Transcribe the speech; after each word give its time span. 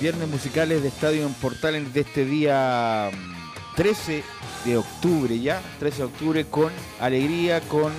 Viernes 0.00 0.28
musicales 0.28 0.82
de 0.82 0.88
Estadio 0.88 1.26
en 1.26 1.34
Portales 1.34 1.92
de 1.92 2.00
este 2.00 2.24
día 2.24 3.10
13 3.76 4.22
mm, 4.22 4.68
de 4.68 4.76
octubre 4.78 5.38
ya, 5.38 5.60
13 5.78 5.98
de 5.98 6.04
octubre 6.04 6.44
con 6.46 6.72
alegría, 7.00 7.60
con, 7.60 7.92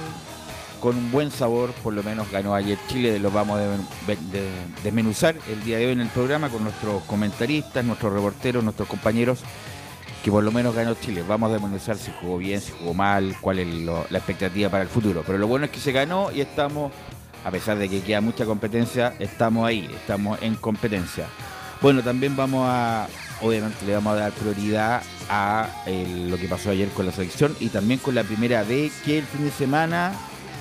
con 0.80 0.98
un 0.98 1.12
buen 1.12 1.30
sabor, 1.30 1.72
por 1.84 1.94
lo 1.94 2.02
menos 2.02 2.32
ganó 2.32 2.56
ayer 2.56 2.80
Chile, 2.88 3.20
lo 3.20 3.30
vamos 3.30 3.60
a 3.60 3.78
desmenuzar 4.84 5.36
el 5.48 5.64
día 5.64 5.78
de 5.78 5.86
hoy 5.86 5.92
en 5.92 6.02
el 6.02 6.08
programa 6.08 6.50
con 6.50 6.64
nuestros 6.64 7.04
comentaristas, 7.04 7.86
nuestros 7.86 8.14
reporteros, 8.14 8.64
nuestros 8.64 8.88
compañeros, 8.88 9.42
que 10.24 10.32
por 10.32 10.44
lo 10.44 10.52
menos 10.52 10.74
ganó 10.74 10.96
Chile. 10.96 11.24
Vamos 11.28 11.52
a 11.52 11.54
desmenuzar 11.54 11.98
si 11.98 12.12
jugó 12.20 12.40
bien, 12.40 12.62
si 12.62 12.72
jugó 12.80 12.96
mal, 12.96 13.36
cuál 13.42 13.60
es 13.60 13.68
la 13.68 14.18
expectativa 14.18 14.70
para 14.70 14.84
el 14.84 14.90
futuro. 14.90 15.24
Pero 15.24 15.38
lo 15.38 15.46
bueno 15.46 15.66
es 15.66 15.72
que 15.72 15.80
se 15.80 15.92
ganó 15.92 16.32
y 16.32 16.42
estamos 16.42 16.92
a 17.46 17.52
pesar 17.52 17.78
de 17.78 17.88
que 17.88 18.02
queda 18.02 18.22
mucha 18.22 18.46
competencia, 18.46 19.14
estamos 19.20 19.68
ahí, 19.68 19.90
estamos 19.96 20.42
en 20.42 20.56
competencia. 20.56 21.28
Bueno, 21.82 22.04
también 22.04 22.36
vamos 22.36 22.66
a, 22.68 23.08
obviamente 23.42 23.86
le 23.86 23.94
vamos 23.94 24.14
a 24.14 24.20
dar 24.20 24.32
prioridad 24.34 25.02
a 25.30 25.70
lo 26.28 26.38
que 26.38 26.50
pasó 26.50 26.72
ayer 26.72 26.90
con 26.90 27.06
la 27.06 27.14
selección 27.14 27.56
y 27.62 27.70
también 27.70 28.02
con 28.02 28.16
la 28.16 28.24
primera 28.24 28.66
D, 28.66 28.92
que 29.06 29.20
el 29.20 29.26
fin 29.26 29.46
de 29.46 29.52
semana 29.52 30.12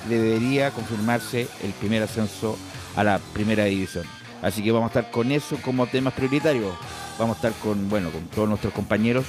debería 0.07 0.71
confirmarse 0.71 1.49
el 1.61 1.71
primer 1.73 2.03
ascenso 2.03 2.57
a 2.95 3.03
la 3.03 3.19
primera 3.33 3.65
división. 3.65 4.05
Así 4.41 4.63
que 4.63 4.71
vamos 4.71 4.95
a 4.95 4.99
estar 4.99 5.11
con 5.11 5.33
eso 5.33 5.57
como 5.61 5.87
temas 5.87 6.13
prioritarios. 6.13 6.73
Vamos 7.17 7.35
a 7.35 7.47
estar 7.47 7.61
con, 7.61 7.89
bueno, 7.89 8.11
con 8.11 8.23
todos 8.27 8.47
nuestros 8.47 8.73
compañeros 8.73 9.25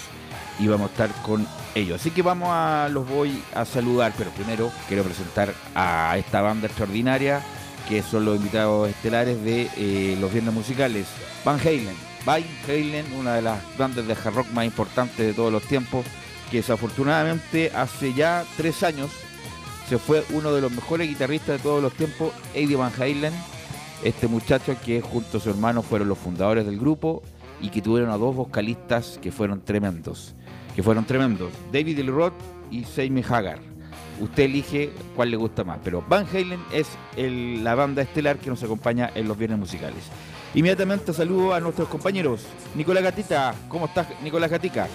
y 0.61 0.69
vamos 0.69 0.91
a 0.91 0.93
estar 0.93 1.22
con 1.22 1.45
ellos. 1.75 2.01
Así 2.01 2.12
que 2.12 2.22
vamos 2.22 2.51
a, 2.53 2.89
los 2.89 3.09
voy 3.09 3.43
a 3.53 3.65
saludar, 3.65 4.12
pero 4.17 4.31
primero 4.31 4.71
quiero 4.87 5.03
presentar 5.03 5.53
a 5.75 6.17
esta 6.17 6.41
banda 6.41 6.69
extraordinaria 6.69 7.43
que 7.91 8.03
son 8.03 8.25
los 8.25 8.37
invitados 8.37 8.89
estelares 8.89 9.43
de 9.45 9.69
eh, 9.77 10.17
los 10.19 10.33
viernes 10.33 10.55
musicales. 10.55 11.06
Van 11.45 11.61
Halen, 11.61 11.95
Van 12.25 12.43
Halen, 12.67 13.05
una 13.19 13.34
de 13.34 13.43
las 13.43 13.61
bandas 13.77 14.06
de 14.06 14.15
hard 14.15 14.34
rock 14.34 14.51
más 14.53 14.65
importantes 14.65 15.19
de 15.19 15.34
todos 15.34 15.53
los 15.53 15.62
tiempos, 15.65 16.06
que 16.51 16.59
desafortunadamente 16.59 17.71
hace 17.75 18.15
ya 18.15 18.45
tres 18.56 18.83
años 18.83 19.11
se 19.91 19.99
fue 19.99 20.25
uno 20.31 20.55
de 20.55 20.62
los 20.62 20.73
mejores 20.73 21.06
guitarristas 21.06 21.59
de 21.59 21.62
todos 21.62 21.83
los 21.83 21.93
tiempos, 21.93 22.33
Eddie 22.55 22.77
Van 22.77 22.93
Halen, 22.99 23.34
este 24.03 24.27
muchacho 24.27 24.75
que 24.83 25.03
junto 25.03 25.37
a 25.37 25.41
su 25.41 25.51
hermano 25.51 25.83
fueron 25.83 26.09
los 26.09 26.17
fundadores 26.17 26.65
del 26.65 26.78
grupo 26.78 27.22
y 27.61 27.69
que 27.69 27.83
tuvieron 27.83 28.11
a 28.11 28.17
dos 28.17 28.34
vocalistas 28.34 29.19
que 29.21 29.31
fueron 29.31 29.61
tremendos 29.62 30.34
que 30.75 30.83
fueron 30.83 31.05
tremendos. 31.05 31.53
David 31.72 32.09
Roth 32.09 32.34
y 32.71 32.84
Sammy 32.84 33.22
Hagar. 33.28 33.59
Usted 34.20 34.42
elige 34.44 34.91
cuál 35.16 35.31
le 35.31 35.36
gusta 35.36 35.64
más, 35.64 35.78
pero 35.82 36.04
Van 36.06 36.26
Halen 36.32 36.60
es 36.72 36.88
la 37.16 37.75
banda 37.75 38.03
estelar 38.03 38.36
que 38.36 38.50
nos 38.50 38.62
acompaña 38.62 39.10
en 39.14 39.26
los 39.26 39.36
viernes 39.36 39.58
musicales. 39.58 40.04
Inmediatamente 40.54 41.12
saludo 41.12 41.54
a 41.54 41.60
nuestros 41.60 41.88
compañeros. 41.88 42.47
Nicolás 42.75 43.03
Gatita, 43.03 43.54
¿cómo 43.69 43.86
estás, 43.86 44.09
Nicolás 44.22 44.50
Gatica? 44.50 44.88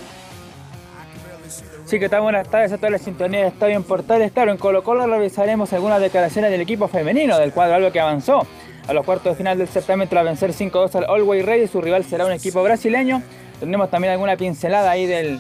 Sí, 1.86 2.00
que 2.00 2.10
tal? 2.10 2.22
Buenas 2.22 2.48
tardes 2.50 2.72
a 2.72 2.78
toda 2.78 2.90
la 2.90 2.98
sintonía 2.98 3.42
de 3.42 3.48
Estadio 3.48 3.76
en 3.76 3.84
Portales. 3.84 4.32
Claro, 4.32 4.52
en 4.52 4.58
Colo 4.58 4.84
Colo 4.84 5.06
revisaremos 5.08 5.72
algunas 5.74 6.02
declaraciones 6.02 6.52
del 6.52 6.62
equipo 6.62 6.88
femenino 6.88 7.38
del 7.38 7.52
cuadro 7.52 7.76
algo 7.76 7.92
que 7.92 8.00
avanzó 8.00 8.46
a 8.88 8.94
los 8.94 9.06
cuartos 9.06 9.34
de 9.34 9.36
final 9.36 9.58
del 9.58 9.68
certamen 9.68 10.08
tras 10.08 10.26
vencer 10.26 10.52
5-2 10.52 10.96
al 10.96 11.06
Always 11.06 11.46
Ready. 11.46 11.68
Su 11.68 11.82
rival 11.82 12.04
será 12.04 12.26
un 12.26 12.32
equipo 12.32 12.62
brasileño. 12.64 13.22
Tendremos 13.60 13.90
también 13.90 14.14
alguna 14.14 14.36
pincelada 14.36 14.92
ahí 14.92 15.06
del 15.06 15.40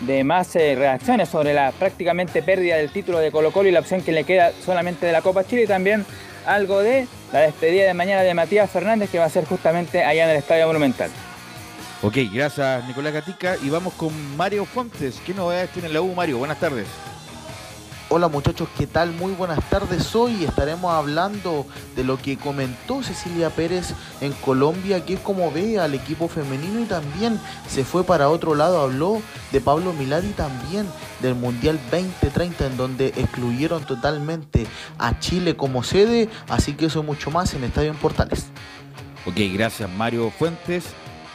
de 0.00 0.24
más 0.24 0.54
eh, 0.56 0.74
reacciones 0.76 1.28
sobre 1.28 1.54
la 1.54 1.72
prácticamente 1.72 2.42
pérdida 2.42 2.76
del 2.76 2.90
título 2.90 3.18
de 3.18 3.30
Colo 3.30 3.52
Colo 3.52 3.68
y 3.68 3.72
la 3.72 3.80
opción 3.80 4.02
que 4.02 4.12
le 4.12 4.24
queda 4.24 4.52
solamente 4.64 5.06
de 5.06 5.12
la 5.12 5.22
Copa 5.22 5.44
Chile 5.44 5.62
y 5.62 5.66
también 5.66 6.04
algo 6.46 6.80
de 6.80 7.06
la 7.32 7.40
despedida 7.40 7.86
de 7.86 7.94
mañana 7.94 8.22
de 8.22 8.34
Matías 8.34 8.70
Fernández 8.70 9.10
que 9.10 9.18
va 9.18 9.24
a 9.24 9.30
ser 9.30 9.44
justamente 9.44 10.04
allá 10.04 10.24
en 10.24 10.30
el 10.30 10.36
Estadio 10.36 10.66
Monumental. 10.66 11.10
Ok, 12.02 12.18
gracias 12.32 12.86
Nicolás 12.86 13.14
Gatica 13.14 13.56
y 13.62 13.70
vamos 13.70 13.94
con 13.94 14.36
Mario 14.36 14.64
Fuentes. 14.66 15.20
¿Qué 15.24 15.32
novedades 15.32 15.70
tiene 15.70 15.88
la 15.88 16.02
U, 16.02 16.14
Mario? 16.14 16.38
Buenas 16.38 16.60
tardes. 16.60 16.86
Hola 18.16 18.28
muchachos, 18.28 18.68
¿qué 18.78 18.86
tal? 18.86 19.10
Muy 19.10 19.32
buenas 19.32 19.58
tardes. 19.68 20.14
Hoy 20.14 20.44
estaremos 20.44 20.92
hablando 20.92 21.66
de 21.96 22.04
lo 22.04 22.16
que 22.16 22.36
comentó 22.36 23.02
Cecilia 23.02 23.50
Pérez 23.50 23.92
en 24.20 24.32
Colombia, 24.34 25.04
que 25.04 25.14
es 25.14 25.18
como 25.18 25.50
ve 25.50 25.80
al 25.80 25.94
equipo 25.94 26.28
femenino 26.28 26.78
y 26.78 26.84
también 26.84 27.40
se 27.68 27.84
fue 27.84 28.04
para 28.04 28.28
otro 28.28 28.54
lado. 28.54 28.80
Habló 28.80 29.20
de 29.50 29.60
Pablo 29.60 29.92
Milari 29.92 30.28
también 30.28 30.86
del 31.22 31.34
Mundial 31.34 31.80
2030, 31.90 32.66
en 32.68 32.76
donde 32.76 33.08
excluyeron 33.08 33.84
totalmente 33.84 34.68
a 34.96 35.18
Chile 35.18 35.56
como 35.56 35.82
sede. 35.82 36.28
Así 36.48 36.74
que 36.74 36.86
eso 36.86 37.02
mucho 37.02 37.32
más 37.32 37.52
en 37.54 37.64
Estadio 37.64 37.90
en 37.90 37.96
Portales. 37.96 38.46
Ok, 39.26 39.38
gracias 39.54 39.90
Mario 39.90 40.30
Fuentes. 40.30 40.84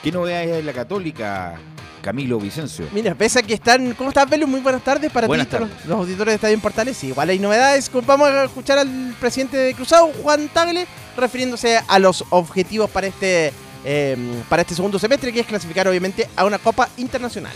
¿Qué 0.01 0.13
novedades 0.13 0.59
en 0.59 0.65
la 0.65 0.71
Católica, 0.71 1.59
Camilo 2.01 2.39
Vicencio. 2.39 2.87
Mira, 2.93 3.15
pese 3.15 3.39
a 3.39 3.41
que 3.43 3.53
están. 3.53 3.93
¿Cómo 3.93 4.09
estás, 4.09 4.29
Velo? 4.29 4.47
Muy 4.47 4.59
buenas 4.61 4.83
tardes 4.83 5.11
para 5.11 5.27
Buenas 5.27 5.47
ti, 5.47 5.51
para 5.53 5.65
los, 5.65 5.85
los 5.85 5.97
auditores 5.99 6.31
de 6.31 6.35
Estadio 6.35 6.53
en 6.55 6.61
Portales. 6.61 7.03
Igual 7.03 7.29
hay 7.29 7.39
novedades. 7.39 7.89
Vamos 8.05 8.29
a 8.29 8.45
escuchar 8.45 8.79
al 8.79 9.15
presidente 9.19 9.57
de 9.57 9.73
Cruzado, 9.73 10.11
Juan 10.21 10.49
Tagle, 10.49 10.87
refiriéndose 11.17 11.79
a 11.87 11.99
los 11.99 12.23
objetivos 12.29 12.89
para 12.89 13.07
este, 13.07 13.53
eh, 13.85 14.17
para 14.49 14.61
este 14.61 14.75
segundo 14.75 14.99
semestre, 14.99 15.31
que 15.33 15.41
es 15.41 15.47
clasificar, 15.47 15.87
obviamente, 15.87 16.29
a 16.35 16.45
una 16.45 16.57
Copa 16.57 16.89
Internacional. 16.97 17.53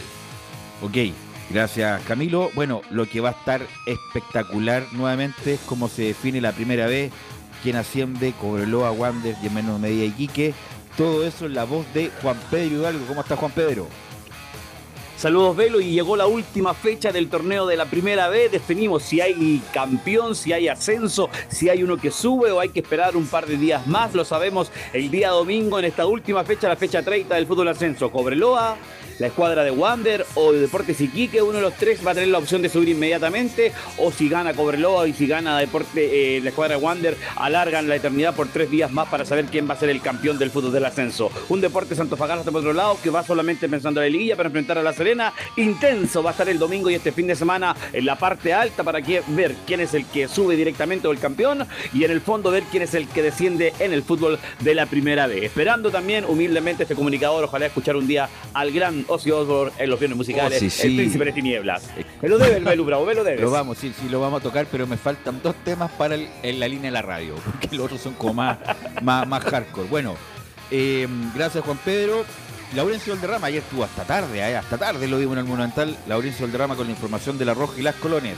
Ok, 0.81 0.97
gracias 1.49 2.01
Camilo. 2.03 2.51
Bueno, 2.55 2.81
lo 2.89 3.07
que 3.07 3.21
va 3.21 3.29
a 3.29 3.33
estar 3.33 3.65
espectacular 3.85 4.85
nuevamente 4.91 5.53
es 5.53 5.59
cómo 5.65 5.87
se 5.87 6.03
define 6.03 6.41
la 6.41 6.51
primera 6.51 6.87
vez, 6.87 7.11
quién 7.61 7.77
asciende, 7.77 8.33
Cobreloa, 8.33 8.91
Wander 8.91 9.35
y 9.41 9.47
en 9.47 9.53
menor 9.53 9.79
medida 9.79 10.05
Iquique. 10.05 10.53
Todo 10.97 11.25
eso 11.25 11.45
en 11.45 11.55
la 11.55 11.63
voz 11.63 11.85
de 11.93 12.11
Juan 12.21 12.37
Pedro 12.51 12.81
Hidalgo. 12.81 13.05
¿Cómo 13.07 13.21
está 13.21 13.35
Juan 13.35 13.51
Pedro? 13.51 13.87
Saludos 15.17 15.55
Velo 15.55 15.79
y 15.79 15.91
llegó 15.91 16.17
la 16.17 16.27
última 16.27 16.73
fecha 16.73 17.11
del 17.11 17.29
torneo 17.29 17.65
de 17.65 17.77
la 17.77 17.85
primera 17.85 18.27
vez. 18.27 18.51
Definimos 18.51 19.03
si 19.03 19.21
hay 19.21 19.61
campeón, 19.73 20.35
si 20.35 20.51
hay 20.51 20.67
ascenso, 20.67 21.29
si 21.47 21.69
hay 21.69 21.83
uno 21.83 21.97
que 21.97 22.11
sube 22.11 22.51
o 22.51 22.59
hay 22.59 22.69
que 22.69 22.81
esperar 22.81 23.15
un 23.15 23.27
par 23.27 23.45
de 23.45 23.57
días 23.57 23.87
más. 23.87 24.13
Lo 24.13 24.25
sabemos 24.25 24.71
el 24.91 25.09
día 25.09 25.29
domingo 25.29 25.79
en 25.79 25.85
esta 25.85 26.05
última 26.05 26.43
fecha, 26.43 26.67
la 26.67 26.75
fecha 26.75 27.03
30 27.03 27.35
del 27.35 27.47
fútbol 27.47 27.69
ascenso. 27.69 28.11
Cobreloa, 28.11 28.75
la 29.19 29.27
escuadra 29.27 29.63
de 29.63 29.71
Wander 29.71 30.25
o 30.35 30.51
de 30.51 30.59
Deportes 30.59 30.99
Iquique, 30.99 31.41
uno 31.41 31.53
de 31.53 31.61
los 31.61 31.75
tres 31.75 32.05
va 32.05 32.11
a 32.11 32.13
tener 32.15 32.29
la 32.29 32.39
opción 32.39 32.61
de 32.61 32.69
subir 32.69 32.89
inmediatamente. 32.89 33.71
O 33.97 34.11
si 34.11 34.27
gana 34.27 34.53
Cobreloa 34.53 35.07
y 35.07 35.13
si 35.13 35.27
gana 35.27 35.59
Deporte, 35.59 36.37
eh, 36.37 36.41
la 36.41 36.49
escuadra 36.49 36.77
de 36.77 36.83
Wander, 36.83 37.15
alargan 37.35 37.87
la 37.87 37.95
eternidad 37.95 38.35
por 38.35 38.47
tres 38.47 38.69
días 38.69 38.91
más 38.91 39.07
para 39.07 39.23
saber 39.23 39.45
quién 39.45 39.69
va 39.69 39.75
a 39.75 39.79
ser 39.79 39.89
el 39.89 40.01
campeón 40.01 40.39
del 40.39 40.51
fútbol 40.51 40.73
del 40.73 40.85
ascenso. 40.85 41.31
Un 41.49 41.61
Deporte 41.61 41.95
Santofagasta 41.95 42.51
por 42.51 42.59
otro 42.59 42.73
lado 42.73 42.97
que 43.01 43.09
va 43.09 43.23
solamente 43.23 43.69
pensando 43.69 44.01
en 44.01 44.07
la 44.07 44.11
liguilla 44.11 44.35
para 44.35 44.47
enfrentar 44.47 44.77
a 44.77 44.83
la 44.83 44.93
Serena. 45.03 45.33
Intenso 45.57 46.23
va 46.23 46.29
a 46.29 46.31
estar 46.31 46.47
el 46.47 46.57
domingo 46.57 46.89
y 46.89 46.95
este 46.95 47.11
fin 47.11 47.27
de 47.27 47.35
semana 47.35 47.75
en 47.91 48.05
la 48.05 48.15
parte 48.17 48.53
alta 48.53 48.85
para 48.85 49.01
que, 49.01 49.21
ver 49.27 49.53
quién 49.67 49.81
es 49.81 49.93
el 49.93 50.05
que 50.05 50.29
sube 50.29 50.55
directamente 50.55 51.09
o 51.09 51.11
el 51.11 51.19
campeón 51.19 51.67
y 51.93 52.05
en 52.05 52.11
el 52.11 52.21
fondo 52.21 52.51
ver 52.51 52.63
quién 52.71 52.83
es 52.83 52.93
el 52.93 53.05
que 53.09 53.21
desciende 53.21 53.73
en 53.79 53.91
el 53.91 54.01
fútbol 54.01 54.39
de 54.61 54.73
la 54.73 54.85
primera 54.85 55.27
vez. 55.27 55.43
Esperando 55.43 55.91
también 55.91 56.23
humildemente 56.23 56.83
este 56.83 56.95
comunicador, 56.95 57.43
ojalá 57.43 57.65
escuchar 57.65 57.97
un 57.97 58.07
día 58.07 58.29
al 58.53 58.71
gran 58.71 59.03
Ozzy 59.09 59.31
Osbourne 59.31 59.73
en 59.77 59.89
los 59.89 59.99
viernes 59.99 60.17
musicales, 60.17 60.57
Ozzy, 60.59 60.69
sí. 60.69 60.87
el 60.87 60.95
príncipe 60.95 61.25
de 61.25 61.31
tinieblas. 61.33 61.89
Me 62.21 62.29
lo 62.29 62.37
debe 62.37 62.55
el 62.57 62.63
Belu 62.63 62.85
Bravo, 62.85 63.05
me 63.05 63.13
lo 63.13 63.25
debes. 63.25 63.41
Lo 63.41 63.51
vamos, 63.51 63.77
sí, 63.77 63.93
sí, 63.99 64.07
lo 64.07 64.21
vamos 64.21 64.39
a 64.39 64.43
tocar, 64.43 64.67
pero 64.71 64.87
me 64.87 64.95
faltan 64.95 65.41
dos 65.43 65.55
temas 65.65 65.91
para 65.91 66.15
el- 66.15 66.29
en 66.43 66.61
la 66.61 66.67
línea 66.69 66.85
de 66.85 66.91
la 66.91 67.01
radio, 67.01 67.35
porque 67.45 67.75
los 67.75 67.87
otros 67.87 67.99
son 67.99 68.13
como 68.13 68.35
más, 68.35 68.57
más, 69.01 69.27
más 69.27 69.43
hardcore. 69.43 69.89
Bueno, 69.89 70.15
eh, 70.71 71.09
gracias 71.35 71.61
Juan 71.65 71.77
Pedro. 71.83 72.23
Laurencio 72.75 73.13
Valderrama, 73.13 73.47
ayer 73.47 73.61
estuvo 73.61 73.83
hasta 73.83 74.03
tarde, 74.03 74.39
eh, 74.39 74.57
hasta 74.57 74.77
tarde 74.77 75.07
lo 75.07 75.19
vimos 75.19 75.33
en 75.33 75.39
el 75.39 75.45
Monumental. 75.45 75.95
Laurencio 76.07 76.45
Valderrama 76.45 76.75
con 76.75 76.87
la 76.87 76.91
información 76.91 77.37
de 77.37 77.45
la 77.45 77.53
Roja 77.53 77.73
y 77.77 77.83
las 77.83 77.95
Colones. 77.95 78.37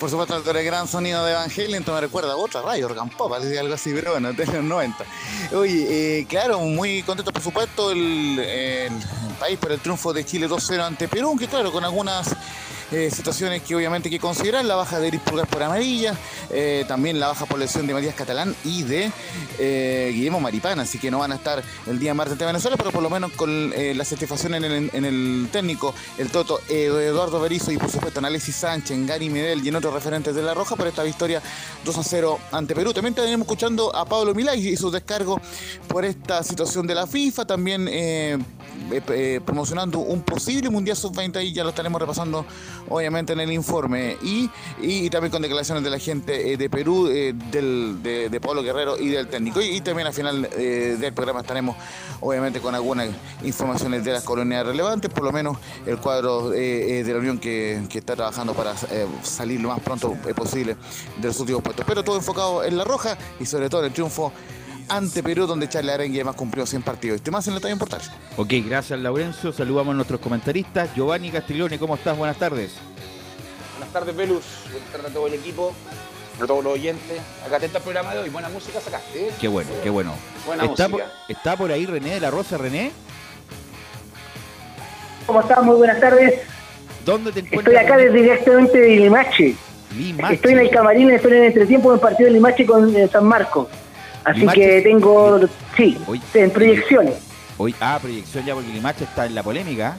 Por 0.00 0.10
supuesto, 0.10 0.36
el 0.50 0.64
gran 0.64 0.88
sonido 0.88 1.24
de 1.24 1.32
Evangelion, 1.32 1.74
entonces 1.76 1.94
me 1.94 2.06
recuerda 2.08 2.34
otra 2.34 2.62
radio, 2.62 2.86
Organ 2.86 3.08
Pop, 3.10 3.32
algo 3.32 3.74
así, 3.74 3.92
pero 3.94 4.12
bueno, 4.12 4.32
de 4.32 4.46
los 4.46 4.64
90. 4.64 5.04
Oye, 5.54 6.20
eh, 6.20 6.26
claro, 6.26 6.58
muy 6.60 7.02
contento, 7.02 7.32
por 7.32 7.42
supuesto, 7.42 7.92
el, 7.92 8.38
el 8.38 8.92
país 9.38 9.58
por 9.58 9.70
el 9.70 9.78
triunfo 9.78 10.12
de 10.12 10.24
Chile 10.24 10.48
2-0 10.48 10.80
ante 10.80 11.06
Perú, 11.06 11.28
aunque 11.28 11.46
claro, 11.46 11.70
con 11.70 11.84
algunas 11.84 12.34
eh, 12.92 13.10
situaciones 13.10 13.62
que 13.62 13.74
obviamente 13.74 14.08
hay 14.08 14.10
que 14.10 14.20
considerar, 14.20 14.66
la 14.66 14.74
baja 14.74 15.00
de 15.00 15.08
Iris 15.08 15.22
Pulgar 15.22 15.46
por 15.46 15.62
amarilla, 15.62 16.14
eh, 16.50 16.84
también 16.86 17.18
la 17.18 17.28
baja 17.28 17.46
por 17.46 17.58
lesión 17.58 17.86
de 17.86 17.94
Matías 17.94 18.14
Catalán 18.14 18.54
y 18.64 18.82
de 18.82 19.10
eh, 19.58 20.10
Guillermo 20.12 20.40
Maripana, 20.40 20.82
así 20.82 20.98
que 20.98 21.10
no 21.10 21.18
van 21.18 21.32
a 21.32 21.36
estar 21.36 21.62
el 21.86 21.98
día 21.98 22.12
martes 22.12 22.32
ante 22.32 22.44
Venezuela, 22.44 22.76
pero 22.76 22.90
por 22.90 23.02
lo 23.02 23.08
menos 23.08 23.32
con 23.32 23.70
la 23.70 24.04
satisfacción 24.04 24.54
en 24.54 24.64
el, 24.64 25.48
técnico, 25.50 25.94
el 26.18 26.30
Toto 26.30 26.60
Eduardo 26.68 27.40
Berizzo 27.40 27.72
y 27.72 27.78
por 27.78 27.90
supuesto 27.90 28.18
en 28.18 28.26
Alexis 28.26 28.56
Sánchez, 28.56 28.90
en 28.90 29.06
Gary 29.06 29.30
Medel 29.30 29.64
y 29.64 29.68
en 29.68 29.76
otros 29.76 29.94
referentes 29.94 30.34
de 30.34 30.42
La 30.42 30.52
Roja 30.52 30.76
por 30.76 30.86
esta 30.86 31.02
victoria 31.02 31.40
2 31.84 31.98
a 31.98 32.02
0 32.02 32.38
ante 32.52 32.74
Perú. 32.74 32.92
También 32.92 33.14
tenemos 33.14 33.46
escuchando 33.46 33.94
a 33.96 34.04
Pablo 34.04 34.34
Milay 34.34 34.68
y 34.68 34.76
su 34.76 34.90
descargo 34.90 35.40
por 35.88 36.04
esta 36.04 36.42
situación 36.42 36.86
de 36.86 36.94
la 36.94 37.06
FIFA, 37.06 37.46
también 37.46 37.88
promocionando 39.46 40.00
un 40.00 40.22
posible 40.22 40.68
Mundial 40.68 40.96
Sub-20 40.96 41.44
y 41.44 41.52
ya 41.52 41.62
lo 41.62 41.70
estaremos 41.70 42.00
repasando 42.00 42.44
obviamente 42.88 43.32
en 43.32 43.40
el 43.40 43.52
informe 43.52 44.16
y, 44.22 44.50
y, 44.80 45.10
también 45.10 45.30
con 45.30 45.42
declaraciones 45.42 45.82
de 45.84 45.90
la 45.90 45.98
gente 45.98 46.52
eh, 46.52 46.56
de 46.56 46.70
Perú, 46.70 47.08
eh, 47.08 47.34
del, 47.50 48.02
de, 48.02 48.28
de 48.28 48.40
Pablo 48.40 48.62
Guerrero 48.62 48.98
y 48.98 49.08
del 49.08 49.28
técnico. 49.28 49.60
Y, 49.60 49.80
también 49.80 50.06
al 50.06 50.14
final 50.14 50.48
eh, 50.52 50.96
del 50.98 51.12
programa 51.12 51.40
estaremos 51.40 51.76
obviamente 52.20 52.60
con 52.60 52.74
algunas 52.74 53.08
informaciones 53.42 54.04
de 54.04 54.12
las 54.12 54.24
colonias 54.24 54.64
relevantes, 54.66 55.10
por 55.10 55.24
lo 55.24 55.32
menos 55.32 55.58
el 55.86 55.98
cuadro 55.98 56.50
de 56.50 57.04
la 57.06 57.18
Unión 57.18 57.38
que, 57.38 57.82
que 57.88 57.98
está 57.98 58.14
trabajando 58.14 58.54
para 58.54 58.74
salir 59.22 59.60
lo 59.60 59.68
más 59.68 59.80
pronto 59.80 60.12
posible 60.34 60.76
de 61.20 61.28
los 61.28 61.38
últimos 61.40 61.62
puestos. 61.62 61.84
Pero 61.86 62.02
todo 62.04 62.16
enfocado 62.16 62.64
en 62.64 62.76
la 62.76 62.84
roja 62.84 63.16
y 63.40 63.46
sobre 63.46 63.68
todo 63.68 63.80
en 63.80 63.86
el 63.86 63.92
triunfo 63.92 64.32
ante 64.92 65.22
Perú, 65.22 65.46
donde 65.46 65.68
Charles 65.68 65.94
Arengue 65.94 66.18
además 66.18 66.36
cumplió 66.36 66.66
100 66.66 66.82
partidos. 66.82 67.16
Este 67.16 67.30
más 67.30 67.48
en 67.48 67.54
la 67.54 67.60
talla 67.60 67.72
importante. 67.72 68.06
Ok, 68.36 68.52
gracias 68.66 68.98
Laurencio. 69.00 69.50
Saludamos 69.52 69.92
a 69.92 69.96
nuestros 69.96 70.20
comentaristas. 70.20 70.94
Giovanni 70.94 71.30
Castiglione, 71.30 71.78
¿cómo 71.78 71.94
estás? 71.94 72.16
Buenas 72.16 72.36
tardes. 72.36 72.74
Buenas 73.78 73.92
tardes, 73.92 74.14
Velus. 74.14 74.44
Buenas 74.70 74.90
tardes 74.90 75.10
a 75.10 75.14
todo 75.14 75.26
el 75.26 75.34
equipo, 75.34 75.72
a 76.40 76.46
todos 76.46 76.62
los 76.62 76.74
oyentes. 76.74 77.20
Acá 77.46 77.56
atento 77.56 77.78
al 77.78 77.82
programa 77.82 78.12
de 78.12 78.20
hoy. 78.20 78.28
Buena 78.28 78.50
música 78.50 78.80
sacaste. 78.80 79.28
¿eh? 79.28 79.32
Qué 79.40 79.48
bueno, 79.48 79.70
qué 79.82 79.88
bueno. 79.88 80.14
Buena 80.46 80.64
¿Está 80.66 80.88
por, 80.88 81.00
música. 81.00 81.18
¿Está 81.28 81.56
por 81.56 81.72
ahí 81.72 81.86
René 81.86 82.14
de 82.14 82.20
la 82.20 82.30
Rosa, 82.30 82.58
René? 82.58 82.92
¿Cómo 85.26 85.40
estás? 85.40 85.62
Muy 85.62 85.76
buenas 85.76 86.00
tardes. 86.00 86.40
¿Dónde 87.06 87.32
te 87.32 87.40
encuentras? 87.40 87.74
Estoy 87.74 87.86
acá 87.86 87.96
desde 87.96 88.20
directamente 88.20 88.78
de 88.78 88.88
Limache. 88.96 89.54
Limache. 89.96 90.34
Estoy 90.34 90.52
en 90.52 90.58
el 90.58 90.70
camarín, 90.70 91.10
estoy 91.10 91.32
en 91.32 91.38
el 91.38 91.44
entretiempo 91.44 91.90
del 91.90 92.00
partido 92.00 92.26
de 92.28 92.34
Limache 92.34 92.66
con 92.66 92.94
eh, 92.94 93.08
San 93.08 93.24
Marcos. 93.24 93.68
Así 94.24 94.40
Limache 94.40 94.60
que 94.60 94.78
es- 94.78 94.84
tengo, 94.84 95.40
sí, 95.76 95.98
Hoy- 96.06 96.20
en 96.34 96.50
proyecciones. 96.50 97.14
Hoy, 97.58 97.74
ah, 97.80 97.98
proyección 98.00 98.44
ya 98.44 98.54
porque 98.54 98.72
Limache 98.72 99.04
está 99.04 99.26
en 99.26 99.34
la 99.34 99.42
polémica. 99.42 99.96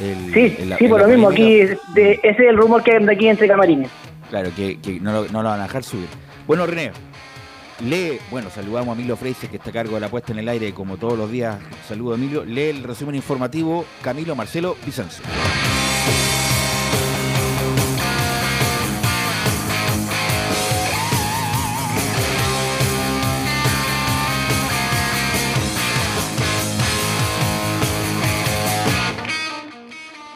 El- 0.00 0.32
Sí, 0.34 0.88
por 0.88 1.00
lo 1.00 1.08
mismo, 1.08 1.28
aquí 1.30 1.42
polémica. 1.60 1.80
de- 1.94 2.12
ese 2.22 2.28
es 2.30 2.50
el 2.50 2.56
rumor 2.56 2.82
que 2.82 2.96
anda 2.96 3.12
aquí 3.12 3.28
entre 3.28 3.46
camarines. 3.46 3.90
Claro, 4.28 4.50
que, 4.56 4.78
que 4.80 4.98
no, 5.00 5.12
lo, 5.12 5.28
no 5.28 5.42
lo 5.42 5.48
van 5.50 5.60
a 5.60 5.64
dejar 5.64 5.84
subir. 5.84 6.08
Bueno, 6.46 6.66
René, 6.66 6.90
lee, 7.80 8.18
bueno, 8.30 8.50
saludamos 8.50 8.88
a 8.88 8.92
Emilio 8.98 9.16
Freises, 9.16 9.48
que 9.48 9.56
está 9.56 9.70
a 9.70 9.72
cargo 9.72 9.94
de 9.94 10.00
la 10.00 10.08
puesta 10.08 10.32
en 10.32 10.40
el 10.40 10.48
aire, 10.48 10.72
como 10.74 10.96
todos 10.96 11.16
los 11.16 11.30
días. 11.30 11.56
Saludo 11.88 12.12
a 12.12 12.14
Emilio. 12.16 12.44
Lee 12.44 12.70
el 12.70 12.82
resumen 12.82 13.14
informativo 13.14 13.84
Camilo 14.02 14.34
Marcelo 14.34 14.76
Vicencio. 14.84 15.22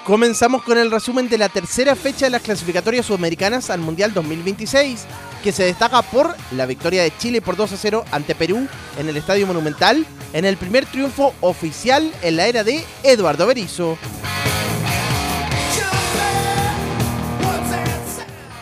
Comenzamos 0.09 0.63
con 0.63 0.79
el 0.79 0.91
resumen 0.91 1.29
de 1.29 1.37
la 1.37 1.51
tercera 1.51 1.95
fecha 1.95 2.25
de 2.25 2.31
las 2.31 2.41
clasificatorias 2.41 3.05
sudamericanas 3.05 3.69
al 3.69 3.81
Mundial 3.81 4.15
2026, 4.15 5.05
que 5.45 5.53
se 5.53 5.65
destaca 5.65 6.01
por 6.01 6.35
la 6.53 6.65
victoria 6.65 7.03
de 7.03 7.15
Chile 7.19 7.43
por 7.43 7.57
2 7.57 7.75
a 7.75 7.77
0 7.77 8.05
ante 8.11 8.35
Perú 8.35 8.67
en 8.99 9.09
el 9.11 9.19
Estadio 9.19 9.47
Monumental, 9.47 10.07
en 10.33 10.47
el 10.47 10.57
primer 10.57 10.87
triunfo 10.87 11.35
oficial 11.43 12.11
en 12.23 12.39
la 12.39 12.47
era 12.47 12.65
de 12.65 12.83
Eduardo 13.03 13.47
Berizzo. 13.47 13.99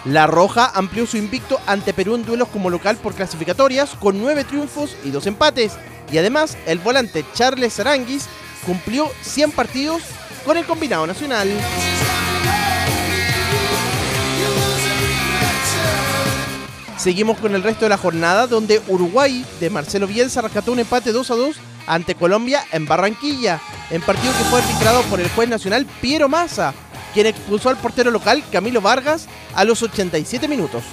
La 0.04 0.26
Roja 0.26 0.72
amplió 0.74 1.06
su 1.06 1.16
invicto 1.16 1.60
ante 1.68 1.94
Perú 1.94 2.16
en 2.16 2.26
duelos 2.26 2.48
como 2.48 2.70
local 2.70 2.96
por 2.96 3.14
clasificatorias 3.14 3.90
con 3.90 4.20
nueve 4.20 4.42
triunfos 4.42 4.96
y 5.04 5.12
dos 5.12 5.28
empates. 5.28 5.74
Y 6.10 6.18
además, 6.18 6.58
el 6.66 6.80
volante 6.80 7.24
Charles 7.34 7.78
Aranguis 7.78 8.26
cumplió 8.66 9.08
100 9.22 9.52
partidos 9.52 10.02
con 10.46 10.56
el 10.56 10.64
combinado 10.64 11.06
nacional. 11.06 11.50
Seguimos 16.96 17.38
con 17.38 17.54
el 17.54 17.62
resto 17.62 17.84
de 17.84 17.88
la 17.90 17.98
jornada 17.98 18.46
donde 18.46 18.80
Uruguay 18.88 19.44
de 19.60 19.70
Marcelo 19.70 20.06
Bielsa 20.06 20.40
rescató 20.40 20.72
un 20.72 20.78
empate 20.78 21.12
2 21.12 21.30
a 21.30 21.34
2 21.34 21.56
ante 21.88 22.14
Colombia 22.14 22.64
en 22.72 22.86
Barranquilla, 22.86 23.60
en 23.90 24.00
partido 24.02 24.32
que 24.32 24.44
fue 24.44 24.60
arbitrado 24.60 25.02
por 25.02 25.20
el 25.20 25.28
juez 25.30 25.48
nacional 25.48 25.84
Piero 26.00 26.28
Massa, 26.28 26.72
quien 27.12 27.26
expulsó 27.26 27.68
al 27.68 27.76
portero 27.76 28.10
local 28.10 28.42
Camilo 28.50 28.80
Vargas 28.80 29.26
a 29.54 29.64
los 29.64 29.82
87 29.82 30.48
minutos. 30.48 30.84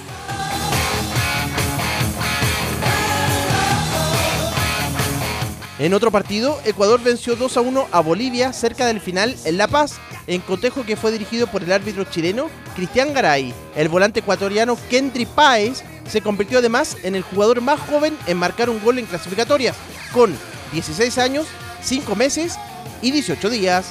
En 5.78 5.92
otro 5.92 6.12
partido, 6.12 6.60
Ecuador 6.64 7.02
venció 7.02 7.34
2 7.34 7.56
a 7.56 7.60
1 7.60 7.88
a 7.90 8.00
Bolivia 8.00 8.52
cerca 8.52 8.86
del 8.86 9.00
final 9.00 9.34
en 9.44 9.58
La 9.58 9.66
Paz, 9.66 9.96
en 10.28 10.40
cotejo 10.40 10.84
que 10.84 10.96
fue 10.96 11.10
dirigido 11.10 11.48
por 11.48 11.64
el 11.64 11.72
árbitro 11.72 12.04
chileno 12.04 12.48
Cristian 12.76 13.12
Garay. 13.12 13.52
El 13.74 13.88
volante 13.88 14.20
ecuatoriano 14.20 14.78
Kendry 14.88 15.26
Páez 15.26 15.82
se 16.08 16.20
convirtió 16.20 16.58
además 16.58 16.96
en 17.02 17.16
el 17.16 17.22
jugador 17.22 17.60
más 17.60 17.80
joven 17.80 18.16
en 18.28 18.36
marcar 18.36 18.70
un 18.70 18.80
gol 18.84 18.98
en 19.00 19.06
clasificatorias. 19.06 19.76
Con 20.12 20.36
16 20.72 21.18
años, 21.18 21.46
5 21.82 22.14
meses 22.14 22.56
y 23.02 23.10
18 23.10 23.50
días. 23.50 23.86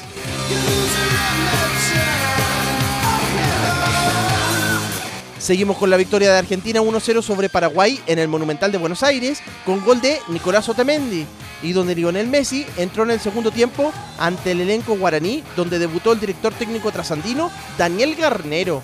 Seguimos 5.43 5.75
con 5.75 5.89
la 5.89 5.97
victoria 5.97 6.31
de 6.31 6.39
Argentina 6.39 6.79
1-0 6.79 7.21
sobre 7.21 7.49
Paraguay 7.49 8.01
en 8.07 8.17
el 8.17 8.29
Monumental 8.29 8.71
de 8.71 8.77
Buenos 8.77 9.03
Aires 9.03 9.41
con 9.65 9.83
gol 9.83 9.99
de 9.99 10.21
Nicolás 10.29 10.69
Otamendi 10.69 11.25
y 11.61 11.73
donde 11.73 11.95
Lionel 11.95 12.29
Messi 12.29 12.65
entró 12.77 13.03
en 13.03 13.11
el 13.11 13.19
segundo 13.19 13.51
tiempo 13.51 13.91
ante 14.17 14.51
el 14.51 14.61
elenco 14.61 14.95
guaraní 14.95 15.43
donde 15.57 15.79
debutó 15.79 16.13
el 16.13 16.21
director 16.21 16.53
técnico 16.53 16.93
trasandino 16.93 17.51
Daniel 17.77 18.15
Garnero. 18.15 18.83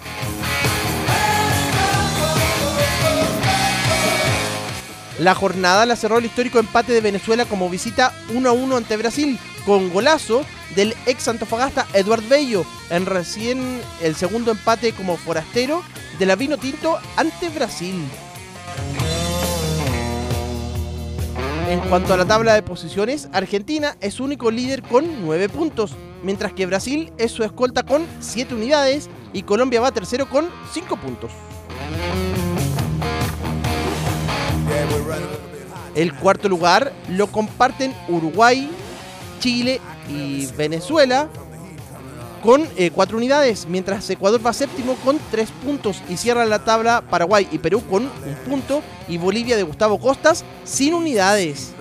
La 5.18 5.36
jornada 5.36 5.86
la 5.86 5.96
cerró 5.96 6.18
el 6.18 6.26
histórico 6.26 6.60
empate 6.60 6.92
de 6.92 7.00
Venezuela 7.00 7.46
como 7.46 7.70
visita 7.70 8.12
1-1 8.34 8.76
ante 8.76 8.98
Brasil 8.98 9.40
con 9.66 9.94
golazo 9.94 10.46
del 10.76 10.94
ex 11.06 11.26
Antofagasta 11.30 11.88
Eduard 11.94 12.28
Bello 12.28 12.66
en 12.90 13.06
recién 13.06 13.80
el 14.02 14.18
segundo 14.18 14.52
empate 14.52 14.92
como 14.92 15.16
forastero 15.16 15.84
de 16.20 16.26
la 16.26 16.36
Vino 16.36 16.58
Tinto 16.58 17.00
ante 17.16 17.48
Brasil. 17.50 17.96
En 21.70 21.80
cuanto 21.82 22.14
a 22.14 22.18
la 22.18 22.26
tabla 22.26 22.54
de 22.56 22.62
posiciones, 22.62 23.30
Argentina 23.32 23.96
es 24.02 24.20
único 24.20 24.52
líder 24.52 24.84
con 24.84 25.26
9 25.26 25.48
puntos, 25.50 25.96
mientras 26.22 26.52
que 26.52 26.66
Brasil 26.66 27.14
es 27.18 27.32
su 27.32 27.44
escolta 27.44 27.84
con 27.84 28.06
7 28.20 28.54
unidades 28.54 29.10
y 29.32 29.44
Colombia 29.44 29.80
va 29.80 29.92
tercero 29.92 30.30
con 30.30 30.50
5 30.74 30.98
puntos. 30.98 31.32
El 35.96 36.14
cuarto 36.16 36.50
lugar 36.50 36.92
lo 37.08 37.28
comparten 37.28 37.94
Uruguay, 38.10 38.70
Chile 39.40 39.80
y 40.10 40.48
Venezuela 40.58 41.30
con 42.42 42.68
eh, 42.78 42.92
cuatro 42.92 43.18
unidades, 43.18 43.66
mientras 43.68 44.10
Ecuador 44.10 44.46
va 44.46 44.54
séptimo 44.54 44.96
con 45.04 45.20
tres 45.32 45.50
puntos 45.64 46.02
y 46.10 46.18
cierra 46.18 46.46
la 46.46 46.64
tabla 46.64 47.04
Paraguay 47.10 47.48
y 47.52 47.58
Perú 47.58 47.84
con 47.90 48.04
un 48.04 48.36
punto 48.48 48.82
y 49.08 49.18
Bolivia 49.18 49.58
de 49.58 49.64
Gustavo 49.64 50.00
Costas 50.00 50.44
sin 50.64 50.94
unidades. 50.94 51.74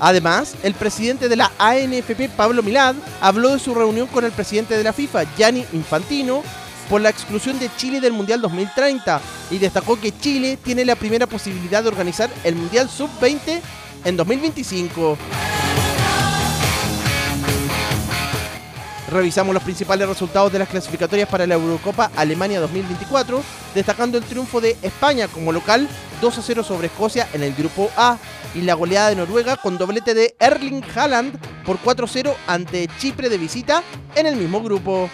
Además, 0.00 0.54
el 0.62 0.72
presidente 0.72 1.28
de 1.28 1.36
la 1.36 1.52
ANFP, 1.58 2.30
Pablo 2.34 2.62
Milad, 2.62 2.94
habló 3.20 3.50
de 3.50 3.58
su 3.58 3.74
reunión 3.74 4.06
con 4.06 4.24
el 4.24 4.32
presidente 4.32 4.76
de 4.76 4.82
la 4.82 4.94
FIFA, 4.94 5.24
Gianni 5.36 5.66
Infantino, 5.74 6.42
por 6.90 7.00
la 7.00 7.08
exclusión 7.08 7.58
de 7.60 7.70
Chile 7.76 8.00
del 8.00 8.12
Mundial 8.12 8.42
2030 8.42 9.20
y 9.52 9.58
destacó 9.58 9.98
que 9.98 10.12
Chile 10.18 10.58
tiene 10.62 10.84
la 10.84 10.96
primera 10.96 11.28
posibilidad 11.28 11.84
de 11.84 11.88
organizar 11.88 12.28
el 12.42 12.56
Mundial 12.56 12.90
Sub-20 12.90 13.60
en 14.04 14.16
2025. 14.16 15.16
Revisamos 19.12 19.54
los 19.54 19.62
principales 19.62 20.08
resultados 20.08 20.52
de 20.52 20.58
las 20.58 20.68
clasificatorias 20.68 21.28
para 21.28 21.46
la 21.46 21.54
Eurocopa 21.54 22.10
Alemania 22.16 22.60
2024, 22.60 23.42
destacando 23.74 24.18
el 24.18 24.24
triunfo 24.24 24.60
de 24.60 24.76
España 24.82 25.28
como 25.28 25.52
local 25.52 25.88
2 26.20 26.38
a 26.38 26.42
0 26.42 26.64
sobre 26.64 26.88
Escocia 26.88 27.28
en 27.32 27.42
el 27.44 27.54
grupo 27.54 27.90
A 27.96 28.18
y 28.54 28.62
la 28.62 28.74
goleada 28.74 29.10
de 29.10 29.16
Noruega 29.16 29.56
con 29.56 29.78
doblete 29.78 30.14
de 30.14 30.34
Erling 30.40 30.82
Haaland 30.94 31.38
por 31.64 31.78
4 31.78 32.06
0 32.06 32.36
ante 32.48 32.88
Chipre 32.98 33.28
de 33.28 33.38
visita 33.38 33.82
en 34.16 34.26
el 34.26 34.36
mismo 34.36 34.60
grupo. 34.60 35.08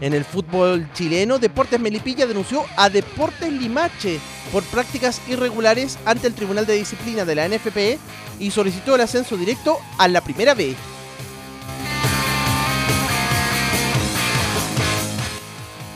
En 0.00 0.14
el 0.14 0.24
fútbol 0.24 0.88
chileno, 0.92 1.38
Deportes 1.38 1.80
Melipilla 1.80 2.26
denunció 2.26 2.64
a 2.76 2.88
Deportes 2.88 3.52
Limache 3.52 4.20
por 4.52 4.62
prácticas 4.64 5.20
irregulares 5.28 5.98
ante 6.04 6.28
el 6.28 6.34
Tribunal 6.34 6.66
de 6.66 6.74
Disciplina 6.74 7.24
de 7.24 7.34
la 7.34 7.48
NFP 7.48 7.98
y 8.38 8.50
solicitó 8.50 8.94
el 8.94 9.00
ascenso 9.00 9.36
directo 9.36 9.78
a 9.98 10.06
la 10.08 10.20
primera 10.20 10.54
B. 10.54 10.76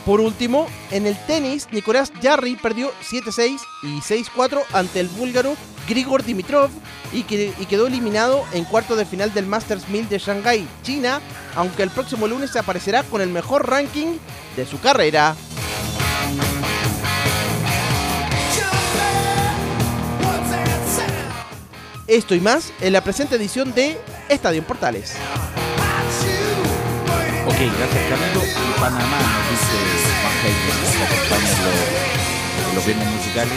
Por 0.05 0.19
último, 0.19 0.67
en 0.91 1.07
el 1.07 1.17
tenis, 1.25 1.69
Nicolás 1.71 2.11
Jarry 2.21 2.57
perdió 2.57 2.91
7-6 3.09 3.57
y 3.83 4.01
6-4 4.01 4.61
ante 4.73 4.99
el 4.99 5.07
búlgaro 5.07 5.55
Grigor 5.87 6.23
Dimitrov 6.23 6.69
y, 7.13 7.23
quedó 7.23 7.87
eliminado 7.87 8.43
en 8.53 8.65
cuarto 8.65 8.97
de 8.97 9.05
final 9.05 9.33
del 9.33 9.45
Masters 9.45 9.87
1000 9.87 10.09
de 10.09 10.17
Shanghai, 10.17 10.67
China, 10.81 11.21
aunque 11.55 11.83
el 11.83 11.89
próximo 11.89 12.27
lunes 12.27 12.51
se 12.51 12.59
aparecerá 12.59 13.03
con 13.03 13.21
el 13.21 13.29
mejor 13.29 13.69
ranking 13.69 14.17
de 14.55 14.65
su 14.65 14.79
carrera. 14.79 15.35
Esto 22.07 22.35
y 22.35 22.39
más 22.41 22.73
en 22.81 22.93
la 22.93 23.01
presente 23.01 23.35
edición 23.35 23.73
de 23.73 23.97
Estadio 24.29 24.63
Portales. 24.63 25.15
Ok, 27.47 27.55
gracias 27.55 28.09
Camilo. 28.09 28.41
Panamá 28.79 29.19
nos 29.19 29.49
dice 29.51 29.77
Juan 31.29 31.41
los, 31.41 32.75
los 32.75 32.85
viernes 32.85 33.07
musicales 33.07 33.53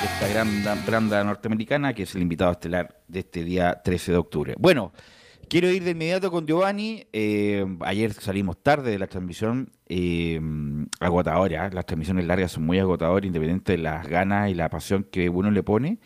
de 0.00 0.06
esta 0.06 0.28
gran 0.28 0.64
banda 0.86 1.24
norteamericana 1.24 1.94
que 1.94 2.02
es 2.02 2.14
el 2.14 2.22
invitado 2.22 2.52
estelar 2.52 3.00
de 3.08 3.20
este 3.20 3.44
día 3.44 3.80
13 3.82 4.12
de 4.12 4.18
octubre. 4.18 4.54
Bueno, 4.58 4.92
quiero 5.48 5.70
ir 5.70 5.84
de 5.84 5.92
inmediato 5.92 6.30
con 6.30 6.46
Giovanni. 6.46 7.06
Eh, 7.12 7.64
ayer 7.80 8.12
salimos 8.12 8.62
tarde 8.62 8.90
de 8.90 8.98
la 8.98 9.06
transmisión, 9.06 9.72
eh, 9.88 10.40
agotadora. 11.00 11.70
Las 11.70 11.86
transmisiones 11.86 12.26
largas 12.26 12.52
son 12.52 12.64
muy 12.64 12.78
agotadoras, 12.78 13.26
independiente 13.26 13.72
de 13.72 13.78
las 13.78 14.06
ganas 14.06 14.50
y 14.50 14.54
la 14.54 14.68
pasión 14.68 15.04
que 15.04 15.28
uno 15.28 15.50
le 15.50 15.62
pone. 15.62 15.98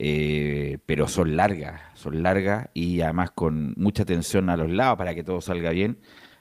Eh, 0.00 0.78
pero 0.86 1.08
son 1.08 1.36
largas, 1.36 1.80
son 1.94 2.22
largas 2.22 2.68
y 2.72 3.00
además 3.00 3.32
con 3.32 3.74
mucha 3.76 4.04
atención 4.04 4.48
a 4.48 4.56
los 4.56 4.70
lados 4.70 4.96
para 4.96 5.14
que 5.14 5.24
todo 5.24 5.40
salga 5.40 5.70
bien. 5.70 5.98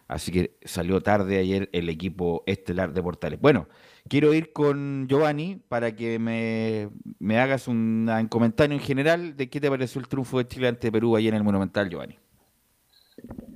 Así 0.07 0.31
que 0.31 0.57
salió 0.63 1.01
tarde 1.01 1.39
ayer 1.39 1.69
el 1.73 1.89
equipo 1.89 2.43
estelar 2.45 2.93
de 2.93 3.01
Portales. 3.01 3.41
Bueno, 3.41 3.67
quiero 4.07 4.33
ir 4.33 4.53
con 4.53 5.07
Giovanni 5.09 5.61
para 5.67 5.95
que 5.95 6.17
me, 6.19 7.39
hagas 7.39 7.67
un, 7.67 8.09
comentario 8.29 8.75
en 8.77 8.81
general 8.81 9.35
de 9.35 9.49
qué 9.49 9.59
te 9.59 9.69
pareció 9.69 9.99
el 9.99 10.07
triunfo 10.07 10.37
de 10.37 10.47
Chile 10.47 10.69
ante 10.69 10.91
Perú 10.91 11.15
ayer 11.17 11.33
en 11.33 11.39
el 11.39 11.43
Monumental, 11.43 11.89
Giovanni. 11.89 12.17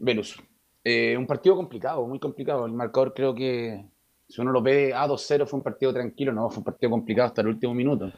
Venus, 0.01 0.41
eh, 0.83 1.15
un 1.15 1.27
partido 1.27 1.55
complicado, 1.55 2.05
muy 2.07 2.19
complicado. 2.19 2.65
El 2.65 2.73
marcador 2.73 3.13
creo 3.13 3.35
que, 3.35 3.85
si 4.27 4.41
uno 4.41 4.51
lo 4.51 4.61
ve 4.61 4.93
a 4.93 5.07
2-0, 5.07 5.45
fue 5.45 5.57
un 5.57 5.63
partido 5.63 5.93
tranquilo, 5.93 6.33
no, 6.33 6.49
fue 6.49 6.59
un 6.59 6.63
partido 6.63 6.89
complicado 6.89 7.27
hasta 7.27 7.41
el 7.41 7.47
último 7.47 7.73
minuto. 7.73 8.11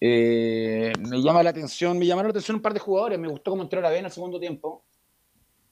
Eh, 0.00 0.92
me 0.98 1.20
llama 1.20 1.42
la 1.42 1.50
atención, 1.50 1.98
me 1.98 2.06
llamaron 2.06 2.28
la 2.28 2.30
atención 2.30 2.56
un 2.56 2.62
par 2.62 2.72
de 2.72 2.80
jugadores, 2.80 3.18
me 3.18 3.28
gustó 3.28 3.50
cómo 3.50 3.64
entró 3.64 3.80
la 3.80 3.90
B 3.90 3.98
en 3.98 4.04
el 4.04 4.10
segundo 4.10 4.38
tiempo. 4.38 4.84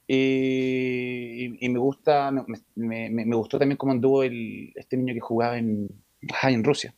Eh, 0.08 1.56
y, 1.60 1.68
me 1.68 1.78
gusta, 1.78 2.32
me, 2.74 3.36
gustó 3.36 3.58
también 3.58 3.76
cómo 3.76 3.92
anduvo 3.92 4.22
el, 4.22 4.72
este 4.74 4.96
niño 4.96 5.14
que 5.14 5.20
jugaba 5.20 5.58
en, 5.58 5.88
en 6.42 6.64
Rusia. 6.64 6.94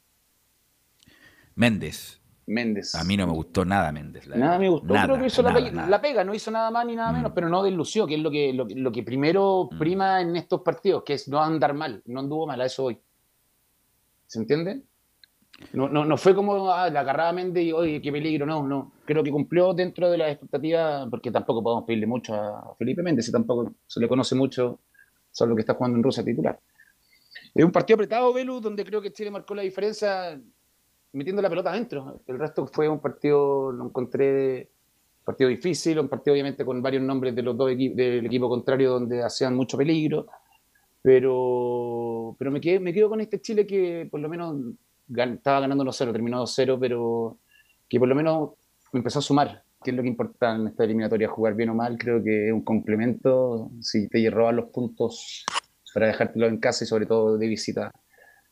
Méndez. 1.55 2.20
Méndez. 2.47 2.95
A 2.95 3.05
mí 3.05 3.17
no 3.17 3.27
me 3.27 3.33
gustó 3.33 3.65
nada 3.65 3.93
Méndez. 3.93 4.27
nada 4.29 4.59
me 4.59 4.69
gustó. 4.69 4.95
Creo 4.95 5.19
que 5.19 5.27
hizo 5.27 5.43
la, 5.43 6.01
pega, 6.01 6.25
no 6.25 6.35
hizo 6.35 6.51
nada 6.51 6.71
más 6.71 6.87
ni 6.87 6.97
nada 6.97 7.13
menos, 7.13 7.31
mm. 7.31 7.35
pero 7.35 7.49
no 7.49 7.63
deslució, 7.63 8.07
que 8.07 8.15
es 8.15 8.21
lo 8.21 8.31
que, 8.31 8.53
lo, 8.53 8.93
que 8.93 9.03
primero 9.03 9.69
mm. 9.71 9.79
prima 9.79 10.21
en 10.21 10.37
estos 10.37 10.63
partidos, 10.63 11.03
que 11.05 11.15
es 11.15 11.29
no 11.29 11.41
andar 11.41 11.75
mal, 11.75 12.03
no 12.07 12.21
anduvo 12.21 12.47
mal, 12.47 12.61
a 12.61 12.67
eso 12.67 12.85
hoy. 12.85 12.99
¿Se 14.27 14.39
entiende? 14.39 14.83
No, 15.73 15.89
no, 15.89 16.05
no 16.05 16.17
fue 16.17 16.35
como 16.35 16.71
ah, 16.73 16.89
la 16.89 17.01
agarraba 17.01 17.33
Méndez 17.33 17.65
y, 17.65 17.73
oye, 17.73 18.01
qué 18.01 18.11
peligro, 18.11 18.47
no, 18.47 18.67
no. 18.67 18.93
Creo 19.05 19.23
que 19.23 19.31
cumplió 19.31 19.75
dentro 19.75 20.11
de 20.11 20.19
las 20.19 20.31
expectativas, 20.31 21.07
porque 21.11 21.31
tampoco 21.31 21.63
podemos 21.63 21.85
pedirle 21.85 22.07
mucho 22.07 22.35
a 22.35 22.75
Felipe 22.79 23.03
Méndez, 23.03 23.29
y 23.29 23.33
tampoco 23.33 23.73
se 23.87 24.01
le 24.01 24.09
conoce 24.09 24.35
mucho, 24.35 24.81
solo 25.31 25.55
que 25.55 25.61
está 25.61 25.75
jugando 25.75 25.99
en 25.99 26.03
Rusia 26.03 26.25
titular. 26.25 26.59
Es 27.55 27.65
un 27.65 27.73
partido 27.73 27.97
apretado, 27.97 28.33
Velu, 28.33 28.61
donde 28.61 28.85
creo 28.85 29.03
que 29.03 29.13
Chile 29.13 29.31
marcó 29.31 29.55
la 29.55 29.63
diferencia 29.63 30.41
metiendo 31.13 31.43
la 31.43 31.51
pelota 31.51 31.71
adentro. 31.71 32.21
El 32.27 32.39
resto 32.39 32.67
fue 32.67 32.89
un 32.89 33.01
partido, 33.01 33.73
lo 33.73 33.87
encontré 33.87 34.71
partido 35.25 35.51
difícil, 35.51 35.99
un 36.01 36.09
partido 36.09 36.33
obviamente 36.35 36.65
con 36.65 36.83
varios 36.83 37.03
nombres 37.03 37.35
de 37.35 37.43
los 37.43 37.57
dos 37.57 37.69
del 37.69 38.27
equipo 38.27 38.49
contrario 38.49 38.91
donde 38.91 39.23
hacían 39.23 39.55
mucho 39.55 39.77
peligro, 39.77 40.27
pero, 41.03 42.35
pero 42.39 42.51
me, 42.51 42.61
quedé, 42.61 42.81
me 42.81 42.93
quedo 42.93 43.09
con 43.09 43.21
este 43.21 43.41
Chile 43.41 43.67
que 43.67 44.09
por 44.11 44.21
lo 44.21 44.29
menos 44.29 44.57
estaba 45.09 45.61
ganando 45.61 45.85
1-0, 45.85 46.13
terminó 46.13 46.43
2-0, 46.43 46.79
pero 46.81 47.39
que 47.89 47.99
por 47.99 48.09
lo 48.09 48.15
menos 48.15 48.51
empezó 48.93 49.19
a 49.21 49.23
sumar, 49.23 49.63
que 49.83 49.91
es 49.91 49.97
lo 49.97 50.03
que 50.03 50.09
importa 50.09 50.55
en 50.55 50.69
esta 50.69 50.85
eliminatoria, 50.85 51.29
jugar 51.29 51.55
bien 51.55 51.71
o 51.71 51.75
mal, 51.75 51.97
creo 51.99 52.23
que 52.23 52.49
es 52.49 52.53
un 52.53 52.63
complemento, 52.63 53.71
si 53.81 54.09
te 54.09 54.29
roban 54.31 54.57
los 54.57 54.67
puntos 54.67 55.45
para 55.93 56.07
dejártelo 56.07 56.47
en 56.47 56.59
casa 56.59 56.85
y 56.85 56.87
sobre 56.87 57.07
todo 57.07 57.37
de 57.39 57.47
visita, 57.47 57.91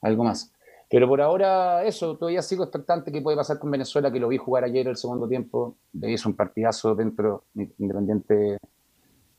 algo 0.01 0.25
más. 0.25 0.53
Pero 0.91 1.07
por 1.07 1.21
ahora 1.21 1.85
eso, 1.85 2.17
todavía 2.17 2.41
sigo 2.41 2.65
expectante 2.65 3.13
que 3.13 3.21
puede 3.21 3.37
pasar 3.37 3.59
con 3.59 3.71
Venezuela, 3.71 4.11
que 4.11 4.19
lo 4.19 4.29
vi 4.29 4.39
jugar 4.39 4.65
ayer 4.65 4.89
el 4.89 4.97
segundo 4.97 5.29
tiempo, 5.29 5.77
le 5.93 6.11
hizo 6.13 6.29
un 6.29 6.35
partidazo 6.35 6.95
dentro, 6.95 7.45
independiente 7.55 8.57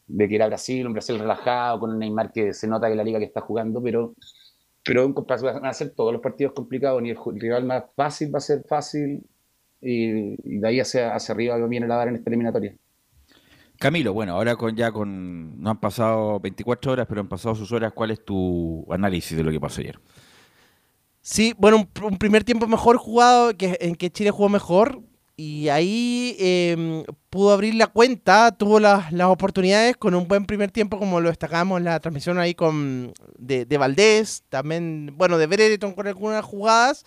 de 0.07 0.27
que 0.27 0.35
era 0.35 0.47
Brasil, 0.47 0.85
un 0.85 0.93
Brasil 0.93 1.17
relajado, 1.17 1.79
con 1.79 1.91
un 1.91 1.99
Neymar 1.99 2.31
que 2.31 2.53
se 2.53 2.67
nota 2.67 2.87
que 2.87 2.95
la 2.95 3.03
liga 3.03 3.17
que 3.17 3.25
está 3.25 3.41
jugando, 3.41 3.81
pero, 3.81 4.13
pero 4.85 5.11
van 5.11 5.65
a 5.65 5.73
ser 5.73 5.91
todos 5.91 6.13
los 6.13 6.21
partidos 6.21 6.53
complicados, 6.53 7.01
ni 7.01 7.09
el 7.09 7.17
rival 7.35 7.65
más 7.65 7.85
fácil 7.95 8.33
va 8.33 8.37
a 8.37 8.41
ser 8.41 8.63
fácil, 8.67 9.23
y, 9.81 10.59
de 10.59 10.67
ahí 10.67 10.79
hacia, 10.79 11.15
hacia 11.15 11.33
arriba 11.33 11.57
viene 11.67 11.87
la 11.87 11.95
dar 11.95 12.09
en 12.09 12.15
esta 12.15 12.29
eliminatoria. 12.29 12.75
Camilo, 13.79 14.13
bueno, 14.13 14.33
ahora 14.33 14.55
con 14.55 14.75
ya 14.75 14.91
con 14.91 15.61
no 15.61 15.69
han 15.69 15.79
pasado 15.79 16.39
24 16.41 16.91
horas, 16.91 17.07
pero 17.07 17.21
han 17.21 17.29
pasado 17.29 17.55
sus 17.55 17.71
horas, 17.71 17.93
¿cuál 17.93 18.11
es 18.11 18.23
tu 18.23 18.85
análisis 18.91 19.37
de 19.37 19.43
lo 19.43 19.51
que 19.51 19.59
pasó 19.59 19.81
ayer? 19.81 19.99
Sí, 21.21 21.53
bueno, 21.57 21.87
un, 22.01 22.17
primer 22.17 22.43
tiempo 22.43 22.67
mejor 22.67 22.97
jugado, 22.97 23.55
que, 23.55 23.77
en 23.81 23.95
que 23.95 24.09
Chile 24.09 24.31
jugó 24.31 24.49
mejor, 24.49 25.01
y 25.35 25.69
ahí 25.69 26.35
em, 26.39 27.03
pudo 27.29 27.51
abrir 27.51 27.75
la 27.75 27.87
cuenta, 27.87 28.51
tuvo 28.51 28.79
las, 28.79 29.13
oportunidades 29.23 29.95
con 29.95 30.13
un 30.13 30.27
buen 30.27 30.45
primer 30.45 30.71
tiempo, 30.71 30.99
como 30.99 31.21
lo 31.21 31.29
destacamos 31.29 31.77
en 31.77 31.85
la 31.85 31.99
transmisión 31.99 32.39
ahí 32.39 32.53
con 32.53 33.13
de, 33.37 33.65
de 33.65 33.77
Valdés, 33.77 34.43
también, 34.49 35.13
bueno, 35.15 35.37
de 35.37 35.47
Brereton 35.47 35.93
con 35.93 36.07
algunas 36.07 36.43
jugadas. 36.43 37.05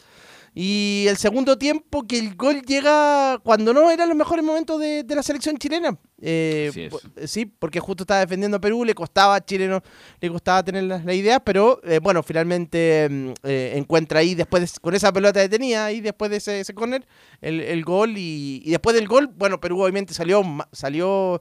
Y 0.55 1.07
el 1.09 1.17
segundo 1.17 1.57
tiempo 1.57 2.07
que 2.07 2.19
el 2.19 2.35
gol 2.35 2.61
llega 2.61 3.39
cuando 3.43 3.73
no 3.73 3.91
eran 3.91 4.09
los 4.09 4.17
mejores 4.17 4.45
momentos 4.45 4.79
de, 4.79 5.03
la 5.09 5.23
selección 5.23 5.57
chilena. 5.57 5.99
Eh, 6.21 6.91
sí, 7.25 7.47
porque 7.47 7.81
justo 7.81 8.03
estaba 8.03 8.21
defendiendo 8.21 8.59
a 8.59 8.61
Perú, 8.61 8.85
le 8.85 8.95
costaba 8.95 9.35
a 9.35 9.45
Chile, 9.45 9.81
le 10.21 10.31
costaba 10.31 10.63
tener 10.63 10.85
la, 10.85 11.15
idea, 11.15 11.41
pero 11.41 11.81
eh, 11.85 12.01
bueno, 12.01 12.23
finalmente 12.23 13.09
mm, 13.11 13.33
eh, 13.45 13.73
encuentra 13.77 14.21
ahí 14.21 14.35
después 14.35 14.79
con 14.79 14.95
esa 14.95 15.11
pelota 15.11 15.41
detenida, 15.41 15.87
ahí 15.87 16.03
después 16.03 16.31
de 16.31 16.37
ese, 16.37 16.61
ese 16.61 16.75
corner, 16.75 17.07
el, 17.41 17.83
gol 17.83 18.15
y, 18.17 18.63
después 18.71 18.95
del 18.95 19.09
gol, 19.09 19.29
bueno, 19.35 19.59
Perú 19.59 19.81
obviamente 19.83 20.13
salió, 20.13 20.43
salió, 20.71 21.41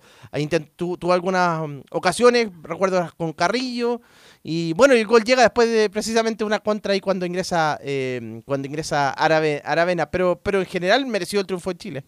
tuvo 0.78 1.12
algunas 1.12 1.68
mm, 1.68 1.82
ocasiones, 1.92 2.50
recuerdo 2.64 3.12
con 3.18 3.34
Carrillo. 3.34 4.02
Y 4.44 4.74
bueno, 4.74 4.96
el 4.96 5.06
gol 5.06 5.24
llega 5.24 5.44
después 5.44 5.70
de 5.70 5.90
precisamente 5.90 6.44
una 6.44 6.60
contra 6.60 6.94
ahí 6.94 7.00
cuando 7.00 7.26
ingresa 7.26 7.78
eh, 7.82 8.42
cuando 8.46 8.68
ingresa 8.68 9.12
Aravena, 9.12 10.10
pero, 10.10 10.40
pero 10.42 10.60
en 10.60 10.66
general 10.66 11.06
mereció 11.06 11.40
el 11.40 11.46
triunfo 11.46 11.72
en 11.72 11.78
Chile. 11.78 12.06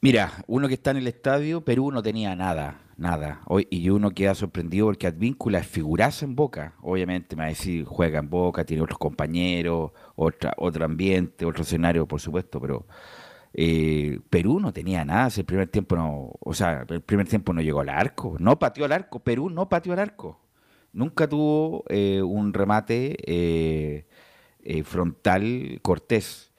Mira, 0.00 0.32
uno 0.46 0.68
que 0.68 0.74
está 0.74 0.92
en 0.92 0.98
el 0.98 1.06
estadio, 1.06 1.62
Perú 1.62 1.90
no 1.90 2.02
tenía 2.02 2.34
nada, 2.36 2.80
nada. 2.96 3.42
Hoy, 3.46 3.66
y 3.70 3.88
uno 3.90 4.10
queda 4.12 4.34
sorprendido 4.34 4.86
porque 4.86 5.06
Advíncula 5.06 5.58
es 5.58 5.66
figuraza 5.66 6.24
en 6.24 6.36
Boca. 6.36 6.74
Obviamente 6.80 7.36
me 7.36 7.40
va 7.40 7.46
a 7.46 7.48
decir, 7.50 7.84
juega 7.84 8.18
en 8.18 8.30
Boca, 8.30 8.64
tiene 8.64 8.82
otros 8.82 8.98
compañeros, 8.98 9.90
otra, 10.14 10.54
otro 10.56 10.84
ambiente, 10.84 11.44
otro 11.44 11.62
escenario, 11.64 12.06
por 12.06 12.20
supuesto, 12.20 12.60
pero 12.60 12.86
eh, 13.52 14.20
Perú 14.30 14.60
no 14.60 14.72
tenía 14.72 15.04
nada. 15.04 15.28
El 15.36 15.44
primer 15.44 15.68
tiempo 15.68 15.96
no, 15.96 16.30
o 16.40 16.54
sea, 16.54 16.86
el 16.88 17.02
primer 17.02 17.28
tiempo 17.28 17.52
no 17.52 17.60
llegó 17.60 17.80
al 17.80 17.88
arco, 17.90 18.36
no 18.38 18.58
pateó 18.58 18.86
al 18.86 18.92
arco. 18.92 19.18
Perú 19.20 19.50
no 19.50 19.68
pateó 19.68 19.92
al 19.92 19.98
arco 19.98 20.45
nunca 20.96 21.28
tuvo 21.28 21.84
eh, 21.88 22.22
un 22.22 22.54
remate 22.54 23.16
eh, 23.26 24.06
eh, 24.64 24.82
frontal 24.82 25.78
cortés. 25.82 26.52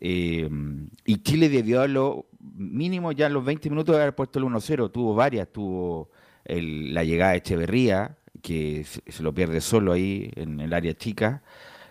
y 0.00 1.16
Chile 1.22 1.48
debió 1.48 1.80
a 1.80 1.88
lo 1.88 2.26
mínimo 2.38 3.10
ya 3.12 3.26
en 3.26 3.32
los 3.32 3.44
20 3.44 3.70
minutos 3.70 3.96
de 3.96 4.02
haber 4.02 4.14
puesto 4.14 4.38
el 4.38 4.44
1-0. 4.44 4.92
Tuvo 4.92 5.14
varias, 5.14 5.48
tuvo 5.48 6.10
la 6.44 7.02
llegada 7.02 7.32
de 7.32 7.38
Echeverría, 7.38 8.18
que 8.42 8.84
se, 8.84 9.22
lo 9.22 9.34
pierde 9.34 9.60
solo 9.60 9.92
ahí 9.92 10.30
en 10.36 10.60
el 10.60 10.72
área 10.72 10.94
chica, 10.94 11.42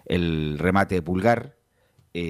el 0.06 0.58
remate 0.58 0.96
de 0.96 1.01
Pulgar, 1.01 1.58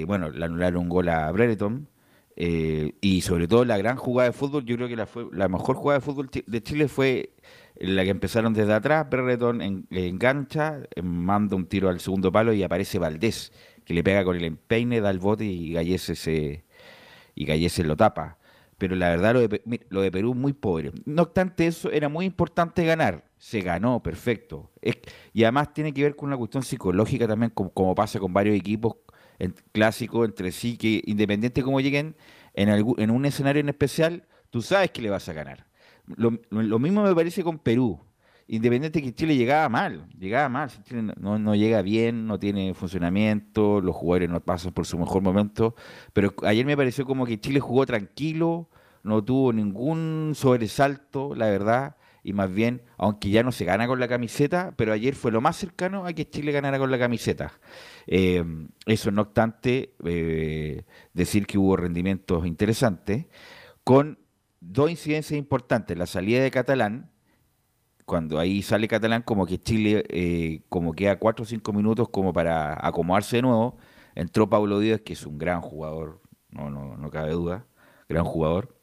bueno, 0.06 0.30
le 0.30 0.44
anularon 0.44 0.82
un 0.82 0.88
gol 0.88 1.08
a 1.08 1.30
Brereton. 1.30 1.88
y 2.36 3.20
sobre 3.20 3.46
todo 3.48 3.64
la 3.64 3.78
gran 3.78 3.96
jugada 3.96 4.30
de 4.30 4.32
fútbol, 4.32 4.64
yo 4.64 4.76
creo 4.76 4.88
que 4.88 4.96
la, 4.96 5.06
fue, 5.06 5.26
la 5.32 5.48
mejor 5.48 5.76
jugada 5.76 6.00
de 6.00 6.04
fútbol 6.04 6.30
de 6.46 6.62
Chile 6.62 6.88
fue 6.88 7.34
la 7.80 8.04
que 8.04 8.10
empezaron 8.10 8.54
desde 8.54 8.72
atrás, 8.72 9.08
Berretón 9.08 9.62
engancha, 9.90 10.80
eh, 10.94 11.02
manda 11.02 11.56
un 11.56 11.66
tiro 11.66 11.88
al 11.88 12.00
segundo 12.00 12.32
palo 12.32 12.52
y 12.52 12.62
aparece 12.62 12.98
Valdés, 12.98 13.52
que 13.84 13.94
le 13.94 14.02
pega 14.02 14.24
con 14.24 14.36
el 14.36 14.44
empeine, 14.44 15.00
da 15.00 15.10
el 15.10 15.18
bote 15.18 15.44
y 15.44 15.72
Gallese 15.72 16.16
se 16.16 16.64
y 17.34 17.44
Gallese 17.44 17.84
lo 17.84 17.96
tapa. 17.96 18.38
Pero 18.78 18.96
la 18.96 19.10
verdad 19.10 19.34
lo 19.34 19.40
de, 19.46 19.62
lo 19.90 20.02
de 20.02 20.10
Perú 20.10 20.34
muy 20.34 20.52
pobre. 20.52 20.92
No 21.04 21.22
obstante 21.22 21.66
eso, 21.66 21.90
era 21.90 22.08
muy 22.08 22.26
importante 22.26 22.84
ganar. 22.84 23.24
Se 23.38 23.60
ganó, 23.60 24.02
perfecto. 24.02 24.70
y 25.32 25.44
además 25.44 25.72
tiene 25.72 25.92
que 25.94 26.02
ver 26.02 26.16
con 26.16 26.28
una 26.28 26.36
cuestión 26.36 26.62
psicológica 26.64 27.26
también, 27.28 27.50
como, 27.50 27.94
pasa 27.94 28.18
con 28.18 28.32
varios 28.32 28.56
equipos 28.56 28.96
clásicos 29.72 30.28
entre 30.28 30.50
sí, 30.50 30.76
que 30.76 31.02
independiente 31.06 31.60
de 31.60 31.64
cómo 31.64 31.80
lleguen, 31.80 32.16
en, 32.54 32.68
en 32.68 33.10
un 33.10 33.24
escenario 33.24 33.60
en 33.60 33.68
especial, 33.68 34.24
tú 34.50 34.62
sabes 34.62 34.90
que 34.90 35.02
le 35.02 35.10
vas 35.10 35.28
a 35.28 35.32
ganar. 35.32 35.67
Lo, 36.16 36.78
mismo 36.78 37.02
me 37.02 37.14
parece 37.14 37.42
con 37.42 37.58
Perú. 37.58 38.00
Independiente 38.46 39.02
que 39.02 39.12
Chile 39.12 39.36
llegaba 39.36 39.68
mal, 39.68 40.08
llegaba 40.18 40.48
mal. 40.48 40.70
Chile 40.84 41.12
no, 41.20 41.38
no, 41.38 41.54
llega 41.54 41.82
bien, 41.82 42.26
no 42.26 42.38
tiene 42.38 42.72
funcionamiento, 42.72 43.80
los 43.82 43.94
jugadores 43.94 44.30
no 44.30 44.40
pasan 44.40 44.72
por 44.72 44.86
su 44.86 44.98
mejor 44.98 45.22
momento. 45.22 45.74
Pero 46.14 46.32
ayer 46.44 46.64
me 46.64 46.76
pareció 46.76 47.04
como 47.04 47.26
que 47.26 47.38
Chile 47.38 47.60
jugó 47.60 47.84
tranquilo, 47.84 48.70
no 49.02 49.22
tuvo 49.22 49.52
ningún 49.52 50.32
sobresalto, 50.34 51.34
la 51.34 51.46
verdad. 51.46 51.96
Y 52.22 52.32
más 52.32 52.52
bien, 52.52 52.82
aunque 52.96 53.30
ya 53.30 53.42
no 53.42 53.52
se 53.52 53.64
gana 53.64 53.86
con 53.86 54.00
la 54.00 54.08
camiseta, 54.08 54.72
pero 54.76 54.92
ayer 54.92 55.14
fue 55.14 55.30
lo 55.30 55.40
más 55.40 55.56
cercano 55.56 56.06
a 56.06 56.12
que 56.12 56.28
Chile 56.28 56.52
ganara 56.52 56.78
con 56.78 56.90
la 56.90 56.98
camiseta. 56.98 57.52
Eh, 58.06 58.44
eso 58.86 59.10
no 59.10 59.22
obstante, 59.22 59.94
eh, 60.04 60.84
decir 61.12 61.46
que 61.46 61.58
hubo 61.58 61.76
rendimientos 61.76 62.46
interesantes, 62.46 63.26
con 63.84 64.18
dos 64.60 64.90
incidencias 64.90 65.38
importantes. 65.38 65.96
La 65.96 66.06
salida 66.06 66.42
de 66.42 66.50
Catalán, 66.50 67.10
cuando 68.04 68.38
ahí 68.38 68.62
sale 68.62 68.88
Catalán, 68.88 69.22
como 69.22 69.46
que 69.46 69.58
Chile, 69.60 70.04
eh, 70.08 70.62
como 70.68 70.92
queda 70.92 71.18
cuatro 71.18 71.44
o 71.44 71.46
cinco 71.46 71.72
minutos 71.72 72.08
como 72.08 72.32
para 72.32 72.86
acomodarse 72.86 73.36
de 73.36 73.42
nuevo, 73.42 73.76
entró 74.14 74.48
Pablo 74.48 74.80
Díaz, 74.80 75.00
que 75.02 75.12
es 75.12 75.26
un 75.26 75.38
gran 75.38 75.60
jugador, 75.60 76.20
no, 76.50 76.70
no, 76.70 76.96
no 76.96 77.10
cabe 77.10 77.32
duda, 77.32 77.66
gran 78.08 78.24
jugador. 78.24 78.76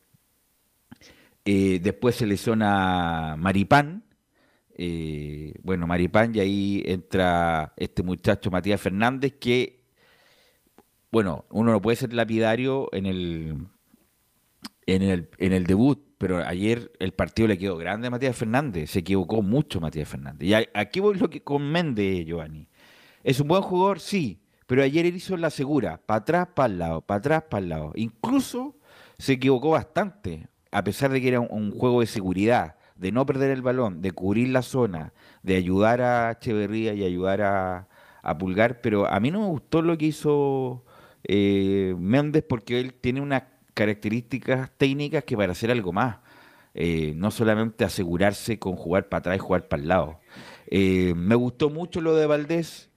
Eh, 1.45 1.79
después 1.81 2.15
se 2.15 2.25
lesiona 2.25 3.35
Maripán. 3.37 4.03
Eh, 4.77 5.53
bueno, 5.63 5.87
Maripán, 5.87 6.35
y 6.35 6.39
ahí 6.39 6.83
entra 6.85 7.73
este 7.77 8.03
muchacho 8.03 8.51
Matías 8.51 8.81
Fernández, 8.81 9.35
que, 9.39 9.85
bueno, 11.11 11.45
uno 11.49 11.71
no 11.71 11.81
puede 11.81 11.95
ser 11.95 12.13
lapidario 12.13 12.89
en 12.91 13.05
el, 13.05 13.67
en 14.87 15.01
el, 15.01 15.29
en 15.37 15.53
el 15.53 15.65
debut, 15.65 15.99
pero 16.17 16.45
ayer 16.45 16.91
el 16.99 17.13
partido 17.13 17.47
le 17.47 17.57
quedó 17.57 17.77
grande 17.77 18.07
a 18.07 18.11
Matías 18.11 18.35
Fernández. 18.35 18.91
Se 18.91 18.99
equivocó 18.99 19.41
mucho 19.41 19.81
Matías 19.81 20.07
Fernández. 20.07 20.47
Y 20.47 20.53
aquí 20.53 20.99
voy 20.99 21.17
lo 21.17 21.29
que 21.29 21.43
con 21.43 21.71
Méndez, 21.71 22.25
Giovanni. 22.25 22.67
¿Es 23.23 23.39
un 23.39 23.47
buen 23.47 23.61
jugador? 23.61 23.99
Sí, 23.99 24.39
pero 24.67 24.83
ayer 24.83 25.05
él 25.05 25.15
hizo 25.15 25.37
la 25.37 25.49
segura, 25.49 26.01
para 26.05 26.19
atrás, 26.19 26.47
para 26.55 26.71
el 26.71 26.79
lado, 26.79 27.01
para 27.01 27.17
atrás, 27.17 27.43
para 27.49 27.63
el 27.63 27.69
lado. 27.69 27.91
Incluso 27.95 28.75
se 29.17 29.33
equivocó 29.33 29.71
bastante, 29.71 30.47
a 30.71 30.83
pesar 30.83 31.11
de 31.11 31.21
que 31.21 31.29
era 31.29 31.39
un, 31.39 31.71
juego 31.71 32.01
de 32.01 32.07
seguridad, 32.07 32.75
de 32.95 33.11
no 33.11 33.25
perder 33.25 33.51
el 33.51 33.61
balón, 33.61 34.01
de 34.01 34.11
cubrir 34.11 34.49
la 34.49 34.61
zona, 34.61 35.13
de 35.43 35.55
ayudar 35.55 36.01
a 36.01 36.31
Echeverría 36.31 36.93
y 36.93 37.03
ayudar 37.03 37.41
a, 37.41 37.87
Pulgar, 38.39 38.81
pero 38.81 39.05
a 39.05 39.19
mí 39.19 39.29
no 39.29 39.41
me 39.41 39.45
gustó 39.45 39.83
lo 39.83 39.99
que 39.99 40.07
hizo 40.07 40.83
eh, 41.25 41.93
Méndez 41.99 42.43
porque 42.49 42.79
él 42.79 42.95
tiene 42.95 43.21
una 43.21 43.54
características 43.75 44.71
técnicas 44.77 45.23
que 45.23 45.37
para 45.37 45.51
hacer 45.51 45.69
algo 45.69 45.93
más. 45.93 46.17
Eh, 46.77 47.13
no 47.15 47.31
solamente 47.31 47.85
asegurarse 47.85 48.59
con 48.59 48.75
jugar 48.75 49.07
para 49.07 49.19
atrás 49.19 49.37
y 49.37 49.39
jugar 49.39 49.69
para 49.69 49.81
el 49.81 49.87
lado. 49.87 50.19
Eh, 50.67 51.13
me 51.15 51.35
gustó 51.35 51.69
mucho 51.69 52.01
lo 52.01 52.15
de 52.15 52.25
Valdés, 52.25 52.89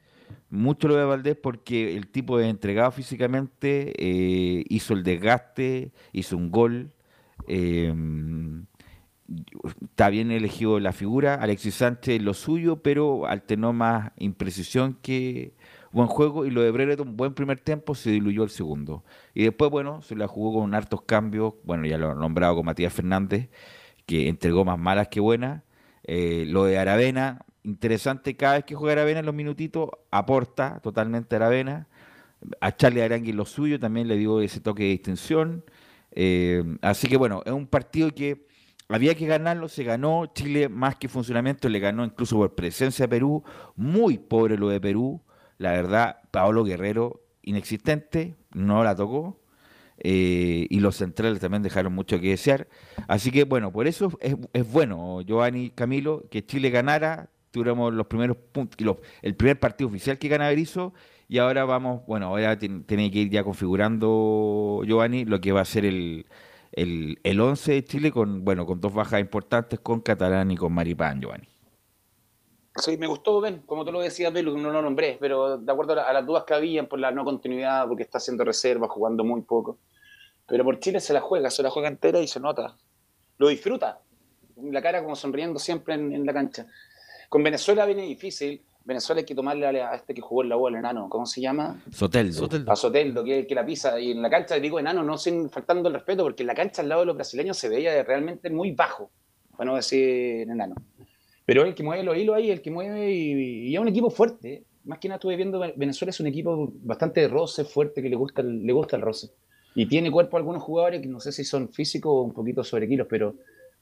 mucho 0.50 0.88
lo 0.88 0.96
de 0.96 1.04
Valdés 1.04 1.36
porque 1.36 1.96
el 1.96 2.08
tipo 2.08 2.38
de 2.38 2.48
entregado 2.48 2.90
físicamente 2.90 3.92
eh, 3.96 4.64
hizo 4.68 4.94
el 4.94 5.04
desgaste, 5.04 5.92
hizo 6.12 6.36
un 6.36 6.50
gol. 6.50 6.92
está 9.82 10.08
bien 10.10 10.32
elegido 10.32 10.80
la 10.80 10.92
figura, 10.92 11.34
Alexis 11.34 11.76
Sánchez 11.76 12.20
lo 12.20 12.34
suyo, 12.34 12.82
pero 12.82 13.26
alternó 13.26 13.72
más 13.72 14.10
imprecisión 14.16 14.98
que, 15.02 15.54
buen 15.92 16.08
juego 16.08 16.46
y 16.46 16.50
lo 16.50 16.62
de 16.62 16.70
Brereton, 16.70 17.16
buen 17.16 17.34
primer 17.34 17.60
tiempo, 17.60 17.94
se 17.94 18.10
diluyó 18.10 18.44
el 18.44 18.50
segundo. 18.50 19.04
Y 19.34 19.44
después, 19.44 19.70
bueno, 19.70 20.02
se 20.02 20.16
la 20.16 20.28
jugó 20.28 20.60
con 20.60 20.74
hartos 20.74 21.02
cambios, 21.02 21.54
bueno, 21.64 21.86
ya 21.86 21.98
lo 21.98 22.12
he 22.12 22.14
nombrado 22.14 22.56
con 22.56 22.66
Matías 22.66 22.92
Fernández, 22.92 23.48
que 24.06 24.28
entregó 24.28 24.64
más 24.64 24.78
malas 24.78 25.08
que 25.08 25.20
buenas. 25.20 25.62
Eh, 26.04 26.44
lo 26.48 26.64
de 26.64 26.78
Aravena, 26.78 27.44
interesante, 27.62 28.36
cada 28.36 28.54
vez 28.54 28.64
que 28.64 28.74
juega 28.74 28.92
Aravena 28.92 29.20
en 29.20 29.26
los 29.26 29.34
minutitos, 29.34 29.90
aporta 30.10 30.80
totalmente 30.80 31.36
Aravena. 31.36 31.88
A 32.60 32.74
Charlie 32.76 33.02
Arangui 33.02 33.32
lo 33.32 33.44
suyo 33.44 33.80
también 33.80 34.08
le 34.08 34.16
dio 34.16 34.40
ese 34.40 34.60
toque 34.60 34.84
de 34.84 34.90
distinción. 34.90 35.64
Eh, 36.12 36.64
así 36.82 37.08
que 37.08 37.16
bueno, 37.16 37.42
es 37.44 37.52
un 37.52 37.66
partido 37.66 38.10
que 38.14 38.46
había 38.88 39.14
que 39.14 39.26
ganarlo, 39.26 39.68
se 39.68 39.84
ganó. 39.84 40.26
Chile, 40.34 40.68
más 40.68 40.96
que 40.96 41.08
funcionamiento, 41.08 41.68
le 41.68 41.78
ganó 41.78 42.04
incluso 42.04 42.36
por 42.36 42.54
presencia 42.54 43.04
de 43.04 43.08
Perú. 43.08 43.42
Muy 43.76 44.18
pobre 44.18 44.56
lo 44.56 44.68
de 44.68 44.80
Perú. 44.80 45.20
La 45.58 45.72
verdad, 45.72 46.18
Paolo 46.30 46.64
Guerrero, 46.64 47.22
inexistente, 47.42 48.36
no 48.52 48.84
la 48.84 48.94
tocó. 48.96 49.40
eh, 49.98 50.66
y 50.70 50.80
los 50.80 50.96
centrales 50.96 51.40
también 51.40 51.62
dejaron 51.62 51.92
mucho 51.94 52.20
que 52.20 52.30
desear. 52.30 52.68
Así 53.08 53.30
que 53.32 53.44
bueno, 53.44 53.72
por 53.72 53.86
eso 53.88 54.16
es, 54.20 54.36
bueno, 54.72 55.22
Giovanni 55.22 55.70
Camilo, 55.70 56.24
que 56.30 56.44
Chile 56.46 56.70
ganara, 56.70 57.30
tuviéramos 57.50 57.92
los 57.94 58.06
primeros 58.06 58.36
puntos, 58.52 58.76
el 59.22 59.34
primer 59.36 59.58
partido 59.58 59.88
oficial 59.88 60.18
que 60.18 60.28
gana 60.28 60.48
Berizzo, 60.48 60.94
y 61.28 61.38
ahora 61.38 61.64
vamos, 61.64 62.02
bueno, 62.06 62.26
ahora 62.28 62.58
tiene 62.58 63.10
que 63.10 63.18
ir 63.18 63.30
ya 63.30 63.44
configurando 63.44 64.82
Giovanni 64.86 65.24
lo 65.24 65.40
que 65.40 65.52
va 65.52 65.62
a 65.62 65.64
ser 65.64 65.84
el, 65.84 66.26
el, 66.72 67.18
el 67.24 67.40
11 67.40 67.72
de 67.72 67.84
Chile 67.84 68.12
con, 68.12 68.44
bueno, 68.44 68.66
con 68.66 68.80
dos 68.80 68.94
bajas 68.94 69.20
importantes, 69.20 69.80
con 69.80 70.00
Catalán 70.00 70.50
y 70.50 70.56
con 70.56 70.72
Maripán, 70.72 71.20
Giovanni. 71.20 71.48
Sí, 72.78 72.96
me 72.96 73.06
gustó, 73.06 73.40
Ben, 73.40 73.62
como 73.66 73.84
tú 73.84 73.92
lo 73.92 74.00
decías, 74.00 74.32
Belu, 74.32 74.54
que 74.54 74.60
no 74.60 74.70
lo 74.70 74.80
nombré, 74.82 75.16
pero 75.20 75.58
de 75.58 75.70
acuerdo 75.72 75.92
a, 75.94 75.96
la- 75.96 76.02
a 76.04 76.12
las 76.12 76.26
dudas 76.26 76.44
que 76.44 76.54
habían 76.54 76.86
por 76.86 76.98
la 76.98 77.10
no 77.10 77.24
continuidad, 77.24 77.86
porque 77.88 78.02
está 78.04 78.18
haciendo 78.18 78.44
reservas, 78.44 78.90
jugando 78.90 79.24
muy 79.24 79.42
poco. 79.42 79.78
Pero 80.46 80.64
por 80.64 80.78
Chile 80.78 81.00
se 81.00 81.12
la 81.12 81.20
juega, 81.20 81.50
se 81.50 81.62
la 81.62 81.70
juega 81.70 81.88
entera 81.88 82.20
y 82.20 82.28
se 82.28 82.40
nota. 82.40 82.74
Lo 83.38 83.48
disfruta. 83.48 84.00
La 84.62 84.80
cara 84.82 85.02
como 85.02 85.14
sonriendo 85.14 85.58
siempre 85.58 85.94
en, 85.94 86.12
en 86.12 86.24
la 86.24 86.32
cancha. 86.32 86.66
Con 87.28 87.42
Venezuela 87.42 87.84
viene 87.84 88.02
difícil. 88.02 88.62
Venezuela 88.84 89.20
hay 89.20 89.26
que 89.26 89.34
tomarle 89.34 89.66
a, 89.82 89.90
a 89.90 89.94
este 89.96 90.14
que 90.14 90.22
jugó 90.22 90.42
en 90.42 90.48
la 90.48 90.56
el 90.68 90.74
enano, 90.76 91.08
¿cómo 91.10 91.26
se 91.26 91.42
llama? 91.42 91.82
Soteldo. 91.92 92.32
Soteldo. 92.32 92.72
A 92.72 92.76
Soteldo, 92.76 93.22
que, 93.22 93.46
que 93.46 93.54
la 93.54 93.66
pisa. 93.66 94.00
Y 94.00 94.12
en 94.12 94.22
la 94.22 94.30
cancha, 94.30 94.54
digo 94.58 94.80
enano, 94.80 95.02
no 95.04 95.18
sin 95.18 95.50
faltando 95.50 95.88
el 95.88 95.94
respeto, 95.94 96.22
porque 96.22 96.42
en 96.42 96.46
la 96.46 96.54
cancha 96.54 96.80
al 96.80 96.88
lado 96.88 97.02
de 97.02 97.06
los 97.08 97.16
brasileños 97.16 97.58
se 97.58 97.68
veía 97.68 98.02
realmente 98.02 98.48
muy 98.48 98.72
bajo, 98.72 99.10
para 99.58 99.68
no 99.70 99.76
decir 99.76 100.48
enano. 100.48 100.74
Pero 101.48 101.64
el 101.64 101.74
que 101.74 101.82
mueve 101.82 102.02
los 102.02 102.14
hilos 102.14 102.36
ahí, 102.36 102.50
el 102.50 102.60
que 102.60 102.70
mueve 102.70 103.10
y, 103.10 103.74
es 103.74 103.80
un 103.80 103.88
equipo 103.88 104.10
fuerte. 104.10 104.64
Más 104.84 104.98
que 104.98 105.08
nada 105.08 105.16
estuve 105.16 105.34
viendo, 105.34 105.58
Venezuela 105.76 106.10
es 106.10 106.20
un 106.20 106.26
equipo 106.26 106.70
bastante 106.82 107.22
de 107.22 107.28
roce, 107.28 107.64
fuerte, 107.64 108.02
que 108.02 108.10
le 108.10 108.16
gusta, 108.16 108.42
el- 108.42 108.66
le 108.66 108.72
gusta 108.74 108.96
el 108.96 109.02
roce. 109.02 109.30
Y 109.74 109.86
tiene 109.86 110.10
cuerpo 110.10 110.36
algunos 110.36 110.62
jugadores 110.62 111.00
que 111.00 111.08
no 111.08 111.20
sé 111.20 111.32
si 111.32 111.44
son 111.44 111.70
físicos 111.70 112.12
o 112.12 112.20
un 112.20 112.34
poquito 112.34 112.62
sobre 112.62 112.86
kilos, 112.86 113.06
pero, 113.08 113.34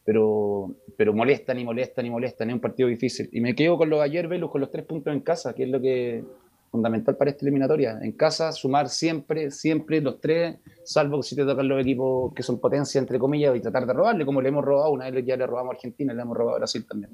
pero, 0.05 0.77
pero 0.97 1.13
molestan 1.13 1.59
y 1.59 1.65
molestan 1.65 2.07
y 2.07 2.11
molestan. 2.11 2.51
Es 2.51 2.55
un 2.55 2.61
partido 2.61 2.89
difícil. 2.89 3.29
Y 3.33 3.41
me 3.41 3.53
quedo 3.57 3.77
con 3.77 3.91
lo 3.91 3.97
de 3.97 4.05
ayer, 4.05 4.29
Velus, 4.29 4.49
con 4.49 4.61
los 4.61 4.71
tres 4.71 4.85
puntos 4.87 5.13
en 5.13 5.19
casa, 5.19 5.53
que 5.53 5.65
es 5.65 5.69
lo 5.69 5.81
que 5.81 6.23
fundamental 6.71 7.17
para 7.17 7.33
esta 7.33 7.45
eliminatoria. 7.45 7.99
En 8.01 8.13
casa, 8.13 8.53
sumar 8.53 8.89
siempre, 8.89 9.51
siempre 9.51 10.01
los 10.01 10.21
tres, 10.21 10.57
salvo 10.85 11.21
si 11.21 11.35
te 11.35 11.45
tocan 11.45 11.67
los 11.67 11.81
equipos 11.81 12.33
que 12.33 12.45
son 12.45 12.61
potencia, 12.61 13.01
entre 13.01 13.19
comillas, 13.19 13.57
y 13.57 13.61
tratar 13.61 13.87
de 13.87 13.93
robarle, 13.93 14.25
como 14.25 14.41
le 14.41 14.51
hemos 14.51 14.65
robado, 14.65 14.93
una 14.93 15.11
vez 15.11 15.25
ya 15.27 15.37
le 15.37 15.49
robamos 15.49 15.73
a 15.73 15.77
Argentina, 15.77 16.15
le 16.15 16.23
hemos 16.23 16.37
robado 16.37 16.55
a 16.55 16.59
Brasil 16.59 16.87
también. 16.87 17.11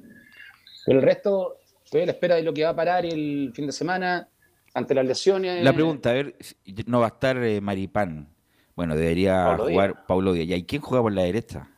Pero 0.85 0.99
el 0.99 1.05
resto, 1.05 1.57
estoy 1.85 2.03
a 2.03 2.07
la 2.07 2.13
espera 2.13 2.35
de 2.37 2.43
lo 2.43 2.53
que 2.53 2.65
va 2.65 2.71
a 2.71 2.77
parar 2.77 3.05
el 3.07 3.53
fin 3.55 3.67
de 3.67 3.73
semana 3.73 4.29
ante 4.75 4.95
las 4.95 5.07
lesiones. 5.07 5.63
La 5.63 5.73
pregunta, 5.73 6.11
a 6.11 6.15
ver, 6.15 6.37
no 6.87 7.01
va 7.01 7.07
a 7.07 7.09
estar 7.09 7.37
eh, 7.43 7.61
Maripán. 7.61 8.29
Bueno, 8.75 8.97
debería 8.97 9.57
jugar 9.57 9.91
Díaz. 9.91 10.05
Paulo 10.09 10.33
Díaz. 10.33 10.59
¿Y 10.59 10.65
quién 10.65 10.83
juega 10.83 11.03
por 11.03 11.13
la 11.13 11.23
derecha? 11.23 11.69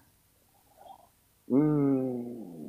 Mm, 1.49 2.69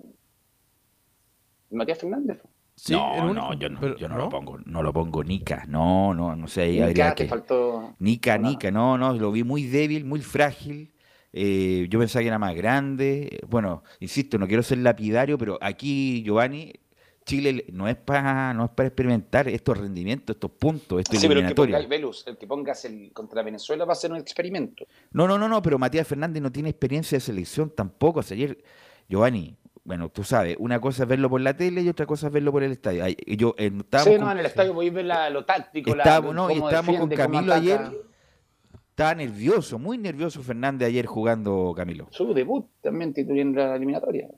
Matías 1.72 2.00
Fernández. 2.00 2.42
Sí, 2.76 2.92
no, 2.92 3.34
no, 3.34 3.54
yo 3.54 3.70
no, 3.70 3.80
Pero- 3.80 3.96
yo 3.96 4.10
no, 4.10 4.16
¿no? 4.16 4.24
lo 4.26 4.30
pongo, 4.30 4.58
no 4.66 4.84
lo 4.84 4.92
pongo 4.92 5.24
Nica, 5.24 5.64
no, 5.66 6.14
no, 6.14 6.36
no 6.36 6.48
sé, 6.48 6.68
Nica, 6.72 6.86
habría 6.88 7.16
que... 7.16 7.26
faltó. 7.26 7.96
Nica. 8.00 8.38
Nica, 8.38 8.70
no, 8.70 8.98
no, 8.98 9.14
lo 9.14 9.32
vi 9.32 9.44
muy 9.46 9.64
débil, 9.68 10.04
muy 10.04 10.22
frágil. 10.22 10.92
Eh, 11.38 11.88
yo 11.90 12.00
pensaba 12.00 12.22
que 12.22 12.28
era 12.30 12.40
más 12.40 12.56
grande. 12.56 13.40
Bueno, 13.50 13.84
insisto, 14.00 14.38
no 14.38 14.48
quiero 14.48 14.64
ser 14.64 14.78
lapidario, 14.78 15.38
pero 15.38 15.58
aquí, 15.62 16.24
Giovanni, 16.24 16.72
Chile 17.26 17.52
le- 17.54 17.66
no 17.74 17.88
es 17.90 17.96
para 17.98 18.54
no 18.54 18.66
es 18.66 18.72
para 18.72 18.88
experimentar 18.88 19.48
estos 19.50 19.78
rendimientos, 19.78 20.36
estos 20.36 20.52
puntos, 20.52 21.00
estos 21.02 21.20
Sí, 21.20 21.28
pero 21.28 21.42
el 21.42 21.48
que 21.54 21.88
Velus, 21.88 22.24
el 22.28 22.38
que 22.38 22.48
pongas 22.48 22.86
el, 22.86 23.12
contra 23.12 23.42
Venezuela 23.44 23.84
va 23.84 23.92
a 23.94 23.96
ser 23.96 24.12
un 24.12 24.18
experimento. 24.18 24.86
No, 25.12 25.28
no, 25.28 25.38
no, 25.38 25.50
no, 25.50 25.62
pero 25.62 25.78
Matías 25.78 26.08
Fernández 26.08 26.42
no 26.42 26.52
tiene 26.52 26.70
experiencia 26.70 27.18
de 27.18 27.20
selección 27.22 27.70
tampoco. 27.72 28.20
O 28.20 28.24
sea, 28.24 28.36
ayer, 28.36 28.64
Giovanni, 29.10 29.58
bueno, 29.84 30.10
tú 30.10 30.24
sabes, 30.24 30.56
una 30.60 30.80
cosa 30.80 31.04
es 31.04 31.10
verlo 31.10 31.30
por 31.30 31.42
la 31.42 31.58
tele 31.58 31.82
y 31.82 31.90
otra 31.90 32.06
cosa 32.06 32.28
es 32.28 32.34
verlo 32.34 32.52
por 32.52 32.64
el 32.64 32.72
estadio. 32.72 33.04
Yo, 33.28 33.56
eh, 33.58 33.72
Sí, 33.72 34.12
con- 34.12 34.20
no, 34.22 34.32
en 34.32 34.38
el 34.40 34.46
estadio 34.46 34.74
podéis 34.74 34.94
ver 34.94 35.06
la- 35.06 35.30
lo 35.32 35.44
táctico, 35.46 35.94
la- 35.96 36.04
estábamos, 36.04 36.34
no, 36.36 36.50
y 36.50 36.54
estábamos 36.54 36.96
con 37.00 37.10
defiende, 37.10 37.16
cómo 37.18 37.34
Camilo 37.34 37.54
ayer. 37.56 38.15
Estaba 38.96 39.14
nervioso, 39.14 39.78
muy 39.78 39.98
nervioso 39.98 40.42
Fernández 40.42 40.88
ayer 40.88 41.06
jugando 41.06 41.74
Camilo. 41.76 42.08
Su 42.12 42.34
debut 42.34 42.66
también 42.82 43.14
tituló 43.14 43.42
en 43.42 43.54
la 43.54 43.76
eliminatoria. 43.76 44.30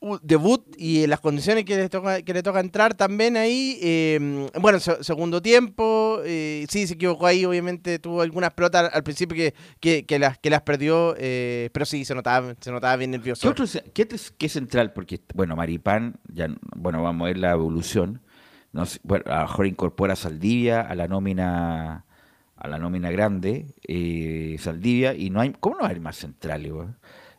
uh, 0.00 0.18
debut 0.22 0.66
y 0.76 1.04
en 1.04 1.08
las 1.08 1.20
condiciones 1.20 1.64
que 1.64 1.76
le 1.78 1.88
toca, 1.88 2.20
que 2.20 2.34
le 2.34 2.42
toca 2.42 2.60
entrar 2.60 2.92
también 2.92 3.38
ahí. 3.38 3.78
eh, 3.80 4.48
bueno, 4.60 4.78
se- 4.80 5.02
segundo 5.02 5.40
tiempo, 5.40 6.20
eh, 6.26 6.66
sí, 6.68 6.86
se 6.86 6.92
equivocó 6.92 7.24
ahí, 7.26 7.46
obviamente 7.46 7.98
tuvo 7.98 8.20
algunas 8.20 8.52
pelotas 8.52 8.90
al 8.94 9.02
principio 9.02 9.34
que, 9.34 9.54
que, 9.80 10.04
que 10.04 10.18
las, 10.18 10.36
que 10.36 10.50
las 10.50 10.60
perdió, 10.60 11.14
eh, 11.16 11.70
pero 11.72 11.86
sí, 11.86 12.04
se 12.04 12.14
notaba, 12.14 12.54
se 12.60 12.70
notaba 12.70 12.94
bien 12.96 13.12
¿Qué 13.12 13.16
nervioso. 13.16 13.48
otro, 13.48 13.64
qué, 13.94 14.02
otro- 14.02 14.18
qué 14.36 14.48
central? 14.50 14.92
Porque, 14.92 15.20
bueno, 15.34 15.56
Maripán, 15.56 16.16
ya, 16.30 16.48
bueno, 16.76 17.02
vamos 17.02 17.24
a 17.24 17.28
ver 17.28 17.38
la 17.38 17.52
evolución. 17.52 18.20
No 18.72 18.84
sé, 18.84 19.00
bueno, 19.04 19.24
a 19.28 19.36
lo 19.36 19.42
mejor 19.46 19.66
incorpora 19.68 20.12
a 20.12 20.16
Saldivia 20.16 20.82
a 20.82 20.94
la 20.94 21.08
nómina 21.08 22.04
a 22.62 22.68
la 22.68 22.78
nómina 22.78 23.10
grande, 23.10 23.66
eh, 23.88 24.54
Saldivia, 24.60 25.14
y 25.14 25.30
no 25.30 25.40
hay, 25.40 25.52
¿cómo 25.58 25.78
no 25.80 25.84
hay 25.84 25.98
más 25.98 26.16
centrales? 26.16 26.72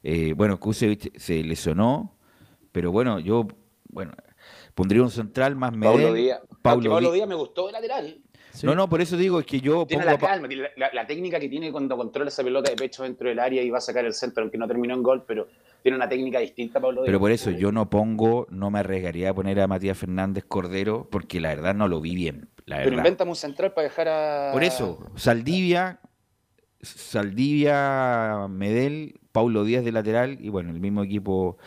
Eh, 0.04 0.34
bueno, 0.36 0.60
Kusevich 0.60 1.18
se 1.18 1.42
lesionó, 1.44 2.14
pero 2.74 2.92
bueno, 2.92 3.20
yo, 3.20 3.48
bueno, 3.90 4.12
pondría 4.76 5.02
un 5.02 5.10
central 5.12 5.56
más 5.56 5.72
Pablo 5.72 5.94
Medel, 5.96 6.16
Díaz. 6.16 6.42
Pablo 6.62 7.00
Díaz. 7.14 7.28
Me 7.28 7.36
gustó 7.36 7.68
de 7.68 7.72
lateral. 7.72 8.18
Sí. 8.52 8.66
No, 8.68 8.76
no, 8.76 8.90
por 8.90 9.00
eso 9.02 9.16
digo, 9.16 9.40
es 9.40 9.46
que 9.46 9.62
yo 9.62 9.86
Tiene 9.88 10.04
pongo 10.04 10.18
la 10.18 10.20
calma, 10.28 10.48
tiene 10.50 10.64
la, 10.64 10.70
la- 10.88 10.94
la 10.94 11.08
técnica 11.08 11.40
que 11.40 11.48
tiene 11.50 11.72
cuando 11.72 11.96
controla 11.96 12.28
esa 12.28 12.44
pelota 12.44 12.70
de 12.70 12.76
pecho 12.76 13.04
dentro 13.04 13.30
del 13.30 13.40
área 13.40 13.64
y 13.64 13.70
va 13.70 13.78
a 13.78 13.82
sacar 13.82 14.04
el 14.06 14.14
centro, 14.14 14.44
aunque 14.44 14.58
no 14.58 14.68
terminó 14.68 14.94
en 14.94 15.02
gol, 15.02 15.24
pero 15.26 15.48
tiene 15.82 15.96
una 15.96 16.08
técnica 16.10 16.40
distinta, 16.40 16.80
Pablo 16.82 17.02
Díaz. 17.02 17.06
Pero 17.08 17.20
por 17.20 17.32
eso 17.32 17.50
yo 17.50 17.72
no 17.72 17.90
pongo, 17.90 18.46
no 18.52 18.70
me 18.70 18.80
arriesgaría 18.80 19.30
a 19.30 19.34
poner 19.34 19.60
a 19.62 19.68
Matías 19.68 19.98
Fernández 19.98 20.44
Cordero, 20.48 21.08
porque 21.10 21.40
la 21.40 21.50
verdad 21.56 21.74
no 21.74 21.88
lo 21.88 22.00
vi 22.02 22.14
bien, 22.14 22.50
la 22.66 22.78
Pero 22.78 22.96
invéntame 22.96 23.32
un 23.32 23.36
central 23.36 23.74
para 23.74 23.88
dejar 23.88 24.08
a. 24.08 24.52
Por 24.52 24.64
eso, 24.64 25.00
Saldivia, 25.16 26.00
Saldivia, 26.82 28.48
Medel, 28.50 29.20
Paulo 29.32 29.64
Díaz 29.64 29.84
de 29.84 29.92
lateral 29.92 30.38
y 30.40 30.50
bueno, 30.50 30.72
el 30.72 30.80
mismo 30.80 31.04
equipo. 31.04 31.58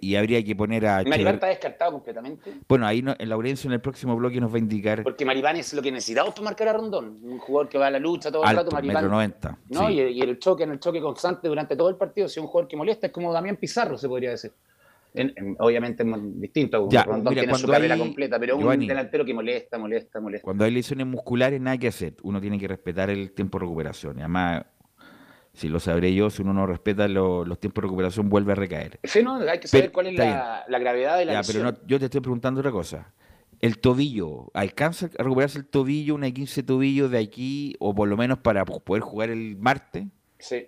Y 0.00 0.16
habría 0.16 0.42
que 0.42 0.56
poner 0.56 0.86
a 0.86 1.04
Maripán 1.04 1.34
está 1.34 1.46
descartado 1.48 1.92
completamente. 1.92 2.54
Bueno, 2.66 2.86
ahí 2.86 3.02
no, 3.02 3.14
en 3.18 3.28
Laurencio 3.28 3.68
en 3.68 3.74
el 3.74 3.80
próximo 3.80 4.16
bloque 4.16 4.40
nos 4.40 4.50
va 4.50 4.56
a 4.56 4.60
indicar 4.60 5.02
Porque 5.02 5.24
Maripán 5.24 5.56
es 5.56 5.72
lo 5.74 5.82
que 5.82 5.92
necesitamos 5.92 6.32
para 6.32 6.44
marcar 6.44 6.68
a 6.68 6.72
Rondón. 6.72 7.18
Un 7.22 7.38
jugador 7.38 7.68
que 7.68 7.78
va 7.78 7.88
a 7.88 7.90
la 7.90 7.98
lucha 7.98 8.32
todo 8.32 8.42
el 8.42 8.48
rato, 8.48 8.60
alto, 8.60 8.72
Maripán. 8.72 8.94
metro 8.94 9.10
90. 9.10 9.58
No, 9.68 9.88
sí. 9.88 9.94
y, 9.94 10.00
y 10.00 10.20
el 10.22 10.38
choque, 10.38 10.64
en 10.64 10.72
el 10.72 10.80
choque 10.80 11.00
constante 11.00 11.48
durante 11.48 11.76
todo 11.76 11.90
el 11.90 11.96
partido, 11.96 12.28
si 12.28 12.40
es 12.40 12.42
un 12.42 12.48
jugador 12.48 12.68
que 12.68 12.76
molesta, 12.76 13.06
es 13.08 13.12
como 13.12 13.32
Damián 13.32 13.56
Pizarro, 13.56 13.98
se 13.98 14.08
podría 14.08 14.30
decir. 14.30 14.52
En- 15.14 15.32
en- 15.36 15.56
obviamente 15.58 16.02
es 16.02 16.40
distinto, 16.40 16.88
Ya, 16.90 17.04
Rondón 17.04 17.32
mira, 17.34 17.42
tiene 17.42 17.58
su 17.58 17.66
carrera 17.68 17.94
hay- 17.94 18.00
completa, 18.00 18.38
pero 18.38 18.58
Giovanni. 18.58 18.84
un 18.84 18.88
delantero 18.88 19.24
que 19.24 19.34
molesta, 19.34 19.76
molesta, 19.78 20.20
molesta. 20.20 20.44
Cuando 20.44 20.64
hay 20.64 20.70
lesiones 20.70 21.06
musculares, 21.06 21.60
nada 21.60 21.76
que 21.76 21.88
hacer. 21.88 22.16
Uno 22.22 22.40
tiene 22.40 22.58
que 22.58 22.66
respetar 22.66 23.10
el 23.10 23.32
tiempo 23.32 23.58
de 23.58 23.64
recuperación. 23.66 24.16
Y 24.18 24.20
además, 24.20 24.64
si 25.52 25.68
lo 25.68 25.80
sabré 25.80 26.14
yo, 26.14 26.30
si 26.30 26.40
uno 26.40 26.54
no 26.54 26.66
respeta 26.66 27.06
lo- 27.08 27.44
los 27.44 27.60
tiempos 27.60 27.82
de 27.82 27.86
recuperación, 27.88 28.30
vuelve 28.30 28.52
a 28.52 28.54
recaer. 28.54 28.98
Sí, 29.04 29.22
no, 29.22 29.36
hay 29.36 29.60
que 29.60 29.68
saber 29.68 29.84
Pero- 29.86 29.92
cuál 29.92 30.06
es 30.06 30.14
la, 30.14 30.64
la 30.66 30.78
gravedad 30.78 31.18
de 31.18 31.26
la 31.26 31.32
Ya, 31.34 31.38
lesión. 31.40 31.62
pero 31.62 31.72
no, 31.72 31.86
yo 31.86 31.98
te 31.98 32.06
estoy 32.06 32.20
preguntando 32.22 32.60
otra 32.60 32.72
cosa. 32.72 33.12
El 33.60 33.78
tobillo, 33.78 34.50
¿alcanza 34.54 35.06
a 35.18 35.22
recuperarse 35.22 35.58
el 35.58 35.66
tobillo, 35.66 36.14
una 36.14 36.30
15 36.30 36.62
tobillo 36.62 37.08
de 37.10 37.18
aquí, 37.18 37.76
o 37.80 37.94
por 37.94 38.08
lo 38.08 38.16
menos 38.16 38.38
para 38.38 38.64
poder 38.64 39.02
jugar 39.02 39.28
el 39.30 39.56
martes? 39.58 40.06
Sí. 40.38 40.66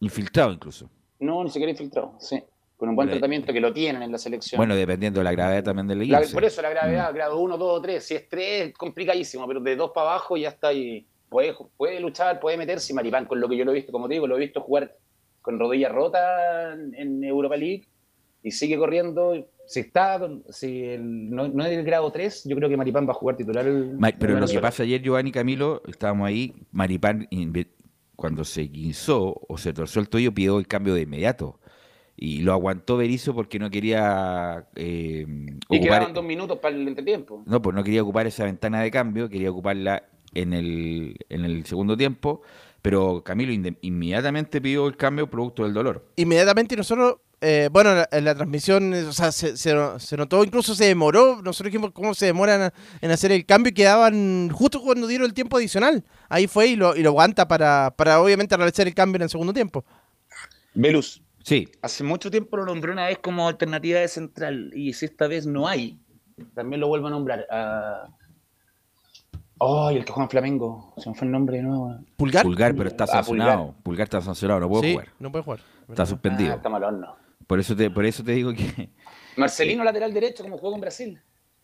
Infiltrado 0.00 0.52
incluso. 0.52 0.90
No, 1.18 1.44
ni 1.44 1.50
siquiera 1.50 1.70
infiltrado, 1.70 2.14
sí. 2.18 2.42
Con 2.80 2.88
un 2.88 2.96
buen 2.96 3.08
Pero- 3.08 3.18
tratamiento 3.18 3.52
que 3.52 3.60
lo 3.60 3.74
tienen 3.74 4.00
en 4.02 4.10
la 4.10 4.16
selección. 4.16 4.56
Bueno, 4.58 4.74
dependiendo 4.74 5.20
de 5.20 5.24
la 5.24 5.32
gravedad 5.32 5.62
también 5.62 5.86
del 5.86 5.98
La- 6.08 6.20
guince. 6.20 6.32
por 6.32 6.44
eso 6.44 6.62
la 6.62 6.70
gravedad, 6.70 7.10
Mm. 7.12 7.14
grado 7.14 7.38
1, 7.38 7.58
2 7.58 7.82
3. 7.82 8.02
Si 8.02 8.14
es 8.14 8.26
3, 8.26 8.72
complicadísimo, 8.72 9.46
pero 9.46 9.60
de 9.60 9.76
2 9.76 9.90
para 9.94 10.12
abajo 10.12 10.38
ya 10.38 10.48
está 10.48 10.68
ahí. 10.68 11.06
Puede, 11.28 11.54
puede 11.76 12.00
luchar, 12.00 12.40
puede 12.40 12.56
meterse. 12.56 12.94
Maripán, 12.94 13.26
con 13.26 13.38
lo 13.38 13.50
que 13.50 13.56
yo 13.58 13.66
lo 13.66 13.72
he 13.72 13.74
visto, 13.74 13.92
como 13.92 14.08
te 14.08 14.14
digo, 14.14 14.26
lo 14.26 14.36
he 14.36 14.40
visto 14.40 14.62
jugar 14.62 14.96
con 15.42 15.58
rodilla 15.58 15.90
rota 15.90 16.72
en, 16.72 17.22
Europa 17.22 17.58
League 17.58 17.86
y 18.42 18.50
sigue 18.50 18.78
corriendo. 18.78 19.46
Si 19.66 19.80
está, 19.80 20.18
si 20.48 20.82
el- 20.84 21.28
no, 21.30 21.48
no 21.48 21.62
es 21.66 21.72
el 21.76 21.84
grado 21.84 22.10
3, 22.10 22.44
yo 22.48 22.56
creo 22.56 22.70
que 22.70 22.78
Maripán 22.78 23.06
va 23.06 23.10
a 23.10 23.14
jugar 23.14 23.36
titular. 23.36 23.66
el- 23.66 23.98
Ma- 23.98 24.10
pero 24.18 24.32
el 24.34 24.40
lo 24.40 24.46
que 24.46 24.58
pasa 24.58 24.84
ayer, 24.84 25.02
Giovanni 25.02 25.32
Camilo, 25.32 25.82
estábamos 25.86 26.26
ahí, 26.26 26.54
Maripán, 26.72 27.28
cuando 28.16 28.42
se 28.44 28.62
guinzó 28.62 29.38
o 29.48 29.58
se 29.58 29.74
torció 29.74 30.00
el 30.00 30.08
tobillo, 30.08 30.32
pidió 30.32 30.58
el 30.58 30.66
cambio 30.66 30.94
de 30.94 31.02
inmediato. 31.02 31.60
Y 32.22 32.40
lo 32.42 32.52
aguantó 32.52 32.98
Berizzo 32.98 33.34
porque 33.34 33.58
no 33.58 33.70
quería 33.70 34.66
eh, 34.76 35.24
Y 35.26 35.78
ocupar- 35.78 35.80
quedaban 35.80 36.12
dos 36.12 36.24
minutos 36.24 36.58
para 36.58 36.76
el 36.76 36.86
entretiempo. 36.86 37.42
No, 37.46 37.62
pues 37.62 37.74
no 37.74 37.82
quería 37.82 38.02
ocupar 38.02 38.26
esa 38.26 38.44
ventana 38.44 38.82
de 38.82 38.90
cambio, 38.90 39.28
quería 39.30 39.50
ocuparla 39.50 40.02
en 40.34 40.52
el, 40.52 41.16
en 41.30 41.44
el 41.46 41.64
segundo 41.64 41.96
tiempo, 41.96 42.42
pero 42.82 43.22
Camilo 43.24 43.52
inmediatamente 43.80 44.60
pidió 44.60 44.86
el 44.86 44.98
cambio 44.98 45.30
producto 45.30 45.64
del 45.64 45.72
dolor. 45.72 46.06
Inmediatamente 46.16 46.76
nosotros 46.76 47.16
Eh, 47.42 47.70
bueno, 47.72 47.94
la- 47.94 48.06
en 48.12 48.26
la 48.26 48.34
transmisión, 48.34 48.92
o 48.92 49.12
sea, 49.14 49.32
se, 49.32 49.56
se- 49.56 49.74
se 49.98 50.16
notó, 50.18 50.44
incluso 50.44 50.74
se 50.74 50.84
demoró. 50.84 51.40
Nosotros 51.42 51.72
dijimos 51.72 51.90
cómo 51.94 52.12
se 52.12 52.26
demoran 52.26 52.70
en 53.00 53.10
hacer 53.10 53.32
el 53.32 53.46
cambio 53.46 53.70
y 53.70 53.72
quedaban 53.72 54.50
justo 54.50 54.78
cuando 54.82 55.06
dieron 55.06 55.24
el 55.26 55.32
tiempo 55.32 55.56
adicional. 55.56 56.04
Ahí 56.28 56.46
fue 56.46 56.66
y 56.66 56.76
lo, 56.76 56.94
y 56.94 57.02
lo 57.02 57.08
aguanta 57.08 57.48
para, 57.48 57.94
para 57.96 58.20
obviamente 58.20 58.54
realizar 58.58 58.86
el 58.86 58.92
cambio 58.94 59.16
en 59.16 59.22
el 59.22 59.30
segundo 59.30 59.54
tiempo. 59.54 59.86
Velus, 60.74 61.22
Sí, 61.44 61.68
hace 61.82 62.04
mucho 62.04 62.30
tiempo 62.30 62.56
lo 62.56 62.66
nombré 62.66 62.92
una 62.92 63.06
vez 63.06 63.18
como 63.18 63.48
alternativa 63.48 63.98
de 64.00 64.08
central 64.08 64.70
y 64.74 64.92
si 64.92 65.06
esta 65.06 65.26
vez 65.26 65.46
no 65.46 65.66
hay, 65.66 65.98
también 66.54 66.80
lo 66.80 66.88
vuelvo 66.88 67.06
a 67.08 67.10
nombrar. 67.10 67.46
Ah, 67.50 68.08
Ay, 69.62 69.98
el 69.98 70.04
que 70.06 70.12
juega 70.12 70.24
en 70.24 70.30
Flamengo, 70.30 70.94
se 70.96 71.10
me 71.10 71.14
fue 71.14 71.26
el 71.26 71.32
nombre 71.32 71.58
de 71.58 71.62
nuevo. 71.64 71.94
Pulgar. 72.16 72.42
Pulgar, 72.44 72.74
pero 72.74 72.88
está 72.88 73.04
Ah, 73.04 73.08
sancionado. 73.08 73.74
Pulgar. 73.82 74.04
está 74.04 74.20
sancionado, 74.22 74.60
no 74.60 74.68
puede 74.70 74.82
sí, 74.88 74.92
jugar. 74.92 75.08
no 75.18 75.30
puede 75.30 75.44
jugar. 75.44 75.60
Está 75.88 76.06
suspendido. 76.06 76.52
Ah, 76.52 76.56
está 76.56 76.68
mal 76.70 76.82
horno. 76.82 77.14
Por 77.46 77.60
eso 77.60 77.76
te, 77.76 77.90
por 77.90 78.04
eso 78.06 78.24
te 78.24 78.32
digo 78.32 78.52
que. 78.54 78.88
Marcelino 79.36 79.84
lateral 79.84 80.14
derecho, 80.14 80.42
como 80.44 80.56
jugó 80.56 80.74
en 80.76 80.80
Brasil. 80.80 81.20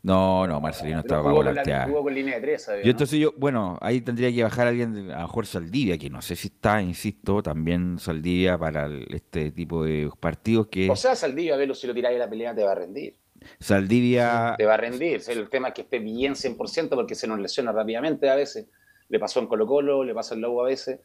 No, 0.06 0.46
no, 0.46 0.60
Marcelino 0.60 1.00
estaba 1.00 1.22
la- 1.28 1.32
volantear. 1.34 1.90
con 1.90 2.14
línea 2.14 2.36
de 2.36 2.40
tres. 2.40 2.70
Yo 2.84 2.90
entonces 2.92 3.18
yo, 3.18 3.32
bueno, 3.36 3.76
ahí 3.80 4.00
tendría 4.00 4.30
que 4.32 4.42
bajar 4.44 4.68
alguien, 4.68 4.92
de- 4.94 5.12
a 5.12 5.16
lo 5.16 5.22
mejor 5.22 5.46
Saldivia, 5.46 5.98
que 5.98 6.08
no 6.08 6.22
sé 6.22 6.36
si 6.36 6.46
está, 6.48 6.80
insisto, 6.80 7.42
también 7.42 7.98
Saldivia 7.98 8.56
para 8.56 8.86
el- 8.86 9.06
este 9.12 9.50
tipo 9.50 9.82
de 9.84 10.08
partidos 10.20 10.68
que 10.68 10.88
O 10.88 10.94
sea, 10.94 11.16
Saldivia, 11.16 11.56
Velo, 11.56 11.74
si 11.74 11.86
lo 11.88 11.94
tiráis 11.94 12.16
a 12.16 12.20
la 12.20 12.30
pelea 12.30 12.54
te 12.54 12.62
va 12.62 12.72
a 12.72 12.74
rendir. 12.76 13.16
Saldivia, 13.58 14.54
Te 14.56 14.64
va 14.64 14.74
a 14.74 14.76
rendir. 14.76 15.20
El 15.28 15.48
tema 15.48 15.68
es 15.68 15.74
que 15.74 15.82
esté 15.82 15.98
bien 15.98 16.34
100% 16.36 16.90
porque 16.96 17.14
se 17.14 17.26
nos 17.26 17.38
lesiona 17.40 17.72
rápidamente 17.72 18.28
a 18.30 18.34
veces. 18.36 18.66
Le 19.08 19.18
pasó 19.18 19.40
en 19.40 19.46
Colo 19.48 19.66
Colo, 19.66 20.04
le 20.04 20.14
pasa 20.14 20.34
en 20.34 20.40
Lobo 20.40 20.62
a 20.64 20.66
veces. 20.68 21.00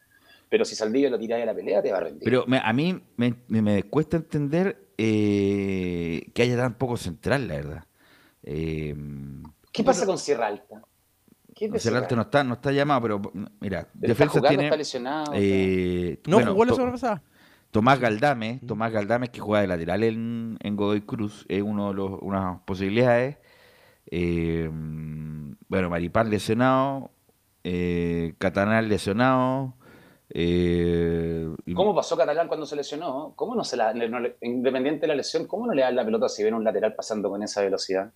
Pero 0.48 0.64
si 0.64 0.74
Saldivia 0.76 1.10
lo 1.10 1.18
tiráis 1.18 1.42
a 1.42 1.46
la 1.46 1.54
pelea 1.54 1.82
te 1.82 1.90
va 1.90 1.98
a 1.98 2.00
rendir. 2.02 2.22
pero 2.24 2.44
me- 2.46 2.60
a 2.62 2.72
mí 2.72 3.00
me, 3.16 3.34
me- 3.48 3.62
me 3.62 3.82
cuesta 3.84 4.16
entender 4.16 4.78
eh, 4.98 6.30
que 6.34 6.42
haya 6.42 6.56
tan 6.56 6.74
poco 6.74 6.96
central, 6.96 7.48
la 7.48 7.54
verdad. 7.56 7.84
Eh, 8.42 8.94
¿Qué 9.72 9.84
pasa 9.84 10.04
con 10.06 10.18
Sierra 10.18 10.46
Alta? 10.48 10.82
¿Qué 11.54 11.66
es 11.66 11.72
de 11.72 11.78
Sierra 11.78 11.98
Alta 11.98 12.16
no 12.16 12.22
está, 12.22 12.42
no 12.44 12.54
está 12.54 12.72
llamado, 12.72 13.02
pero 13.02 13.20
mira, 13.60 13.60
Pero 13.60 13.78
está 13.82 14.06
defensa 14.08 14.32
jugando, 14.38 14.48
tiene 14.48 14.64
está 14.64 14.76
lesionado. 14.76 15.32
eh, 15.34 16.20
No 16.26 16.36
bueno, 16.36 16.52
jugó 16.52 16.64
la 16.64 16.68
to- 16.70 16.74
semana 16.76 16.92
pasada. 16.92 17.22
Tomás 17.70 17.98
Galdame, 18.00 18.60
Tomás 18.66 18.92
Galdame 18.92 19.28
que 19.28 19.40
juega 19.40 19.62
de 19.62 19.68
lateral 19.68 20.02
en, 20.04 20.58
en 20.60 20.76
Godoy 20.76 21.00
Cruz, 21.02 21.46
es 21.48 21.62
uno 21.62 21.88
de 21.88 21.94
los, 21.94 22.18
unas 22.20 22.60
posibilidades. 22.66 23.38
Eh, 24.10 24.68
bueno, 25.68 25.88
Maripán 25.88 26.28
lesionado, 26.28 27.12
eh, 27.64 28.34
Catanal 28.38 28.88
lesionado. 28.90 29.74
eh, 30.28 31.48
¿Cómo 31.74 31.94
pasó 31.94 32.16
Catalán 32.16 32.46
cuando 32.48 32.66
se 32.66 32.76
lesionó? 32.76 33.32
¿Cómo 33.36 33.54
no 33.54 33.64
se 33.64 33.76
la, 33.78 33.94
no 33.94 34.18
independiente 34.42 35.02
de 35.02 35.08
la 35.08 35.14
lesión, 35.14 35.46
cómo 35.46 35.66
no 35.66 35.72
le 35.72 35.80
dan 35.82 35.96
la 35.96 36.04
pelota 36.04 36.28
si 36.28 36.42
ven 36.42 36.52
un 36.54 36.64
lateral 36.64 36.94
pasando 36.94 37.30
con 37.30 37.42
esa 37.42 37.62
velocidad? 37.62 38.12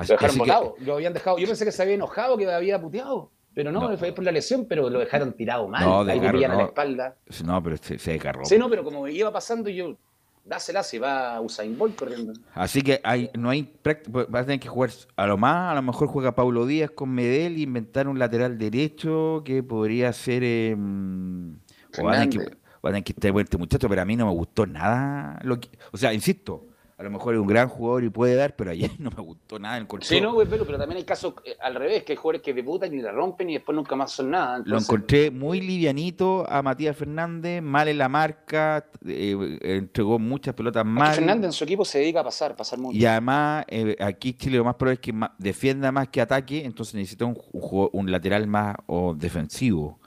Así- 0.00 0.12
Lo 0.12 0.14
dejaron 0.16 0.30
así 0.30 0.34
que- 0.34 0.40
volado, 0.40 0.74
lo 0.84 0.94
habían 0.94 1.12
dejado. 1.12 1.38
Yo 1.38 1.46
pensé 1.46 1.64
que 1.64 1.72
se 1.72 1.82
había 1.82 1.94
enojado, 1.94 2.36
que 2.36 2.50
había 2.52 2.80
puteado. 2.80 3.30
Pero 3.52 3.72
no, 3.72 3.90
No. 3.90 3.98
fue 3.98 4.12
por 4.12 4.24
la 4.24 4.30
lesión, 4.30 4.64
pero 4.66 4.88
lo 4.88 5.00
dejaron 5.00 5.32
tirado 5.32 5.66
mal. 5.66 5.84
No, 5.84 6.00
Ahí 6.02 6.20
le 6.20 6.30
pillan 6.32 6.52
a 6.52 6.54
la 6.54 6.60
no. 6.62 6.68
espalda. 6.68 7.16
no, 7.44 7.62
pero 7.62 7.76
se, 7.78 7.98
se. 7.98 8.20
Sí, 8.44 8.58
no, 8.58 8.70
pero 8.70 8.84
como 8.84 9.08
iba 9.08 9.32
pasando, 9.32 9.68
yo, 9.68 9.96
dásela 10.44 10.84
si 10.84 10.98
va 10.98 11.40
Usain 11.40 11.76
Bolt 11.76 11.96
corriendo. 11.96 12.32
Así 12.54 12.80
que 12.80 13.00
hay, 13.02 13.28
no 13.36 13.50
hay 13.50 13.62
práct- 13.82 14.08
va 14.32 14.38
a 14.38 14.44
tener 14.44 14.60
que 14.60 14.68
jugar 14.68 14.90
a 15.16 15.26
lo 15.26 15.36
más, 15.36 15.72
a 15.72 15.74
lo 15.74 15.82
mejor 15.82 16.06
juega 16.08 16.32
Paulo 16.34 16.64
Díaz 16.64 16.90
con 16.92 17.10
Medel 17.10 17.58
inventar 17.58 18.06
un 18.06 18.18
lateral 18.20 18.56
derecho 18.56 19.42
que 19.44 19.62
podría 19.64 20.12
ser 20.12 20.42
eh, 20.44 20.74
mm, 20.76 21.52
o 21.98 22.04
va 22.04 22.10
a 22.12 22.14
tener 22.14 22.28
que, 22.30 22.38
Fernández. 22.38 22.58
va 22.84 22.88
a 22.88 22.92
tener 22.92 23.04
que 23.04 23.12
estar 23.12 23.32
bueno 23.32 23.44
este 23.44 23.58
muchacho, 23.58 23.88
pero 23.88 24.00
a 24.02 24.04
mí 24.04 24.14
no 24.16 24.26
me 24.26 24.32
gustó 24.32 24.64
nada 24.64 25.40
lo 25.42 25.58
que, 25.58 25.68
o 25.92 25.96
sea, 25.96 26.12
insisto, 26.14 26.66
a 27.00 27.02
lo 27.02 27.10
mejor 27.10 27.32
es 27.32 27.40
un 27.40 27.46
gran 27.46 27.66
jugador 27.66 28.04
y 28.04 28.10
puede 28.10 28.34
dar, 28.34 28.54
pero 28.54 28.72
ayer 28.72 28.90
no 28.98 29.10
me 29.10 29.22
gustó 29.22 29.58
nada 29.58 29.78
el 29.78 29.86
Sí, 30.02 30.20
no, 30.20 30.34
güey, 30.34 30.46
pero, 30.46 30.66
pero 30.66 30.76
también 30.76 30.98
hay 30.98 31.04
casos 31.04 31.32
eh, 31.46 31.56
al 31.62 31.74
revés, 31.74 32.04
que 32.04 32.12
hay 32.12 32.16
jugadores 32.16 32.42
que 32.42 32.52
debutan 32.52 32.92
y 32.92 33.00
la 33.00 33.10
rompen 33.10 33.48
y 33.48 33.54
después 33.54 33.74
nunca 33.74 33.96
más 33.96 34.12
son 34.12 34.30
nada. 34.30 34.60
Lo 34.66 34.76
encontré 34.76 35.30
muy 35.30 35.62
livianito 35.62 36.44
a 36.46 36.60
Matías 36.60 36.94
Fernández, 36.94 37.62
mal 37.62 37.88
en 37.88 37.96
la 37.96 38.10
marca, 38.10 38.84
eh, 39.06 39.58
entregó 39.62 40.18
muchas 40.18 40.54
pelotas 40.54 40.84
mal. 40.84 41.14
Fernández 41.14 41.46
en 41.46 41.52
su 41.52 41.64
equipo 41.64 41.86
se 41.86 42.00
dedica 42.00 42.20
a 42.20 42.24
pasar, 42.24 42.54
pasar 42.54 42.78
mucho. 42.78 42.98
Y 42.98 43.06
además, 43.06 43.64
eh, 43.68 43.96
aquí 43.98 44.34
Chile 44.34 44.58
lo 44.58 44.64
más 44.64 44.74
probable 44.74 44.94
es 44.94 45.00
que 45.00 45.14
defienda 45.38 45.90
más 45.90 46.08
que 46.08 46.20
ataque, 46.20 46.64
entonces 46.66 46.94
necesita 46.96 47.24
un, 47.24 47.38
un 47.52 47.60
juego- 47.62 47.88
un 47.94 48.10
lateral 48.12 48.46
más 48.46 48.76
o 48.86 49.14
defensivo. 49.14 49.98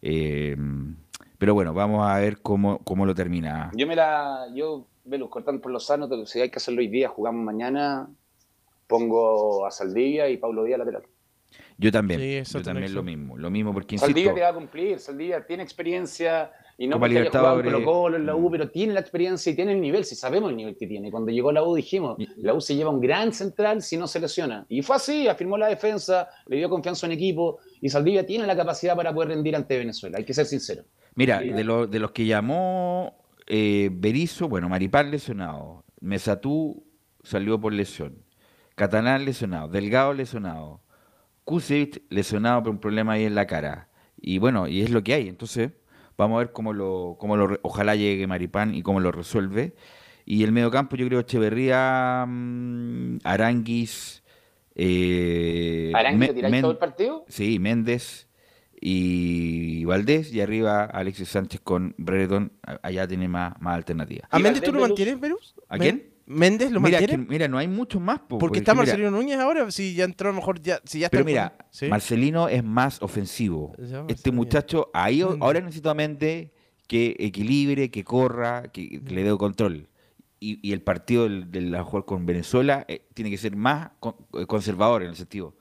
Eh, 0.00 0.56
pero 1.36 1.54
bueno, 1.54 1.72
vamos 1.72 2.04
a 2.08 2.18
ver 2.18 2.38
cómo, 2.40 2.78
cómo 2.78 3.06
lo 3.06 3.14
termina. 3.14 3.70
Yo 3.74 3.86
me 3.86 3.94
la. 3.94 4.46
Yo, 4.54 4.86
Velus, 5.08 5.30
cortando 5.30 5.60
por 5.60 5.72
los 5.72 5.84
sanos, 5.86 6.10
si 6.30 6.40
hay 6.40 6.50
que 6.50 6.56
hacerlo 6.58 6.80
hoy 6.80 6.88
día, 6.88 7.08
jugamos 7.08 7.44
mañana, 7.44 8.08
pongo 8.86 9.66
a 9.66 9.70
Saldivia 9.70 10.28
y 10.28 10.36
Pablo 10.36 10.64
Díaz 10.64 10.78
lateral. 10.78 11.02
Yo 11.78 11.90
también, 11.92 12.20
Sí, 12.20 12.32
yo 12.34 12.40
eso 12.42 12.62
también 12.62 12.94
lo 12.94 13.02
mismo, 13.02 13.38
lo 13.38 13.50
mismo 13.50 13.72
porque 13.72 13.96
Saldivia 13.98 14.20
insisto, 14.22 14.34
te 14.34 14.40
va 14.42 14.48
a 14.48 14.54
cumplir, 14.54 14.98
Saldivia 14.98 15.46
tiene 15.46 15.62
experiencia 15.62 16.50
y 16.76 16.86
no 16.86 16.98
porque 17.00 17.18
haya 17.20 17.30
jugado 17.30 17.60
en. 17.60 17.64
Colo 17.66 17.84
Colo, 17.84 18.16
en 18.18 18.26
la 18.26 18.36
U, 18.36 18.50
pero 18.50 18.68
tiene 18.70 18.92
la 18.92 19.00
experiencia 19.00 19.50
y 19.52 19.56
tiene 19.56 19.72
el 19.72 19.80
nivel, 19.80 20.04
si 20.04 20.14
sabemos 20.14 20.50
el 20.50 20.56
nivel 20.56 20.76
que 20.76 20.86
tiene. 20.86 21.10
Cuando 21.10 21.30
llegó 21.30 21.50
la 21.52 21.62
U 21.62 21.74
dijimos, 21.74 22.18
la 22.36 22.52
U 22.54 22.60
se 22.60 22.74
lleva 22.76 22.90
un 22.90 23.00
gran 23.00 23.32
central 23.32 23.82
si 23.82 23.96
no 23.96 24.06
se 24.06 24.20
lesiona. 24.20 24.66
Y 24.68 24.82
fue 24.82 24.96
así, 24.96 25.26
afirmó 25.28 25.56
la 25.56 25.68
defensa, 25.68 26.28
le 26.46 26.56
dio 26.56 26.68
confianza 26.68 27.06
en 27.06 27.12
equipo 27.12 27.58
y 27.80 27.88
Saldivia 27.88 28.26
tiene 28.26 28.46
la 28.46 28.56
capacidad 28.56 28.94
para 28.94 29.14
poder 29.14 29.30
rendir 29.30 29.56
ante 29.56 29.78
Venezuela, 29.78 30.18
hay 30.18 30.24
que 30.24 30.34
ser 30.34 30.46
sincero. 30.46 30.84
mira, 31.14 31.40
de, 31.40 31.64
lo- 31.64 31.86
de 31.86 31.98
los 31.98 32.10
que 32.10 32.26
llamó 32.26 33.14
eh, 33.48 33.90
Berizzo, 33.92 34.48
bueno, 34.48 34.68
Maripán 34.68 35.10
lesionado, 35.10 35.84
Mesatú 36.00 36.84
salió 37.22 37.60
por 37.60 37.72
lesión, 37.72 38.22
Catanal 38.74 39.24
lesionado, 39.24 39.68
Delgado 39.68 40.14
lesionado, 40.14 40.80
Kusevich 41.44 42.02
lesionado 42.10 42.62
por 42.62 42.70
un 42.72 42.78
problema 42.78 43.12
ahí 43.14 43.24
en 43.24 43.34
la 43.34 43.46
cara. 43.46 43.88
Y 44.20 44.38
bueno, 44.38 44.68
y 44.68 44.82
es 44.82 44.90
lo 44.90 45.02
que 45.02 45.14
hay. 45.14 45.28
Entonces, 45.28 45.72
vamos 46.16 46.36
a 46.36 46.38
ver 46.40 46.52
cómo 46.52 46.72
lo, 46.72 47.16
cómo 47.18 47.36
lo 47.36 47.58
ojalá 47.62 47.96
llegue 47.96 48.26
Maripán 48.26 48.74
y 48.74 48.82
cómo 48.82 49.00
lo 49.00 49.10
resuelve. 49.12 49.74
Y 50.26 50.44
el 50.44 50.52
mediocampo, 50.52 50.94
yo 50.96 51.06
creo 51.06 51.20
Echeverría, 51.20 52.24
mm, 52.28 53.18
Aranguis, 53.24 54.22
eh, 54.74 55.92
¿Arangui 55.94 56.18
Me- 56.18 56.26
lo 56.28 56.34
tiráis 56.34 56.60
todo 56.60 56.70
el 56.72 56.78
partido? 56.78 57.24
Sí, 57.28 57.58
Méndez 57.58 58.27
y 58.80 59.84
Valdés. 59.84 60.32
Y 60.32 60.40
arriba 60.40 60.84
Alexis 60.84 61.28
Sánchez 61.28 61.60
con 61.62 61.94
Brereton. 61.98 62.52
A- 62.66 62.78
Allá 62.82 63.06
tiene 63.06 63.28
más, 63.28 63.54
más 63.60 63.76
alternativas. 63.76 64.28
¿A 64.30 64.38
¿Y 64.38 64.42
Méndez 64.42 64.62
tú 64.62 64.72
lo 64.72 64.80
mantienes, 64.80 65.18
Verus? 65.20 65.54
¿A 65.68 65.78
quién? 65.78 66.10
¿Méndez 66.26 66.70
lo 66.70 66.80
Mira, 66.80 66.98
mantiene? 67.00 67.24
que- 67.24 67.30
mira, 67.30 67.48
no 67.48 67.56
hay 67.56 67.68
muchos 67.68 68.02
más. 68.02 68.20
po, 68.20 68.36
Porque 68.38 68.58
está 68.58 68.74
mira, 68.74 68.84
Marcelino 68.84 69.10
Núñez 69.10 69.38
ahora, 69.38 69.70
si 69.70 69.94
ya 69.94 70.04
entró 70.04 70.28
a 70.28 70.32
lo 70.32 70.36
mejor, 70.36 70.60
ya, 70.60 70.78
si 70.84 70.98
ya 70.98 71.06
está 71.06 71.16
Pero 71.16 71.24
mira, 71.24 71.56
Sí. 71.70 71.86
Marcelino 71.88 72.48
es 72.48 72.62
más 72.62 73.00
ofensivo. 73.00 73.74
Este 74.08 74.30
muchacho, 74.30 74.90
ahí 74.92 75.22
Mm. 75.24 75.42
ahora 75.42 75.60
necesita 75.60 75.94
mente 75.94 76.52
que 76.86 77.16
equilibre, 77.18 77.90
que 77.90 78.04
corra, 78.04 78.64
que, 78.72 79.00
que 79.02 79.14
le 79.14 79.22
dé 79.24 79.34
control. 79.38 79.88
Y, 80.40 80.60
y 80.66 80.72
el 80.72 80.82
partido 80.82 81.24
del, 81.24 81.50
del 81.50 81.74
a 81.74 81.82
jugar 81.82 82.04
con 82.04 82.24
Venezuela 82.26 82.84
eh, 82.88 83.02
tiene 83.14 83.30
que 83.30 83.38
ser 83.38 83.56
más 83.56 83.90
con- 83.98 84.14
eh, 84.34 84.44
conservador 84.46 85.02
en 85.02 85.08
el 85.08 85.16
sentido. 85.16 85.56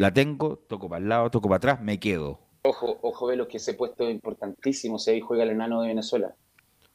La 0.00 0.14
tengo, 0.14 0.56
toco 0.66 0.88
para 0.88 1.02
el 1.02 1.08
lado, 1.10 1.30
toco 1.30 1.46
para 1.48 1.56
atrás, 1.58 1.80
me 1.82 2.00
quedo. 2.00 2.38
Ojo, 2.62 2.98
ojo, 3.02 3.26
Velos, 3.26 3.48
que 3.48 3.58
ese 3.58 3.74
puesto 3.74 4.04
es 4.08 4.14
importantísimo 4.14 4.98
si 4.98 5.10
ahí 5.10 5.20
juega 5.20 5.42
el 5.42 5.50
enano 5.50 5.82
de 5.82 5.88
Venezuela. 5.88 6.34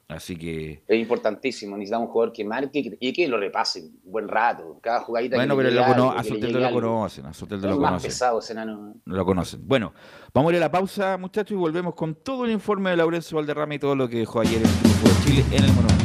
Así 0.08 0.36
que. 0.36 0.84
Es 0.88 1.00
importantísimo. 1.00 1.78
Necesitamos 1.78 2.08
un 2.08 2.14
jugador 2.14 2.34
que 2.34 2.44
marque 2.44 2.98
y 3.00 3.14
que- 3.14 3.28
lo 3.28 3.38
repase 3.40 3.82
un 3.82 4.12
buen 4.12 4.28
rato. 4.28 4.80
Cada 4.82 5.02
jugadita 5.02 5.36
Bueno, 5.36 5.56
que 5.58 5.64
pero 5.66 5.76
lo 5.76 5.86
cono- 5.86 6.12
a 6.12 6.24
Soteldo 6.24 6.60
lo 6.60 6.66
algo. 6.68 6.82
conocen, 6.82 7.26
a 7.28 7.34
Soteldo 7.34 7.68
lo 7.70 7.78
más 7.80 7.90
conocen. 7.92 8.10
pesado 8.10 8.40
ese 8.40 8.54
enano. 8.54 8.96
No 9.06 9.16
lo 9.16 9.26
conocen. 9.26 9.68
Bueno, 9.68 9.94
vamos 10.34 10.52
a 10.52 10.56
ir 10.56 10.58
a 10.64 10.66
la 10.66 10.72
pausa, 10.72 11.18
muchachos, 11.20 11.52
y 11.52 11.56
volvemos 11.56 11.94
con 11.96 12.16
todo 12.16 12.46
el 12.46 12.52
informe 12.52 12.90
de 12.92 12.98
Laurencio 12.98 13.38
Valderrama 13.38 13.76
y 13.76 13.80
todo 13.80 13.96
lo 13.96 14.08
que 14.10 14.18
dejó 14.18 14.42
ayer 14.42 14.62
el 14.64 14.70
Triunfo 14.80 15.08
de 15.08 15.26
Chile 15.26 15.46
en 15.56 15.64
el 15.64 15.74
Monumental. 15.74 16.05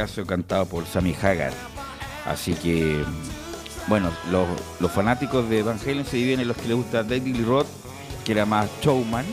Caso 0.00 0.24
cantado 0.24 0.64
por 0.64 0.86
Sammy 0.86 1.14
Hagar. 1.20 1.52
Así 2.24 2.54
que, 2.54 3.04
bueno, 3.86 4.10
los, 4.30 4.48
los 4.80 4.90
fanáticos 4.90 5.46
de 5.50 5.62
Van 5.62 5.78
Halen 5.78 6.06
se 6.06 6.16
dividen 6.16 6.40
en 6.40 6.48
los 6.48 6.56
que 6.56 6.68
les 6.68 6.76
gusta 6.78 7.02
David 7.02 7.36
Lee 7.36 7.44
Roth, 7.44 7.66
que 8.24 8.32
era 8.32 8.46
más 8.46 8.70
showman, 8.80 9.26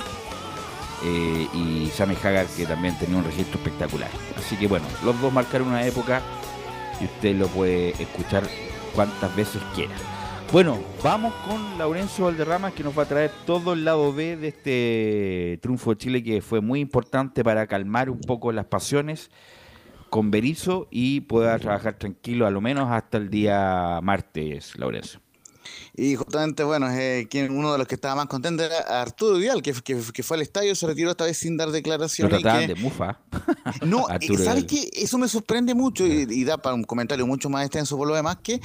eh, 1.06 1.48
y 1.54 1.90
Sammy 1.96 2.18
Hagar, 2.22 2.48
que 2.48 2.66
también 2.66 3.00
tenía 3.00 3.16
un 3.16 3.24
registro 3.24 3.60
espectacular. 3.60 4.10
Así 4.38 4.58
que, 4.58 4.68
bueno, 4.68 4.86
los 5.06 5.18
dos 5.22 5.32
marcaron 5.32 5.70
una 5.70 5.86
época 5.86 6.22
y 7.00 7.06
usted 7.06 7.38
lo 7.38 7.48
puede 7.48 7.92
escuchar 7.92 8.44
cuantas 8.94 9.34
veces 9.38 9.62
quiera. 9.74 9.96
Bueno, 10.52 10.80
vamos 11.02 11.34
con 11.48 11.78
Laurencio 11.78 12.26
Valderrama 12.26 12.72
que 12.72 12.84
nos 12.84 12.98
va 12.98 13.04
a 13.04 13.08
traer 13.08 13.32
todo 13.46 13.72
el 13.72 13.86
lado 13.86 14.14
B 14.14 14.36
de 14.36 14.48
este 14.50 15.60
triunfo 15.62 15.92
de 15.92 15.98
Chile 15.98 16.24
que 16.24 16.42
fue 16.42 16.60
muy 16.60 16.82
importante 16.82 17.42
para 17.42 17.68
calmar 17.68 18.10
un 18.10 18.20
poco 18.20 18.52
las 18.52 18.66
pasiones 18.66 19.30
con 20.10 20.32
Berizzo 20.32 20.88
y 20.92 21.22
pueda 21.22 21.58
trabajar 21.60 21.98
tranquilo 21.98 22.46
a 22.48 22.52
lo 22.52 22.62
menos 22.62 22.90
hasta 22.92 23.18
el 23.18 23.30
día 23.30 24.00
martes, 24.02 24.78
Laurencio. 24.78 25.20
Y 25.96 26.16
justamente, 26.16 26.64
bueno, 26.64 26.90
eh, 26.92 27.28
quien, 27.30 27.52
uno 27.52 27.72
de 27.74 27.78
los 27.80 27.88
que 27.88 27.96
estaba 27.96 28.16
más 28.16 28.28
contento 28.28 28.64
era 28.64 29.02
Arturo 29.02 29.38
Vidal, 29.38 29.62
que, 29.62 29.74
que, 29.74 30.00
que 30.14 30.24
fue 30.24 30.38
al 30.38 30.44
estadio, 30.44 30.76
se 30.76 30.88
retiró 30.88 31.12
esta 31.12 31.26
vez 31.26 31.38
sin 31.38 31.58
dar 31.58 31.68
Lo 31.68 31.74
declaraciones. 31.74 32.40
trataban 32.40 32.68
que- 32.68 32.74
de 32.76 32.80
mufa. 32.80 33.20
No, 33.86 34.06
¿sabes 34.38 34.66
qué? 34.66 34.90
Eso 34.94 35.18
me 35.18 35.28
sorprende 35.28 35.74
mucho 35.74 36.06
y, 36.08 36.26
y 36.30 36.44
da 36.46 36.58
para 36.58 36.76
un 36.76 36.84
comentario 36.84 37.26
mucho 37.28 37.50
más 37.50 37.66
extenso 37.66 37.98
por 37.98 38.08
lo 38.08 38.16
demás 38.16 38.38
que 38.44 38.62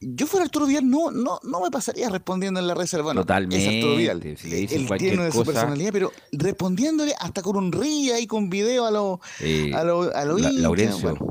yo 0.00 0.26
fuera 0.26 0.44
Arturo 0.44 0.66
Vidal 0.66 0.88
no, 0.88 1.10
no, 1.10 1.40
no 1.42 1.60
me 1.60 1.70
pasaría 1.70 2.08
respondiendo 2.10 2.60
en 2.60 2.66
la 2.66 2.74
reserva. 2.74 3.12
Bueno, 3.12 3.22
es 3.22 3.66
Arturo 3.66 3.96
Vidal. 3.96 4.18
Totalmente. 4.18 4.42
Si 4.42 4.50
le 4.50 4.56
dicen 4.56 4.80
el 4.82 4.86
cualquier 4.86 5.10
tierno 5.10 5.24
de 5.24 5.32
su 5.32 5.38
cosa, 5.38 5.52
personalidad, 5.52 5.90
pero 5.92 6.12
respondiéndole 6.32 7.14
hasta 7.18 7.42
con 7.42 7.56
un 7.56 7.72
río 7.72 8.18
y 8.18 8.26
con 8.26 8.50
video 8.50 8.86
a 8.86 8.90
los 8.90 9.18
eh, 9.40 9.72
a 9.74 9.84
lo, 9.84 10.14
a 10.14 10.24
lo 10.24 10.38
La- 10.38 10.50
Laurencio, 10.52 11.10
bueno. 11.16 11.26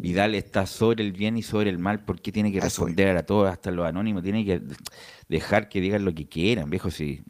Vidal 0.00 0.34
está 0.34 0.66
sobre 0.66 1.04
el 1.04 1.12
bien 1.12 1.36
y 1.36 1.42
sobre 1.42 1.70
el 1.70 1.78
mal 1.78 2.04
porque 2.04 2.32
tiene 2.32 2.50
que 2.52 2.60
responder 2.60 3.16
a 3.16 3.22
todos, 3.24 3.50
hasta 3.50 3.70
los 3.70 3.86
anónimos, 3.86 4.22
tiene 4.22 4.44
que 4.44 4.62
dejar 5.28 5.68
que 5.68 5.80
digan 5.80 6.04
lo 6.04 6.14
que 6.14 6.26
quieran, 6.26 6.70
viejo, 6.70 6.90
si 6.90 7.22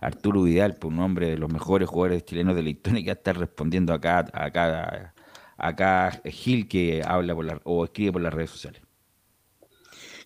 Arturo 0.00 0.42
Vidal, 0.42 0.76
por 0.76 0.92
un 0.92 0.98
hombre 1.00 1.30
de 1.30 1.38
los 1.38 1.50
mejores 1.52 1.88
jugadores 1.88 2.24
chilenos 2.24 2.54
de 2.56 2.62
la 2.62 2.70
historia, 2.70 3.04
que 3.04 3.10
estar 3.10 3.38
respondiendo 3.38 3.92
acá, 3.92 4.26
acá, 4.32 5.14
acá 5.56 6.20
Gil 6.24 6.68
que 6.68 7.02
habla 7.04 7.34
por 7.34 7.44
la, 7.44 7.60
o 7.64 7.84
escribe 7.84 8.12
por 8.12 8.22
las 8.22 8.34
redes 8.34 8.50
sociales. 8.50 8.82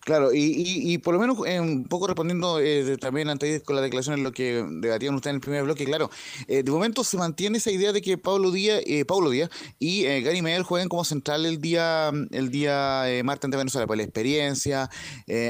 Claro, 0.03 0.33
y, 0.33 0.53
y, 0.57 0.97
por 0.97 1.13
lo 1.13 1.19
menos 1.21 1.37
eh, 1.47 1.61
un 1.61 1.85
poco 1.85 2.07
respondiendo 2.07 2.59
eh, 2.59 2.97
también 2.97 3.29
antes 3.29 3.63
con 3.63 3.77
la 3.77 3.81
declaración 3.81 4.17
en 4.17 4.23
lo 4.25 4.33
que 4.33 4.61
debatían 4.69 5.15
ustedes 5.15 5.31
en 5.31 5.35
el 5.35 5.41
primer 5.41 5.63
bloque, 5.63 5.85
claro, 5.85 6.09
eh, 6.49 6.61
de 6.61 6.71
momento 6.71 7.05
se 7.05 7.15
mantiene 7.15 7.57
esa 7.59 7.71
idea 7.71 7.93
de 7.93 8.01
que 8.01 8.17
Pablo 8.17 8.51
Díaz, 8.51 8.81
eh, 8.85 9.05
Pablo 9.05 9.29
Díaz 9.29 9.49
y 9.79 10.03
eh, 10.03 10.19
Gary 10.19 10.41
Medel 10.41 10.63
jueguen 10.63 10.89
como 10.89 11.05
central 11.05 11.45
el 11.45 11.61
día 11.61 12.11
el 12.31 12.51
día 12.51 13.05
martes 13.23 13.45
ante 13.45 13.55
Venezuela, 13.55 13.87
por 13.87 13.95
la 13.95 14.03
experiencia, 14.03 14.89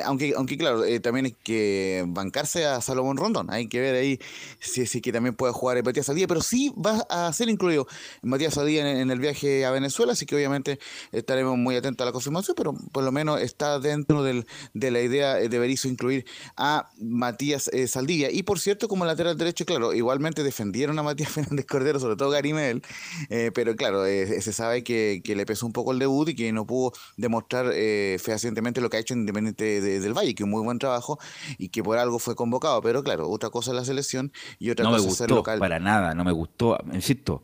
aunque 0.06 0.36
aunque 0.38 0.56
claro, 0.56 0.84
también 1.02 1.26
hay 1.26 1.36
que 1.44 2.04
bancarse 2.08 2.66
a 2.66 2.80
Salomón 2.80 3.18
Rondón, 3.18 3.50
hay 3.50 3.68
que 3.68 3.80
ver 3.82 3.96
ahí 3.96 4.20
si, 4.60 4.86
si 4.86 5.02
que 5.02 5.12
también 5.12 5.34
puede 5.36 5.54
jugar 5.54 5.84
Matías 5.84 6.06
Sadía, 6.06 6.28
pero 6.28 6.42
sí 6.42 6.72
va 6.78 7.08
a 7.10 7.34
ser 7.34 7.50
incluido 7.50 7.88
Matías 8.22 8.54
Sadía 8.54 9.02
en 9.02 9.10
el 9.10 9.20
viaje 9.20 9.66
a 9.66 9.72
Venezuela, 9.72 10.14
así 10.14 10.28
que 10.28 10.36
obviamente 10.36 10.78
estaremos 11.12 11.58
muy 11.58 11.76
atentos 11.76 12.06
a 12.06 12.10
la 12.10 12.12
confirmación, 12.12 12.54
pero 12.56 12.74
por 12.92 13.04
lo 13.04 13.12
menos 13.12 13.42
está 13.42 13.80
dentro 13.80 14.22
del, 14.22 14.43
de 14.74 14.92
la 14.92 15.02
idea 15.02 15.40
eh, 15.40 15.50
de 15.50 15.60
Berizzo 15.60 15.88
incluir 15.88 16.26
a 16.58 16.90
Matías 17.00 17.70
eh, 17.74 17.88
Saldivia. 17.88 18.32
Y 18.32 18.44
por 18.44 18.60
cierto, 18.60 18.88
como 18.88 19.06
lateral 19.06 19.38
derecho, 19.38 19.66
claro, 19.66 19.94
igualmente 19.94 20.44
defendieron 20.44 20.98
a 21.00 21.04
Matías 21.04 21.30
Fernández 21.34 21.66
Cordero, 21.66 22.00
sobre 22.00 22.16
todo 22.16 22.30
Gary 22.30 22.54
Medel, 22.54 22.82
eh, 23.30 23.52
pero 23.54 23.76
claro, 23.76 24.06
eh, 24.06 24.42
se 24.42 24.54
sabe 24.54 24.84
que, 24.84 25.22
que 25.24 25.36
le 25.36 25.46
pesó 25.46 25.66
un 25.66 25.74
poco 25.74 25.92
el 25.92 26.00
debut 26.00 26.30
y 26.30 26.36
que 26.36 26.52
no 26.52 26.66
pudo 26.66 26.94
demostrar 27.18 27.72
eh, 27.74 28.18
fehacientemente 28.22 28.82
lo 28.82 28.90
que 28.90 28.98
ha 28.98 29.00
hecho 29.00 29.14
en 29.14 29.22
Independiente 29.22 29.82
de- 29.82 30.00
del 30.00 30.14
Valle, 30.14 30.36
que 30.36 30.44
un 30.44 30.50
muy 30.50 30.64
buen 30.64 30.80
trabajo 30.80 31.20
y 31.58 31.70
que 31.70 31.84
por 31.84 31.98
algo 31.98 32.20
fue 32.20 32.36
convocado. 32.36 32.82
Pero 32.82 33.04
claro, 33.04 33.30
otra 33.30 33.50
cosa 33.50 33.72
es 33.72 33.76
la 33.76 33.86
selección 33.86 34.32
y 34.60 34.70
otra 34.70 34.84
no 34.86 34.92
cosa 34.92 35.08
es 35.08 35.16
ser 35.16 35.28
gustó 35.28 35.36
local. 35.36 35.60
para 35.60 35.80
nada, 35.80 36.14
no 36.14 36.24
me 36.24 36.32
gustó, 36.32 36.78
insisto. 36.94 37.44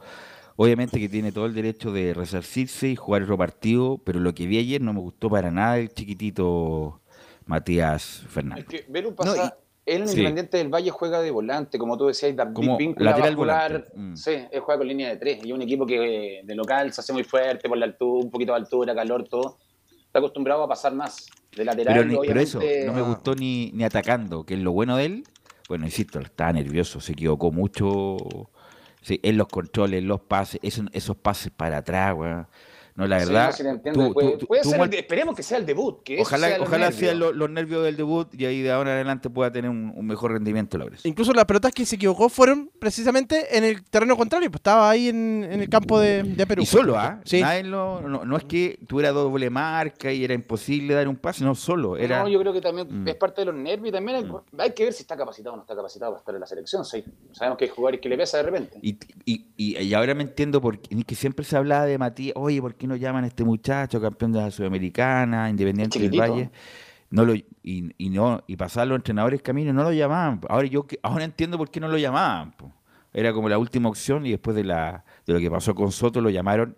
Obviamente 0.61 0.99
que 0.99 1.07
tiene 1.07 1.31
todo 1.31 1.45
el 1.45 1.53
derecho 1.53 1.93
de 1.93 2.13
resarcirse 2.13 2.89
y 2.89 2.97
jugar 2.97 3.23
otro 3.23 3.37
partido, 3.37 3.97
pero 4.03 4.19
lo 4.19 4.33
que 4.33 4.45
vi 4.45 4.57
ayer 4.57 4.81
no 4.81 4.91
me 4.91 4.99
gustó 4.99 5.29
para 5.29 5.51
nada 5.51 5.77
el 5.77 5.87
chiquitito 5.93 6.99
Matías 7.45 8.25
Fernández. 8.27 8.65
Es 8.67 8.69
que 8.69 8.85
él 8.91 10.01
en 10.01 10.07
Sí. 10.09 10.17
Independiente 10.17 10.57
del 10.57 10.67
Valle 10.67 10.89
juega 10.91 11.21
de 11.21 11.31
volante, 11.31 11.79
como 11.79 11.97
tú 11.97 12.07
decías, 12.07 12.35
David 12.35 12.53
Como 12.53 12.75
Víncula 12.77 13.11
lateral 13.11 13.35
jugar, 13.35 13.85
mm. 13.95 14.15
sí, 14.17 14.31
él 14.51 14.59
juega 14.59 14.79
con 14.79 14.87
línea 14.89 15.07
de 15.07 15.15
tres, 15.15 15.39
y 15.45 15.53
un 15.53 15.61
equipo 15.61 15.85
que 15.85 16.41
de 16.43 16.55
local 16.55 16.91
se 16.91 16.99
hace 16.99 17.13
muy 17.13 17.23
fuerte 17.23 17.69
por 17.69 17.77
la 17.77 17.85
altura, 17.85 18.25
un 18.25 18.29
poquito 18.29 18.51
de 18.51 18.57
altura, 18.57 18.93
calor, 18.93 19.29
todo, 19.29 19.59
está 20.05 20.19
acostumbrado 20.19 20.63
a 20.63 20.67
pasar 20.67 20.93
más 20.93 21.25
de 21.55 21.63
lateral, 21.63 21.95
Pero, 21.99 22.21
ni- 22.21 22.27
pero 22.27 22.39
eso, 22.41 22.59
no 22.85 22.91
me 22.91 23.01
gustó 23.01 23.33
ni, 23.33 23.71
ni 23.71 23.85
atacando, 23.85 24.45
que 24.45 24.55
es 24.55 24.59
lo 24.59 24.73
bueno 24.73 24.97
de 24.97 25.05
él. 25.05 25.23
Bueno, 25.69 25.85
insisto, 25.85 26.19
estaba 26.19 26.51
nervioso, 26.51 26.99
se 26.99 27.13
equivocó 27.13 27.49
mucho 27.49 28.17
sí, 29.01 29.19
en 29.23 29.37
los 29.37 29.47
controles, 29.47 30.03
los 30.03 30.21
pases, 30.21 30.59
esos, 30.63 30.85
esos 30.93 31.17
pases 31.17 31.51
para 31.51 31.77
atrás, 31.77 32.15
weón. 32.15 32.47
No, 32.99 33.07
la 33.07 33.17
verdad. 33.17 33.47
no, 33.47 33.51
sí 33.53 33.63
te 33.63 33.69
entiendo. 33.69 34.07
tú- 34.07 34.13
puede 34.13 34.37
tú- 34.37 34.45
puede 34.47 34.61
tú 34.61 34.69
ser 34.69 34.79
muer- 34.79 34.83
el 34.85 34.89
de- 34.91 34.99
esperemos 34.99 35.35
que 35.35 35.43
sea 35.43 35.57
el 35.57 35.65
debut. 35.65 36.03
Que 36.03 36.19
ojalá 36.21 36.47
sea 36.47 36.57
los 36.57 36.67
ojalá 36.67 36.85
nervios. 36.89 36.99
sean 36.99 37.19
los, 37.19 37.35
los 37.35 37.49
nervios 37.49 37.83
del 37.83 37.95
debut 37.97 38.33
y 38.35 38.45
ahí 38.45 38.61
de 38.61 38.71
ahora 38.71 38.91
en 38.91 38.95
adelante 38.97 39.29
pueda 39.29 39.51
tener 39.51 39.69
un, 39.71 39.91
un 39.95 40.05
mejor 40.05 40.31
rendimiento 40.33 40.77
Laurencio. 40.77 41.09
Incluso 41.09 41.33
las 41.33 41.45
pelotas 41.45 41.71
que 41.73 41.85
se 41.85 41.95
equivocó 41.95 42.29
fueron 42.29 42.69
precisamente 42.79 43.57
en 43.57 43.63
el 43.63 43.83
terreno 43.85 44.15
contrario, 44.17 44.49
pues 44.51 44.59
estaba 44.59 44.89
ahí 44.89 45.07
en, 45.09 45.47
en 45.49 45.61
el 45.61 45.69
campo 45.69 45.99
de, 45.99 46.23
de 46.23 46.45
Perú. 46.47 46.61
Y 46.63 46.65
solo, 46.65 46.97
¿ah? 46.97 47.21
Sí. 47.23 47.41
Nadie 47.41 47.63
lo- 47.63 48.01
no, 48.01 48.25
no 48.25 48.37
es 48.37 48.43
que 48.43 48.79
tuviera 48.87 49.11
doble 49.11 49.49
marca 49.49 50.11
y 50.11 50.23
era 50.23 50.33
imposible 50.33 50.93
dar 50.93 51.07
un 51.07 51.15
pase, 51.15 51.43
no, 51.43 51.55
solo. 51.55 51.97
Era, 51.97 52.23
No, 52.23 52.29
yo 52.29 52.39
creo 52.39 52.51
que 52.53 52.61
también 52.61 52.87
Mm. 53.03 53.07
es 53.07 53.15
parte 53.15 53.41
de 53.41 53.45
los 53.45 53.55
nervios 53.55 53.89
y 53.89 53.91
también 53.91 54.17
hay, 54.17 54.31
hay 54.57 54.71
que 54.73 54.83
ver 54.83 54.93
si 54.93 55.03
está 55.03 55.15
capacitado 55.15 55.53
o 55.53 55.57
no 55.57 55.61
está 55.63 55.75
capacitado 55.75 56.11
para 56.11 56.19
estar 56.19 56.35
en 56.35 56.41
la 56.41 56.47
selección. 56.47 56.83
sí. 56.85 57.03
Sabemos 57.31 57.57
que 57.57 57.65
hay 57.65 57.71
jugadores 57.71 58.01
que 58.01 58.09
le 58.09 58.17
pesa 58.17 58.37
de 58.37 58.43
repente. 58.43 58.79
Y, 58.81 58.97
y, 59.25 59.45
y, 59.55 59.77
y 59.77 59.93
ahora 59.93 60.13
me 60.15 60.23
entiendo 60.23 60.59
por 60.59 60.79
qué, 60.79 61.03
que 61.03 61.15
siempre 61.15 61.45
se 61.45 61.55
hablaba 61.55 61.85
de 61.85 61.97
Matías, 61.97 62.33
oye, 62.35 62.59
¿por 62.61 62.75
qué 62.75 62.87
no 62.89 62.95
llaman 62.97 63.23
a 63.23 63.27
este 63.27 63.45
muchacho 63.45 64.01
campeón 64.01 64.33
de 64.33 64.39
la 64.41 64.51
Sudamericana, 64.51 65.49
independiente 65.49 65.97
del. 65.99 66.19
Valle? 66.19 66.49
No 67.11 67.23
lo, 67.25 67.33
y, 67.33 67.45
y 67.63 68.09
no, 68.09 68.43
y 68.45 68.55
pasaban 68.55 68.89
los 68.89 68.97
entrenadores 68.97 69.41
camino, 69.41 69.71
no 69.73 69.83
lo 69.83 69.91
llamaban. 69.93 70.41
Ahora 70.49 70.67
yo 70.67 70.85
que- 70.85 70.99
ahora 71.01 71.23
entiendo 71.23 71.57
por 71.57 71.71
qué 71.71 71.79
no 71.79 71.87
lo 71.87 71.97
llamaban. 71.97 72.51
po. 72.51 72.71
Era 73.13 73.33
como 73.33 73.49
la 73.49 73.57
última 73.57 73.89
opción 73.89 74.25
y 74.27 74.31
después 74.31 74.55
de 74.55 74.63
la 74.63 75.03
de 75.25 75.33
lo 75.33 75.39
que 75.39 75.49
pasó 75.49 75.73
con 75.73 75.91
Soto 75.91 76.21
lo 76.21 76.29
llamaron. 76.29 76.75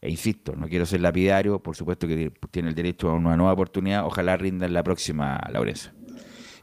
E 0.00 0.10
insisto, 0.10 0.54
no 0.56 0.68
quiero 0.68 0.84
ser 0.84 1.00
lapidario, 1.00 1.60
por 1.60 1.74
supuesto 1.76 2.06
que 2.08 2.14
tiene- 2.16 2.32
tiene 2.50 2.68
el 2.68 2.74
derecho 2.74 3.08
a 3.10 3.14
una 3.14 3.36
nueva 3.36 3.52
oportunidad, 3.52 4.04
ojalá 4.04 4.36
rinda 4.36 4.66
en 4.66 4.72
la 4.74 4.82
próxima, 4.82 5.40
Laurencio. 5.50 5.92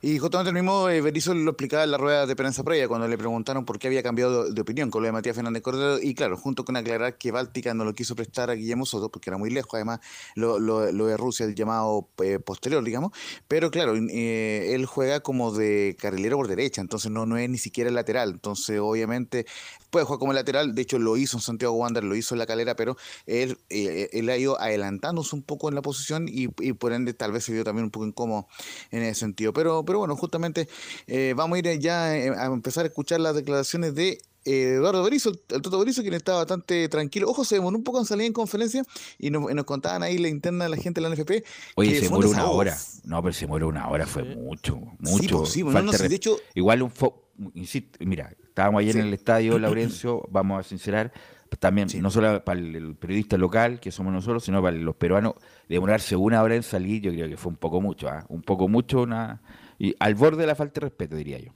Y 0.01 0.17
justamente 0.17 0.51
lo 0.51 0.53
mismo 0.53 0.87
eh, 0.89 1.01
Berizzo 1.01 1.33
lo 1.33 1.51
explicaba 1.51 1.83
en 1.83 1.91
la 1.91 1.97
rueda 1.97 2.25
de 2.25 2.33
prensa 2.35 2.63
previa 2.63 2.87
cuando 2.87 3.05
le 3.07 3.17
preguntaron 3.17 3.65
por 3.65 3.79
qué 3.79 3.87
había 3.87 4.01
cambiado 4.01 4.49
de, 4.49 4.61
opinión 4.61 4.89
con 4.89 5.01
lo 5.01 5.07
de 5.07 5.11
Matías 5.11 5.35
Fernández 5.35 5.61
Cordero. 5.61 5.99
Y 6.01 6.15
claro, 6.15 6.37
junto 6.37 6.63
con 6.63 6.77
aclarar 6.77 7.17
que 7.17 7.31
Báltica 7.31 7.73
no 7.73 7.83
lo 7.83 7.93
quiso 7.93 8.15
prestar 8.15 8.49
a 8.49 8.53
Guillermo 8.53 8.85
Soto 8.85 9.09
porque 9.11 9.29
era 9.29 9.37
muy 9.37 9.49
lejos, 9.49 9.73
además 9.73 9.99
lo, 10.35 10.57
lo- 10.59 10.79
de 11.09 11.17
Rusia, 11.17 11.45
el 11.45 11.55
llamado 11.55 12.07
eh, 12.23 12.39
posterior, 12.39 12.81
digamos. 12.83 13.11
Pero 13.47 13.71
claro, 13.71 13.93
eh, 13.95 14.73
él 14.73 14.85
juega 14.85 15.19
como 15.19 15.51
de 15.51 15.97
carrilero 15.99 16.37
por 16.37 16.47
derecha, 16.47 16.79
entonces 16.81 17.11
no, 17.11 17.25
no 17.25 17.37
es 17.37 17.49
ni 17.49 17.57
siquiera 17.57 17.89
el 17.89 17.95
lateral. 17.95 18.31
Entonces, 18.31 18.79
obviamente, 18.79 19.45
puede 19.89 20.05
jugar 20.05 20.19
como 20.19 20.33
lateral. 20.33 20.75
De 20.75 20.81
hecho, 20.81 20.99
lo 20.99 21.17
hizo 21.17 21.37
en 21.37 21.41
Santiago 21.41 21.73
Wander, 21.75 22.03
lo 22.03 22.15
hizo 22.15 22.35
en 22.35 22.39
la 22.39 22.45
calera, 22.45 22.75
pero 22.75 22.97
él, 23.25 23.57
eh, 23.69 24.09
él 24.13 24.29
ha 24.29 24.37
ido 24.37 24.59
adelantándose 24.59 25.35
un 25.35 25.43
poco 25.43 25.69
en 25.69 25.75
la 25.75 25.81
posición 25.81 26.27
y, 26.27 26.47
y 26.59 26.73
por 26.73 26.93
ende 26.93 27.13
tal 27.13 27.31
vez 27.31 27.43
se 27.43 27.53
vio 27.53 27.63
también 27.63 27.85
un 27.85 27.91
poco 27.91 28.05
incómodo 28.05 28.47
en 28.91 29.03
ese 29.03 29.21
sentido. 29.21 29.53
Pero, 29.53 29.83
pero 29.85 29.99
bueno, 29.99 30.15
justamente 30.15 30.67
eh, 31.07 31.33
vamos 31.35 31.55
a 31.55 31.59
ir 31.59 31.79
ya 31.79 32.15
eh, 32.17 32.29
a 32.29 32.45
empezar 32.45 32.85
a 32.85 32.87
escuchar 32.87 33.19
las 33.19 33.35
declaraciones 33.35 33.95
de 33.95 34.19
Eduardo 34.45 35.03
Berizzo, 35.03 35.29
el, 35.29 35.61
Toto 35.61 35.79
Berizzo, 35.79 36.01
quien 36.01 36.13
está 36.13 36.33
bastante 36.33 36.87
tranquilo. 36.89 37.29
Ojo, 37.29 37.43
se 37.43 37.55
demoró 37.55 37.77
un 37.77 37.83
poco 37.83 37.99
en 37.99 38.05
salir 38.05 38.25
en 38.25 38.33
conferencia 38.33 38.83
y 39.17 39.29
nos, 39.29 39.45
contaban 39.65 40.01
ahí 40.01 40.17
la 40.17 40.29
interna 40.29 40.63
de 40.65 40.69
la 40.71 40.77
gente 40.77 41.01
de 41.01 41.09
la 41.09 41.15
NFP. 41.15 41.43
Oye, 41.75 41.91
que 41.93 41.99
se 42.01 42.09
muere 42.09 42.29
una 42.29 42.45
hora. 42.49 42.77
No, 43.03 43.21
pero 43.21 43.33
se 43.33 43.47
muere 43.47 43.65
una 43.65 43.87
hora, 43.89 44.07
fue 44.07 44.23
mucho, 44.23 44.79
mucho. 44.99 45.39
pues, 45.39 45.49
sí, 45.51 45.63
pues, 45.63 45.73
no, 45.75 45.81
no, 45.81 45.93
sí, 45.93 46.07
de 46.07 46.15
hecho- 46.15 46.37
Igual 46.55 46.81
un 46.83 46.91
fo- 46.91 47.13
insisto, 47.53 47.97
mira, 48.05 48.31
estábamos 48.43 48.79
ayer 48.81 48.93
Sí. 48.93 48.99
en 48.99 49.07
el 49.07 49.13
estadio, 49.13 49.57
Laurencio, 49.59 50.23
vamos 50.29 50.59
a 50.59 50.63
sincerar, 50.67 51.11
también, 51.59 51.87
no 52.01 52.11
solo 52.11 52.43
para 52.43 52.59
el, 52.59 52.75
el 52.75 52.95
periodista 52.95 53.35
local, 53.37 53.79
que 53.79 53.91
somos 53.91 54.13
nosotros, 54.13 54.43
sino 54.43 54.61
para 54.61 54.77
los 54.77 54.95
peruanos, 54.95 55.33
demorarse 55.67 56.15
una 56.15 56.43
hora 56.43 56.55
en 56.55 56.63
salir, 56.63 57.01
yo 57.01 57.11
creo 57.11 57.27
que 57.27 57.37
fue 57.37 57.49
un 57.51 57.57
poco 57.57 57.81
mucho, 57.81 58.07
¿ah? 58.07 58.23
un 58.29 58.41
poco 58.43 58.67
mucho, 58.67 59.01
una 59.01 59.41
y 59.79 59.95
al 59.99 60.13
borde 60.15 60.41
de 60.41 60.47
la 60.47 60.55
falta 60.55 60.81
de 60.81 60.85
respeto, 60.87 61.15
diría 61.15 61.39
yo. 61.39 61.51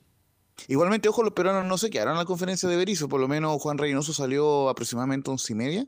Igualmente, 0.68 1.10
ojo, 1.10 1.24
los 1.24 1.34
peruanos 1.34 1.66
no 1.66 1.78
se 1.78 1.90
quedaron 1.90 2.14
en 2.14 2.20
la 2.20 2.26
conferencia 2.26 2.70
de 2.70 2.78
Berizzo, 2.78 3.10
por 3.10 3.20
lo 3.20 3.28
menos 3.28 3.62
Juan 3.62 3.78
Reynoso 3.78 4.14
salió 4.14 4.70
aproximadamente 4.70 5.30
once 5.30 5.54
y 5.54 5.56
media. 5.56 5.88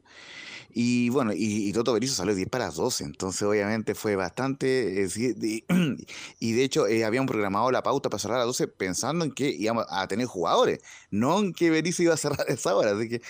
Y 0.77 1.07
bueno, 1.07 1.31
y, 1.31 1.69
y 1.69 1.71
Toto 1.71 1.93
Berizzo 1.93 2.15
salió 2.15 2.35
10 2.35 2.49
para 2.49 2.65
las 2.65 2.75
12, 2.75 3.05
entonces 3.05 3.41
obviamente 3.43 3.95
fue 3.95 4.17
bastante... 4.17 5.05
eh, 5.05 5.63
y 6.39 6.51
de 6.51 6.63
hecho 6.65 6.85
eh, 6.85 7.05
habían 7.05 7.27
programado 7.27 7.71
la 7.71 7.81
pauta 7.81 8.09
para 8.09 8.19
cerrar 8.19 8.35
a 8.35 8.39
las 8.39 8.47
12 8.47 8.67
pensando 8.67 9.23
en 9.23 9.31
que 9.31 9.49
íbamos 9.49 9.85
a 9.89 10.05
tener 10.09 10.27
jugadores, 10.27 10.81
no 11.11 11.39
en 11.39 11.53
que 11.53 11.69
Berizzo 11.69 12.03
iba 12.03 12.13
a 12.13 12.17
cerrar 12.17 12.45
esa 12.49 12.75
hora. 12.75 12.91
Así 12.91 13.07
que, 13.07 13.21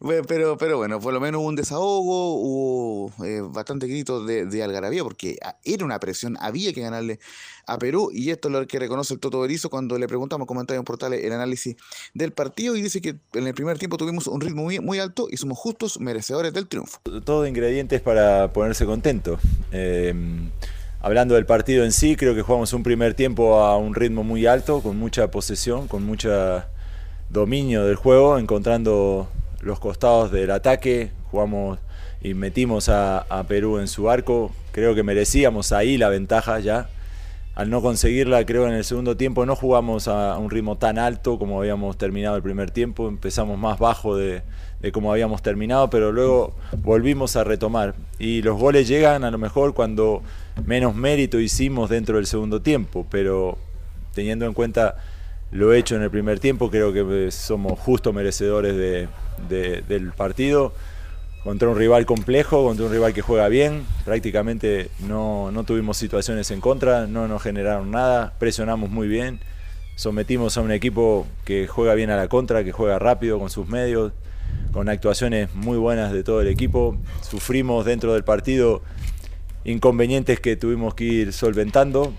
bueno, 0.00 0.22
pero, 0.26 0.56
pero 0.56 0.78
bueno, 0.78 0.98
por 0.98 1.12
lo 1.12 1.20
menos 1.20 1.40
hubo 1.40 1.48
un 1.48 1.56
desahogo, 1.56 2.36
hubo 2.36 3.12
eh, 3.22 3.42
bastante 3.42 3.86
gritos 3.86 4.26
de, 4.26 4.46
de 4.46 4.62
algarabía, 4.62 5.02
porque 5.02 5.38
era 5.62 5.84
una 5.84 6.00
presión, 6.00 6.38
había 6.40 6.72
que 6.72 6.80
ganarle 6.80 7.20
a 7.66 7.76
Perú, 7.78 8.12
y 8.14 8.30
esto 8.30 8.48
es 8.48 8.52
lo 8.52 8.66
que 8.66 8.78
reconoce 8.78 9.12
el 9.12 9.20
Toto 9.20 9.40
Berizzo 9.40 9.68
cuando 9.68 9.98
le 9.98 10.08
preguntamos, 10.08 10.46
comentaba 10.46 10.78
en 10.84 10.86
portales, 10.86 11.24
el 11.24 11.32
análisis 11.32 11.76
del 12.12 12.32
partido, 12.32 12.76
y 12.76 12.82
dice 12.82 13.00
que 13.00 13.16
en 13.32 13.46
el 13.46 13.54
primer 13.54 13.78
tiempo 13.78 13.96
tuvimos 13.96 14.26
un 14.26 14.40
ritmo 14.40 14.68
muy, 14.82 14.98
alto 14.98 15.26
y 15.30 15.36
somos 15.38 15.58
justos 15.58 15.98
merecedores 15.98 16.52
del 16.52 16.68
triunfo. 16.68 17.00
todo 17.24 17.46
ingredientes 17.46 18.00
para 18.00 18.52
ponerse 18.52 18.86
contento. 18.86 19.38
Eh, 19.72 20.14
hablando 21.00 21.34
del 21.34 21.46
partido 21.46 21.84
en 21.84 21.92
sí, 21.92 22.16
creo 22.16 22.34
que 22.34 22.42
jugamos 22.42 22.72
un 22.72 22.82
primer 22.82 23.14
tiempo 23.14 23.60
a 23.60 23.76
un 23.76 23.94
ritmo 23.94 24.22
muy 24.22 24.46
alto, 24.46 24.80
con 24.82 24.98
mucha 24.98 25.30
posesión, 25.30 25.88
con 25.88 26.04
mucho 26.04 26.30
dominio 27.30 27.84
del 27.84 27.96
juego, 27.96 28.38
encontrando 28.38 29.28
los 29.60 29.80
costados 29.80 30.30
del 30.30 30.50
ataque, 30.50 31.10
jugamos 31.30 31.78
y 32.20 32.34
metimos 32.34 32.88
a 32.88 33.44
Perú 33.48 33.78
en 33.78 33.88
su 33.88 34.08
arco, 34.08 34.52
creo 34.72 34.94
que 34.94 35.02
merecíamos 35.02 35.72
ahí 35.72 35.96
la 35.96 36.08
ventaja 36.08 36.58
ya. 36.60 36.88
Al 37.54 37.70
no 37.70 37.80
conseguirla, 37.82 38.44
creo 38.44 38.66
en 38.66 38.74
el 38.74 38.84
segundo 38.84 39.16
tiempo 39.16 39.46
no 39.46 39.54
jugamos 39.54 40.08
a 40.08 40.36
un 40.38 40.50
ritmo 40.50 40.76
tan 40.76 40.98
alto 40.98 41.38
como 41.38 41.60
habíamos 41.60 41.96
terminado 41.96 42.34
el 42.36 42.42
primer 42.42 42.72
tiempo, 42.72 43.06
empezamos 43.06 43.56
más 43.58 43.78
bajo 43.78 44.16
de, 44.16 44.42
como 44.92 45.12
habíamos 45.12 45.40
terminado, 45.40 45.88
pero 45.88 46.10
luego 46.10 46.52
volvimos 46.82 47.36
a 47.36 47.44
retomar. 47.44 47.94
Y 48.18 48.42
los 48.42 48.58
goles 48.58 48.88
llegan 48.88 49.22
a 49.22 49.30
lo 49.30 49.38
mejor 49.38 49.72
cuando 49.72 50.20
menos 50.66 50.96
mérito 50.96 51.38
hicimos 51.38 51.90
dentro 51.90 52.16
del 52.16 52.26
segundo 52.26 52.60
tiempo, 52.60 53.06
pero 53.08 53.56
teniendo 54.14 54.46
en 54.46 54.52
cuenta 54.52 54.96
lo 55.52 55.72
hecho 55.72 55.94
en 55.94 56.02
el 56.02 56.10
primer 56.10 56.40
tiempo, 56.40 56.70
creo 56.70 56.92
que 56.92 57.30
somos 57.30 57.78
justo 57.78 58.12
merecedores 58.12 58.74
de- 58.76 59.08
del 59.86 60.10
partido 60.12 60.72
contra 61.44 61.68
un 61.68 61.76
rival 61.76 62.06
complejo, 62.06 62.64
contra 62.64 62.86
un 62.86 62.92
rival 62.92 63.12
que 63.12 63.20
juega 63.20 63.48
bien. 63.48 63.84
Prácticamente 64.04 64.88
no, 65.06 65.52
no 65.52 65.64
tuvimos 65.64 65.98
situaciones 65.98 66.50
en 66.50 66.60
contra, 66.60 67.06
no 67.06 67.28
nos 67.28 67.42
generaron 67.42 67.90
nada, 67.90 68.32
presionamos 68.38 68.90
muy 68.90 69.06
bien, 69.06 69.40
sometimos 69.94 70.56
a 70.56 70.62
un 70.62 70.72
equipo 70.72 71.26
que 71.44 71.66
juega 71.66 71.94
bien 71.94 72.10
a 72.10 72.16
la 72.16 72.28
contra, 72.28 72.64
que 72.64 72.72
juega 72.72 72.98
rápido 72.98 73.38
con 73.38 73.50
sus 73.50 73.68
medios, 73.68 74.12
con 74.72 74.88
actuaciones 74.88 75.54
muy 75.54 75.76
buenas 75.76 76.12
de 76.12 76.24
todo 76.24 76.40
el 76.40 76.48
equipo. 76.48 76.96
Sufrimos 77.20 77.84
dentro 77.84 78.14
del 78.14 78.24
partido 78.24 78.82
inconvenientes 79.64 80.40
que 80.40 80.56
tuvimos 80.56 80.94
que 80.94 81.04
ir 81.04 81.32
solventando, 81.32 82.14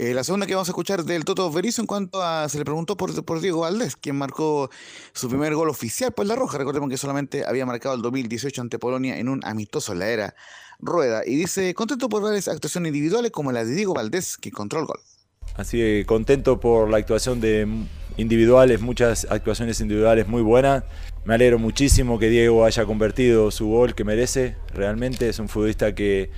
Eh, 0.00 0.14
la 0.14 0.22
segunda 0.22 0.46
que 0.46 0.54
vamos 0.54 0.68
a 0.68 0.70
escuchar 0.70 1.02
del 1.02 1.24
Toto 1.24 1.50
Berizzo 1.50 1.80
en 1.82 1.88
cuanto 1.88 2.22
a, 2.22 2.48
se 2.48 2.56
le 2.56 2.64
preguntó 2.64 2.96
por, 2.96 3.24
por 3.24 3.40
Diego 3.40 3.62
Valdés, 3.62 3.96
quien 3.96 4.14
marcó 4.14 4.70
su 5.12 5.28
primer 5.28 5.56
gol 5.56 5.68
oficial 5.68 6.12
por 6.12 6.24
la 6.24 6.36
Roja. 6.36 6.56
Recordemos 6.56 6.88
que 6.88 6.96
solamente 6.96 7.44
había 7.44 7.66
marcado 7.66 7.96
el 7.96 8.02
2018 8.02 8.60
ante 8.60 8.78
Polonia 8.78 9.18
en 9.18 9.28
un 9.28 9.40
amistoso 9.44 9.92
en 9.92 9.98
la 9.98 10.08
era 10.08 10.36
Rueda. 10.78 11.22
Y 11.26 11.34
dice, 11.34 11.74
contento 11.74 12.08
por 12.08 12.22
varias 12.22 12.46
actuaciones 12.46 12.90
individuales 12.90 13.32
como 13.32 13.50
la 13.50 13.64
de 13.64 13.74
Diego 13.74 13.92
Valdés, 13.92 14.36
que 14.36 14.50
encontró 14.50 14.78
el 14.78 14.86
gol. 14.86 15.00
Así 15.56 15.78
que 15.78 16.04
contento 16.06 16.60
por 16.60 16.88
la 16.88 16.98
actuación 16.98 17.40
de 17.40 17.66
individuales, 18.18 18.80
muchas 18.80 19.26
actuaciones 19.28 19.80
individuales 19.80 20.28
muy 20.28 20.42
buenas. 20.42 20.84
Me 21.24 21.34
alegro 21.34 21.58
muchísimo 21.58 22.20
que 22.20 22.28
Diego 22.28 22.64
haya 22.64 22.84
convertido 22.86 23.50
su 23.50 23.66
gol 23.66 23.96
que 23.96 24.04
merece. 24.04 24.54
Realmente 24.72 25.28
es 25.28 25.40
un 25.40 25.48
futbolista 25.48 25.92
que 25.96 26.30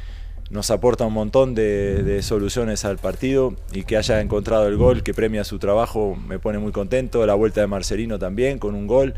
nos 0.50 0.72
aporta 0.72 1.06
un 1.06 1.12
montón 1.12 1.54
de, 1.54 2.20
soluciones 2.22 2.84
al 2.84 2.98
partido 2.98 3.54
y 3.72 3.84
que 3.84 3.96
haya 3.96 4.20
encontrado 4.20 4.66
el 4.66 4.76
gol 4.76 5.04
que 5.04 5.14
premia 5.14 5.44
su 5.44 5.58
trabajo 5.60 6.16
me 6.26 6.40
pone 6.40 6.58
muy 6.58 6.72
contento. 6.72 7.24
La 7.24 7.34
vuelta 7.34 7.60
de 7.60 7.68
Marcelino 7.68 8.18
también 8.18 8.58
con 8.58 8.74
un 8.74 8.86
gol. 8.88 9.14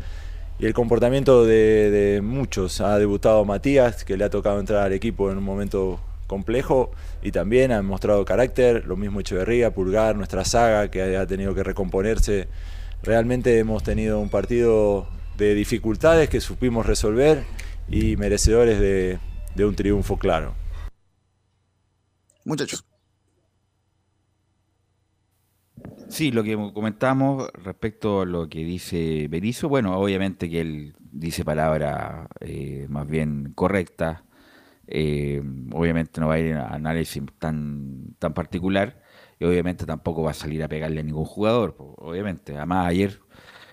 Y 0.59 0.67
el 0.67 0.73
comportamiento 0.75 1.43
de, 1.43 2.21
muchos. 2.23 2.79
Ha 2.81 2.99
debutado 2.99 3.43
Matías, 3.45 4.05
que 4.05 4.15
le 4.15 4.23
ha 4.23 4.29
tocado 4.29 4.59
entrar 4.59 4.83
al 4.83 4.93
equipo 4.93 5.31
en 5.31 5.39
un 5.39 5.43
momento 5.43 5.99
complejo 6.27 6.91
y 7.21 7.31
también 7.31 7.71
han 7.71 7.85
mostrado 7.85 8.23
carácter, 8.25 8.85
lo 8.85 8.95
mismo 8.95 9.19
Echeverría, 9.19 9.73
Pulgar, 9.73 10.15
nuestra 10.15 10.45
saga 10.45 10.89
que 10.89 11.17
ha 11.17 11.25
tenido 11.25 11.55
que 11.55 11.63
recomponerse. 11.63 12.47
Realmente 13.01 13.57
hemos 13.57 13.83
tenido 13.83 14.19
un 14.19 14.29
partido 14.29 15.07
de 15.37 15.55
dificultades 15.55 16.29
que 16.29 16.39
supimos 16.39 16.85
resolver 16.85 17.43
y 17.89 18.15
merecedores 18.17 18.79
de 18.79 19.65
un 19.65 19.75
triunfo 19.75 20.17
claro. 20.17 20.62
Muchachos. 22.45 22.85
Sí, 26.09 26.31
lo 26.31 26.43
que 26.43 26.55
comentamos 26.73 27.49
respecto 27.53 28.21
a 28.21 28.25
lo 28.25 28.47
que 28.47 28.63
dice 28.63 29.27
Berizzo, 29.29 29.67
bueno, 29.69 29.97
obviamente 29.97 30.49
que 30.49 30.61
él 30.61 30.95
dice 31.11 31.43
palabras 31.43 32.27
eh, 32.41 32.85
más 32.89 33.07
bien 33.07 33.53
correctas, 33.55 34.21
eh, 34.87 35.41
obviamente 35.73 36.21
no 36.21 36.27
va 36.27 36.35
a 36.35 36.39
ir 36.39 36.53
a 36.55 36.67
análisis 36.73 37.23
tan, 37.39 38.15
tan 38.19 38.33
particular 38.33 39.01
y 39.39 39.45
obviamente 39.45 39.85
tampoco 39.85 40.23
va 40.23 40.31
a 40.31 40.33
salir 40.35 40.63
a 40.63 40.67
pegarle 40.67 40.99
a 41.01 41.03
ningún 41.03 41.25
jugador, 41.25 41.75
obviamente. 41.79 42.55
Además 42.55 42.87
ayer, 42.87 43.19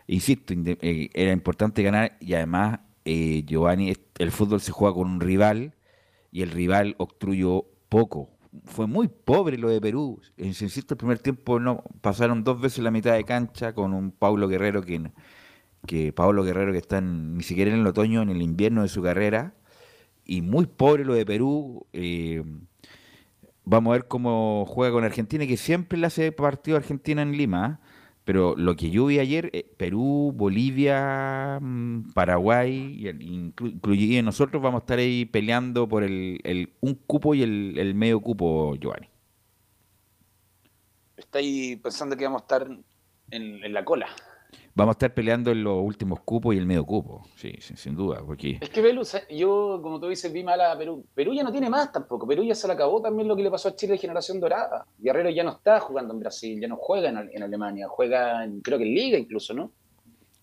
insisto, 0.07 0.55
eh, 0.57 1.11
era 1.15 1.33
importante 1.33 1.83
ganar 1.83 2.17
y 2.21 2.35
además 2.35 2.81
eh, 3.05 3.45
Giovanni, 3.47 3.95
el 4.19 4.31
fútbol 4.31 4.61
se 4.61 4.73
juega 4.73 4.95
con 4.95 5.09
un 5.11 5.21
rival 5.21 5.75
y 6.33 6.43
el 6.43 6.51
rival 6.51 6.95
obstruyó 6.99 7.67
poco. 7.89 8.31
Fue 8.65 8.87
muy 8.87 9.09
pobre 9.09 9.57
lo 9.59 9.69
de 9.69 9.81
Perú. 9.81 10.21
Insisto, 10.37 10.95
el 10.95 10.99
primer 10.99 11.19
tiempo 11.21 11.61
no 11.61 11.85
pasaron 12.01 12.43
dos 12.43 12.61
veces 12.61 12.83
la 12.83 12.91
mitad 12.91 13.15
de 13.15 13.25
cancha 13.25 13.73
con 13.75 13.95
un 13.95 14.11
Paulo 14.11 14.49
Guerrero 14.49 14.83
que, 14.83 15.11
que 15.87 16.13
Pablo 16.13 16.43
Guerrero 16.45 16.73
que 16.73 16.79
está 16.79 16.99
en- 16.99 17.37
ni 17.37 17.43
siquiera 17.45 17.73
en 17.73 17.79
el 17.81 17.87
otoño, 17.87 18.23
en 18.23 18.31
el 18.31 18.43
invierno 18.43 18.83
de 18.83 18.89
su 18.89 19.03
carrera. 19.03 19.55
Y 20.25 20.43
muy 20.43 20.67
pobre 20.67 21.05
lo 21.05 21.15
de 21.15 21.25
Perú. 21.27 21.87
eh, 21.93 22.43
vamos 23.65 23.91
a 23.91 23.95
ver 23.95 24.09
cómo 24.09 24.65
juega 24.67 24.93
con 24.93 25.05
Argentina, 25.05 25.47
que 25.47 25.57
siempre 25.57 25.99
le 25.99 26.07
hace 26.07 26.33
partido 26.33 26.77
a 26.77 26.81
Argentina 26.81 27.23
en 27.23 27.33
Lima. 27.37 27.81
Pero 28.25 28.55
lo 28.57 28.77
que 28.77 28.91
yo 28.91 29.07
vi 29.07 29.19
ayer, 29.19 29.51
eh, 29.53 29.65
Perú, 29.77 30.33
Bolivia, 30.35 31.59
mm, 31.61 32.13
Paraguay, 32.13 32.95
y 32.99 33.09
el- 33.09 33.21
inclu- 33.21 33.73
incluye 33.73 34.23
nosotros 34.23 34.63
vamos 34.63 34.81
a 34.81 34.85
estar 34.85 34.99
ahí 34.99 35.25
peleando 35.25 35.89
por 35.89 36.05
el, 36.05 36.39
el- 36.45 36.71
un 36.81 36.95
cupo 36.95 37.35
y 37.35 37.43
el, 37.43 37.75
el 37.79 37.95
medio 37.95 38.21
cupo, 38.21 38.77
Giovanni. 38.77 39.09
Estáis 41.17 41.79
pensando 41.79 42.17
que 42.17 42.25
vamos 42.25 42.43
a 42.43 42.45
estar 42.45 42.67
en, 43.31 43.65
en 43.65 43.73
la 43.73 43.85
cola. 43.85 44.09
Vamos 44.81 44.95
a 44.95 44.97
estar 44.97 45.15
peleando 45.15 45.51
en 45.51 45.63
los 45.63 45.83
últimos 45.83 46.21
cupos 46.21 46.55
y 46.55 46.59
el 46.59 46.67
medio 46.67 46.85
cupo, 46.85 47.23
sí, 47.37 47.53
sin, 47.61 47.77
sin 47.77 47.95
duda, 47.95 48.23
porque 48.27 48.59
Es 48.61 48.71
que 48.71 49.05
sa- 49.05 49.29
yo, 49.29 49.79
como 49.83 50.01
tú 50.01 50.09
dices, 50.09 50.33
vi 50.33 50.43
mal 50.43 50.61
a 50.61 50.77
Perú. 50.77 51.05
Perú 51.15 51.33
ya 51.35 51.43
no 51.43 51.53
tiene 51.53 51.69
más 51.71 51.93
tampoco. 51.93 52.27
Perú 52.27 52.43
ya 52.43 52.55
se 52.55 52.67
le 52.67 52.73
acabó 52.73 53.01
también 53.01 53.29
lo 53.29 53.37
que 53.37 53.43
le 53.43 53.51
pasó 53.51 53.69
a 53.69 53.77
Chile 53.77 53.93
de 53.93 53.99
generación 53.99 54.41
dorada. 54.41 54.87
Guerrero 54.99 55.31
ya 55.31 55.45
no 55.45 55.51
está 55.53 55.79
jugando 55.81 56.15
en 56.15 56.21
Brasil, 56.21 56.61
ya 56.61 56.69
no 56.69 56.77
juega 56.77 57.11
en, 57.11 57.17
Ale- 57.19 57.31
en 57.35 57.43
Alemania, 57.43 57.87
juega 57.89 58.43
en, 58.45 58.61
creo 58.61 58.79
que 58.79 58.85
en 58.85 58.95
Liga 58.95 59.19
incluso, 59.19 59.55
¿no? 59.55 59.71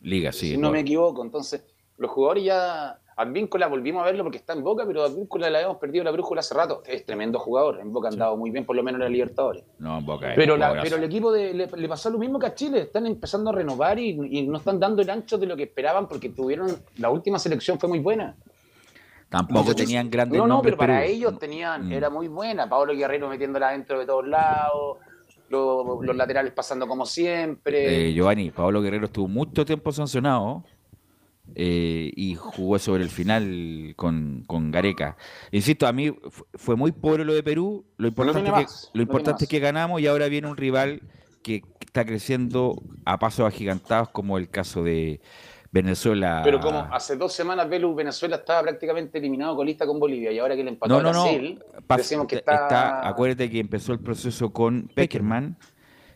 Liga, 0.01 0.31
sí. 0.31 0.51
si 0.51 0.57
no 0.57 0.67
no. 0.67 0.71
me 0.73 0.81
equivoco. 0.81 1.23
Entonces, 1.23 1.63
los 1.97 2.11
jugadores 2.11 2.43
ya. 2.45 2.99
Advíncula 3.19 3.65
volvimos 3.67 4.03
a 4.03 4.05
verlo 4.05 4.23
porque 4.23 4.37
está 4.37 4.53
en 4.53 4.63
Boca, 4.63 4.83
pero 4.85 5.03
Advíncula 5.03 5.49
le 5.49 5.57
habíamos 5.57 5.77
perdido 5.77 6.03
la 6.03 6.11
brújula 6.11 6.41
hace 6.41 6.53
rato. 6.53 6.83
Es 6.85 7.03
tremendo 7.03 7.39
jugador. 7.39 7.79
En 7.79 7.91
Boca 7.91 8.09
ha 8.09 8.11
andado 8.11 8.37
muy 8.37 8.51
bien, 8.51 8.63
por 8.63 8.75
lo 8.75 8.83
menos 8.83 8.99
en 8.99 9.05
la 9.05 9.09
Libertadores. 9.09 9.63
No, 9.79 9.99
Boca 10.01 10.29
es 10.31 10.35
Pero, 10.35 10.55
la- 10.55 10.79
pero 10.83 10.97
el 10.97 11.03
equipo 11.03 11.31
de, 11.31 11.51
le, 11.53 11.65
le 11.67 11.89
pasó 11.89 12.11
lo 12.11 12.19
mismo 12.19 12.37
que 12.37 12.45
a 12.45 12.53
Chile. 12.53 12.81
Están 12.81 13.07
empezando 13.07 13.49
a 13.49 13.53
renovar 13.53 13.97
y, 13.97 14.09
y 14.39 14.45
no 14.47 14.57
están 14.59 14.79
dando 14.79 15.01
el 15.01 15.09
ancho 15.09 15.37
de 15.39 15.47
lo 15.47 15.55
que 15.57 15.63
esperaban 15.63 16.07
porque 16.07 16.29
tuvieron. 16.29 16.67
La 16.97 17.09
última 17.09 17.39
selección 17.39 17.79
fue 17.79 17.89
muy 17.89 17.99
buena. 17.99 18.35
Tampoco 19.29 19.75
tenían 19.75 20.09
grandes 20.09 20.37
No, 20.39 20.47
no, 20.47 20.61
pero 20.61 20.77
para 20.77 20.99
Perú. 21.01 21.11
ellos 21.11 21.39
tenían, 21.39 21.87
Mm. 21.89 21.91
era 21.93 22.09
muy 22.09 22.27
buena. 22.29 22.69
Pablo 22.69 22.93
Guerrero 22.95 23.27
metiéndola 23.27 23.71
dentro 23.71 23.99
de 23.99 24.05
todos 24.05 24.25
lados, 24.27 24.99
lo- 25.49 26.01
los 26.01 26.15
laterales 26.15 26.53
pasando 26.53 26.87
como 26.87 27.05
siempre. 27.05 28.09
Eh, 28.09 28.13
Giovanni, 28.13 28.51
Pablo 28.51 28.81
Guerrero 28.81 29.05
estuvo 29.05 29.27
mucho 29.27 29.65
tiempo 29.65 29.91
sancionado 29.91 30.63
eh, 31.55 32.11
y 32.15 32.35
jugó 32.35 32.77
sobre 32.79 33.03
el 33.03 33.09
final 33.09 33.93
con, 33.95 34.43
con 34.47 34.71
Gareca. 34.71 35.17
Insisto, 35.51 35.87
a 35.87 35.93
mí 35.93 36.11
fu- 36.29 36.45
fue 36.53 36.75
muy 36.75 36.91
pobre 36.91 37.25
lo 37.25 37.33
de 37.33 37.43
Perú. 37.43 37.85
Lo 37.97 38.07
importante, 38.07 38.43
que, 38.43 38.51
más, 38.51 38.89
lo 38.93 38.97
no 38.99 39.01
importante 39.03 39.43
es 39.45 39.49
que 39.49 39.59
ganamos 39.59 40.01
y 40.01 40.07
ahora 40.07 40.27
viene 40.27 40.47
un 40.47 40.57
rival 40.57 41.01
que 41.41 41.63
está 41.79 42.05
creciendo 42.05 42.81
a 43.05 43.17
pasos 43.19 43.47
agigantados, 43.47 44.09
como 44.09 44.37
el 44.37 44.49
caso 44.49 44.83
de 44.83 45.21
Venezuela. 45.71 46.41
Pero 46.43 46.59
como 46.59 46.79
hace 46.91 47.15
dos 47.15 47.33
semanas 47.33 47.69
Velu 47.69 47.93
Venezuela 47.95 48.37
estaba 48.37 48.61
prácticamente 48.63 49.17
eliminado 49.17 49.55
colista 49.55 49.85
con 49.85 49.99
Bolivia 49.99 50.31
y 50.31 50.39
ahora 50.39 50.55
que 50.55 50.63
le 50.63 50.69
empató 50.71 50.93
No, 50.93 50.99
a 50.99 51.03
no, 51.03 51.13
no. 51.13 51.23
Brasil, 51.23 51.63
Pas- 51.87 51.97
decimos 51.97 52.27
que 52.27 52.35
está... 52.37 53.07
acuérdate 53.07 53.49
que 53.49 53.59
empezó 53.59 53.93
el 53.93 53.99
proceso 53.99 54.51
con 54.51 54.89
Peckerman. 54.93 55.57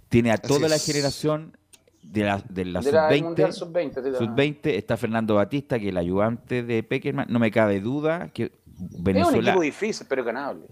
Tiene 0.10 0.32
a 0.32 0.38
toda 0.38 0.68
la 0.68 0.76
es. 0.76 0.86
generación 0.86 1.58
de 2.04 2.24
la, 2.24 2.44
de 2.50 2.66
la 2.66 2.82
de 2.82 2.92
la 2.92 3.08
del 3.08 3.20
sub-20. 3.20 3.24
Mundial 3.24 3.54
Sub-20. 3.54 3.94
sí, 4.04 4.18
Sub-20 4.18 4.60
está 4.64 4.98
Fernando 4.98 5.36
Batista, 5.36 5.80
que 5.80 5.86
es 5.86 5.92
el 5.92 5.98
ayudante 5.98 6.64
de 6.64 6.84
Peckerman. 6.84 7.28
No 7.30 7.40
me 7.40 7.52
cabe 7.52 7.80
duda 7.80 8.30
que 8.30 8.44
Es 8.44 8.52
un 8.80 9.04
Venezuela, 9.04 9.52
equipo 9.52 9.62
difícil, 9.62 10.08
pero 10.10 10.24
ganable. 10.24 10.68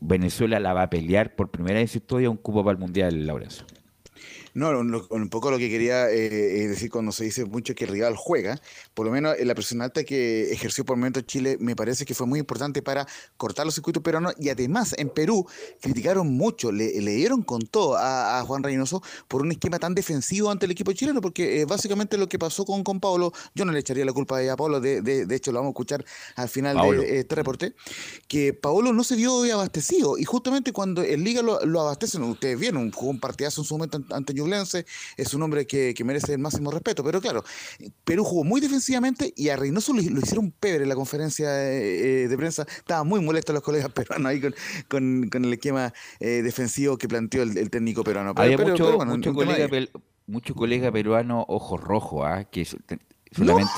Venezuela 0.00 0.58
la 0.60 0.72
va 0.72 0.82
a 0.82 0.90
pelear 0.90 1.34
por 1.34 1.50
primera 1.50 1.74
vez 1.74 1.82
en 1.82 1.88
su 1.88 1.98
historia 1.98 2.30
un 2.30 2.36
cupo 2.36 2.64
para 2.64 2.72
el 2.72 2.78
Mundial, 2.78 3.26
Laurencio. 3.26 3.66
No, 4.56 4.72
lo- 4.72 5.06
un 5.10 5.28
poco 5.28 5.50
lo 5.50 5.58
que 5.58 5.68
quería 5.68 6.10
eh, 6.10 6.66
decir 6.66 6.90
cuando 6.90 7.12
se 7.12 7.24
dice 7.24 7.44
mucho 7.44 7.74
que 7.74 7.84
el 7.84 7.90
rival 7.90 8.16
juega, 8.16 8.58
por 8.94 9.04
lo 9.04 9.12
menos 9.12 9.36
en 9.38 9.46
la 9.48 9.54
presión 9.54 9.82
alta 9.82 10.02
que 10.02 10.50
ejerció 10.50 10.82
por 10.84 10.94
el 10.94 11.00
momento 11.00 11.20
Chile 11.20 11.58
me 11.60 11.76
parece 11.76 12.06
que 12.06 12.14
fue 12.14 12.26
muy 12.26 12.38
importante 12.38 12.80
para 12.80 13.06
cortar 13.36 13.66
los 13.66 13.74
circuitos 13.74 14.02
peruanos 14.02 14.32
y 14.40 14.48
además 14.48 14.94
en 14.96 15.10
Perú 15.10 15.46
criticaron 15.80 16.28
mucho, 16.28 16.72
le, 16.72 17.00
le 17.02 17.10
dieron 17.16 17.42
con 17.42 17.66
todo 17.66 17.96
a, 17.96 18.40
a 18.40 18.44
Juan 18.44 18.62
Reynoso 18.62 19.02
por 19.28 19.42
un 19.42 19.52
esquema 19.52 19.78
tan 19.78 19.94
defensivo 19.94 20.50
ante 20.50 20.64
el 20.64 20.72
equipo 20.72 20.90
chileno, 20.92 21.20
porque 21.20 21.60
eh, 21.60 21.64
básicamente 21.66 22.16
lo 22.16 22.26
que 22.26 22.38
pasó 22.38 22.64
con, 22.64 22.82
con 22.82 22.98
Pablo, 22.98 23.32
yo 23.54 23.66
no 23.66 23.72
le 23.72 23.80
echaría 23.80 24.06
la 24.06 24.14
culpa 24.14 24.40
a 24.50 24.56
Pablo, 24.56 24.80
de, 24.80 25.02
de, 25.02 25.26
de 25.26 25.36
hecho 25.36 25.52
lo 25.52 25.58
vamos 25.58 25.70
a 25.70 25.74
escuchar 25.74 26.02
al 26.34 26.48
final 26.48 26.76
Paulo. 26.76 27.02
de 27.02 27.18
este 27.18 27.34
reporte, 27.34 27.74
que 28.26 28.54
Paolo 28.54 28.94
no 28.94 29.04
se 29.04 29.16
vio 29.16 29.42
abastecido 29.52 30.16
y 30.16 30.24
justamente 30.24 30.72
cuando 30.72 31.02
el 31.02 31.22
Liga 31.22 31.42
lo, 31.42 31.62
lo 31.66 31.82
abastecen, 31.82 32.22
ustedes 32.22 32.58
vieron, 32.58 32.90
jugó 32.90 33.10
un 33.10 33.20
partidazo 33.20 33.60
en 33.60 33.64
su 33.66 33.74
momento 33.74 33.98
ante- 33.98 34.14
ante 34.14 34.32
Ñublense, 34.46 34.86
es 35.16 35.34
un 35.34 35.42
hombre 35.42 35.66
que, 35.66 35.92
que 35.94 36.04
merece 36.04 36.32
el 36.32 36.38
máximo 36.38 36.70
respeto, 36.70 37.02
pero 37.04 37.20
claro, 37.20 37.44
Perú 38.04 38.24
jugó 38.24 38.44
muy 38.44 38.60
defensivamente 38.60 39.32
y 39.36 39.48
a 39.48 39.56
Reynoso 39.56 39.92
lo, 39.92 40.00
lo 40.02 40.20
hicieron 40.20 40.52
pebre 40.52 40.84
en 40.84 40.88
la 40.88 40.94
conferencia 40.94 41.48
eh, 41.72 42.24
eh, 42.24 42.28
de 42.28 42.36
prensa, 42.36 42.66
estaban 42.78 43.06
muy 43.08 43.20
molestos 43.20 43.54
los 43.54 43.62
colegas 43.62 43.90
peruanos 43.92 44.30
ahí 44.30 44.40
con, 44.40 44.54
con, 44.88 45.28
con 45.30 45.44
el 45.44 45.52
esquema 45.52 45.92
eh, 46.20 46.42
defensivo 46.42 46.96
que 46.96 47.08
planteó 47.08 47.42
el, 47.42 47.56
el 47.58 47.70
técnico 47.70 48.04
peruano. 48.04 48.34
Pero- 48.34 48.44
Había 48.44 48.56
pero- 48.56 48.70
mucho, 48.70 48.84
pero 48.84 48.96
bueno, 48.98 49.12
mucho 49.16 49.34
colega, 49.34 49.66
pel- 49.68 49.90
mucho 50.26 50.54
colega 50.54 50.92
peruano 50.92 51.44
ojos 51.48 51.80
rojos, 51.80 52.24
¿ah? 52.26 52.44
que 52.44 52.64
so- 52.64 52.78
te- 52.86 52.98
solamente, 53.32 53.72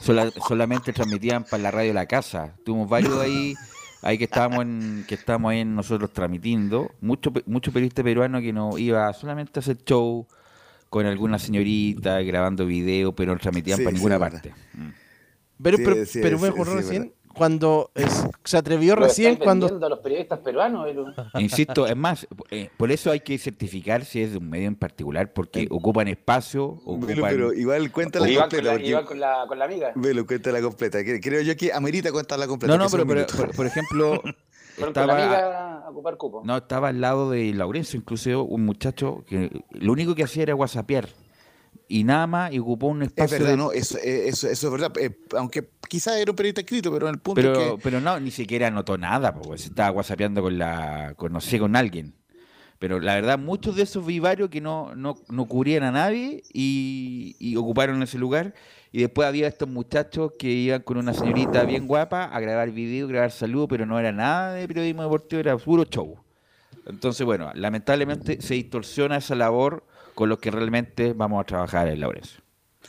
sola- 0.00 0.32
solamente 0.48 0.92
transmitían 0.92 1.44
para 1.44 1.62
la 1.62 1.70
radio 1.70 1.92
La 1.92 2.06
Casa. 2.06 2.54
Tuvimos 2.64 2.88
varios 2.88 3.18
ahí, 3.18 3.54
ahí 4.02 4.18
que 4.18 4.24
estábamos 4.24 4.62
en, 4.62 5.04
que 5.06 5.14
estábamos 5.14 5.52
ahí 5.52 5.64
nosotros 5.64 6.12
transmitiendo. 6.12 6.90
Mucho, 7.00 7.32
mucho 7.46 7.72
periodista 7.72 8.02
peruano 8.02 8.40
que 8.40 8.52
no 8.52 8.78
iba 8.78 9.12
solamente 9.12 9.58
a 9.58 9.60
hacer 9.60 9.78
show 9.84 10.26
con 10.88 11.06
alguna 11.06 11.38
señorita, 11.38 12.20
grabando 12.22 12.66
video, 12.66 13.12
pero 13.12 13.32
no 13.32 13.38
transmitían 13.40 13.78
Sí, 13.78 13.84
para 13.84 13.94
ninguna 13.94 14.18
parte. 14.18 14.54
Pero, 15.62 15.76
Sí, 15.76 15.82
pero, 15.84 16.06
sí, 16.06 16.18
pero 16.22 16.38
me 16.38 16.48
acordó 16.48 16.76
recién 16.76 17.02
verdad. 17.02 17.16
Cuando 17.36 17.90
es- 17.94 18.26
se 18.44 18.56
atrevió 18.56 18.96
recién 18.96 19.36
cuando 19.36 19.66
a 19.66 19.88
los 19.88 19.98
periodistas 20.00 20.38
peruanos. 20.40 20.88
Insisto, 21.38 21.86
es 21.86 21.96
más, 21.96 22.26
eh, 22.50 22.70
por 22.76 22.90
eso 22.90 23.10
hay 23.10 23.20
que 23.20 23.36
certificar 23.38 24.04
si 24.04 24.22
es 24.22 24.32
de 24.32 24.38
un 24.38 24.48
medio 24.48 24.68
en 24.68 24.76
particular, 24.76 25.32
porque 25.32 25.68
ocupan 25.70 26.08
espacio, 26.08 26.64
ocupan... 26.84 27.16
pero 27.28 27.52
igual 27.52 27.90
con 27.92 28.04
completa. 28.04 28.20
la, 28.72 28.80
Iván 28.82 29.04
con 29.04 29.20
la, 29.20 29.44
con 29.46 29.58
la 29.58 29.64
amiga. 29.66 29.92
Velo, 29.94 30.26
cuéntala 30.26 30.60
completa. 30.62 31.04
que- 31.04 31.20
Creo 31.20 31.42
yo 31.42 31.56
que 31.56 31.72
amerita 31.72 32.10
contarla 32.12 32.46
completa. 32.46 32.76
No, 32.76 32.82
no, 32.84 32.90
pero, 32.90 33.26
por, 33.26 33.54
por 33.54 33.66
ejemplo, 33.66 34.22
la 34.78 34.86
estaba, 34.88 35.12
amiga 35.14 35.82
a 35.86 35.90
ocupar 35.90 36.16
cupo. 36.16 36.42
no, 36.44 36.56
estaba 36.56 36.88
al 36.88 37.00
lado 37.00 37.30
de 37.30 37.52
Laurencio, 37.54 37.98
incluso 37.98 38.42
un 38.44 38.64
muchacho 38.64 39.24
que 39.28 39.50
lo 39.70 39.92
único 39.92 40.14
que 40.14 40.24
hacía 40.24 40.42
era 40.44 40.54
whatsappear 40.54 41.08
y 41.88 42.04
nada 42.04 42.26
más 42.26 42.52
y 42.52 42.58
ocupó 42.58 42.86
un 42.88 43.02
Es 43.02 43.08
espacio 43.08 43.38
verdad, 43.38 43.50
de- 43.52 43.56
¿no? 43.56 43.72
Eso, 43.72 43.98
eh, 43.98 44.28
eso, 44.28 44.48
eso 44.48 44.66
es 44.66 44.72
verdad. 44.72 44.92
Eh, 44.98 45.18
aunque 45.36 45.68
quizás 45.88 46.16
era 46.16 46.30
un 46.32 46.36
periodista 46.36 46.60
escrito, 46.62 46.92
pero 46.92 47.08
el 47.08 47.18
punto 47.18 47.40
pero, 47.40 47.52
es 47.52 47.74
que. 47.76 47.78
pero 47.82 48.00
no, 48.00 48.18
ni 48.20 48.30
siquiera 48.30 48.66
anotó 48.68 48.98
nada, 48.98 49.32
porque 49.34 49.58
se 49.58 49.68
estaba 49.68 49.90
whatsappeando 49.92 50.42
con 50.42 50.58
la, 50.58 51.14
con 51.16 51.32
no 51.32 51.40
sé, 51.40 51.58
con 51.58 51.76
alguien. 51.76 52.14
Pero 52.78 53.00
la 53.00 53.14
verdad, 53.14 53.38
muchos 53.38 53.74
de 53.76 53.84
esos 53.84 54.04
vi 54.04 54.18
varios 54.18 54.50
que 54.50 54.60
no, 54.60 54.94
no, 54.94 55.16
no 55.30 55.46
cubrían 55.46 55.82
a 55.82 55.90
nadie 55.92 56.42
y, 56.52 57.34
y 57.38 57.56
ocuparon 57.56 58.02
ese 58.02 58.18
lugar. 58.18 58.52
Y 58.92 59.00
después 59.00 59.26
había 59.26 59.46
estos 59.48 59.68
muchachos 59.68 60.32
que 60.38 60.48
iban 60.48 60.82
con 60.82 60.96
una 60.98 61.14
señorita 61.14 61.64
bien 61.64 61.86
guapa 61.86 62.24
a 62.24 62.38
grabar 62.40 62.70
video, 62.72 63.08
grabar 63.08 63.30
saludos, 63.30 63.68
pero 63.70 63.86
no 63.86 63.98
era 63.98 64.12
nada 64.12 64.52
de 64.54 64.68
periodismo 64.68 65.02
deportivo, 65.02 65.40
era 65.40 65.56
puro 65.56 65.84
show. 65.84 66.16
Entonces, 66.86 67.24
bueno, 67.24 67.50
lamentablemente 67.54 68.40
se 68.42 68.54
distorsiona 68.54 69.16
esa 69.16 69.34
labor 69.34 69.84
con 70.16 70.30
lo 70.30 70.38
que 70.38 70.50
realmente 70.50 71.12
vamos 71.12 71.42
a 71.42 71.44
trabajar 71.44 71.88
en 71.88 72.00
Laurencio. 72.00 72.45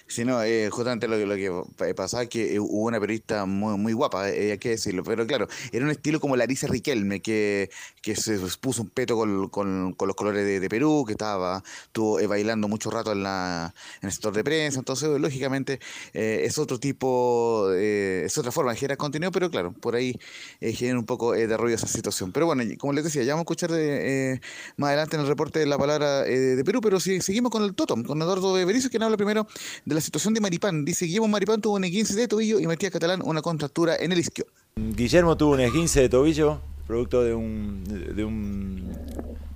Sí, 0.10 0.24
no, 0.24 0.42
eh, 0.42 0.70
justamente 0.70 1.06
lo, 1.10 1.18
lo 1.18 1.36
que 1.36 1.52
pa- 1.76 1.94
pasaba 1.94 2.24
es 2.24 2.30
que 2.30 2.54
eh, 2.56 2.60
hubo 2.62 2.84
una 2.86 2.98
periodista 2.98 3.46
muy, 3.46 3.78
muy 3.78 3.92
guapa, 3.92 4.30
eh, 4.30 4.52
hay 4.54 4.58
que 4.58 4.70
decirlo, 4.70 5.04
pero 5.04 5.28
claro, 5.28 5.50
era 5.74 5.84
un 5.84 5.92
estilo 5.92 6.22
como 6.22 6.38
Larisa 6.38 6.66
Riquelme, 6.68 7.20
que, 7.22 7.70
que 8.02 8.16
se 8.16 8.40
puso 8.62 8.84
un 8.84 8.90
peto 8.90 9.18
con, 9.18 9.50
con- 9.50 9.92
con 9.92 10.08
los 10.08 10.16
colores 10.16 10.46
de, 10.46 10.62
de 10.62 10.70
Perú, 10.70 11.04
que 11.06 11.12
estaba 11.12 11.62
estuvo 11.88 12.22
eh, 12.22 12.28
bailando 12.28 12.70
mucho 12.70 12.90
rato 12.90 13.12
en, 13.12 13.22
la, 13.24 13.74
en 14.02 14.08
el 14.08 14.14
sector 14.14 14.34
de 14.34 14.46
prensa, 14.46 14.80
entonces 14.80 15.10
lógicamente 15.20 15.82
eh, 16.14 16.44
es 16.46 16.58
otro 16.58 16.80
tipo, 16.80 17.68
eh, 17.74 18.24
es 18.28 18.38
otra 18.38 18.54
forma 18.54 18.72
de 18.72 18.78
generar 18.78 18.96
contenido, 18.98 19.30
pero 19.34 19.52
claro, 19.52 19.74
por 19.74 19.96
ahí 19.96 20.18
eh, 20.62 20.72
genera 20.72 20.98
un 21.00 21.06
poco 21.06 21.36
eh, 21.36 21.48
de 21.48 21.58
ruido 21.58 21.76
esa 21.76 21.88
situación. 21.88 22.32
Pero 22.32 22.46
bueno, 22.46 22.64
como 22.80 22.94
les 22.94 23.04
decía, 23.04 23.24
ya 23.24 23.34
vamos 23.34 23.42
a 23.42 23.46
escuchar 23.46 23.72
de, 23.72 24.34
eh, 24.36 24.42
más 24.78 24.88
adelante 24.88 25.18
en 25.18 25.24
el 25.24 25.28
reporte 25.28 25.66
la 25.66 25.78
palabra 25.78 26.26
eh, 26.26 26.38
de 26.56 26.64
Perú, 26.64 26.80
pero 26.80 27.02
si, 27.02 27.20
seguimos 27.20 27.52
con 27.52 27.64
el 27.64 27.74
Totom, 27.76 28.04
con 28.04 28.22
Eduardo 28.22 28.54
Berizo, 28.54 28.90
quien 28.90 29.04
habla 29.04 29.18
primero 29.18 29.46
de 29.84 29.97
la 29.98 30.02
situación 30.02 30.36
de 30.36 30.40
Maripán. 30.40 30.86
Dice 30.86 31.06
Guillermo 31.06 31.28
Maripán 31.28 31.60
tuvo 31.60 31.76
un 31.76 31.82
15 31.82 32.14
de 32.14 32.28
tobillo 32.28 32.60
y 32.60 32.68
Matías 32.68 32.92
Catalán 32.92 33.20
una 33.26 33.42
contractura 33.42 33.96
en 33.96 34.12
el 34.12 34.20
isquio. 34.20 34.46
Guillermo 34.76 35.36
tuvo 35.38 35.54
un 35.54 35.60
esguince 35.60 36.02
de 36.02 36.10
tobillo, 36.10 36.62
producto 36.86 37.24
de 37.24 37.34
un, 37.34 37.84
de 37.84 38.24
un, 38.24 38.94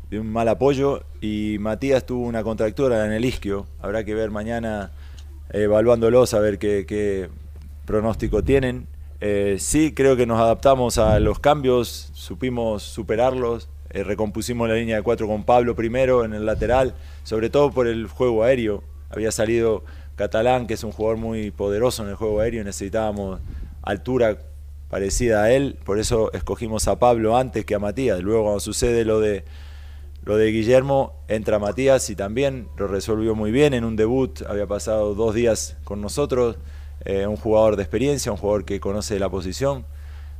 de 0.10 0.20
un 0.20 0.28
mal 0.32 0.48
apoyo, 0.48 1.04
y 1.22 1.58
Matías 1.60 2.08
tuvo 2.08 2.26
una 2.26 2.42
contractura 2.42 3.06
en 3.06 3.12
el 3.12 3.24
isquio. 3.24 3.68
Habrá 3.80 4.04
que 4.04 4.16
ver 4.16 4.32
mañana, 4.32 4.92
eh, 5.52 5.62
evaluándolos, 5.62 6.34
a 6.34 6.40
ver 6.40 6.58
qué, 6.58 6.86
qué 6.88 7.30
pronóstico 7.86 8.44
tienen. 8.44 8.88
Eh, 9.20 9.58
sí, 9.60 9.94
creo 9.94 10.16
que 10.18 10.26
nos 10.26 10.40
adaptamos 10.40 10.98
a 10.98 11.20
los 11.20 11.38
cambios, 11.38 12.10
supimos 12.14 12.82
superarlos, 12.82 13.70
eh, 13.92 14.04
recompusimos 14.04 14.68
la 14.68 14.74
línea 14.74 14.96
de 14.96 15.04
cuatro 15.04 15.28
con 15.28 15.44
Pablo 15.44 15.76
primero 15.76 16.26
en 16.26 16.34
el 16.34 16.48
lateral, 16.48 16.96
sobre 17.24 17.52
todo 17.52 17.70
por 17.70 17.86
el 17.86 18.08
juego 18.08 18.44
aéreo. 18.44 18.82
Había 19.12 19.32
salido 19.32 19.84
Catalán, 20.22 20.68
que 20.68 20.76
es 20.76 20.84
un 20.84 20.92
jugador 20.92 21.18
muy 21.18 21.50
poderoso 21.50 22.04
en 22.04 22.10
el 22.10 22.16
juego 22.16 22.42
aéreo, 22.42 22.64
necesitábamos 22.64 23.40
altura 23.82 24.38
parecida 24.88 25.42
a 25.42 25.52
él, 25.52 25.80
por 25.84 25.98
eso 25.98 26.32
escogimos 26.34 26.88
a 26.88 27.00
Pablo 27.00 27.36
antes 27.36 27.66
que 27.66 27.74
a 27.74 27.80
Matías. 27.80 28.22
Luego 28.22 28.44
cuando 28.44 28.60
sucede 28.60 29.04
lo 29.04 29.20
de 29.20 29.44
lo 30.24 30.38
de 30.38 30.52
Guillermo, 30.52 31.24
entra 31.28 31.58
Matías 31.58 32.08
y 32.12 32.16
también 32.16 32.68
lo 32.78 32.88
resolvió 32.88 33.34
muy 33.34 33.50
bien 33.50 33.74
en 33.74 33.84
un 33.84 33.96
debut, 33.96 34.44
había 34.44 34.68
pasado 34.68 35.16
dos 35.16 35.34
días 35.34 35.76
con 35.84 36.02
nosotros, 36.02 36.58
eh, 37.04 37.26
un 37.26 37.36
jugador 37.36 37.76
de 37.76 37.82
experiencia, 37.82 38.32
un 38.32 38.38
jugador 38.38 38.64
que 38.64 38.80
conoce 38.80 39.18
la 39.18 39.30
posición, 39.30 39.86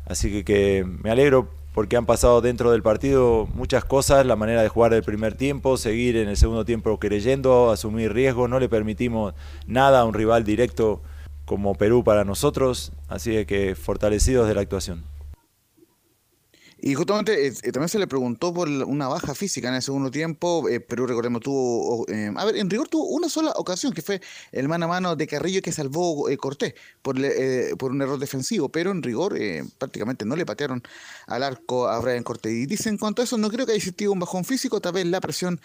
así 0.06 0.30
que, 0.30 0.46
que 0.46 0.86
me 0.86 1.10
alegro 1.10 1.50
porque 1.74 1.98
han 1.98 2.06
pasado 2.06 2.42
dentro 2.42 2.72
del 2.72 2.84
partido 2.84 3.48
muchas 3.54 3.86
cosas, 3.86 4.26
la 4.26 4.36
manera 4.36 4.62
de 4.62 4.70
jugar 4.70 4.94
el 4.94 5.04
primer 5.04 5.36
tiempo, 5.36 5.78
seguir 5.78 6.18
en 6.18 6.28
el 6.28 6.38
segundo 6.38 6.66
tiempo 6.66 7.00
creyendo, 7.00 7.72
asumir 7.72 8.14
riesgos, 8.14 8.50
no 8.50 8.60
le 8.60 8.70
permitimos 8.70 9.34
nada 9.68 10.02
a 10.02 10.06
un 10.06 10.14
rival 10.14 10.44
directo 10.44 11.02
como 11.46 11.76
Perú 11.76 12.04
para 12.04 12.24
nosotros, 12.26 12.92
así 13.08 13.46
que 13.46 13.76
fortalecidos 13.76 14.48
de 14.48 14.56
la 14.56 14.62
actuación. 14.62 15.11
Y 16.84 16.96
justamente 16.96 17.46
eh, 17.46 17.54
eh, 17.62 17.72
también 17.72 17.90
se 17.90 18.00
le 18.00 18.08
preguntó 18.08 18.52
por 18.52 18.68
una 18.68 19.08
baja 19.08 19.36
física 19.36 19.68
en 19.68 19.76
el 19.76 19.84
segundo 19.84 20.10
tiempo. 20.10 20.68
eh, 20.68 20.80
Perú, 20.80 21.06
recordemos, 21.06 21.42
tuvo. 21.42 22.08
eh, 22.10 22.32
a 22.36 22.44
ver, 22.44 22.58
en 22.58 22.72
rigor 22.72 22.88
tuvo 22.88 23.06
una 23.06 23.30
sola 23.30 23.52
ocasión, 23.56 23.94
que 23.94 24.02
fue 24.02 24.20
el 24.52 24.68
mano 24.68 24.86
a 24.86 24.88
mano 24.88 25.16
de 25.16 25.28
Carrillo 25.28 25.62
que 25.62 25.72
salvó 25.72 26.26
Cortés 26.38 26.74
por, 27.04 27.18
por 27.78 27.92
un 27.92 28.02
error 28.02 28.18
defensivo. 28.18 28.70
Pero 28.70 28.90
en 28.90 29.04
rigor, 29.04 29.38
prácticamente 29.78 30.26
no 30.26 30.36
le 30.36 30.44
patearon 30.44 30.82
al 31.28 31.44
arco 31.44 31.88
a 31.88 32.00
Brian 32.00 32.24
Cortés. 32.24 32.52
Y 32.52 32.66
dice: 32.66 32.90
en 32.90 32.98
cuanto 32.98 33.22
a 33.22 33.26
eso, 33.26 33.38
no 33.38 33.52
creo 33.52 33.68
que 33.68 33.74
haya 33.74 33.78
existido 33.78 34.12
un 34.12 34.20
bajón 34.20 34.44
físico. 34.44 34.82
Tal 34.82 34.94
vez 34.94 35.06
la 35.06 35.22
presión 35.22 35.62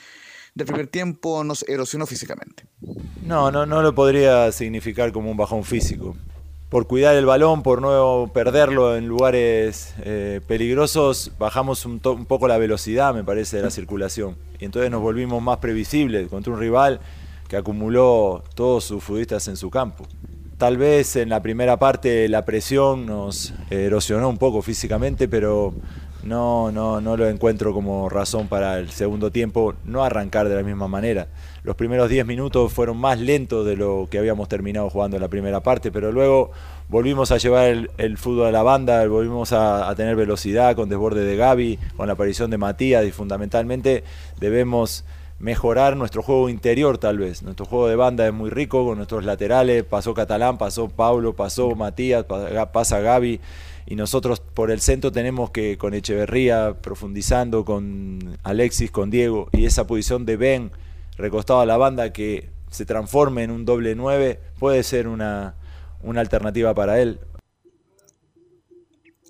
del 0.55 0.67
primer 0.67 0.87
tiempo 0.87 1.45
nos 1.45 1.62
erosionó 1.67 2.05
físicamente. 2.05 2.64
No, 3.23 3.51
no, 3.51 3.64
no 3.64 3.81
lo 3.81 3.95
podría 3.95 4.53
significar 4.53 5.12
como 5.12 5.31
un 5.31 5.37
bajón 5.39 5.64
físico. 5.64 6.14
Por 6.69 6.89
cuidar 6.89 7.14
el 7.14 7.27
balón, 7.27 7.62
por 7.62 7.81
no 7.81 8.29
perderlo 8.35 8.97
en 8.97 9.07
lugares 9.07 9.95
eh, 10.03 10.41
peligrosos, 10.49 11.31
bajamos 11.39 11.87
un, 11.87 12.01
poco 12.01 12.49
la 12.49 12.59
velocidad, 12.59 13.14
me 13.14 13.23
parece, 13.23 13.59
de 13.59 13.62
la 13.62 13.71
circulación. 13.71 14.37
Y 14.59 14.64
entonces 14.64 14.91
nos 14.91 15.01
volvimos 15.01 15.41
más 15.41 15.59
previsibles 15.59 16.29
contra 16.29 16.53
un 16.53 16.59
rival 16.59 16.99
que 17.49 17.57
acumuló 17.57 18.43
todos 18.57 18.83
sus 18.83 19.05
futbolistas 19.05 19.47
en 19.47 19.57
su 19.57 19.71
campo. 19.71 20.07
Tal 20.59 20.77
vez 20.77 21.14
en 21.14 21.29
la 21.29 21.41
primera 21.41 21.77
parte 21.77 22.29
la 22.29 22.45
presión 22.45 23.07
nos 23.07 23.55
erosionó 23.71 24.29
un 24.29 24.39
poco 24.39 24.61
físicamente, 24.61 25.29
pero 25.29 25.73
no, 26.25 26.73
no, 26.73 27.01
no 27.01 27.17
lo 27.17 27.29
encuentro 27.29 27.73
como 27.73 28.09
razón 28.09 28.49
para 28.49 28.81
el 28.81 28.91
segundo 28.91 29.31
tiempo 29.31 29.75
no 29.85 30.03
arrancar 30.03 30.49
de 30.49 30.57
la 30.57 30.64
misma 30.64 30.89
manera. 30.89 31.29
Los 31.67 31.75
primeros 31.75 32.09
10 32.09 32.25
minutos 32.27 32.73
fueron 32.73 32.97
más 32.97 33.19
lentos 33.19 33.67
de 33.67 33.77
lo 33.77 34.07
que 34.09 34.19
habíamos 34.21 34.49
terminado 34.49 34.89
jugando 34.89 35.17
en 35.17 35.21
la 35.23 35.27
primera 35.29 35.64
parte, 35.64 35.91
pero 35.91 36.12
luego 36.12 36.53
volvimos 36.89 37.33
a 37.33 37.39
llevar 37.39 37.89
el, 37.99 38.19
fútbol 38.19 38.47
a 38.47 38.53
la 38.53 38.62
banda, 38.62 39.05
volvimos 39.09 39.53
a, 39.53 39.89
a 39.89 39.95
tener 39.97 40.14
velocidad 40.14 40.77
con 40.77 40.89
desborde 40.89 41.25
de 41.25 41.35
Gaby, 41.35 41.77
con 41.97 42.07
la 42.07 42.12
aparición 42.12 42.53
de 42.53 42.59
Matías 42.59 43.05
y 43.05 43.11
fundamentalmente 43.11 44.05
debemos 44.39 45.05
mejorar 45.41 45.97
nuestro 45.97 46.23
juego 46.23 46.49
interior 46.49 46.99
tal 46.99 47.19
vez. 47.19 47.43
Nuestro 47.43 47.67
juego 47.67 47.89
de 47.89 47.97
banda 47.97 48.25
es 48.29 48.33
muy 48.33 48.49
rico 48.51 48.87
con 48.87 48.99
nuestros 48.99 49.25
laterales, 49.25 49.83
pasó 49.83 50.14
Catalán, 50.14 50.59
pasó 50.59 50.89
Pablo, 50.89 51.35
pasó 51.35 51.75
Matías, 51.75 52.23
pa- 52.27 52.71
pasa 52.71 53.01
Gaby 53.01 53.41
y 53.87 53.97
nosotros 53.97 54.39
por 54.39 54.71
el 54.71 54.81
centro 54.81 55.11
tenemos 55.11 55.51
que 55.51 55.79
con 55.79 55.95
Echeverría 55.95 56.77
profundizando 56.81 57.64
con 57.64 58.39
Alexis, 58.45 58.93
con 58.93 59.11
Diego 59.11 59.49
y 59.51 59.64
esa 59.67 59.85
posición 59.89 60.27
de 60.27 60.37
Ben 60.37 60.71
recostado 61.17 61.61
a 61.61 61.67
la 61.67 61.77
banda 61.77 62.12
que 62.12 62.51
se 62.71 62.85
transforme 62.85 63.43
en 63.45 63.51
un 63.51 63.64
doble 63.64 63.95
9 63.95 64.41
puede 64.59 64.83
ser 64.83 65.09
una, 65.09 65.55
una 66.03 66.21
alternativa 66.21 66.75
para 66.75 67.01
él. 67.01 67.21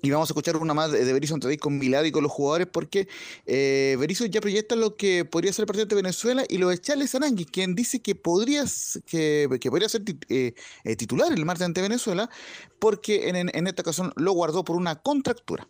Y 0.03 0.11
vamos 0.11 0.29
a 0.29 0.31
escuchar 0.31 0.57
una 0.57 0.75
más 0.75 0.91
de 0.91 1.11
Berizzo 1.11 1.33
Antadí 1.33 1.57
con 1.57 1.79
Milad 1.79 2.03
y 2.03 2.11
con 2.11 2.21
los 2.21 2.31
jugadores 2.31 2.67
porque 2.71 3.07
eh, 3.47 3.97
Berizzo 3.99 4.25
ya 4.27 4.39
proyecta 4.41 4.75
lo 4.75 4.95
que 4.95 5.25
podría 5.25 5.51
ser 5.51 5.63
el 5.63 5.67
partido 5.67 5.87
de 5.87 5.95
Venezuela 5.95 6.43
y 6.47 6.59
lo 6.59 6.69
de 6.69 6.77
Charles 6.77 7.15
Arangui, 7.15 7.45
quien 7.45 7.73
dice 7.73 7.99
que 7.99 8.13
podría, 8.13 8.61
s- 8.61 9.01
que, 9.07 9.49
que 9.59 9.69
podría 9.71 9.89
ser 9.89 10.03
eh, 10.29 10.53
eh, 10.83 10.95
titular 10.95 11.33
el 11.33 11.43
martes 11.45 11.65
ante 11.65 11.81
Venezuela 11.81 12.29
porque 12.77 13.27
en- 13.29 13.49
en 13.51 13.67
esta 13.67 13.81
ocasión 13.81 14.13
lo 14.17 14.33
guardó 14.33 14.63
por 14.63 14.75
una 14.75 14.97
contractura. 14.97 15.67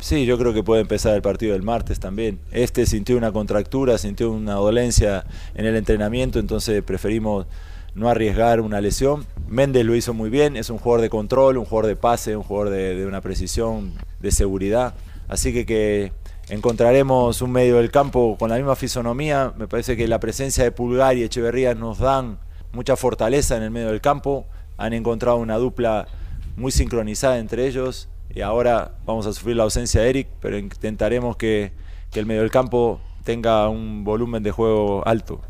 Sí, 0.00 0.26
yo 0.26 0.36
creo 0.36 0.52
que 0.52 0.64
puede 0.64 0.82
empezar 0.82 1.14
el 1.14 1.22
partido 1.22 1.54
el 1.54 1.62
martes 1.62 2.00
también. 2.00 2.40
Este 2.50 2.86
sintió 2.86 3.16
una 3.16 3.30
contractura, 3.30 3.98
sintió 3.98 4.32
una 4.32 4.54
dolencia 4.54 5.24
en 5.54 5.64
el 5.64 5.76
entrenamiento, 5.76 6.40
entonces 6.40 6.82
preferimos 6.82 7.46
no 7.94 8.08
arriesgar 8.08 8.60
una 8.60 8.80
lesión. 8.80 9.24
Méndez 9.48 9.84
lo 9.84 9.94
hizo 9.94 10.12
muy 10.12 10.28
bien, 10.28 10.56
es 10.56 10.70
un 10.70 10.78
jugador 10.78 11.02
de 11.02 11.08
control, 11.08 11.56
un 11.56 11.64
jugador 11.64 11.86
de 11.86 11.96
pase, 11.96 12.36
un 12.36 12.42
jugador 12.42 12.70
de, 12.70 12.96
de 12.96 13.06
una 13.06 13.20
precisión, 13.20 13.92
de 14.18 14.32
seguridad. 14.32 14.94
Así 15.28 15.52
que, 15.52 15.66
que 15.66 16.12
encontraremos 16.48 17.40
un 17.40 17.52
medio 17.52 17.76
del 17.76 17.92
campo 17.92 18.36
con 18.38 18.50
la 18.50 18.56
misma 18.56 18.74
fisonomía. 18.74 19.52
Me 19.56 19.68
parece 19.68 19.96
que 19.96 20.08
la 20.08 20.18
presencia 20.18 20.64
de 20.64 20.72
Pulgar 20.72 21.16
y 21.16 21.22
Echeverría 21.22 21.74
nos 21.74 22.00
dan 22.00 22.38
mucha 22.72 22.96
fortaleza 22.96 23.56
en 23.56 23.62
el 23.62 23.70
medio 23.70 23.88
del 23.88 24.00
campo. 24.00 24.46
Han 24.78 24.94
encontrado 24.94 25.36
una 25.36 25.58
dupla 25.58 26.08
muy 26.56 26.72
sincronizada 26.72 27.38
entre 27.38 27.68
ellos 27.68 28.08
y 28.34 28.40
ahora 28.40 28.98
vamos 29.04 29.26
a 29.26 29.32
sufrir 29.32 29.56
la 29.56 29.64
ausencia 29.64 30.02
de 30.02 30.10
Eric, 30.10 30.28
pero 30.40 30.58
intentaremos 30.58 31.36
que, 31.36 31.72
que 32.10 32.20
el 32.20 32.26
medio 32.26 32.40
del 32.40 32.50
campo 32.50 33.00
tenga 33.24 33.68
un 33.68 34.04
volumen 34.04 34.42
de 34.42 34.50
juego 34.50 35.06
alto. 35.06 35.40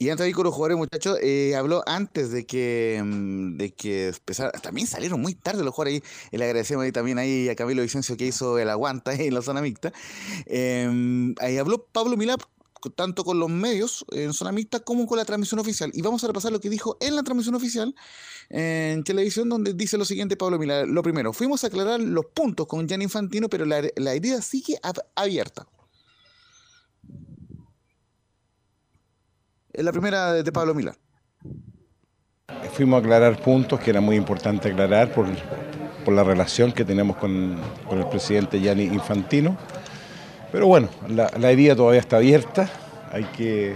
Y 0.00 0.10
antes 0.10 0.24
de 0.24 0.30
ir 0.30 0.36
con 0.36 0.44
los 0.44 0.54
jugadores, 0.54 0.78
muchachos, 0.78 1.18
eh, 1.20 1.56
habló 1.56 1.82
antes 1.84 2.30
de 2.30 2.46
que, 2.46 3.02
mm, 3.04 3.56
de 3.56 3.72
que 3.72 4.08
empezara. 4.08 4.52
También 4.52 4.86
salieron 4.86 5.20
muy 5.20 5.34
tarde 5.34 5.64
los 5.64 5.74
jugadores 5.74 6.02
ahí. 6.30 6.38
Le 6.38 6.44
agradecemos 6.44 6.84
ahí 6.84 6.92
también 6.92 7.18
ahí 7.18 7.48
a 7.48 7.56
Camilo 7.56 7.82
Vicencio 7.82 8.16
que 8.16 8.26
hizo 8.26 8.60
el 8.60 8.70
aguanta 8.70 9.10
ahí 9.10 9.26
en 9.26 9.34
la 9.34 9.42
zona 9.42 9.60
mixta. 9.60 9.92
Em, 10.46 11.34
ahí 11.40 11.58
habló 11.58 11.84
Pablo 11.84 12.16
Milap 12.16 12.42
tanto 12.94 13.24
con 13.24 13.38
los 13.38 13.48
medios 13.50 14.04
en 14.12 14.32
zona 14.32 14.52
mixta 14.52 14.80
como 14.80 15.06
con 15.06 15.18
la 15.18 15.24
transmisión 15.24 15.60
oficial. 15.60 15.90
Y 15.94 16.02
vamos 16.02 16.22
a 16.24 16.26
repasar 16.26 16.52
lo 16.52 16.60
que 16.60 16.70
dijo 16.70 16.96
en 17.00 17.16
la 17.16 17.22
transmisión 17.22 17.54
oficial 17.54 17.94
en 18.50 19.04
televisión, 19.04 19.48
donde 19.48 19.74
dice 19.74 19.98
lo 19.98 20.04
siguiente 20.04 20.36
Pablo 20.36 20.58
Milap. 20.58 20.86
Lo 20.86 21.02
primero, 21.02 21.32
fuimos 21.32 21.64
a 21.64 21.66
aclarar 21.66 22.00
los 22.00 22.26
puntos 22.26 22.66
con 22.66 22.88
Gianni 22.88 23.04
Infantino, 23.04 23.48
pero 23.48 23.64
la, 23.64 23.82
la 23.96 24.14
herida 24.14 24.40
sigue 24.40 24.78
ab- 24.82 25.04
abierta. 25.14 25.66
Es 29.72 29.84
la 29.84 29.92
primera 29.92 30.32
de 30.32 30.52
Pablo 30.52 30.74
Milap. 30.74 30.96
Fuimos 32.72 32.96
a 32.96 33.00
aclarar 33.00 33.42
puntos 33.42 33.78
que 33.80 33.90
era 33.90 34.00
muy 34.00 34.16
importante 34.16 34.68
aclarar 34.70 35.12
por, 35.12 35.26
por 36.04 36.14
la 36.14 36.24
relación 36.24 36.72
que 36.72 36.84
tenemos 36.84 37.16
con, 37.16 37.60
con 37.88 37.98
el 37.98 38.08
presidente 38.08 38.60
Gianni 38.60 38.84
Infantino. 38.84 39.56
Pero 40.52 40.66
bueno, 40.66 40.88
la, 41.08 41.30
la 41.38 41.50
herida 41.50 41.76
todavía 41.76 42.00
está 42.00 42.16
abierta, 42.16 42.68
hay 43.12 43.24
que 43.36 43.74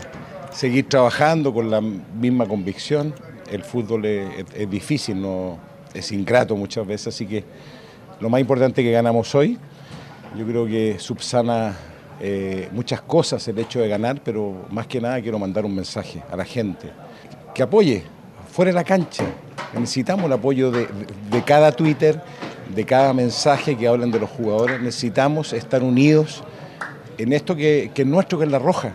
seguir 0.52 0.88
trabajando 0.88 1.52
con 1.52 1.70
la 1.70 1.80
misma 1.80 2.46
convicción. 2.46 3.14
El 3.50 3.62
fútbol 3.62 4.06
es, 4.06 4.70
difícil, 4.70 5.20
no, 5.20 5.58
es 5.92 6.10
ingrato 6.12 6.56
muchas 6.56 6.86
veces, 6.86 7.08
así 7.08 7.26
que 7.26 7.44
lo 8.20 8.30
más 8.30 8.40
importante 8.40 8.82
que 8.82 8.90
ganamos 8.90 9.34
hoy. 9.34 9.58
Yo 10.38 10.46
creo 10.46 10.66
que 10.66 10.96
subsana 10.98 11.76
eh, 12.20 12.68
muchas 12.72 13.02
cosas 13.02 13.46
el 13.48 13.58
hecho 13.58 13.80
de 13.80 13.88
ganar, 13.88 14.22
pero 14.24 14.64
más 14.70 14.86
que 14.86 14.98
nada 15.00 15.20
quiero 15.20 15.38
mandar 15.38 15.66
un 15.66 15.74
mensaje 15.74 16.22
a 16.30 16.36
la 16.36 16.44
gente 16.46 16.88
que 17.54 17.62
apoye 17.62 18.02
fuera 18.50 18.70
de 18.70 18.74
la 18.74 18.84
cancha. 18.84 19.24
Necesitamos 19.74 20.24
el 20.26 20.32
apoyo 20.32 20.70
de- 20.70 20.88
de 21.30 21.42
cada 21.44 21.72
Twitter, 21.72 22.18
de 22.74 22.84
cada 22.86 23.12
mensaje 23.12 23.76
que 23.76 23.86
hablan 23.86 24.10
de 24.10 24.20
los 24.20 24.30
jugadores. 24.30 24.80
Necesitamos 24.80 25.52
estar 25.52 25.82
unidos 25.82 26.42
en 27.18 27.32
esto 27.32 27.56
que, 27.56 27.90
es 27.94 28.06
nuestro, 28.06 28.38
que 28.38 28.44
es 28.44 28.50
la 28.50 28.58
roja. 28.58 28.94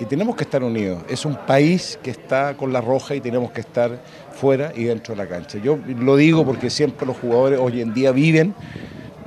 Y 0.00 0.04
tenemos 0.04 0.34
que 0.36 0.44
estar 0.44 0.64
unidos. 0.64 1.02
Es 1.08 1.24
un 1.24 1.36
país 1.36 1.98
que 2.02 2.10
está 2.10 2.56
con 2.56 2.72
la 2.72 2.80
roja 2.80 3.14
y 3.14 3.20
tenemos 3.20 3.52
que 3.52 3.60
estar 3.60 4.02
fuera 4.32 4.72
y 4.74 4.84
dentro 4.84 5.14
de 5.14 5.22
la 5.22 5.28
cancha. 5.28 5.58
Yo 5.58 5.78
lo 5.86 6.16
digo 6.16 6.44
porque 6.44 6.70
siempre 6.70 7.06
los 7.06 7.16
jugadores 7.18 7.60
hoy 7.60 7.80
en 7.80 7.94
día 7.94 8.10
viven 8.10 8.54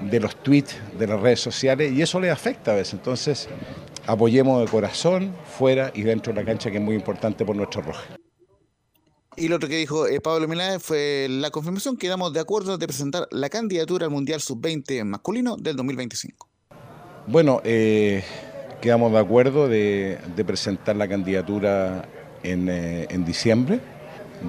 de 0.02 0.20
los 0.20 0.36
tweets, 0.36 0.76
de 0.98 1.08
las 1.08 1.20
redes 1.20 1.40
sociales, 1.40 1.94
y 1.94 2.02
eso 2.02 2.20
les 2.20 2.32
afecta 2.32 2.72
a 2.72 2.76
veces. 2.76 2.96
Entonces, 2.96 3.48
apoyemos 4.06 4.62
de 4.62 4.68
corazón, 4.68 5.34
fuera 5.58 5.92
y 5.94 6.02
dentro 6.02 6.34
de 6.34 6.42
la 6.42 6.46
cancha, 6.46 6.70
que 6.72 6.78
es 6.78 6.84
muy 6.84 6.96
importante 6.96 7.46
por 7.46 7.56
nuestra 7.56 7.82
roja. 7.82 8.04
Y 9.38 9.50
lo 9.50 9.58
otro 9.58 9.68
que 9.68 9.78
dijo 9.78 10.08
eh, 10.08 10.22
Pablo 10.22 10.48
Milán 10.48 10.80
fue 10.80 11.28
la 11.30 11.52
confirmación 11.52 11.98
que 11.98 12.08
damos 12.08 12.32
de 12.32 12.40
acuerdo 12.40 12.78
de 12.78 12.88
presentar 12.88 13.28
la 13.32 13.50
candidatura 13.50 14.06
al 14.06 14.12
Mundial 14.12 14.40
Sub-20 14.40 15.04
masculino 15.04 15.58
del 15.58 15.76
2025. 15.76 16.55
Bueno, 17.28 17.62
eh, 17.64 18.24
quedamos 18.82 19.12
de 19.12 19.20
acuerdo 19.20 19.68
de, 19.68 20.20
de 20.36 20.46
presentar 20.46 20.96
la 20.96 21.08
candidatura 21.08 22.06
en, 22.44 22.70
eh, 22.70 23.08
en 23.10 23.26
diciembre. 23.26 23.80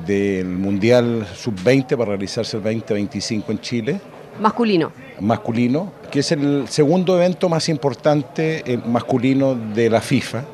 del 0.06 0.46
Mundial 0.48 1.26
Sub-20 1.34 1.96
para 1.96 2.10
realizarse 2.10 2.56
el 2.56 2.62
2025 2.62 3.52
en 3.52 3.60
Chile 3.60 4.00
Masculino. 4.40 4.92
masculino, 5.20 5.92
que 6.10 6.18
es 6.20 6.32
el 6.32 6.66
segundo 6.68 7.16
evento 7.16 7.48
más 7.48 7.68
importante 7.70 8.62
eh, 8.66 8.78
masculino 8.84 9.54
de 9.54 9.88
la 9.88 10.00
FIFA. 10.00 10.44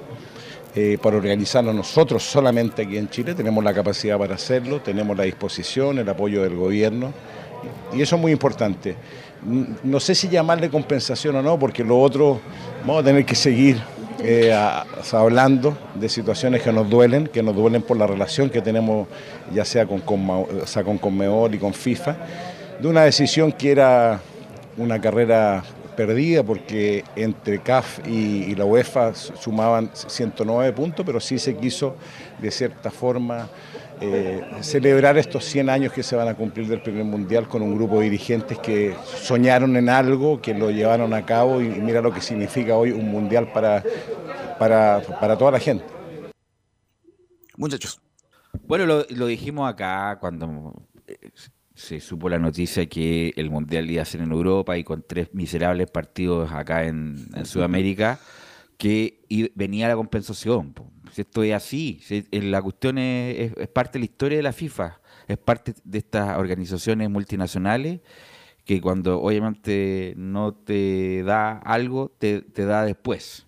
eh, 0.74 0.96
para 1.02 1.16
organizarlo 1.16 1.72
nosotros 1.72 2.22
solamente 2.22 2.82
aquí 2.82 2.96
en 2.98 3.08
Chile, 3.10 3.34
tenemos 3.34 3.62
la 3.64 3.74
capacidad 3.74 4.16
para 4.18 4.36
hacerlo, 4.36 4.80
tenemos 4.80 5.16
la 5.16 5.24
disposición, 5.24 5.98
el 5.98 6.08
apoyo 6.08 6.42
del 6.42 6.54
gobierno, 6.56 7.12
y 7.92 8.00
eso 8.00 8.16
es 8.16 8.22
muy 8.22 8.32
importante. 8.32 8.94
No 9.44 9.98
sé 9.98 10.14
si 10.14 10.28
llamarle 10.28 10.70
compensación 10.70 11.34
o 11.36 11.42
no, 11.42 11.58
porque 11.58 11.82
lo 11.82 12.00
otro 12.00 12.40
vamos 12.86 13.02
a 13.02 13.04
tener 13.04 13.24
que 13.24 13.34
seguir 13.34 13.82
eh, 14.20 14.54
hablando 15.12 15.76
de 15.96 16.08
situaciones 16.08 16.62
que 16.62 16.72
nos 16.72 16.88
duelen, 16.88 17.26
que 17.26 17.42
nos 17.42 17.56
duelen 17.56 17.82
por 17.82 17.96
la 17.96 18.06
relación 18.06 18.50
que 18.50 18.60
tenemos 18.60 19.08
ya 19.52 19.64
sea 19.64 19.84
con, 19.86 20.02
sea, 20.64 20.84
con 20.84 20.98
Conmebol 20.98 21.54
y 21.56 21.58
con 21.58 21.74
FIFA, 21.74 22.16
de 22.80 22.86
una 22.86 23.02
decisión 23.02 23.50
que 23.50 23.72
era 23.72 24.20
una 24.76 25.00
carrera 25.00 25.64
perdida 25.96 26.44
porque 26.44 27.04
entre 27.16 27.58
CAF 27.58 28.06
y 28.06 28.54
la 28.54 28.64
UEFA 28.64 29.12
sumaban 29.14 29.90
109 29.92 30.72
puntos, 30.72 31.04
pero 31.04 31.18
sí 31.18 31.38
se 31.38 31.56
quiso 31.56 31.96
de 32.40 32.50
cierta 32.52 32.92
forma 32.92 33.48
eh, 34.04 34.42
celebrar 34.62 35.16
estos 35.16 35.44
100 35.44 35.70
años 35.70 35.92
que 35.92 36.02
se 36.02 36.16
van 36.16 36.26
a 36.26 36.34
cumplir 36.34 36.66
del 36.66 36.82
primer 36.82 37.04
mundial 37.04 37.46
con 37.46 37.62
un 37.62 37.76
grupo 37.76 37.98
de 38.00 38.04
dirigentes 38.04 38.58
que 38.58 38.96
soñaron 39.04 39.76
en 39.76 39.88
algo, 39.88 40.42
que 40.42 40.54
lo 40.54 40.70
llevaron 40.70 41.14
a 41.14 41.24
cabo 41.24 41.60
y 41.60 41.68
mira 41.68 42.00
lo 42.00 42.12
que 42.12 42.20
significa 42.20 42.74
hoy 42.74 42.90
un 42.90 43.08
mundial 43.08 43.52
para, 43.52 43.84
para, 44.58 45.00
para 45.20 45.38
toda 45.38 45.52
la 45.52 45.60
gente. 45.60 45.84
Muchachos. 47.56 48.00
Bueno, 48.66 48.86
lo, 48.86 49.06
lo 49.10 49.26
dijimos 49.26 49.70
acá 49.70 50.18
cuando 50.20 50.74
eh, 51.06 51.30
se 51.74 52.00
supo 52.00 52.28
la 52.28 52.38
noticia 52.38 52.86
que 52.86 53.32
el 53.36 53.50
Mundial 53.50 53.90
iba 53.90 54.02
a 54.02 54.04
ser 54.04 54.20
en 54.20 54.32
Europa 54.32 54.76
y 54.76 54.84
con 54.84 55.04
tres 55.06 55.32
miserables 55.32 55.90
partidos 55.90 56.50
acá 56.52 56.84
en, 56.84 57.28
en 57.34 57.46
Sudamérica, 57.46 58.18
que 58.78 59.20
venía 59.54 59.88
la 59.88 59.96
compensación. 59.96 60.74
Si 61.12 61.20
esto 61.22 61.42
es 61.42 61.52
así, 61.54 62.00
si- 62.02 62.26
la 62.32 62.60
cuestión 62.62 62.98
es, 62.98 63.52
es- 63.52 63.56
es 63.56 63.68
parte 63.68 63.98
de 63.98 64.00
la 64.00 64.04
historia 64.06 64.36
de 64.38 64.42
la 64.42 64.52
FIFA, 64.52 65.00
es 65.28 65.38
parte 65.38 65.74
de 65.84 65.98
estas 65.98 66.36
organizaciones 66.38 67.08
multinacionales 67.10 68.00
que 68.64 68.80
cuando 68.80 69.20
obviamente 69.20 70.14
no 70.16 70.54
te 70.54 71.22
da 71.24 71.58
algo, 71.58 72.10
te, 72.18 72.42
te 72.42 72.64
da 72.64 72.84
después. 72.84 73.46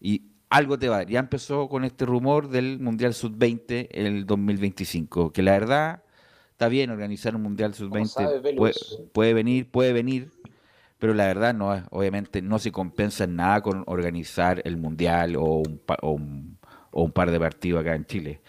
Y 0.00 0.22
algo 0.50 0.78
te 0.78 0.88
va 0.88 0.96
a 0.96 0.98
dar. 0.98 1.08
Ya 1.08 1.20
empezó 1.20 1.68
con 1.68 1.84
este 1.84 2.04
rumor 2.04 2.48
del 2.48 2.78
Mundial 2.78 3.14
Sub-20 3.14 3.88
en 3.90 4.06
el 4.06 4.26
2025, 4.26 5.32
que 5.32 5.42
la 5.42 5.52
verdad 5.52 6.02
está 6.50 6.68
bien 6.68 6.90
organizar 6.90 7.34
un 7.34 7.42
Mundial 7.42 7.74
sabes, 7.74 7.90
Sub-20, 7.90 8.42
Velus? 8.42 8.58
puede, 8.58 9.08
puede 9.12 9.34
venir, 9.34 9.70
puede 9.70 9.92
venir, 9.94 10.30
pero 11.02 11.14
la 11.14 11.26
verdad 11.26 11.52
no 11.52 11.82
obviamente 11.90 12.40
no 12.42 12.60
se 12.60 12.70
compensa 12.70 13.24
en 13.24 13.34
nada 13.34 13.60
con 13.60 13.82
organizar 13.88 14.62
el 14.64 14.76
Mundial 14.76 15.34
o 15.34 15.56
un, 15.56 15.80
o 16.00 17.02
un, 17.02 17.10
par 17.10 17.32
de 17.32 17.40
partidos 17.40 17.80
acá 17.80 17.96
en 17.96 18.06
Chile. 18.06 18.40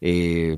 Eh, 0.00 0.56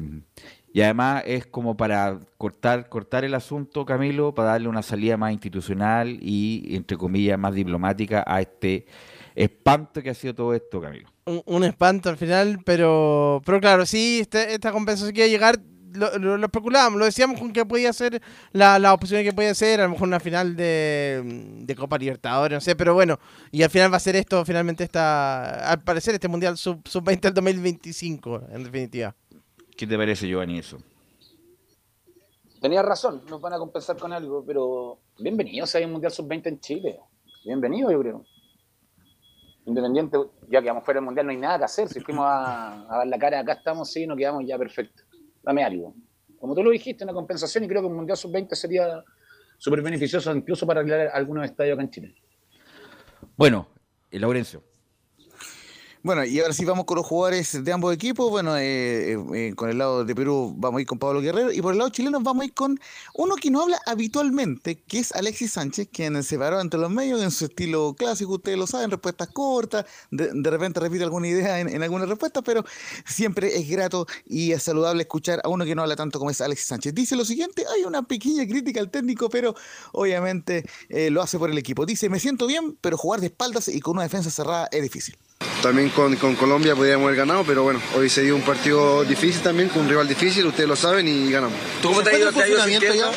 y 0.73 0.81
además 0.81 1.25
es 1.27 1.47
como 1.47 1.77
para 1.77 2.21
cortar, 2.39 2.89
cortar 2.89 3.25
el 3.25 3.35
asunto, 3.35 3.85
Camilo, 3.85 4.33
para 4.33 4.51
darle 4.51 4.69
una 4.69 4.83
salida 4.83 5.17
más 5.17 5.33
institucional 5.33 6.21
y, 6.23 6.77
entre 6.77 6.97
comillas, 6.97 7.37
más 7.37 7.53
diplomática 7.53 8.23
a 8.25 8.41
este 8.41 8.87
espanto 9.35 10.05
que 10.05 10.11
ha 10.11 10.15
sido 10.15 10.37
todo 10.37 10.55
esto, 10.55 10.81
Camilo. 10.81 11.11
un, 11.25 11.65
espanto 11.65 12.11
al 12.11 12.17
final, 12.17 12.61
pero 12.65 13.43
pero 13.45 13.61
claro, 13.61 13.87
sí, 13.87 14.21
este- 14.21 14.55
esta 14.55 14.71
compensación 14.71 15.13
que 15.13 15.29
llegar, 15.29 15.59
lo, 15.95 16.18
lo- 16.18 16.36
lo 16.36 16.47
especulábamos, 16.47 16.99
lo 16.99 17.05
decíamos 17.05 17.38
con 17.41 17.53
que 17.53 17.64
podía 17.66 17.93
ser 17.93 18.20
la, 18.53 18.78
la 18.78 18.93
opción 18.95 19.22
que 19.22 19.32
podía 19.32 19.55
ser, 19.55 19.80
a 19.80 19.84
lo 19.84 19.91
mejor 19.91 20.09
una 20.09 20.20
final 20.20 20.57
de, 20.57 21.22
de 21.62 21.74
Copa 21.74 21.99
Libertadores, 21.99 22.57
no 22.57 22.61
sé, 22.61 22.76
pero 22.76 22.95
bueno, 22.95 23.18
y 23.51 23.62
al 23.62 23.70
final 23.70 23.93
va 23.93 23.97
a 23.97 24.01
ser 24.01 24.16
esto, 24.16 24.45
finalmente 24.45 24.84
esta, 24.84 25.70
al 25.70 25.82
parecer 25.82 26.14
este 26.14 26.28
Mundial 26.28 26.57
Sub- 26.57 26.86
Sub-20 26.86 27.26
al 27.26 27.34
2025, 27.34 28.43
en 28.53 28.64
definitiva. 28.64 29.14
¿Qué 29.76 29.86
te 29.86 29.97
parece, 29.97 30.28
Giovanni, 30.28 30.59
eso? 30.59 30.78
Tenía 32.61 32.82
razón, 32.82 33.22
nos 33.28 33.41
van 33.41 33.55
a 33.55 33.59
compensar 33.59 33.97
con 33.97 34.12
algo, 34.12 34.45
pero 34.47 34.99
bienvenido 35.18 35.66
si 35.66 35.78
hay 35.78 35.84
un 35.84 35.93
Mundial 35.93 36.12
Sub-20 36.12 36.47
en 36.47 36.61
Chile. 36.61 37.01
Bienvenido, 37.45 37.91
yo 37.91 38.01
creo. 38.01 38.24
Independiente, 39.64 40.18
ya 40.51 40.61
que 40.61 40.68
vamos 40.68 40.84
fuera 40.84 40.99
del 41.01 41.05
Mundial, 41.07 41.26
no 41.26 41.32
hay 41.32 41.38
nada 41.38 41.59
que 41.59 41.64
hacer. 41.64 41.88
Si 41.88 42.01
fuimos 42.01 42.24
a, 42.26 42.82
a 42.93 42.99
dar 42.99 43.07
la 43.07 43.18
cara, 43.18 43.41
acá 43.41 43.53
estamos, 43.53 43.91
sí, 43.91 44.07
nos 44.07 44.18
quedamos 44.18 44.45
ya 44.47 44.59
perfecto. 44.59 45.03
Dame 45.43 45.64
algo. 45.64 45.95
Como 46.38 46.55
tú 46.55 46.62
lo 46.62 46.70
dijiste, 46.70 47.05
una 47.05 47.12
compensación, 47.12 47.64
y 47.64 47.68
creo 47.68 47.82
que 47.82 47.88
un 47.88 47.97
Mundial 47.97 48.16
Sub-20 48.16 48.55
sería 48.55 49.05
súper 49.59 49.82
beneficioso, 49.82 50.34
incluso 50.34 50.66
para 50.66 50.80
arreglar 50.80 51.11
algunos 51.12 51.45
estadios 51.45 51.74
acá 51.74 51.82
en 51.82 51.91
Chile. 51.91 52.14
Bueno, 53.36 53.68
el 54.11 54.22
Laurencio. 54.22 54.64
Bueno, 56.03 56.25
y 56.25 56.41
ahora 56.41 56.55
sí 56.55 56.65
vamos 56.65 56.87
con 56.87 56.97
los 56.97 57.07
jugadores 57.07 57.63
de 57.63 57.73
ambos 57.73 57.93
equipos. 57.93 58.31
Bueno, 58.31 58.57
eh, 58.57 59.13
eh, 59.13 59.19
eh, 59.35 59.53
con 59.55 59.69
el 59.69 59.77
lado 59.77 60.03
de 60.03 60.15
Perú 60.15 60.55
vamos 60.57 60.79
a 60.79 60.81
ir 60.81 60.87
con 60.87 60.99
Pablo 60.99 61.21
Guerrero 61.21 61.53
y 61.53 61.61
por 61.61 61.73
el 61.73 61.79
lado 61.79 61.91
chileno 61.91 62.21
vamos 62.21 62.41
a 62.41 62.47
ir 62.47 62.55
con 62.55 62.81
uno 63.13 63.37
que 63.37 63.51
no 63.51 63.61
habla 63.61 63.79
habitualmente, 63.85 64.81
que 64.81 64.99
es 65.01 65.13
Alexis 65.13 65.53
Sánchez, 65.53 65.89
quien 65.93 66.23
se 66.23 66.39
paró 66.39 66.59
entre 66.59 66.81
los 66.81 66.91
medios 66.91 67.23
en 67.23 67.31
su 67.31 67.45
estilo 67.45 67.95
clásico, 67.99 68.33
ustedes 68.33 68.57
lo 68.57 68.67
saben, 68.67 68.91
respuestas 68.91 69.29
cortas, 69.29 69.85
de, 70.11 70.51
repente 70.51 70.81
repite 70.81 71.05
alguna 71.05 71.29
idea 71.29 71.61
en, 71.61 71.69
en 71.69 71.83
alguna 71.83 72.07
respuesta, 72.07 72.41
pero 72.41 72.65
siempre 73.05 73.59
es 73.59 73.69
grato 73.69 74.07
y 74.25 74.53
es 74.53 74.63
saludable 74.63 75.03
escuchar 75.03 75.43
a 75.45 75.51
uno 75.51 75.67
que 75.67 75.75
no 75.75 75.83
habla 75.83 75.97
tanto 75.97 76.19
como 76.19 76.31
es 76.31 76.41
Alexis 76.41 76.67
Sánchez. 76.67 76.95
Dice 76.95 77.15
lo 77.15 77.27
siguiente, 77.27 77.67
hay 77.77 77.85
una 77.85 78.05
pequeña 78.05 78.47
crítica 78.47 78.81
al 78.81 78.91
técnico, 78.91 79.29
pero 79.29 79.55
obviamente 79.93 80.65
eh, 80.89 81.11
lo 81.11 81.21
hace 81.21 81.39
por 81.39 81.51
el 81.51 81.59
equipo. 81.59 81.85
Dice, 81.85 82.09
me 82.09 82.19
siento 82.21 82.47
bien, 82.47 82.79
pero 82.81 82.97
jugar 82.97 83.21
de 83.21 83.27
espaldas 83.27 83.69
y 83.69 83.81
con 83.81 83.97
una 83.97 84.05
defensa 84.05 84.31
cerrada 84.31 84.67
es 84.73 84.81
difícil. 84.81 85.15
También 85.63 85.91
con, 85.91 86.17
con 86.17 86.37
Colombia 86.37 86.75
podríamos 86.75 87.07
haber 87.07 87.17
ganado, 87.19 87.45
pero 87.45 87.63
bueno, 87.63 87.81
hoy 87.95 88.09
se 88.09 88.23
dio 88.23 88.35
un 88.35 88.43
partido 88.43 89.05
difícil 89.05 89.43
también, 89.43 89.69
con 89.69 89.83
un 89.83 89.89
rival 89.89 90.09
difícil, 90.09 90.47
ustedes 90.47 90.69
lo 90.69 90.77
saben 90.77 91.07
y 91.07 91.31
ganamos. 91.31 91.59
¿Tú 91.83 91.89
cómo 91.89 92.03
te 92.03 92.11
ha 92.11 92.19
ido? 92.19 92.33
¿Te 92.33 92.43
ha 92.43 92.49
ido 92.49 92.65
sintiendo? 92.65 93.13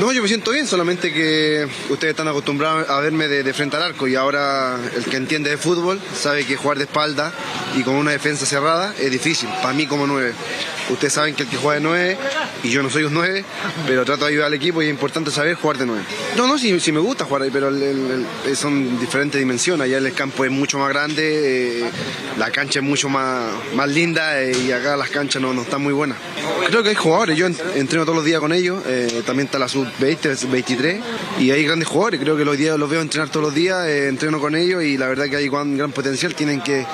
No, 0.00 0.12
yo 0.12 0.20
me 0.20 0.28
siento 0.28 0.50
bien, 0.50 0.66
solamente 0.66 1.10
que 1.12 1.66
ustedes 1.88 2.10
están 2.12 2.28
acostumbrados 2.28 2.88
a 2.90 3.00
verme 3.00 3.28
de, 3.28 3.54
frente 3.54 3.76
al 3.76 3.82
arco 3.82 4.06
y 4.06 4.14
ahora 4.14 4.76
el 4.94 5.04
que 5.04 5.16
entiende 5.16 5.48
de 5.48 5.56
fútbol 5.56 5.98
sabe 6.14 6.44
que 6.44 6.56
jugar 6.56 6.76
de 6.76 6.84
espalda 6.84 7.32
y 7.76 7.82
con 7.82 7.94
una 7.94 8.10
defensa 8.10 8.44
cerrada 8.44 8.94
es 8.98 9.10
difícil, 9.10 9.48
para 9.62 9.72
mí 9.72 9.86
como 9.86 10.06
nueve. 10.06 10.32
Ustedes 10.90 11.14
saben 11.14 11.34
que 11.34 11.42
el 11.44 11.48
que 11.48 11.56
juega 11.56 11.80
de 11.80 11.80
nueve, 11.80 12.16
y 12.62 12.70
yo 12.70 12.80
no 12.80 12.90
soy 12.90 13.02
un 13.04 13.14
nueve, 13.14 13.44
pero 13.88 14.04
trato 14.04 14.24
de 14.26 14.30
ayudar 14.32 14.46
al 14.46 14.54
equipo 14.54 14.82
y 14.82 14.84
es 14.86 14.90
importante 14.90 15.32
saber 15.32 15.54
jugar 15.56 15.78
de 15.78 15.86
nueve. 15.86 16.02
No, 16.36 16.46
no, 16.46 16.58
sí, 16.58 16.78
sí 16.78 16.92
me 16.92 17.00
gusta 17.00 17.24
jugar 17.24 17.42
ahí, 17.42 17.50
pero 17.50 17.68
el- 17.68 17.82
el- 17.82 18.26
el- 18.46 18.56
son 18.56 19.00
diferentes 19.00 19.36
dimensiones. 19.38 19.84
Allá 19.86 19.98
el 19.98 20.12
campo 20.12 20.44
es 20.44 20.50
mucho 20.52 20.78
más 20.78 20.90
grande, 20.90 21.80
eh, 21.80 21.90
la 22.38 22.50
cancha 22.52 22.78
es 22.78 22.84
mucho 22.84 23.08
más, 23.08 23.50
más 23.74 23.88
linda 23.88 24.40
eh, 24.40 24.56
y 24.56 24.70
acá 24.70 24.96
las 24.96 25.08
canchas 25.10 25.42
no, 25.42 25.52
no 25.54 25.62
están 25.62 25.82
muy 25.82 25.92
buenas. 25.92 26.18
Creo 26.68 26.84
que 26.84 26.90
hay 26.90 26.94
jugadores, 26.94 27.36
yo 27.36 27.46
en- 27.46 27.56
entreno 27.74 28.04
todos 28.04 28.16
los 28.16 28.24
días 28.24 28.38
con 28.38 28.52
ellos, 28.52 28.80
eh, 28.86 29.22
también 29.26 29.46
está 29.46 29.58
la 29.58 29.68
sub-20, 29.76 30.48
23, 30.48 31.00
y 31.38 31.50
hay 31.50 31.64
grandes 31.64 31.86
jugadores, 31.86 32.18
creo 32.18 32.36
que 32.36 32.46
los 32.46 32.56
días 32.56 32.78
los 32.78 32.88
veo 32.88 33.02
entrenar 33.02 33.28
todos 33.28 33.44
los 33.44 33.54
días, 33.54 33.86
eh, 33.86 34.08
entreno 34.08 34.40
con 34.40 34.54
ellos 34.54 34.82
y 34.82 34.96
la 34.96 35.06
verdad 35.06 35.26
que 35.28 35.36
hay 35.36 35.48
gran, 35.50 35.76
gran 35.76 35.92
potencial, 35.92 36.34
tienen 36.34 36.62
que, 36.62 36.86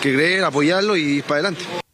que 0.00 0.14
creer, 0.14 0.44
apoyarlo 0.44 0.96
y 0.96 1.00
ir 1.00 1.24
para 1.24 1.40
adelante. 1.40 1.87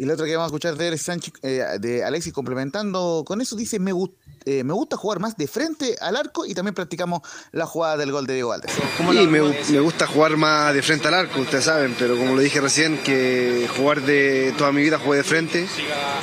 Y 0.00 0.06
la 0.06 0.14
otra 0.14 0.24
que 0.24 0.32
vamos 0.34 0.46
a 0.46 0.48
escuchar 0.54 0.76
de, 0.76 0.88
Alex 0.88 1.02
Sánchez, 1.02 1.34
eh, 1.42 1.62
de 1.78 2.02
Alexis 2.02 2.32
complementando 2.32 3.22
con 3.26 3.42
eso, 3.42 3.54
dice, 3.54 3.78
me, 3.78 3.92
gu- 3.92 4.10
eh, 4.46 4.64
me 4.64 4.72
gusta 4.72 4.96
jugar 4.96 5.18
más 5.20 5.36
de 5.36 5.46
frente 5.46 5.94
al 6.00 6.16
arco 6.16 6.46
y 6.46 6.54
también 6.54 6.74
practicamos 6.74 7.20
la 7.52 7.66
jugada 7.66 7.98
del 7.98 8.10
gol 8.10 8.26
de 8.26 8.32
Diego 8.32 8.48
Valdés. 8.48 8.72
Y 9.12 9.26
me, 9.26 9.42
me 9.42 9.80
gusta 9.80 10.06
jugar 10.06 10.38
más 10.38 10.72
de 10.72 10.80
frente 10.80 11.08
al 11.08 11.12
arco, 11.14 11.40
ustedes 11.40 11.64
saben, 11.66 11.94
pero 11.98 12.16
como 12.16 12.34
lo 12.34 12.40
dije 12.40 12.62
recién, 12.62 12.96
que 13.04 13.68
jugar 13.76 14.00
de 14.00 14.54
toda 14.56 14.72
mi 14.72 14.80
vida 14.80 14.98
jugué 14.98 15.18
de 15.18 15.24
frente 15.24 15.68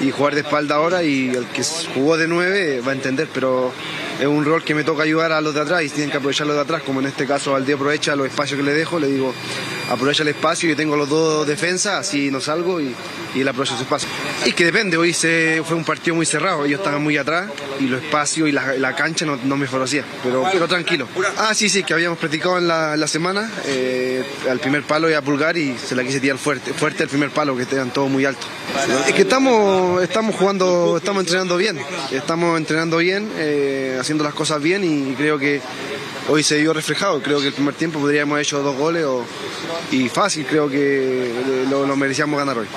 y 0.01 0.09
jugar 0.09 0.33
de 0.33 0.41
espalda 0.41 0.73
ahora 0.75 1.03
y 1.03 1.29
el 1.29 1.45
que 1.49 1.61
jugó 1.93 2.17
de 2.17 2.27
nueve 2.27 2.81
va 2.81 2.93
a 2.93 2.95
entender, 2.95 3.29
pero 3.31 3.71
es 4.19 4.25
un 4.25 4.45
rol 4.45 4.63
que 4.63 4.73
me 4.73 4.83
toca 4.83 5.03
ayudar 5.03 5.31
a 5.31 5.41
los 5.41 5.53
de 5.53 5.61
atrás 5.61 5.83
y 5.83 5.89
tienen 5.89 6.09
que 6.09 6.17
aprovechar 6.17 6.47
los 6.47 6.55
de 6.55 6.61
atrás, 6.61 6.81
como 6.83 6.99
en 6.99 7.07
este 7.07 7.25
caso 7.25 7.51
Valdés 7.51 7.75
aprovecha 7.75 8.15
los 8.15 8.27
espacios 8.27 8.57
que 8.57 8.63
le 8.63 8.73
dejo, 8.73 8.99
le 8.99 9.07
digo, 9.07 9.33
aprovecha 9.89 10.23
el 10.23 10.29
espacio 10.29 10.71
y 10.71 10.75
tengo 10.75 10.95
los 10.95 11.09
dos 11.09 11.47
defensas, 11.47 11.95
así 12.07 12.31
no 12.31 12.41
salgo 12.41 12.81
y, 12.81 12.93
y 13.35 13.41
él 13.41 13.47
aprovecha 13.47 13.75
su 13.75 13.83
espacio. 13.83 14.09
Y 14.45 14.53
que 14.53 14.65
depende, 14.65 14.97
hoy 14.97 15.13
se, 15.13 15.61
fue 15.65 15.75
un 15.75 15.83
partido 15.83 16.15
muy 16.15 16.25
cerrado, 16.25 16.65
ellos 16.65 16.79
estaban 16.79 17.01
muy 17.03 17.17
atrás 17.17 17.49
y 17.79 17.83
los 17.83 18.01
espacios 18.01 18.49
y 18.49 18.51
la, 18.51 18.73
la 18.73 18.95
cancha 18.95 19.25
no, 19.25 19.37
no 19.43 19.57
me 19.57 19.67
favorecía, 19.67 20.03
pero, 20.23 20.43
pero 20.51 20.67
tranquilo. 20.67 21.07
Ah, 21.37 21.53
sí, 21.53 21.69
sí, 21.69 21.83
que 21.83 21.93
habíamos 21.93 22.17
practicado 22.17 22.57
en 22.57 22.67
la, 22.67 22.97
la 22.97 23.07
semana, 23.07 23.51
eh, 23.65 24.23
al 24.49 24.59
primer 24.59 24.83
palo 24.83 25.09
y 25.09 25.13
a 25.13 25.21
pulgar 25.21 25.57
y 25.57 25.77
se 25.77 25.95
la 25.95 26.03
quise 26.03 26.19
tirar 26.19 26.37
fuerte, 26.37 26.73
fuerte 26.73 27.03
al 27.03 27.09
primer 27.09 27.29
palo, 27.29 27.55
que 27.55 27.63
estaban 27.63 27.91
todos 27.91 28.09
muy 28.09 28.25
altos. 28.25 28.47
Es 29.07 29.13
que 29.13 29.21
estamos, 29.23 30.01
estamos 30.01 30.35
jugando, 30.35 30.97
estamos 30.97 31.21
entrenando 31.21 31.57
bien, 31.57 31.79
estamos 32.11 32.57
entrenando 32.57 32.97
bien, 32.97 33.29
eh, 33.37 33.97
haciendo 34.07 34.23
las 34.23 34.33
cosas 34.33 34.61
bien 34.61 34.85
y 34.85 35.15
creo 35.15 35.37
que 35.37 35.59
hoy 36.29 36.41
se 36.41 36.57
vio 36.57 36.71
reflejado. 36.71 37.21
Creo 37.21 37.41
que 37.41 37.47
el 37.47 37.53
primer 37.53 37.73
tiempo 37.73 37.99
podríamos 37.99 38.35
haber 38.35 38.45
hecho 38.45 38.63
dos 38.63 38.77
goles 38.77 39.05
y 39.91 40.07
fácil, 40.07 40.45
creo 40.45 40.69
que 40.69 41.65
lo, 41.69 41.85
lo 41.85 41.97
merecíamos 41.97 42.39
ganar 42.39 42.57
hoy. 42.57 42.67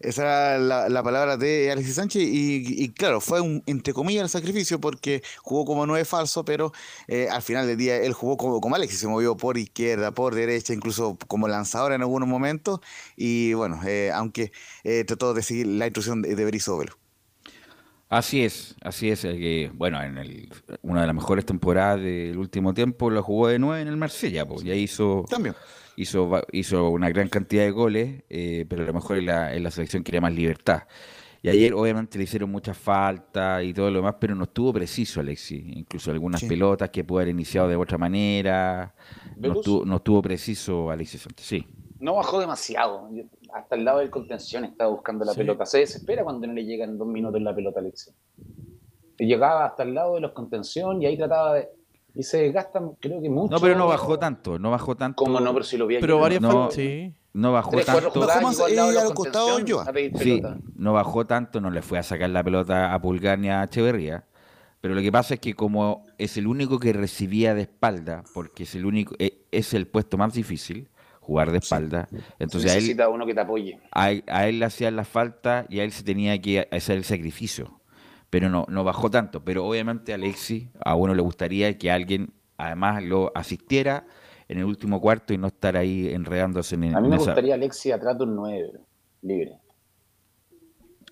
Esa 0.00 0.22
era 0.22 0.58
la, 0.58 0.88
la 0.88 1.02
palabra 1.02 1.36
de 1.36 1.70
Alexis 1.70 1.96
Sánchez 1.96 2.22
y, 2.26 2.88
claro, 2.92 3.20
fue 3.20 3.42
un, 3.42 3.62
entre 3.66 3.92
comillas 3.92 4.22
el 4.22 4.30
sacrificio 4.30 4.80
porque 4.80 5.22
jugó 5.42 5.66
como 5.66 5.84
nueve 5.86 6.06
falso, 6.06 6.42
pero 6.46 6.72
eh, 7.06 7.28
al 7.30 7.42
final 7.42 7.66
del 7.66 7.76
día 7.76 7.98
él 7.98 8.14
jugó 8.14 8.38
como, 8.38 8.74
Alexis, 8.74 9.00
se 9.00 9.06
movió 9.06 9.36
por 9.36 9.58
izquierda, 9.58 10.12
por 10.12 10.34
derecha, 10.34 10.72
incluso 10.72 11.18
como 11.28 11.46
lanzador 11.46 11.92
en 11.92 12.00
algunos 12.00 12.26
momentos 12.26 12.80
y 13.16 13.52
bueno, 13.52 13.80
eh, 13.86 14.10
aunque 14.14 14.50
eh, 14.82 15.04
trató 15.04 15.34
de 15.34 15.42
seguir 15.42 15.66
la 15.66 15.86
instrucción 15.86 16.22
de, 16.22 16.34
de. 16.34 17.03
Así 18.08 18.44
es, 18.44 18.76
así 18.82 19.10
es. 19.10 19.24
eh, 19.24 19.36
que, 19.38 19.70
bueno, 19.74 20.00
en 20.02 20.18
el- 20.18 20.48
una 20.82 21.00
de 21.00 21.06
las 21.06 21.16
mejores 21.16 21.44
temporadas 21.44 22.00
del 22.00 22.36
último 22.38 22.72
tiempo 22.74 23.10
la 23.10 23.22
jugó 23.22 23.48
de 23.48 23.58
nueve 23.58 23.82
en 23.82 23.88
el 23.88 23.96
Marsella, 23.96 24.46
pues, 24.46 24.64
y 24.64 24.70
ahí 24.70 24.82
hizo, 24.82 25.24
También. 25.28 25.54
hizo, 25.96 26.30
hizo 26.52 26.90
una 26.90 27.08
gran 27.08 27.28
cantidad 27.28 27.64
de 27.64 27.70
goles, 27.70 28.22
eh, 28.28 28.66
pero 28.68 28.82
a 28.84 28.86
lo 28.86 28.92
mejor 28.92 29.18
en 29.18 29.26
la, 29.26 29.54
en 29.54 29.62
la 29.62 29.70
selección 29.70 30.04
quería 30.04 30.20
más 30.20 30.32
libertad. 30.32 30.82
Y 31.42 31.48
ayer 31.50 31.74
obviamente 31.74 32.16
le 32.16 32.24
hicieron 32.24 32.50
muchas 32.50 32.76
faltas 32.78 33.62
y 33.64 33.74
todo 33.74 33.90
lo 33.90 33.98
demás, 33.98 34.14
pero 34.18 34.34
no 34.34 34.44
estuvo 34.44 34.72
preciso 34.72 35.20
Alexis. 35.20 35.62
Incluso 35.76 36.10
algunas 36.10 36.40
Sí. 36.40 36.46
pelotas 36.48 36.88
que 36.88 37.04
pudo 37.04 37.18
haber 37.18 37.28
iniciado 37.34 37.68
de 37.68 37.76
otra 37.76 37.98
manera. 37.98 38.94
No 39.36 39.52
estuvo, 39.52 39.84
no 39.84 39.96
estuvo 39.96 40.22
preciso 40.22 40.90
Alexis 40.90 41.20
Sánchez, 41.22 41.46
sí. 41.46 41.66
No 42.00 42.14
bajó 42.14 42.40
demasiado. 42.40 43.10
Hasta 43.54 43.76
el 43.76 43.84
lado 43.84 44.00
del 44.00 44.10
contención 44.10 44.64
estaba 44.64 44.90
buscando 44.90 45.24
la 45.24 45.32
Sí. 45.32 45.38
pelota. 45.38 45.64
Se 45.64 45.78
desespera 45.78 46.24
cuando 46.24 46.46
no 46.46 46.52
le 46.52 46.64
llegan 46.64 46.98
dos 46.98 47.06
minutos 47.06 47.40
la 47.40 47.54
pelota 47.54 47.78
a 47.78 47.82
Alexis. 47.82 48.12
Y 49.18 49.26
llegaba 49.26 49.64
hasta 49.66 49.84
el 49.84 49.94
lado 49.94 50.16
de 50.16 50.20
los 50.22 50.32
contención 50.32 51.00
y 51.00 51.06
ahí 51.06 51.16
trataba 51.16 51.54
de. 51.54 51.68
Y 52.16 52.22
se 52.24 52.38
desgastan, 52.38 52.92
creo 53.00 53.22
que 53.22 53.28
mucho. 53.30 53.54
No, 53.54 53.60
pero 53.60 53.76
no 53.76 53.86
bajó 53.86 54.18
tanto, 54.18 54.58
no 54.58 54.70
bajó 54.72 54.96
tanto. 54.96 55.16
¿Cómo 55.24 55.38
no? 55.40 55.52
Pero 55.52 55.64
si 55.64 55.76
lo 55.76 55.86
vi 55.86 55.98
Pero 56.00 56.18
varias 56.18 56.40
no. 56.42 56.50
faltas, 56.50 56.74
sí. 56.74 57.14
No 57.32 57.52
bajó 57.52 57.70
Tres, 57.70 57.86
tanto. 57.86 58.10
jugadas, 58.10 58.36
Bajó 58.36 58.46
más, 58.46 58.60
al 58.60 58.76
lado 58.76 58.88
de 58.90 58.98
eh, 58.98 59.02
los 59.02 59.12
costado 59.12 59.58
Sí, 60.18 60.42
no 60.76 60.92
bajó 60.92 61.26
tanto, 61.26 61.60
no 61.60 61.70
le 61.70 61.82
fue 61.82 61.98
a 61.98 62.02
sacar 62.04 62.30
la 62.30 62.44
pelota 62.44 62.92
a 62.94 63.00
Pulgar 63.00 63.38
ni 63.40 63.48
a 63.50 63.64
Echeverría. 63.64 64.24
Pero 64.80 64.94
lo 64.94 65.00
que 65.00 65.10
pasa 65.10 65.34
es 65.34 65.40
que 65.40 65.54
como 65.54 66.06
es 66.18 66.36
el 66.36 66.46
único 66.46 66.78
que 66.78 66.92
recibía 66.92 67.54
de 67.54 67.62
espalda, 67.62 68.22
porque 68.34 68.62
es 68.64 68.74
el 68.76 68.84
único, 68.86 69.14
e- 69.18 69.46
es 69.50 69.74
el 69.74 69.86
puesto 69.88 70.16
más 70.18 70.34
difícil, 70.34 70.88
jugar 71.24 71.50
de 71.50 71.58
espalda, 71.58 72.08
entonces 72.38 72.70
a 72.70 72.74
él, 72.74 72.80
Necesita 72.82 73.08
uno 73.08 73.24
que 73.26 73.34
te 73.34 73.40
apoye. 73.40 73.80
a, 73.90 74.10
él- 74.12 74.24
a 74.28 74.46
él 74.46 74.58
le 74.58 74.64
hacían 74.66 74.94
la 74.96 75.04
falta 75.04 75.66
y 75.68 75.80
a 75.80 75.84
él 75.84 75.90
se 75.92 76.04
tenía 76.04 76.40
que 76.40 76.68
hacer 76.70 76.96
el 76.98 77.04
sacrificio. 77.04 77.80
Pero 78.30 78.48
no, 78.50 78.66
no 78.68 78.82
bajó 78.84 79.10
tanto. 79.10 79.44
Pero 79.44 79.64
obviamente 79.64 80.12
a 80.12 80.16
Alexis, 80.16 80.68
a 80.84 80.96
uno 80.96 81.14
le 81.14 81.22
gustaría 81.22 81.78
que 81.78 81.90
alguien 81.90 82.32
además 82.56 83.02
lo 83.02 83.30
asistiera 83.34 84.06
en 84.48 84.58
el 84.58 84.64
último 84.64 85.00
cuarto 85.00 85.32
y 85.32 85.38
no 85.38 85.46
estar 85.46 85.76
ahí 85.76 86.08
enredándose 86.12 86.74
en, 86.74 86.96
A 86.96 87.00
mí 87.00 87.08
me 87.08 87.14
esa- 87.16 87.26
gustaría 87.26 87.54
Alexis 87.54 87.92
atrás 87.92 88.18
de 88.18 88.24
un 88.24 88.34
9, 88.36 88.72
libre. 89.22 89.58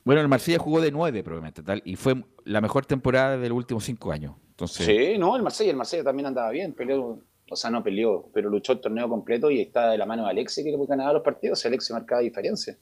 Bueno, 0.04 0.20
el 0.20 0.28
Marsella 0.28 0.58
jugó 0.58 0.80
de 0.80 0.90
nueve 0.90 1.22
probablemente, 1.22 1.62
tal, 1.62 1.80
y 1.84 1.94
fue 1.94 2.14
la 2.44 2.60
mejor 2.60 2.84
temporada 2.86 3.38
de 3.38 3.48
los 3.48 3.56
últimos 3.56 3.84
cinco 3.84 4.10
años. 4.10 4.34
Entonces, 4.48 4.84
Sí, 4.84 5.16
no, 5.16 5.36
el 5.36 5.42
Marsella, 5.42 5.70
el 5.70 5.76
Marsella 5.76 6.02
también 6.04 6.26
andaba 6.26 6.50
bien, 6.50 6.72
peleó, 6.72 7.20
o 7.52 7.56
sea, 7.56 7.70
no 7.70 7.82
peleó, 7.82 8.28
pero 8.32 8.48
luchó 8.50 8.72
el 8.72 8.80
torneo 8.80 9.08
completo 9.08 9.50
y 9.50 9.60
está 9.60 9.90
de 9.90 9.98
la 9.98 10.06
mano 10.06 10.24
de 10.24 10.30
Alexis 10.30 10.64
que 10.64 10.76
ganaba 10.86 11.12
los 11.12 11.22
partidos, 11.22 11.64
y 11.64 11.68
Alexis 11.68 11.90
marcaba 11.92 12.20
diferencia. 12.20 12.76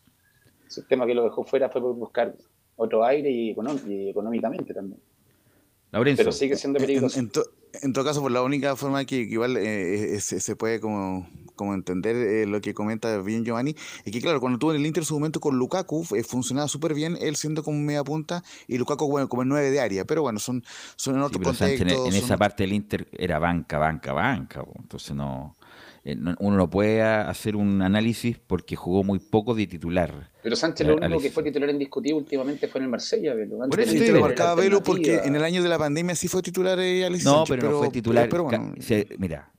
El 0.76 0.86
tema 0.86 1.04
que 1.06 1.14
lo 1.14 1.24
dejó 1.24 1.44
fuera 1.44 1.68
fue 1.68 1.80
por 1.80 1.94
buscar 1.96 2.34
otro 2.76 3.04
aire 3.04 3.30
y, 3.30 3.50
econó- 3.50 3.78
y 3.86 4.08
económicamente 4.10 4.72
también. 4.72 5.00
Laurencio. 5.90 6.22
Pero 6.24 6.32
sigue 6.32 6.56
siendo 6.56 6.78
En, 6.78 6.86
peligroso. 6.86 7.18
en 7.18 7.30
to- 7.30 7.44
en 7.82 7.92
todo 7.92 8.04
caso, 8.04 8.20
por 8.20 8.30
la 8.30 8.42
única 8.42 8.74
forma 8.76 9.04
que, 9.04 9.26
que 9.26 9.32
igual 9.34 9.56
eh, 9.56 10.14
eh, 10.14 10.20
se, 10.20 10.40
se 10.40 10.56
puede 10.56 10.80
como, 10.80 11.28
como 11.60 11.74
entender 11.74 12.16
eh, 12.16 12.46
lo 12.46 12.62
que 12.62 12.72
comenta 12.72 13.18
bien 13.18 13.44
Giovanni, 13.44 13.76
es 14.04 14.10
que 14.12 14.20
claro, 14.22 14.40
cuando 14.40 14.58
tuvo 14.58 14.72
en 14.72 14.80
el 14.80 14.86
Inter 14.86 15.04
su 15.04 15.12
momento 15.12 15.40
con 15.40 15.58
Lukaku, 15.58 16.06
eh, 16.16 16.24
funcionaba 16.24 16.68
súper 16.68 16.94
bien, 16.94 17.18
él 17.20 17.36
siendo 17.36 17.62
como 17.62 17.78
media 17.78 18.02
punta 18.02 18.42
y 18.66 18.78
Lukaku 18.78 19.06
bueno, 19.10 19.28
como 19.28 19.42
el 19.42 19.48
9 19.48 19.70
de 19.70 19.78
área, 19.80 20.04
pero 20.06 20.22
bueno, 20.22 20.38
son, 20.38 20.64
son 20.96 21.16
en 21.16 21.20
sí, 21.20 21.26
otros 21.36 21.58
Sánchez 21.58 21.80
en, 21.82 21.88
contextos. 21.88 22.14
en 22.14 22.24
esa 22.24 22.36
parte 22.38 22.62
del 22.62 22.72
Inter 22.72 23.06
era 23.12 23.38
banca, 23.38 23.76
banca, 23.76 24.12
banca. 24.14 24.64
Entonces 24.78 25.14
no- 25.14 25.54
uno 26.04 26.56
no 26.56 26.70
puede 26.70 27.02
hacer 27.02 27.56
un 27.56 27.82
análisis 27.82 28.38
porque 28.46 28.74
jugó 28.76 29.04
muy 29.04 29.18
poco 29.18 29.54
de 29.54 29.66
titular. 29.66 30.30
Pero 30.42 30.56
Sánchez 30.56 30.86
Eh, 30.86 30.90
lo 30.90 30.96
único 30.96 31.20
que 31.20 31.30
fue 31.30 31.42
titular 31.42 31.68
indiscutido 31.68 32.16
últimamente 32.16 32.68
fue 32.68 32.78
en 32.78 32.84
el 32.84 32.90
Marsella. 32.90 33.32
Antes 33.32 33.48
Por 33.68 33.80
eso 33.80 33.92
te 33.92 34.12
lo 34.12 34.20
marcaba 34.20 34.54
Velo 34.54 34.82
porque 34.82 35.16
en 35.24 35.36
el 35.36 35.44
año 35.44 35.62
de 35.62 35.68
la 35.68 35.78
pandemia 35.78 36.14
sí 36.14 36.28
fue 36.28 36.40
titular 36.42 36.78
eh, 36.80 37.04
Alexis 37.04 37.26
No, 37.26 37.44
Sánchez, 37.46 37.56
pero, 37.56 37.70
no 37.70 37.78
fue 37.78 37.90
titular. 37.90 38.28
Pero 38.30 38.46
Ca- 38.46 38.58
bueno, 38.58 38.74
se- 38.80 39.08
mira, 39.18 39.50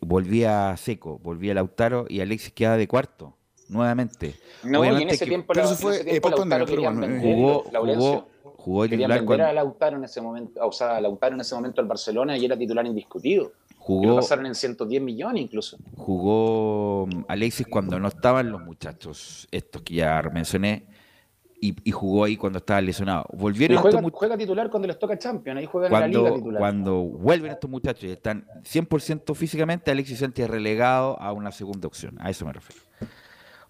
volvía 0.00 0.76
Seco, 0.76 1.18
volvía 1.18 1.54
Lautaro 1.54 2.06
y 2.08 2.20
Alexis 2.20 2.52
quedaba 2.52 2.76
de 2.76 2.88
cuarto, 2.88 3.36
nuevamente. 3.68 4.34
No, 4.64 4.84
y 4.84 5.02
en 5.02 5.08
ese 5.10 5.24
que 5.24 5.28
tiempo, 5.30 5.52
pero 5.54 5.66
la- 5.66 5.72
eso 5.72 5.80
fue, 5.80 5.94
en 5.94 6.00
ese 6.00 6.08
eh, 6.08 6.10
tiempo 6.20 6.30
Lautaro 6.30 6.66
pero 6.66 6.82
bueno, 6.82 7.04
eh. 7.06 7.18
jugó, 7.20 7.62
jugó, 7.62 8.28
jugó 8.56 8.82
de 8.82 8.88
Querían 8.90 9.10
titular 9.10 9.20
vender 9.20 9.40
a 9.40 9.44
cuando 9.44 9.54
Lautaro 9.54 9.96
en 9.98 10.04
ese 10.04 10.20
momento, 10.20 10.66
o 10.66 10.72
sea, 10.72 10.96
a 10.96 11.00
Lautaro 11.00 11.34
en 11.34 11.40
ese 11.42 11.54
momento 11.54 11.80
al 11.80 11.86
Barcelona 11.86 12.36
y 12.36 12.44
era 12.44 12.56
titular 12.58 12.84
indiscutido. 12.86 13.52
Y 13.88 13.92
lo 13.94 14.00
jugó, 14.02 14.16
pasaron 14.16 14.46
en 14.46 14.54
110 14.54 15.00
millones 15.02 15.42
incluso. 15.42 15.76
jugó 15.96 17.06
mm, 17.06 17.24
Alexis 17.28 17.66
cuando 17.66 17.98
no 18.00 18.08
estaban 18.08 18.50
los 18.50 18.62
muchachos, 18.62 19.46
estos 19.50 19.82
que 19.82 19.94
ya 19.94 20.22
mencioné, 20.32 20.86
y, 21.60 21.74
y 21.84 21.90
jugó 21.90 22.24
ahí 22.24 22.36
cuando 22.36 22.58
estaba 22.58 22.80
lesionado. 22.80 23.24
Y 23.32 23.36
Volvieron 23.36 23.76
juega, 23.78 23.98
estos 23.98 24.02
mu- 24.02 24.16
juega 24.16 24.36
titular 24.36 24.68
cuando 24.70 24.88
les 24.88 24.98
toca 24.98 25.16
Champions, 25.18 25.58
ahí 25.58 25.66
juega 25.66 25.86
en 25.86 25.92
la 25.92 26.06
liga 26.08 26.20
cuando, 26.20 26.36
titular. 26.36 26.58
cuando 26.60 26.94
vuelven 27.02 27.52
estos 27.52 27.70
muchachos 27.70 28.04
y 28.04 28.10
están 28.12 28.46
100% 28.62 29.34
físicamente, 29.34 29.90
Alexis 29.90 30.18
Sánchez 30.18 30.50
relegado 30.50 31.18
a 31.20 31.32
una 31.32 31.50
segunda 31.52 31.86
opción. 31.86 32.16
A 32.20 32.28
eso 32.30 32.44
me 32.44 32.52
refiero. 32.52 32.82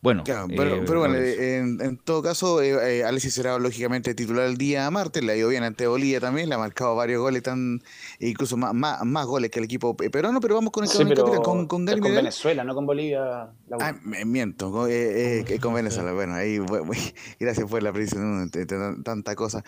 Bueno, 0.03 0.25
Claro, 0.25 0.47
pero, 0.49 0.77
eh, 0.77 0.83
pero 0.87 1.01
bueno, 1.01 1.15
eh, 1.17 1.57
en, 1.59 1.81
en 1.81 1.97
todo 1.97 2.23
caso, 2.23 2.63
eh, 2.63 2.99
eh, 2.99 3.05
Alexis 3.05 3.35
será 3.35 3.59
lógicamente 3.59 4.15
titular 4.15 4.47
el 4.47 4.57
día 4.57 4.89
martes, 4.91 5.25
le 5.25 5.33
ha 5.33 5.37
ido 5.37 5.49
bien 5.49 5.63
ante 5.65 5.87
Bolivia 5.87 6.21
también, 6.21 6.49
le 6.49 6.55
ha 6.55 6.59
marcado 6.59 6.95
varios 6.95 7.21
goles, 7.21 7.43
tan, 7.43 7.83
incluso 8.21 8.57
más, 8.57 8.73
más, 8.75 9.05
más 9.05 9.27
goles 9.27 9.51
que 9.51 9.59
el 9.59 9.65
equipo 9.65 9.97
eh, 10.03 10.11
peruano, 10.11 10.41
pero 10.41 10.55
vamos 10.55 10.71
con 10.73 10.85
el 10.85 10.91
Sí, 10.91 10.99
con, 10.99 11.09
el 11.09 11.15
pero 11.15 11.25
capitán, 11.25 11.43
con, 11.43 11.67
con 11.67 11.85
Gary 11.87 12.01
con. 12.01 12.15
Venezuela, 12.15 12.63
no 12.63 12.75
con 12.75 12.87
Bolivia. 12.87 13.21
la- 13.21 13.77
Ah, 13.81 13.95
me 14.05 14.25
miento, 14.25 14.71
con, 14.71 14.89
eh, 14.91 15.41
eh, 15.49 15.59
con 15.61 15.75
Venezuela. 15.75 16.13
Bueno, 16.13 16.35
ahí, 16.35 16.59
bu- 16.59 16.85
bu- 16.87 17.15
gracias 17.41 17.69
por 17.69 17.83
la 17.83 17.93
precisión 17.93 18.51
de, 18.51 18.59
de 18.61 18.67
tan- 18.67 19.03
tanta 19.03 19.35
cosa. 19.35 19.65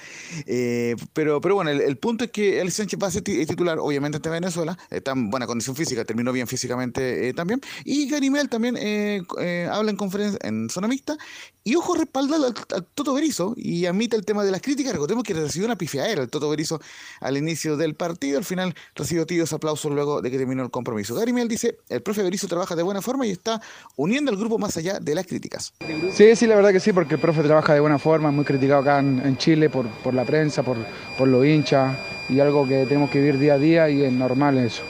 Eh, 0.47 0.95
pero, 1.15 1.41
pero 1.41 1.55
bueno, 1.57 1.71
el, 1.71 1.81
el 1.81 1.97
punto 1.97 2.25
es 2.25 2.31
que 2.31 2.61
Alexis 2.61 2.77
Sánchez 2.77 2.99
va 3.03 3.07
a 3.09 3.11
ser 3.11 3.23
ti- 3.23 3.45
titular, 3.47 3.79
obviamente, 3.79 4.17
ante 4.17 4.29
Venezuela. 4.29 4.77
Está 4.91 5.13
en 5.13 5.31
buena 5.31 5.47
condición 5.47 5.75
física, 5.75 6.05
terminó 6.05 6.33
bien 6.33 6.47
físicamente 6.47 7.29
eh, 7.29 7.35
también. 7.35 7.61
Y 7.85 8.09
Gary 8.09 8.31
Medel 8.31 8.49
también 8.49 8.77
eh, 8.79 9.23
eh, 9.41 9.69
habla 9.71 9.91
en 9.91 9.97
conferencia 9.97 10.28
en 10.43 10.69
zona 10.71 10.89
mixta. 10.89 11.17
Y 11.65 11.75
ojo, 11.75 11.95
respalda 11.95 12.37
al, 12.37 12.45
al 12.45 12.87
Toto 12.95 13.15
Berizzo 13.15 13.55
y 13.57 13.87
admite 13.87 14.17
el 14.17 14.25
tema 14.25 14.45
de 14.45 14.51
las 14.51 14.63
críticas. 14.63 14.93
Recordemos 14.93 15.25
que 15.25 15.35
recibió 15.35 15.67
una 15.67 15.77
pifiadera 15.77 16.23
el 16.23 16.31
Toto 16.31 16.49
Berizzo 16.49 16.81
al 17.21 17.37
inicio 17.37 17.77
del 17.77 17.95
partido. 17.95 18.39
Al 18.39 18.45
final 18.45 18.75
recibió 18.95 19.27
tibios 19.27 19.53
aplausos 19.53 19.93
luego 19.93 20.23
de 20.23 20.31
que 20.31 20.39
terminó 20.39 20.63
el 20.63 20.71
compromiso. 20.71 21.15
Gary 21.15 21.33
Medel 21.33 21.49
dice: 21.49 21.79
el 21.89 22.03
profe 22.03 22.23
Berizzo 22.23 22.49
trabaja 22.49 22.75
de 22.75 22.83
buena 22.83 23.03
forma 23.03 23.27
y 23.27 23.31
está 23.31 23.61
uniendo 23.97 24.31
al 24.31 24.37
grupo 24.39 24.59
más 24.59 24.77
allá 24.77 24.99
de 24.99 25.15
las 25.15 25.27
críticas. 25.27 25.75
Sí, 26.13 26.35
sí, 26.37 26.47
la 26.47 26.57
verdad 26.57 26.73
que 26.73 26.81
sí, 26.81 26.93
porque 26.93 27.15
el 27.15 27.21
profe 27.21 27.43
trabaja 27.43 27.75
de 27.75 27.81
buena 27.81 27.99
forma, 27.99 28.31
muy 28.31 28.45
criticado 28.45 28.81
acá 28.81 28.99
en, 29.01 29.21
en 29.25 29.37
Chile 29.37 29.69
por, 29.69 29.87
por 29.89 30.15
la 30.15 30.25
prensa, 30.25 30.63
por, 30.63 30.79
por 31.17 31.29
los 31.29 31.45
hinchas, 31.45 31.97
y 32.29 32.41
algo 32.41 32.67
que 32.67 32.85
tenemos 32.87 33.11
que 33.11 33.21
vivir 33.21 33.39
día 33.39 33.55
a 33.55 33.59
día 33.59 33.91
y 33.91 34.03
es 34.03 34.13
normal 34.13 34.59
eso. 34.59 34.83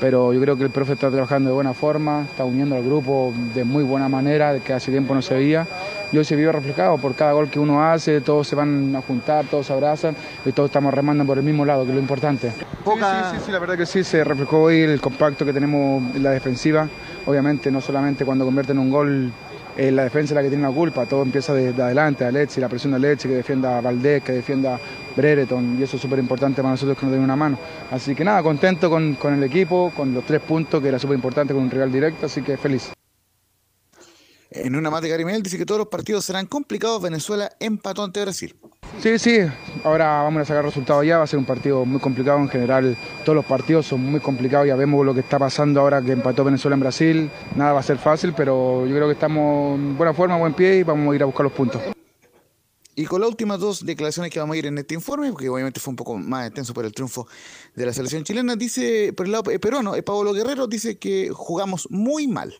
Pero 0.00 0.32
yo 0.32 0.40
creo 0.40 0.56
que 0.56 0.64
el 0.64 0.70
profe 0.70 0.92
está 0.92 1.10
trabajando 1.10 1.48
de 1.50 1.54
buena 1.54 1.72
forma, 1.72 2.26
está 2.28 2.44
uniendo 2.44 2.76
al 2.76 2.82
grupo 2.82 3.32
de 3.54 3.64
muy 3.64 3.82
buena 3.82 4.08
manera, 4.08 4.58
que 4.60 4.72
hace 4.72 4.90
tiempo 4.90 5.14
no 5.14 5.22
se 5.22 5.34
veía, 5.34 5.66
y 6.12 6.18
hoy 6.18 6.24
se 6.24 6.36
vio 6.36 6.52
reflejado 6.52 6.98
por 6.98 7.14
cada 7.14 7.32
gol 7.32 7.48
que 7.48 7.58
uno 7.58 7.82
hace, 7.82 8.20
todos 8.20 8.46
se 8.46 8.54
van 8.54 8.94
a 8.94 9.00
juntar, 9.00 9.46
todos 9.46 9.66
se 9.66 9.72
abrazan 9.72 10.14
y 10.44 10.52
todos 10.52 10.68
estamos 10.68 10.92
remando 10.92 11.24
por 11.24 11.38
el 11.38 11.44
mismo 11.44 11.64
lado, 11.64 11.84
que 11.84 11.90
es 11.90 11.94
lo 11.94 12.00
importante. 12.00 12.50
Sí, 12.50 12.64
sí, 12.84 13.00
sí, 13.32 13.36
sí, 13.46 13.52
la 13.52 13.58
verdad 13.58 13.76
que 13.76 13.86
sí, 13.86 14.04
se 14.04 14.22
reflejó 14.22 14.62
hoy 14.62 14.80
el 14.80 15.00
compacto 15.00 15.44
que 15.44 15.52
tenemos 15.52 16.14
en 16.14 16.22
la 16.22 16.30
defensiva, 16.30 16.88
obviamente 17.24 17.70
no 17.70 17.80
solamente 17.80 18.24
cuando 18.24 18.44
convierten 18.44 18.78
un 18.78 18.90
gol 18.90 19.32
eh, 19.76 19.90
la 19.90 20.04
defensa 20.04 20.32
es 20.32 20.36
la 20.36 20.42
que 20.42 20.48
tiene 20.48 20.62
la 20.62 20.72
culpa, 20.72 21.04
todo 21.04 21.22
empieza 21.22 21.52
de, 21.52 21.74
de 21.74 21.82
adelante, 21.82 22.24
Alexi, 22.24 22.60
la 22.60 22.68
presión 22.68 22.92
de 22.92 22.96
Alexi, 22.96 23.28
que 23.28 23.34
defienda 23.34 23.76
a 23.76 23.82
Valdés, 23.82 24.22
que 24.22 24.32
defienda 24.32 24.78
Brereton, 25.16 25.78
y 25.78 25.82
eso 25.82 25.96
es 25.96 26.02
súper 26.02 26.18
importante 26.18 26.62
para 26.62 26.72
nosotros 26.72 26.96
que 26.98 27.06
nos 27.06 27.12
den 27.12 27.22
una 27.22 27.36
mano. 27.36 27.58
Así 27.90 28.14
que 28.14 28.24
nada, 28.24 28.42
contento 28.42 28.90
con, 28.90 29.14
con 29.14 29.34
el 29.34 29.42
equipo, 29.42 29.92
con 29.96 30.12
los 30.14 30.24
tres 30.24 30.42
puntos, 30.42 30.82
que 30.82 30.88
era 30.88 30.98
súper 30.98 31.16
importante 31.16 31.54
con 31.54 31.62
un 31.62 31.70
rival 31.70 31.90
directo, 31.90 32.26
así 32.26 32.42
que 32.42 32.56
feliz. 32.56 32.92
En 34.50 34.74
una 34.74 34.90
Gary 34.90 35.24
Medel 35.24 35.42
dice 35.42 35.58
que 35.58 35.66
todos 35.66 35.78
los 35.78 35.88
partidos 35.88 36.24
serán 36.24 36.46
complicados. 36.46 37.02
Venezuela 37.02 37.50
empató 37.60 38.04
ante 38.04 38.22
Brasil. 38.22 38.56
Sí, 39.00 39.18
sí, 39.18 39.40
ahora 39.84 40.22
vamos 40.22 40.42
a 40.42 40.44
sacar 40.46 40.64
resultados 40.64 41.04
ya, 41.04 41.18
va 41.18 41.24
a 41.24 41.26
ser 41.26 41.38
un 41.38 41.44
partido 41.44 41.84
muy 41.84 42.00
complicado 42.00 42.38
en 42.38 42.48
general, 42.48 42.96
todos 43.24 43.36
los 43.36 43.44
partidos 43.44 43.86
son 43.86 44.00
muy 44.00 44.20
complicados, 44.20 44.66
ya 44.66 44.74
vemos 44.74 45.04
lo 45.04 45.12
que 45.12 45.20
está 45.20 45.38
pasando 45.38 45.80
ahora 45.80 46.00
que 46.00 46.12
empató 46.12 46.44
Venezuela 46.44 46.74
en 46.74 46.80
Brasil, 46.80 47.30
nada 47.56 47.74
va 47.74 47.80
a 47.80 47.82
ser 47.82 47.98
fácil, 47.98 48.32
pero 48.34 48.86
yo 48.86 48.94
creo 48.94 49.06
que 49.06 49.12
estamos 49.12 49.78
en 49.78 49.98
buena 49.98 50.14
forma, 50.14 50.38
buen 50.38 50.54
pie 50.54 50.78
y 50.78 50.82
vamos 50.82 51.12
a 51.12 51.14
ir 51.14 51.22
a 51.22 51.26
buscar 51.26 51.44
los 51.44 51.52
puntos. 51.52 51.95
Y 52.98 53.04
con 53.04 53.20
las 53.20 53.28
últimas 53.28 53.60
dos 53.60 53.84
declaraciones 53.84 54.32
que 54.32 54.40
vamos 54.40 54.54
a 54.54 54.56
ir 54.56 54.64
en 54.64 54.78
este 54.78 54.94
informe, 54.94 55.30
porque 55.30 55.50
obviamente 55.50 55.80
fue 55.80 55.90
un 55.90 55.96
poco 55.96 56.16
más 56.16 56.46
extenso 56.46 56.72
por 56.72 56.86
el 56.86 56.92
triunfo 56.92 57.28
de 57.74 57.84
la 57.84 57.92
selección 57.92 58.24
chilena, 58.24 58.56
dice, 58.56 59.12
por 59.12 59.26
el 59.26 59.32
lado 59.32 59.50
eh, 59.50 59.58
peruano, 59.58 59.94
eh, 59.94 60.02
Pablo 60.02 60.32
Guerrero 60.32 60.66
dice 60.66 60.98
que 60.98 61.28
jugamos 61.30 61.88
muy 61.90 62.26
mal. 62.26 62.58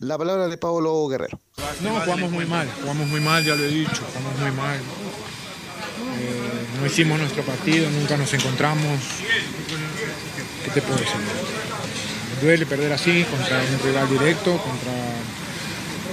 La 0.00 0.18
palabra 0.18 0.48
de 0.48 0.58
Pablo 0.58 1.06
Guerrero. 1.06 1.38
No, 1.80 2.00
jugamos 2.00 2.32
muy 2.32 2.44
mal, 2.44 2.68
jugamos 2.80 3.06
muy 3.06 3.20
mal, 3.20 3.44
ya 3.44 3.54
lo 3.54 3.62
he 3.62 3.68
dicho, 3.68 4.02
jugamos 4.04 4.40
muy 4.40 4.50
mal. 4.50 4.76
Eh, 4.76 6.66
no 6.80 6.86
hicimos 6.86 7.20
nuestro 7.20 7.44
partido, 7.44 7.88
nunca 7.88 8.16
nos 8.16 8.34
encontramos. 8.34 9.00
¿Qué 10.64 10.70
te 10.72 10.82
puedo 10.82 10.98
decir? 10.98 11.20
Duele 12.42 12.66
perder 12.66 12.92
así 12.92 13.22
contra 13.30 13.60
un 13.60 13.78
rival 13.86 14.08
directo, 14.10 14.58
contra 14.58 14.92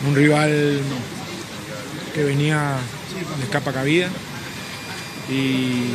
un 0.07 0.15
rival 0.15 0.81
que 2.13 2.23
venía 2.23 2.77
de 3.41 3.47
capa 3.47 3.71
cabida. 3.73 4.09
Y, 5.29 5.85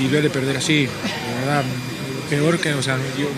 y, 0.00 0.08
duele 0.10 0.30
perder 0.30 0.56
así, 0.56 0.86
de 0.86 1.40
verdad. 1.40 1.64
Peor 2.30 2.58
que, 2.60 2.74
o 2.74 2.82
sea, 2.82 2.96
yo- 3.18 3.30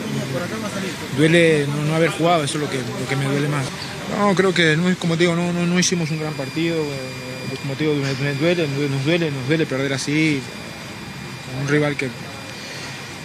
duele 1.16 1.66
no, 1.86 1.94
haber 1.94 2.10
jugado, 2.10 2.44
eso 2.44 2.58
es 2.58 2.64
lo 2.64 2.68
que, 2.70 2.76
lo 2.78 3.08
que 3.08 3.16
me 3.16 3.24
duele 3.24 3.48
más. 3.48 3.64
No, 4.18 4.34
creo 4.34 4.52
que, 4.52 4.76
no, 4.76 4.94
como 4.98 5.16
digo, 5.16 5.34
no, 5.36 5.52
no, 5.52 5.66
no 5.66 5.78
hicimos 5.78 6.10
un 6.10 6.18
gran 6.18 6.34
partido. 6.34 6.76
Como 7.62 7.74
te 7.74 7.84
digo, 7.84 7.94
nos 7.96 9.04
duele, 9.04 9.30
nos 9.30 9.46
duele 9.46 9.66
perder 9.66 9.92
así. 9.92 10.40
Un 11.60 11.68
rival 11.68 11.96
que 11.96 12.08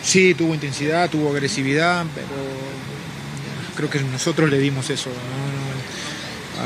sí 0.03 0.35
tuvo 0.35 0.53
intensidad, 0.53 1.09
tuvo 1.09 1.31
agresividad, 1.31 2.05
pero 2.13 2.27
creo 3.75 3.89
que 3.89 3.99
nosotros 4.11 4.49
le 4.49 4.59
dimos 4.59 4.89
eso. 4.89 5.09
¿no? 5.09 5.44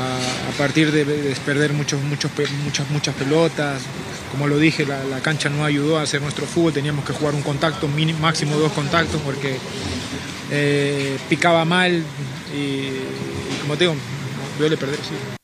A, 0.00 0.58
partir 0.58 0.90
de, 0.92 1.04
de 1.04 1.34
perder 1.36 1.72
muchos, 1.72 2.02
muchos, 2.02 2.30
muchas, 2.64 2.88
muchas 2.90 3.14
pelotas, 3.14 3.82
como 4.30 4.46
lo 4.46 4.58
dije, 4.58 4.86
la, 4.86 5.20
cancha 5.20 5.48
no 5.48 5.64
ayudó 5.64 5.98
a 5.98 6.02
hacer 6.02 6.22
nuestro 6.22 6.46
fútbol, 6.46 6.72
teníamos 6.72 7.04
que 7.04 7.12
jugar 7.12 7.34
un 7.34 7.42
contacto, 7.42 7.88
mini- 7.88 8.12
máximo 8.14 8.56
dos 8.56 8.72
contactos, 8.72 9.20
porque 9.22 9.56
eh, 10.50 11.18
picaba 11.28 11.64
mal 11.64 12.02
y, 12.54 12.90
como 13.62 13.76
te 13.76 13.84
digo, 13.84 13.96
duele 14.58 14.76
perder 14.76 15.00
así. 15.00 15.39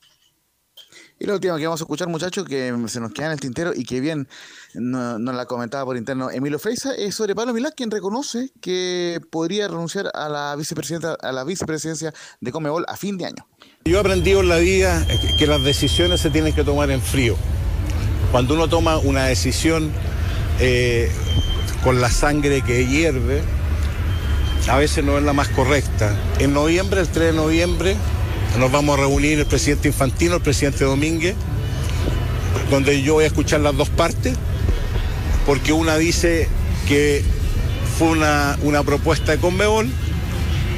Y 1.27 1.29
la 1.29 1.35
última 1.35 1.59
que 1.59 1.67
vamos 1.67 1.81
a 1.81 1.83
escuchar, 1.83 2.07
muchachos, 2.07 2.45
que 2.47 2.73
se 2.87 3.01
nos 3.01 3.11
queda 3.13 3.27
en 3.27 3.33
el 3.33 3.41
tintero 3.41 3.73
y 3.75 3.85
que 3.85 3.99
bien 3.99 4.29
no- 4.75 5.19
nos 5.19 5.35
la 5.35 5.45
comentaba 5.47 5.85
por 5.85 5.97
interno 5.97 6.31
Emilio 6.31 6.61
Freisa, 6.61 6.95
es 6.95 7.17
sobre 7.17 7.35
Pablo 7.35 7.53
Milán, 7.53 7.73
quien 7.77 7.91
reconoce 7.91 8.53
que 8.61 9.21
podría 9.33 9.67
renunciar 9.67 10.09
a 10.15 10.29
la 10.29 10.55
vicepresidencia 10.55 12.15
de 12.41 12.53
Comebol 12.53 12.85
a 12.87 12.97
fin 12.97 13.19
de 13.19 13.25
año. 13.27 13.45
Yo 13.85 13.97
he 13.97 14.01
aprendido 14.01 14.39
en 14.39 14.49
la 14.49 14.59
vida 14.59 15.05
que 15.37 15.49
las 15.49 15.65
decisiones 15.65 16.21
se 16.21 16.31
tienen 16.31 16.55
que 16.55 16.63
tomar 16.63 16.93
en 16.93 17.03
frío. 17.03 17.35
Cuando 18.31 18.55
uno 18.55 18.69
toma 18.69 18.99
una 18.99 19.25
decisión 19.25 19.91
eh, 20.61 21.11
con 21.83 22.01
la 22.01 22.09
sangre 22.09 22.63
que 22.63 22.87
hierve, 22.87 23.43
a 24.69 24.77
veces 24.79 25.03
no 25.05 25.19
es 25.19 25.25
la 25.25 25.33
más 25.33 25.49
correcta. 25.49 26.15
En 26.39 26.55
noviembre, 26.55 27.01
el 27.01 27.09
3 27.09 27.33
de 27.33 27.37
noviembre, 27.37 27.97
nos 28.59 28.73
vamos 28.73 28.99
a 28.99 29.03
reunir 29.03 29.39
el 29.39 29.47
presidente 29.47 29.89
Infantino, 29.89 30.37
el 30.37 30.43
presidente 30.43 30.85
Domínguez, 30.85 31.35
donde 32.71 33.03
yo 33.03 33.15
voy 33.15 33.25
a 33.25 33.27
escuchar 33.27 33.61
las 33.61 33.77
dos 33.77 33.89
partes, 33.89 34.35
porque 35.45 35.73
una 35.73 35.97
dice 35.97 36.49
que 36.89 37.23
fue 37.99 38.09
una, 38.09 38.59
una 38.63 38.83
propuesta 38.83 39.33
de 39.33 39.39
Conmebol 39.39 39.89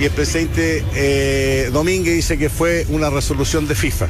y 0.01 0.05
el 0.05 0.11
presidente 0.11 0.85
eh, 0.95 1.70
Domínguez 1.72 2.14
dice 2.14 2.39
que 2.39 2.49
fue 2.49 2.87
una 2.91 3.11
resolución 3.11 3.66
de 3.66 3.74
FIFA. 3.74 4.09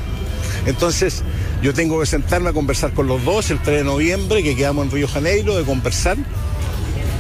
Entonces, 0.67 1.23
yo 1.63 1.73
tengo 1.73 2.01
que 2.01 2.07
sentarme 2.07 2.51
a 2.51 2.53
conversar 2.53 2.93
con 2.93 3.07
los 3.07 3.25
dos 3.25 3.51
el 3.51 3.61
3 3.61 3.79
de 3.79 3.85
noviembre, 3.85 4.43
que 4.43 4.55
quedamos 4.55 4.85
en 4.87 4.91
Río 4.91 5.09
Janeiro, 5.09 5.57
de 5.57 5.65
conversar. 5.65 6.17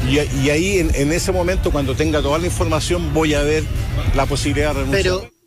Y, 0.08 0.18
ahí, 0.48 0.78
en, 0.78 0.94
en 0.94 1.12
ese 1.12 1.32
momento, 1.32 1.70
cuando 1.70 1.94
tenga 1.94 2.22
toda 2.22 2.38
la 2.38 2.46
información, 2.46 3.12
voy 3.12 3.34
a 3.34 3.42
ver 3.42 3.64
la 4.14 4.26
posibilidad 4.26 4.74
de 4.74 4.84
renunciar. 4.84 5.37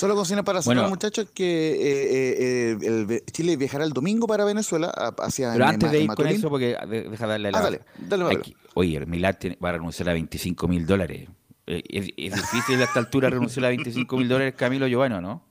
Solo 0.00 0.14
consigna 0.14 0.42
para 0.42 0.62
saber, 0.62 0.78
Bueno. 0.78 0.88
muchachos, 0.88 1.28
que 1.34 1.72
eh, 1.72 2.36
eh, 2.72 2.76
el 2.80 3.04
ve- 3.06 3.22
Chile 3.30 3.56
viajará 3.58 3.84
el 3.84 3.92
domingo 3.92 4.26
para 4.26 4.44
Venezuela 4.46 4.88
hacia 5.18 5.52
Pero 5.52 5.64
en- 5.64 5.70
antes 5.70 5.90
de 5.92 6.00
ir 6.02 6.08
con 6.08 6.26
eso, 6.26 6.48
porque 6.48 6.74
de- 6.88 7.02
deja 7.10 7.26
darle 7.26 7.52
la. 7.52 7.58
Ah, 7.58 7.62
dale, 7.62 7.80
dale, 7.98 8.40
que- 8.40 8.54
Oye, 8.74 8.96
el 8.96 9.06
Milán 9.06 9.36
va 9.62 9.68
a 9.68 9.72
renunciar 9.72 10.08
a 10.08 10.14
25 10.14 10.68
mil 10.68 10.86
dólares. 10.86 11.28
Eh, 11.66 11.82
Es, 11.88 12.06
es 12.16 12.34
difícil 12.34 12.80
a 12.80 12.84
esta 12.84 12.98
altura 12.98 13.28
renunciar 13.28 13.66
a 13.66 13.68
25 13.68 14.16
mil 14.16 14.26
dólares 14.28 14.54
Camilo 14.56 14.86
Giovanni, 14.88 15.20
¿no? 15.20 15.44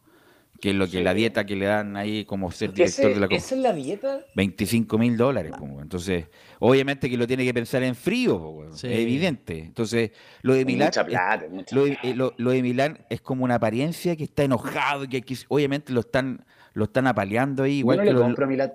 Que 0.62 0.72
es 0.72 0.76
lo 0.76 0.88
que 0.88 1.02
la 1.02 1.14
dieta 1.14 1.46
que 1.46 1.56
le 1.56 1.66
dan 1.66 1.96
ahí 1.96 2.26
como 2.26 2.52
ser 2.52 2.74
director 2.74 3.14
de 3.14 3.20
la 3.20 3.28
¿Esa 3.28 3.56
es 3.56 3.62
la 3.62 3.72
dieta? 3.74 4.20
25 4.36 4.98
mil 4.98 5.16
dólares. 5.16 5.54
po, 5.58 5.66
Entonces, 5.82 6.26
obviamente 6.60 7.10
que 7.10 7.16
lo 7.18 7.26
tiene 7.28 7.46
que 7.46 7.54
pensar 7.54 7.82
en 7.84 7.96
frío, 7.96 8.68
Sí. 8.74 8.88
es 8.88 9.00
evidente. 9.00 9.60
Entonces, 9.60 10.12
lo 10.42 10.54
de 10.54 10.66
Milán. 10.66 10.88
Mucha 10.90 11.02
es- 11.46 11.52
mucha 11.52 11.76
lo, 11.76 11.86
de, 11.86 11.98
eh, 12.04 12.14
lo- 12.14 12.34
lo 12.38 12.52
de 12.52 12.62
Milán 12.62 13.00
es 13.10 13.22
como 13.22 13.46
una 13.46 13.56
apariencia 13.56 14.16
que 14.18 14.26
está 14.26 14.44
enojado, 14.44 15.08
que, 15.08 15.22
que 15.22 15.36
obviamente 15.48 15.94
lo 15.94 16.02
están, 16.02 16.46
lo 16.74 16.84
están 16.86 17.08
apaleando 17.08 17.64
ahí, 17.64 17.80
igual 17.80 17.98
Yo 17.98 18.02
no 18.04 18.08
que 18.08 18.14
le 18.14 18.20
los, 18.20 18.24
compro 18.24 18.46
a 18.46 18.48
Milán. 18.50 18.74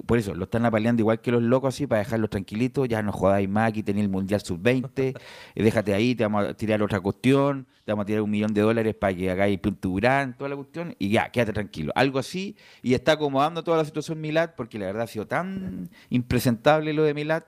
Por 0.00 0.18
eso, 0.18 0.34
lo 0.34 0.44
están 0.44 0.64
apaleando 0.64 1.02
igual 1.02 1.20
que 1.20 1.30
los 1.30 1.42
locos 1.42 1.74
así 1.74 1.86
para 1.86 2.00
dejarlos 2.00 2.30
tranquilitos, 2.30 2.88
ya 2.88 3.02
no 3.02 3.12
jodáis 3.12 3.48
más, 3.48 3.68
aquí 3.68 3.82
tenéis 3.82 4.04
el 4.04 4.10
Mundial 4.10 4.40
Sub-20, 4.40 4.90
eh, 5.54 5.62
déjate 5.62 5.94
ahí, 5.94 6.14
te 6.14 6.22
vamos 6.24 6.46
a 6.46 6.54
tirar 6.54 6.82
otra 6.82 7.00
cuestión, 7.00 7.66
te 7.84 7.92
vamos 7.92 8.04
a 8.04 8.06
tirar 8.06 8.22
un 8.22 8.30
millón 8.30 8.54
de 8.54 8.60
dólares 8.60 8.94
para 8.94 9.14
que 9.14 9.30
hagáis 9.30 9.60
Durán, 9.80 10.36
toda 10.36 10.50
la 10.50 10.56
cuestión, 10.56 10.94
y 10.98 11.10
ya, 11.10 11.30
quédate 11.30 11.52
tranquilo. 11.52 11.92
Algo 11.94 12.18
así, 12.18 12.56
y 12.82 12.94
está 12.94 13.12
acomodando 13.12 13.62
toda 13.62 13.78
la 13.78 13.84
situación 13.84 14.20
Milad, 14.20 14.50
porque 14.56 14.78
la 14.78 14.86
verdad 14.86 15.02
ha 15.02 15.06
sido 15.06 15.26
tan 15.26 15.90
impresentable 16.10 16.92
lo 16.92 17.02
de 17.04 17.14
Milad, 17.14 17.44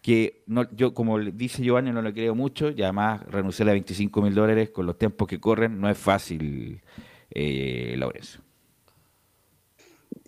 que 0.00 0.44
no, 0.46 0.70
yo, 0.70 0.94
como 0.94 1.18
dice 1.18 1.62
Giovanni, 1.62 1.90
no 1.90 2.00
lo 2.00 2.12
creo 2.12 2.34
mucho, 2.34 2.70
y 2.70 2.82
además 2.82 3.22
renunciar 3.26 3.68
a 3.68 3.72
25 3.72 4.22
mil 4.22 4.34
dólares 4.34 4.70
con 4.70 4.86
los 4.86 4.96
tiempos 4.96 5.26
que 5.26 5.40
corren 5.40 5.80
no 5.80 5.90
es 5.90 5.98
fácil, 5.98 6.80
eh, 7.30 7.94
Laurencio. 7.98 8.45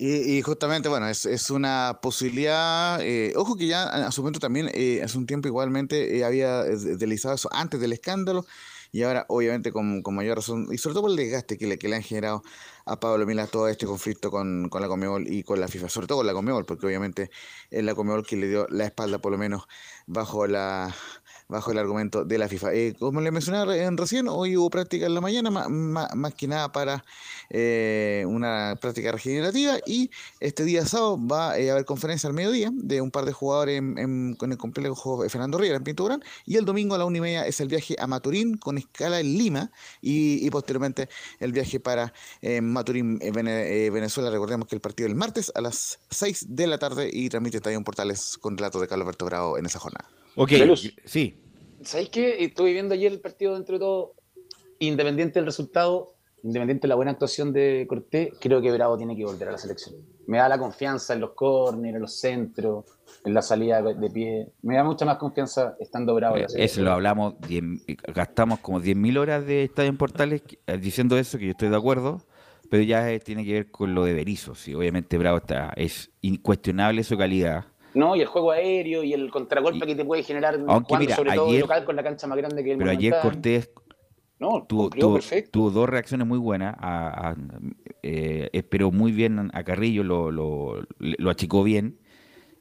Y, 0.00 0.38
y 0.38 0.42
justamente, 0.42 0.88
bueno, 0.88 1.08
es, 1.08 1.26
es 1.26 1.50
una 1.50 1.98
posibilidad. 2.00 3.00
eh, 3.02 3.32
ojo 3.36 3.56
que 3.56 3.66
ya 3.66 3.84
a 3.84 4.12
su 4.12 4.22
momento 4.22 4.38
también, 4.38 4.70
eh, 4.72 5.02
hace 5.02 5.18
un 5.18 5.26
tiempo 5.26 5.48
igualmente 5.48 6.16
eh, 6.18 6.24
había 6.24 6.62
deslizado 6.62 7.34
eso 7.34 7.48
antes 7.52 7.80
del 7.80 7.92
escándalo. 7.92 8.46
Y 8.92 9.02
ahora, 9.02 9.26
obviamente, 9.28 9.72
con, 9.72 10.02
con 10.02 10.14
mayor 10.14 10.36
razón, 10.36 10.68
y 10.72 10.78
sobre 10.78 10.94
todo 10.94 11.02
por 11.02 11.10
el 11.10 11.16
desgaste 11.16 11.58
que 11.58 11.66
le, 11.66 11.78
que 11.78 11.88
le 11.88 11.96
han 11.96 12.02
generado 12.02 12.42
a 12.86 12.98
Pablo 13.00 13.26
Milán 13.26 13.48
todo 13.50 13.68
este 13.68 13.86
conflicto 13.86 14.30
con, 14.30 14.68
con 14.70 14.80
la 14.80 14.88
Comebol 14.88 15.26
y 15.28 15.42
con 15.42 15.60
la 15.60 15.68
FIFA, 15.68 15.88
sobre 15.88 16.06
todo 16.06 16.18
con 16.18 16.26
la 16.26 16.32
Comebol, 16.32 16.64
porque 16.64 16.86
obviamente 16.86 17.30
es 17.70 17.84
la 17.84 17.94
Comebol 17.94 18.24
que 18.24 18.36
le 18.36 18.48
dio 18.48 18.66
la 18.70 18.86
espalda, 18.86 19.18
por 19.18 19.32
lo 19.32 19.38
menos, 19.38 19.64
bajo 20.06 20.46
la 20.46 20.94
bajo 21.48 21.70
el 21.72 21.78
argumento 21.78 22.24
de 22.24 22.38
la 22.38 22.48
FIFA. 22.48 22.74
Eh, 22.74 22.94
como 22.98 23.20
le 23.20 23.30
mencionaba 23.30 23.72
re- 23.72 23.84
en 23.84 23.96
recién, 23.96 24.28
hoy 24.28 24.56
hubo 24.56 24.68
práctica 24.70 25.06
en 25.06 25.14
la 25.14 25.20
mañana, 25.20 25.50
ma- 25.50 25.68
más, 25.68 26.34
que 26.34 26.46
nada 26.46 26.70
para 26.72 27.04
eh, 27.50 28.24
una 28.28 28.76
práctica 28.80 29.12
regenerativa 29.12 29.78
y 29.86 30.10
este 30.40 30.64
día 30.64 30.84
sábado 30.86 31.18
va 31.26 31.58
eh, 31.58 31.70
a 31.70 31.72
haber 31.72 31.84
conferencia 31.86 32.28
al 32.28 32.34
mediodía 32.34 32.70
de 32.74 33.00
un 33.00 33.10
par 33.10 33.24
de 33.24 33.32
jugadores 33.32 33.78
en- 33.78 34.34
con 34.34 34.52
el 34.52 34.58
complejo 34.58 35.26
Fernando 35.28 35.56
Riera 35.58 35.76
en 35.76 35.84
Pinto 35.84 36.02
Durán 36.02 36.22
y 36.44 36.56
el 36.56 36.64
domingo 36.64 36.94
a 36.94 36.98
la 36.98 37.04
una 37.06 37.18
y 37.18 37.20
media 37.22 37.46
es 37.46 37.60
el 37.60 37.68
viaje 37.68 37.96
a 37.98 38.06
Maturín 38.06 38.56
con 38.58 38.76
escala 38.78 39.18
en 39.20 39.38
Lima 39.38 39.70
y, 40.02 40.46
y 40.46 40.50
posteriormente 40.50 41.08
el 41.40 41.52
viaje 41.52 41.80
para 41.80 42.12
Maturín, 42.60 43.18
Vene- 43.20 43.90
Venezuela. 43.90 44.30
Recordemos 44.30 44.68
que 44.68 44.74
el 44.74 44.80
partido 44.80 45.06
el 45.08 45.14
martes 45.14 45.50
a 45.54 45.60
las 45.60 45.98
6 46.10 46.46
de 46.50 46.66
la 46.66 46.78
tarde 46.78 47.08
y 47.12 47.28
transmite 47.28 47.56
Estadio 47.56 47.82
Portales 47.82 48.36
con 48.38 48.56
relato 48.58 48.80
de 48.80 48.86
Carlos 48.88 49.06
Alberto 49.06 49.24
Bravo 49.24 49.56
en 49.58 49.66
esa 49.66 49.78
jornada. 49.78 50.08
Ok, 50.38 50.52
sí. 51.04 51.34
¿Sabéis 51.82 52.10
qué? 52.10 52.44
Estuve 52.44 52.72
viendo 52.72 52.94
ayer 52.94 53.12
el 53.12 53.20
partido 53.20 53.54
dentro 53.54 53.74
de 53.74 53.80
todo, 53.80 54.14
independiente 54.78 55.38
del 55.38 55.46
resultado, 55.46 56.14
independiente 56.42 56.82
de 56.82 56.88
la 56.88 56.94
buena 56.94 57.10
actuación 57.12 57.52
de 57.52 57.86
Cortés, 57.88 58.30
creo 58.40 58.60
que 58.60 58.70
Bravo 58.70 58.96
tiene 58.96 59.16
que 59.16 59.24
volver 59.24 59.48
a 59.48 59.52
la 59.52 59.58
selección. 59.58 59.96
Me 60.26 60.38
da 60.38 60.48
la 60.48 60.58
confianza 60.58 61.14
en 61.14 61.20
los 61.20 61.30
córneres, 61.30 61.96
en 61.96 62.00
los 62.02 62.14
centros, 62.20 62.84
en 63.24 63.34
la 63.34 63.42
salida 63.42 63.82
de 63.82 64.10
pie. 64.10 64.48
Me 64.62 64.76
da 64.76 64.84
mucha 64.84 65.04
más 65.04 65.16
confianza 65.18 65.76
estando 65.80 66.14
Bravo 66.14 66.36
en 66.36 66.42
la 66.42 66.46
Eso 66.46 66.54
selección. 66.54 66.84
lo 66.84 66.92
hablamos, 66.92 67.34
10 67.48 67.64
gastamos 68.14 68.60
como 68.60 68.80
10.000 68.80 69.18
horas 69.18 69.46
de 69.46 69.64
Estadio 69.64 69.88
en 69.90 69.96
Portales 69.96 70.42
eh, 70.66 70.78
diciendo 70.78 71.18
eso, 71.18 71.38
que 71.38 71.46
yo 71.46 71.50
estoy 71.52 71.68
de 71.70 71.76
acuerdo, 71.76 72.22
pero 72.70 72.82
ya 72.82 73.10
eh, 73.10 73.18
tiene 73.18 73.44
que 73.44 73.54
ver 73.54 73.70
con 73.70 73.94
lo 73.94 74.04
de 74.04 74.14
Berizzo. 74.14 74.54
Sí, 74.54 74.74
obviamente 74.74 75.18
Bravo 75.18 75.38
está, 75.38 75.72
es 75.76 76.10
incuestionable 76.20 77.02
su 77.02 77.16
calidad. 77.16 77.64
No, 77.94 78.14
y 78.16 78.20
el 78.20 78.26
juego 78.26 78.50
aéreo 78.52 79.02
y 79.02 79.12
el 79.12 79.30
contragolpe 79.30 79.86
que 79.86 79.94
te 79.94 80.04
puede 80.04 80.22
generar 80.22 80.54
Aunque 80.54 80.72
jugando 80.84 80.98
mira, 80.98 81.16
sobre 81.16 81.32
todo 81.32 81.48
ayer- 81.48 81.60
local 81.60 81.84
con 81.84 81.96
la 81.96 82.02
cancha 82.02 82.26
más 82.26 82.36
grande 82.38 82.62
que 82.62 82.72
el 82.72 82.78
Pero 82.78 82.90
ayer. 82.90 83.14
Cortés 83.22 83.70
No, 84.38 84.64
tuvo, 84.68 84.90
dos 85.70 85.88
reacciones 85.88 86.26
muy 86.26 86.38
buenas. 86.38 86.76
A, 86.78 87.30
a- 87.30 87.36
eh, 88.02 88.50
esperó 88.52 88.90
muy 88.92 89.10
bien 89.12 89.50
a 89.52 89.64
Carrillo, 89.64 90.04
lo, 90.04 90.30
lo, 90.30 90.82
lo 90.98 91.30
achicó 91.30 91.62
bien. 91.64 91.98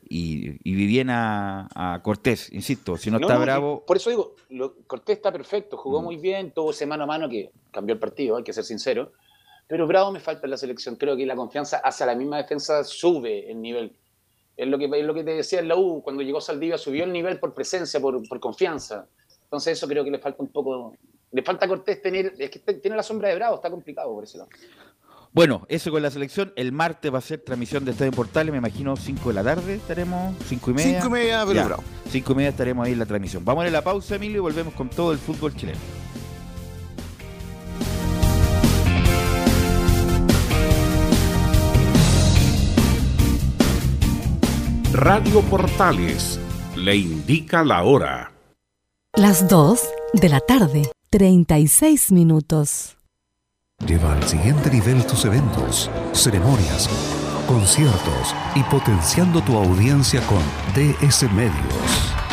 Y, 0.09 0.51
y 0.63 0.75
vi 0.75 0.87
bien 0.87 1.09
a, 1.09 1.67
a 1.75 2.01
Cortés, 2.01 2.49
insisto, 2.53 2.95
si 2.95 3.11
no, 3.11 3.17
está 3.17 3.33
no, 3.35 3.41
bravo, 3.41 3.83
Por 3.85 3.97
eso 3.97 4.09
digo, 4.09 4.35
lo- 4.49 4.73
Cortés 4.87 5.17
está 5.17 5.33
perfecto, 5.33 5.75
Mm. 5.75 5.79
jugó 5.79 6.01
muy 6.01 6.15
bien, 6.15 6.51
tuvo 6.51 6.71
ese 6.71 6.85
mano 6.85 7.03
a 7.03 7.07
mano 7.07 7.27
que 7.27 7.51
cambió 7.71 7.91
el 7.93 7.99
partido, 7.99 8.37
hay 8.37 8.43
que 8.45 8.53
ser 8.53 8.63
sincero. 8.63 9.11
Pero 9.67 9.85
Bravo 9.85 10.13
me 10.13 10.21
falta 10.21 10.45
en 10.47 10.51
la 10.51 10.57
selección. 10.57 10.95
Creo 10.95 11.17
que 11.17 11.25
la 11.25 11.35
confianza 11.35 11.81
hacia 11.83 12.05
la 12.05 12.15
misma 12.15 12.37
defensa 12.37 12.85
sube 12.85 13.51
el 13.51 13.61
nivel. 13.61 13.97
Es 14.57 14.67
lo 14.67 14.77
que, 14.77 14.85
es 14.85 15.05
lo 15.05 15.13
que 15.13 15.23
te 15.23 15.31
decía 15.35 15.59
en 15.59 15.67
la 15.67 15.75
U, 15.77 16.01
cuando 16.01 16.23
llegó 16.23 16.41
Saldivia 16.41 16.77
subió 16.77 17.03
el 17.03 17.13
nivel 17.13 17.39
por 17.39 17.53
presencia, 17.53 17.99
por, 17.99 18.27
por 18.27 18.39
confianza. 18.39 19.07
Entonces 19.43 19.77
eso 19.77 19.87
creo 19.87 20.03
que 20.03 20.11
le 20.11 20.19
falta 20.19 20.41
un 20.43 20.49
poco 20.49 20.93
Le 21.31 21.43
falta 21.43 21.65
a 21.65 21.67
Cortés 21.69 22.01
tener, 22.01 22.33
es 22.37 22.49
que 22.49 22.59
tiene 22.59 22.97
la 22.97 23.03
sombra 23.03 23.29
de 23.29 23.35
Bravo, 23.35 23.55
está 23.55 23.69
complicado 23.69 24.11
por 24.13 24.23
ese 24.23 24.39
lado. 24.39 24.49
Bueno, 25.33 25.65
eso 25.69 25.91
con 25.91 26.01
la 26.01 26.09
selección. 26.09 26.51
El 26.55 26.71
martes 26.71 27.13
va 27.13 27.19
a 27.19 27.21
ser 27.21 27.41
transmisión 27.41 27.85
de 27.85 27.91
Estadio 27.91 28.11
Portales, 28.11 28.51
me 28.51 28.57
imagino 28.57 28.95
5 28.95 29.29
de 29.29 29.35
la 29.35 29.43
tarde 29.43 29.75
estaremos, 29.75 30.35
5 30.47 30.71
y 30.71 30.73
media. 30.73 31.01
Cinco 31.01 31.07
y 31.07 31.19
media, 31.19 31.43
pero 31.45 31.53
Ya, 31.53 31.65
bravo. 31.65 31.83
cinco 32.09 32.31
y 32.31 32.35
media 32.35 32.49
estaremos 32.49 32.87
ahí 32.87 32.93
en 32.93 32.99
la 32.99 33.05
transmisión. 33.05 33.45
Vamos 33.45 33.63
a 33.63 33.67
ir 33.67 33.75
a 33.75 33.77
la 33.77 33.83
pausa, 33.83 34.15
Emilio, 34.15 34.37
y 34.37 34.39
volvemos 34.39 34.73
con 34.73 34.89
todo 34.89 35.11
el 35.11 35.19
fútbol 35.19 35.55
chileno. 35.55 35.77
Radio 44.97 45.41
Portales 45.41 46.39
le 46.75 46.95
indica 46.95 47.63
la 47.63 47.83
hora. 47.83 48.31
Las 49.15 49.47
2 49.47 49.79
de 50.13 50.27
la 50.27 50.39
tarde, 50.39 50.89
36 51.11 52.11
minutos. 52.11 52.97
Lleva 53.85 54.13
al 54.13 54.23
siguiente 54.23 54.71
nivel 54.71 55.05
tus 55.05 55.23
eventos, 55.25 55.91
ceremonias, 56.13 56.89
conciertos 57.47 58.33
y 58.55 58.63
potenciando 58.63 59.39
tu 59.41 59.55
audiencia 59.55 60.19
con 60.25 60.41
DS 60.73 61.31
Medios. 61.31 62.06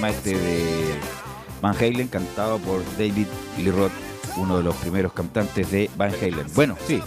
Tema 0.00 0.08
este 0.16 0.34
de 0.38 0.94
Van 1.60 1.76
Halen, 1.76 2.08
cantado 2.08 2.58
por 2.58 2.82
David 2.96 3.26
Lee 3.58 3.70
Roth, 3.70 3.92
uno 4.38 4.56
de 4.56 4.62
los 4.62 4.74
primeros 4.76 5.12
cantantes 5.12 5.70
de 5.70 5.90
Van 5.96 6.10
Halen. 6.14 6.46
Bueno, 6.54 6.76
sí, 6.86 7.02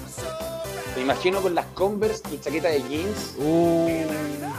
Me 0.96 1.02
imagino 1.02 1.42
con 1.42 1.56
las 1.56 1.66
Converse 1.74 2.22
y 2.32 2.38
chaqueta 2.40 2.68
de 2.68 2.84
jeans. 2.84 3.34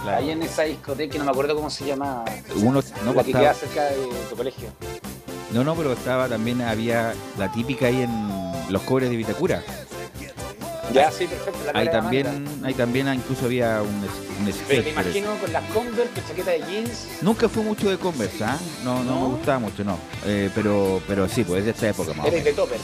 Ahí 0.09 0.31
en 0.31 0.43
esa 0.43 0.65
discoteca 0.65 1.13
que 1.13 1.19
no 1.21 1.25
me 1.27 1.31
acuerdo 1.31 1.55
cómo 1.55 1.71
se 1.71 1.87
llama. 1.87 2.25
Uno- 2.57 2.83
no, 3.05 3.15
la 3.15 3.23
que 3.23 3.31
estaba- 3.31 3.45
queda 3.45 3.55
cerca 3.55 3.85
de 3.85 4.09
tu 4.29 4.35
colegio. 4.37 4.69
no, 5.53 5.63
no, 5.63 5.77
pero 5.77 5.93
estaba 5.93 6.27
también, 6.29 6.61
había 6.61 7.15
la 7.39 7.53
típica 7.53 7.87
ahí 7.87 8.03
en 8.03 8.73
los 8.73 8.83
cobres 8.83 9.11
de 9.11 9.17
Vitacura. 9.17 9.63
Ya, 10.93 11.11
sí, 11.11 11.27
perfecto. 11.27 11.59
La 11.73 11.81
Ahí 11.81 11.91
también, 11.91 12.45
ahí 12.65 12.75
también 12.75 13.13
incluso 13.15 13.47
había 13.47 13.81
un, 13.83 13.89
un 13.89 14.53
Pero 14.69 14.83
me 14.83 14.91
imagino 14.91 15.35
con 15.39 15.53
las 15.53 15.65
Converse 15.73 16.11
chaqueta 16.29 16.51
de 16.51 16.59
jeans. 16.71 17.09
Nunca 17.23 17.49
fue 17.49 17.63
mucho 17.63 17.89
de 17.91 17.97
Converse, 17.99 18.45
¿ah? 18.45 18.59
No, 18.85 19.03
no, 19.03 19.21
me 19.21 19.27
gustaba 19.37 19.59
mucho, 19.59 19.83
no. 19.83 19.99
Eh, 20.27 20.51
pero, 20.55 21.01
pero 21.09 21.29
sí, 21.29 21.43
pues 21.45 21.61
es 21.61 21.65
de 21.67 21.71
esta 21.73 21.89
época 21.89 22.13
más 22.15 22.27
Eres 22.27 22.45
de. 22.45 22.53
Topper. 22.53 22.79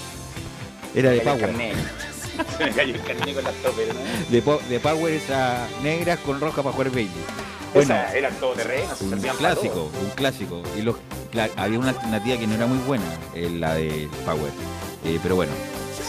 Era 0.94 1.10
de 1.10 1.20
Power. 1.20 1.40
carnet. 1.40 1.74
Se 2.58 2.64
me 2.64 2.70
cayó 2.74 2.94
el 2.94 3.02
carnet 3.02 3.34
con 3.34 3.44
las 3.44 3.54
Topper, 3.54 3.88
¿no? 3.94 4.00
De, 4.30 4.42
po- 4.42 4.60
de 4.68 4.80
Power 4.80 5.12
esa 5.12 5.68
negras 5.82 6.18
con 6.20 6.40
roja 6.40 6.62
para 6.62 6.72
jugar 6.72 6.90
baby. 6.90 7.10
Bueno, 7.74 7.94
Esa 7.94 8.16
era 8.16 8.30
todo 8.30 8.52
terreno, 8.54 8.88
un 9.00 9.10
clásico, 9.20 9.90
un 10.02 10.10
clásico. 10.16 10.62
Y 10.76 10.82
los, 10.82 10.96
había 11.56 11.78
una 11.78 11.90
alternativa 11.90 12.36
que 12.36 12.46
no 12.48 12.54
era 12.56 12.66
muy 12.66 12.78
buena, 12.78 13.04
eh, 13.34 13.48
la 13.48 13.74
de 13.74 14.08
Power. 14.24 14.50
Eh, 15.04 15.20
pero 15.22 15.36
bueno, 15.36 15.52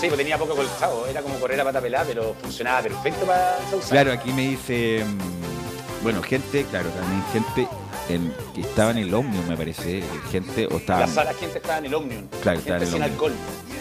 Sí, 0.02 0.08
pues 0.08 0.18
tenía 0.18 0.38
poco 0.38 0.56
colchado. 0.56 1.06
Era 1.08 1.22
como 1.22 1.40
correr 1.40 1.62
a 1.62 1.64
pata 1.64 1.80
pelada, 1.80 2.06
pero 2.08 2.36
funcionaba 2.42 2.82
perfecto 2.82 3.24
para 3.26 3.58
usar. 3.72 3.90
claro, 3.92 4.12
aquí 4.12 4.34
me 4.34 4.42
dice, 4.50 5.06
mm, 5.06 6.04
bueno, 6.04 6.22
gente, 6.24 6.66
claro, 6.66 6.90
también 6.90 7.24
gente 7.32 7.68
en- 8.10 8.34
que 8.56 8.62
estaba 8.62 8.92
en 8.92 8.98
el 8.98 9.14
Omnium, 9.14 9.48
me 9.48 9.56
parece, 9.56 10.02
gente, 10.32 10.66
o 10.68 10.78
estaba... 10.78 11.02
La 11.02 11.08
sala 11.08 11.34
gente 11.36 11.60
estaba 11.60 11.78
en 11.78 11.86
el 11.86 11.94
Omnium. 11.94 12.28
Claro, 12.42 12.58
estaba 12.60 12.78
en 12.80 12.82
gente 12.82 12.84
el 12.84 12.88
sin 12.88 12.96
Omnium. 13.04 13.14
alcohol. 13.14 13.34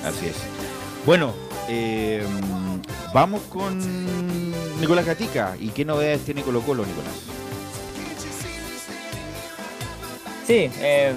Así 0.05 0.27
es. 0.27 0.37
Bueno, 1.07 1.33
eh, 1.69 2.23
vamos 3.15 3.41
con 3.49 4.79
Nicolás 4.79 5.07
Gatica. 5.07 5.57
¿Y 5.59 5.71
qué 5.71 5.87
novedades 5.87 6.21
tiene 6.27 6.43
Colo 6.43 6.61
Colo, 6.61 6.85
Nicolás? 6.85 7.15
Sí, 10.47 10.71
eh, 10.81 11.15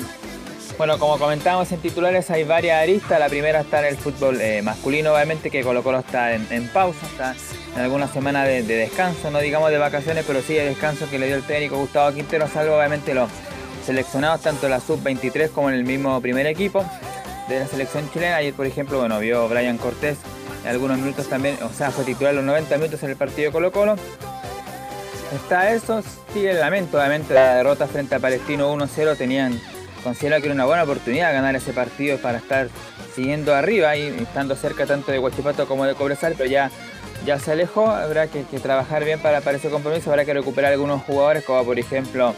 bueno, 0.77 0.97
como 0.99 1.17
comentábamos 1.17 1.71
en 1.71 1.79
titulares, 1.79 2.29
hay 2.31 2.43
varias 2.43 2.81
aristas. 2.81 3.19
La 3.19 3.29
primera 3.29 3.61
está 3.61 3.79
en 3.79 3.85
el 3.85 3.97
fútbol 3.97 4.39
eh, 4.41 4.61
masculino, 4.61 5.13
obviamente, 5.13 5.49
que 5.49 5.63
Colo 5.63 5.83
Colo 5.83 5.99
está 5.99 6.33
en, 6.33 6.67
pausa, 6.69 7.05
está 7.05 7.35
en 7.75 7.81
alguna 7.81 8.07
semana 8.07 8.43
de, 8.43 8.63
de 8.63 8.75
descanso, 8.75 9.31
no 9.31 9.39
digamos 9.39 9.71
de 9.71 9.77
vacaciones, 9.77 10.23
pero 10.25 10.41
sí 10.41 10.53
de 10.53 10.65
descanso 10.65 11.09
que 11.09 11.19
le 11.19 11.27
dio 11.27 11.35
el 11.35 11.43
técnico 11.43 11.77
Gustavo 11.77 12.13
Quintero, 12.13 12.47
salvo 12.47 12.77
obviamente 12.77 13.13
los 13.13 13.29
seleccionados 13.85 14.41
tanto 14.41 14.65
en 14.65 14.71
la 14.71 14.79
sub-23 14.79 15.51
como 15.51 15.69
en 15.69 15.75
el 15.75 15.83
mismo 15.83 16.19
primer 16.21 16.47
equipo 16.47 16.85
de 17.49 17.59
la 17.59 17.67
selección 17.67 18.09
chilena. 18.11 18.37
Ayer, 18.37 18.53
por 18.53 18.65
ejemplo, 18.65 18.99
bueno, 18.99 19.19
vio 19.19 19.47
Brian 19.47 19.77
Cortés 19.77 20.17
en 20.63 20.69
algunos 20.69 20.97
minutos 20.97 21.27
también, 21.27 21.57
o 21.61 21.69
sea, 21.69 21.91
fue 21.91 22.05
titular 22.05 22.33
los 22.33 22.43
90 22.43 22.77
minutos 22.77 23.03
en 23.03 23.09
el 23.09 23.15
partido 23.15 23.49
de 23.49 23.51
Colo 23.51 23.71
Colo. 23.71 23.95
Está 25.35 25.73
eso, 25.73 26.01
sigue 26.33 26.51
el 26.51 26.59
lamento, 26.59 26.97
obviamente 26.97 27.33
la 27.33 27.55
derrota 27.55 27.87
frente 27.87 28.15
a 28.15 28.19
Palestino 28.19 28.73
1-0 28.73 29.17
tenían 29.17 29.59
considero 30.03 30.37
que 30.39 30.45
era 30.45 30.53
una 30.53 30.65
buena 30.65 30.83
oportunidad 30.83 31.33
ganar 31.33 31.55
ese 31.55 31.73
partido 31.73 32.17
para 32.17 32.37
estar 32.37 32.69
siguiendo 33.15 33.55
arriba 33.55 33.95
y 33.95 34.07
estando 34.07 34.55
cerca 34.55 34.85
tanto 34.85 35.11
de 35.11 35.19
Huachipato 35.19 35.67
como 35.67 35.85
de 35.85 35.95
Cobresal, 35.95 36.35
pero 36.37 36.49
ya, 36.49 36.71
ya 37.25 37.39
se 37.39 37.51
alejó, 37.51 37.89
habrá 37.89 38.27
que, 38.27 38.43
trabajar 38.59 39.03
bien 39.05 39.19
para, 39.19 39.41
para 39.41 39.57
ese 39.57 39.69
compromiso, 39.69 40.09
habrá 40.09 40.25
que 40.25 40.33
recuperar 40.33 40.71
algunos 40.71 41.01
jugadores 41.03 41.43
como 41.43 41.63
por 41.63 41.79
ejemplo 41.79 42.35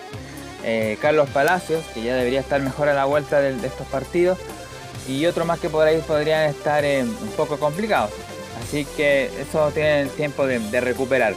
eh, 0.67 0.97
Carlos 0.99 1.29
Palacios, 1.29 1.85
que 1.93 2.01
ya 2.01 2.15
debería 2.15 2.39
estar 2.39 2.59
mejor 2.59 2.89
a 2.89 2.93
la 2.93 3.05
vuelta 3.05 3.39
de, 3.39 3.51
estos 3.65 3.85
partidos, 3.87 4.39
y 5.07 5.25
otros 5.27 5.45
más 5.45 5.59
que 5.59 5.69
por 5.69 5.87
podrían 6.01 6.49
estar 6.49 6.83
eh, 6.83 7.03
un 7.03 7.31
poco 7.37 7.57
complicados. 7.59 8.09
Así 8.63 8.85
que 8.97 9.29
eso 9.39 9.69
tiene 9.71 10.07
tiempo 10.07 10.47
de, 10.47 10.81
recuperar. 10.81 11.35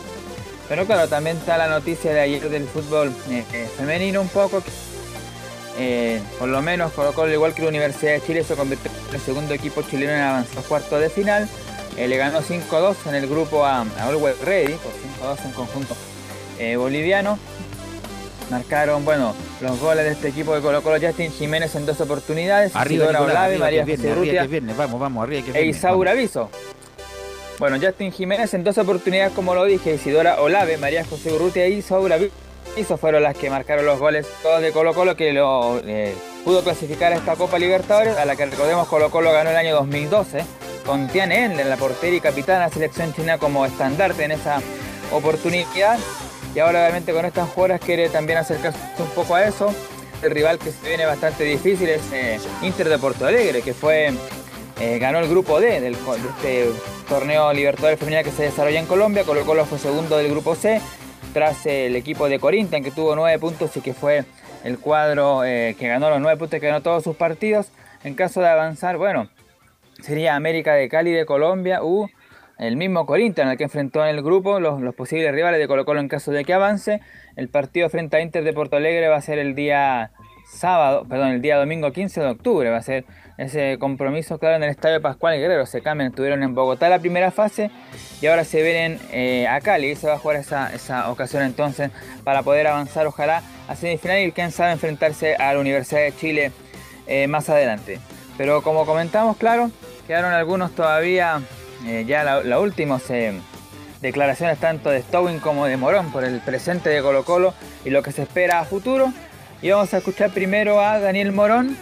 Pero 0.68 0.86
claro, 0.86 1.08
también 1.08 1.36
está 1.36 1.58
la 1.58 1.68
noticia 1.68 2.12
de 2.12 2.20
ayer 2.20 2.48
del 2.48 2.66
fútbol 2.66 3.12
eh, 3.30 3.68
femenino 3.76 4.22
un 4.22 4.28
poco. 4.28 4.62
Eh, 5.78 6.20
por 6.38 6.48
lo 6.48 6.60
menos 6.60 6.92
Colo 6.92 7.12
Colo, 7.12 7.32
igual 7.32 7.54
que 7.54 7.62
la 7.62 7.68
Universidad 7.68 8.12
de 8.12 8.20
Chile, 8.20 8.42
se 8.42 8.56
convirtió 8.56 8.90
en 9.08 9.14
el 9.14 9.20
segundo 9.20 9.54
equipo 9.54 9.82
chileno 9.82 10.12
en 10.12 10.20
avanzar 10.20 10.58
a 10.58 10.62
cuartos 10.62 11.00
de 11.00 11.08
final. 11.08 11.48
Eh, 11.96 12.08
le 12.08 12.16
ganó 12.16 12.40
5-2 12.40 12.96
en 13.06 13.14
el 13.14 13.28
grupo 13.28 13.64
a, 13.64 13.82
a 13.82 14.08
Always 14.08 14.40
Ready, 14.40 14.74
por 14.74 14.92
5-2 15.36 15.44
en 15.44 15.52
conjunto 15.52 15.96
eh, 16.58 16.76
boliviano. 16.76 17.38
Marcaron, 18.50 19.04
bueno, 19.04 19.34
los 19.60 19.78
goles 19.78 20.04
de 20.04 20.12
este 20.12 20.28
equipo 20.28 20.54
de 20.54 20.62
Colo 20.62 20.82
Colo, 20.82 20.98
Justin 21.00 21.30
Jiménez 21.30 21.74
en 21.76 21.86
dos 21.86 22.00
oportunidades, 22.00 22.74
Arriba, 22.74 23.04
Isidora 23.04 23.20
Nicolás, 23.20 23.34
Olave, 23.36 23.54
arriba, 23.54 23.66
María 23.66 23.80
que 23.80 23.86
viernes, 23.96 24.16
arriba, 24.18 24.42
que 24.42 24.48
viernes. 24.48 24.76
Vamos, 24.76 25.00
vamos, 25.00 25.22
arriba, 25.22 25.52
que 25.52 25.58
e. 25.58 25.66
Isaura 25.66 26.10
Aviso. 26.12 26.50
Bueno, 27.58 27.76
Justin 27.80 28.10
Jiménez 28.10 28.52
en 28.54 28.64
dos 28.64 28.78
oportunidades, 28.78 29.32
como 29.32 29.54
lo 29.54 29.64
dije, 29.64 29.94
Isidora 29.94 30.40
Olave, 30.40 30.76
María 30.76 31.04
José 31.04 31.32
Urrutia 31.32 31.68
y 31.68 31.74
Isaura 31.74 32.16
Aviso 32.16 32.47
fueron 33.00 33.22
las 33.22 33.36
que 33.36 33.50
marcaron 33.50 33.84
los 33.84 33.98
goles 33.98 34.26
todos 34.42 34.62
de 34.62 34.72
Colo 34.72 34.94
Colo 34.94 35.16
que 35.16 35.32
lo 35.32 35.80
eh, 35.84 36.14
pudo 36.44 36.62
clasificar 36.62 37.12
a 37.12 37.16
esta 37.16 37.36
Copa 37.36 37.58
Libertadores, 37.58 38.16
a 38.16 38.24
la 38.24 38.36
que 38.36 38.46
recordemos 38.46 38.88
Colo 38.88 39.10
Colo 39.10 39.32
ganó 39.32 39.50
el 39.50 39.56
año 39.56 39.74
2012 39.74 40.44
con 40.86 41.06
Tiane 41.08 41.44
En 41.44 41.68
la 41.68 41.76
portería 41.76 42.16
y 42.16 42.20
capitana 42.20 42.60
de 42.60 42.64
la 42.66 42.72
selección 42.72 43.12
china 43.12 43.36
como 43.36 43.66
estandarte 43.66 44.24
en 44.24 44.32
esa 44.32 44.62
oportunidad. 45.12 45.98
Y 46.54 46.60
ahora 46.60 46.80
obviamente 46.80 47.12
con 47.12 47.26
estas 47.26 47.50
jugadoras 47.50 47.80
quiere 47.80 48.08
también 48.08 48.38
acercarse 48.38 48.78
un 48.98 49.10
poco 49.10 49.34
a 49.34 49.44
eso. 49.44 49.74
El 50.22 50.30
rival 50.30 50.58
que 50.58 50.72
se 50.72 50.88
viene 50.88 51.04
bastante 51.04 51.44
difícil 51.44 51.88
es 51.90 52.00
eh, 52.12 52.38
Inter 52.62 52.88
de 52.88 52.98
Porto 52.98 53.26
Alegre, 53.26 53.60
que 53.60 53.74
fue 53.74 54.12
eh, 54.80 54.98
ganó 54.98 55.18
el 55.18 55.28
grupo 55.28 55.60
D 55.60 55.80
del, 55.80 55.94
de 55.94 56.28
este 56.64 56.80
torneo 57.08 57.52
Libertadores 57.52 57.98
Femenina 57.98 58.22
que 58.22 58.30
se 58.30 58.44
desarrolla 58.44 58.80
en 58.80 58.86
Colombia. 58.86 59.24
Colo 59.24 59.44
Colo 59.44 59.66
fue 59.66 59.78
segundo 59.78 60.16
del 60.16 60.30
grupo 60.30 60.54
C, 60.54 60.80
tras 61.38 61.66
el 61.66 61.94
equipo 61.94 62.28
de 62.28 62.40
Corinthians 62.40 62.84
que 62.84 62.90
tuvo 62.90 63.14
nueve 63.14 63.38
puntos 63.38 63.76
y 63.76 63.80
que 63.80 63.94
fue 63.94 64.24
el 64.64 64.76
cuadro 64.80 65.44
eh, 65.44 65.76
que 65.78 65.86
ganó 65.86 66.10
los 66.10 66.20
nueve 66.20 66.36
puntos, 66.36 66.58
que 66.58 66.66
ganó 66.66 66.82
todos 66.82 67.04
sus 67.04 67.14
partidos. 67.14 67.70
En 68.02 68.14
caso 68.14 68.40
de 68.40 68.48
avanzar, 68.48 68.96
bueno, 68.96 69.28
sería 70.00 70.34
América 70.34 70.74
de 70.74 70.88
Cali 70.88 71.12
de 71.12 71.26
Colombia 71.26 71.84
u 71.84 72.08
el 72.58 72.74
mismo 72.74 73.06
Corinthians, 73.06 73.50
al 73.50 73.56
que 73.56 73.62
enfrentó 73.62 74.04
en 74.04 74.16
el 74.16 74.20
grupo 74.20 74.58
los, 74.58 74.80
los 74.80 74.96
posibles 74.96 75.30
rivales 75.30 75.60
de 75.60 75.68
Colo 75.68 75.84
Colo 75.84 76.00
en 76.00 76.08
caso 76.08 76.32
de 76.32 76.44
que 76.44 76.54
avance. 76.54 77.02
El 77.36 77.48
partido 77.48 77.88
frente 77.88 78.16
a 78.16 78.20
Inter 78.20 78.42
de 78.42 78.52
Porto 78.52 78.74
Alegre 78.74 79.06
va 79.06 79.14
a 79.14 79.22
ser 79.22 79.38
el 79.38 79.54
día 79.54 80.10
sábado, 80.50 81.06
perdón, 81.08 81.28
el 81.28 81.40
día 81.40 81.56
domingo 81.56 81.92
15 81.92 82.20
de 82.20 82.26
octubre. 82.26 82.68
Va 82.68 82.78
a 82.78 82.82
ser 82.82 83.04
ese 83.38 83.78
compromiso, 83.78 84.38
claro, 84.38 84.56
en 84.56 84.64
el 84.64 84.70
Estadio 84.70 85.00
Pascual 85.00 85.38
Guerrero. 85.38 85.64
Se 85.64 85.80
cambian, 85.80 86.10
estuvieron 86.10 86.42
en 86.42 86.54
Bogotá 86.54 86.88
la 86.90 86.98
primera 86.98 87.30
fase 87.30 87.70
y 88.20 88.26
ahora 88.26 88.44
se 88.44 88.62
vienen 88.62 88.98
eh, 89.12 89.46
a 89.48 89.60
Cali. 89.60 89.94
Se 89.96 90.06
va 90.08 90.14
a 90.14 90.18
jugar 90.18 90.36
esa, 90.36 90.74
esa 90.74 91.10
ocasión 91.10 91.42
entonces 91.44 91.90
para 92.24 92.42
poder 92.42 92.66
avanzar, 92.66 93.06
ojalá, 93.06 93.42
a 93.68 93.76
semifinal 93.76 94.20
y 94.20 94.32
quién 94.32 94.50
sabe 94.50 94.72
enfrentarse 94.72 95.36
a 95.36 95.54
la 95.54 95.60
Universidad 95.60 96.02
de 96.02 96.14
Chile 96.14 96.52
eh, 97.06 97.26
más 97.28 97.48
adelante. 97.48 98.00
Pero 98.36 98.62
como 98.62 98.84
comentamos, 98.84 99.36
claro, 99.36 99.70
quedaron 100.06 100.32
algunos 100.32 100.72
todavía, 100.72 101.40
eh, 101.86 102.04
ya 102.06 102.24
la, 102.24 102.42
la 102.42 102.58
se- 102.98 103.40
declaraciones 104.00 104.58
tanto 104.58 104.90
de 104.90 105.02
Stowin 105.02 105.40
como 105.40 105.66
de 105.66 105.76
Morón 105.76 106.12
por 106.12 106.24
el 106.24 106.40
presente 106.40 106.88
de 106.88 107.02
Colo 107.02 107.24
Colo 107.24 107.54
y 107.84 107.90
lo 107.90 108.02
que 108.02 108.12
se 108.12 108.22
espera 108.22 108.60
a 108.60 108.64
futuro. 108.64 109.12
Y 109.60 109.70
vamos 109.70 109.92
a 109.94 109.98
escuchar 109.98 110.30
primero 110.30 110.80
a 110.80 111.00
Daniel 111.00 111.32
Morón, 111.32 111.76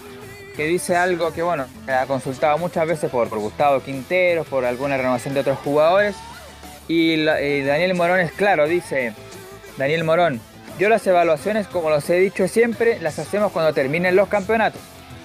que 0.57 0.67
dice 0.67 0.97
algo 0.97 1.33
que, 1.33 1.43
bueno, 1.43 1.67
ha 1.87 2.07
consultado 2.07 2.59
muchas 2.59 2.87
veces 2.87 3.11
por, 3.11 3.29
por 3.29 3.39
Gustavo 3.39 3.81
Quintero, 3.81 4.45
por 4.45 4.65
alguna 4.65 4.97
renovación 4.97 5.35
de 5.35 5.41
otros 5.41 5.59
jugadores. 5.59 6.17
Y, 6.89 7.13
y 7.15 7.63
Daniel 7.63 7.95
Morón 7.95 8.21
es 8.21 8.33
claro, 8.33 8.67
dice 8.67 9.13
Daniel 9.77 10.05
Morón, 10.05 10.41
yo 10.79 10.89
las 10.89 11.07
evaluaciones, 11.07 11.67
como 11.67 11.91
los 11.91 12.09
he 12.11 12.19
dicho 12.19 12.47
siempre, 12.49 12.99
las 13.01 13.19
hacemos 13.19 13.53
cuando 13.53 13.73
terminen 13.73 14.17
los 14.17 14.29
campeonatos. 14.29 14.81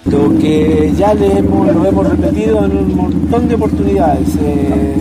Lo 0.06 0.38
que 0.40 0.92
ya 0.98 1.14
lo 1.14 1.86
hemos 1.86 2.10
repetido 2.10 2.66
en 2.66 2.78
un 2.78 2.96
montón 2.96 3.48
de 3.48 3.56
oportunidades. 3.56 4.28
eh, 4.42 4.96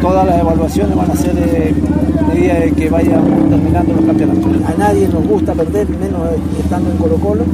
todas 0.00 0.26
las 0.26 0.38
evaluaciones 0.38 0.96
van 0.96 1.10
a 1.10 1.16
ser 1.16 1.34
eh, 1.36 1.74
medida 2.28 2.54
de 2.54 2.72
que 2.72 2.88
vayan 2.88 3.50
terminando 3.50 3.94
los 3.94 4.04
campeonatos. 4.04 4.44
A 4.66 4.74
nadie 4.78 5.08
nos 5.08 5.26
gusta 5.26 5.54
perder, 5.54 5.88
menos 5.88 6.28
estando 6.58 6.90
en 6.90 6.96
Colo 6.96 7.16
Colo, 7.16 7.44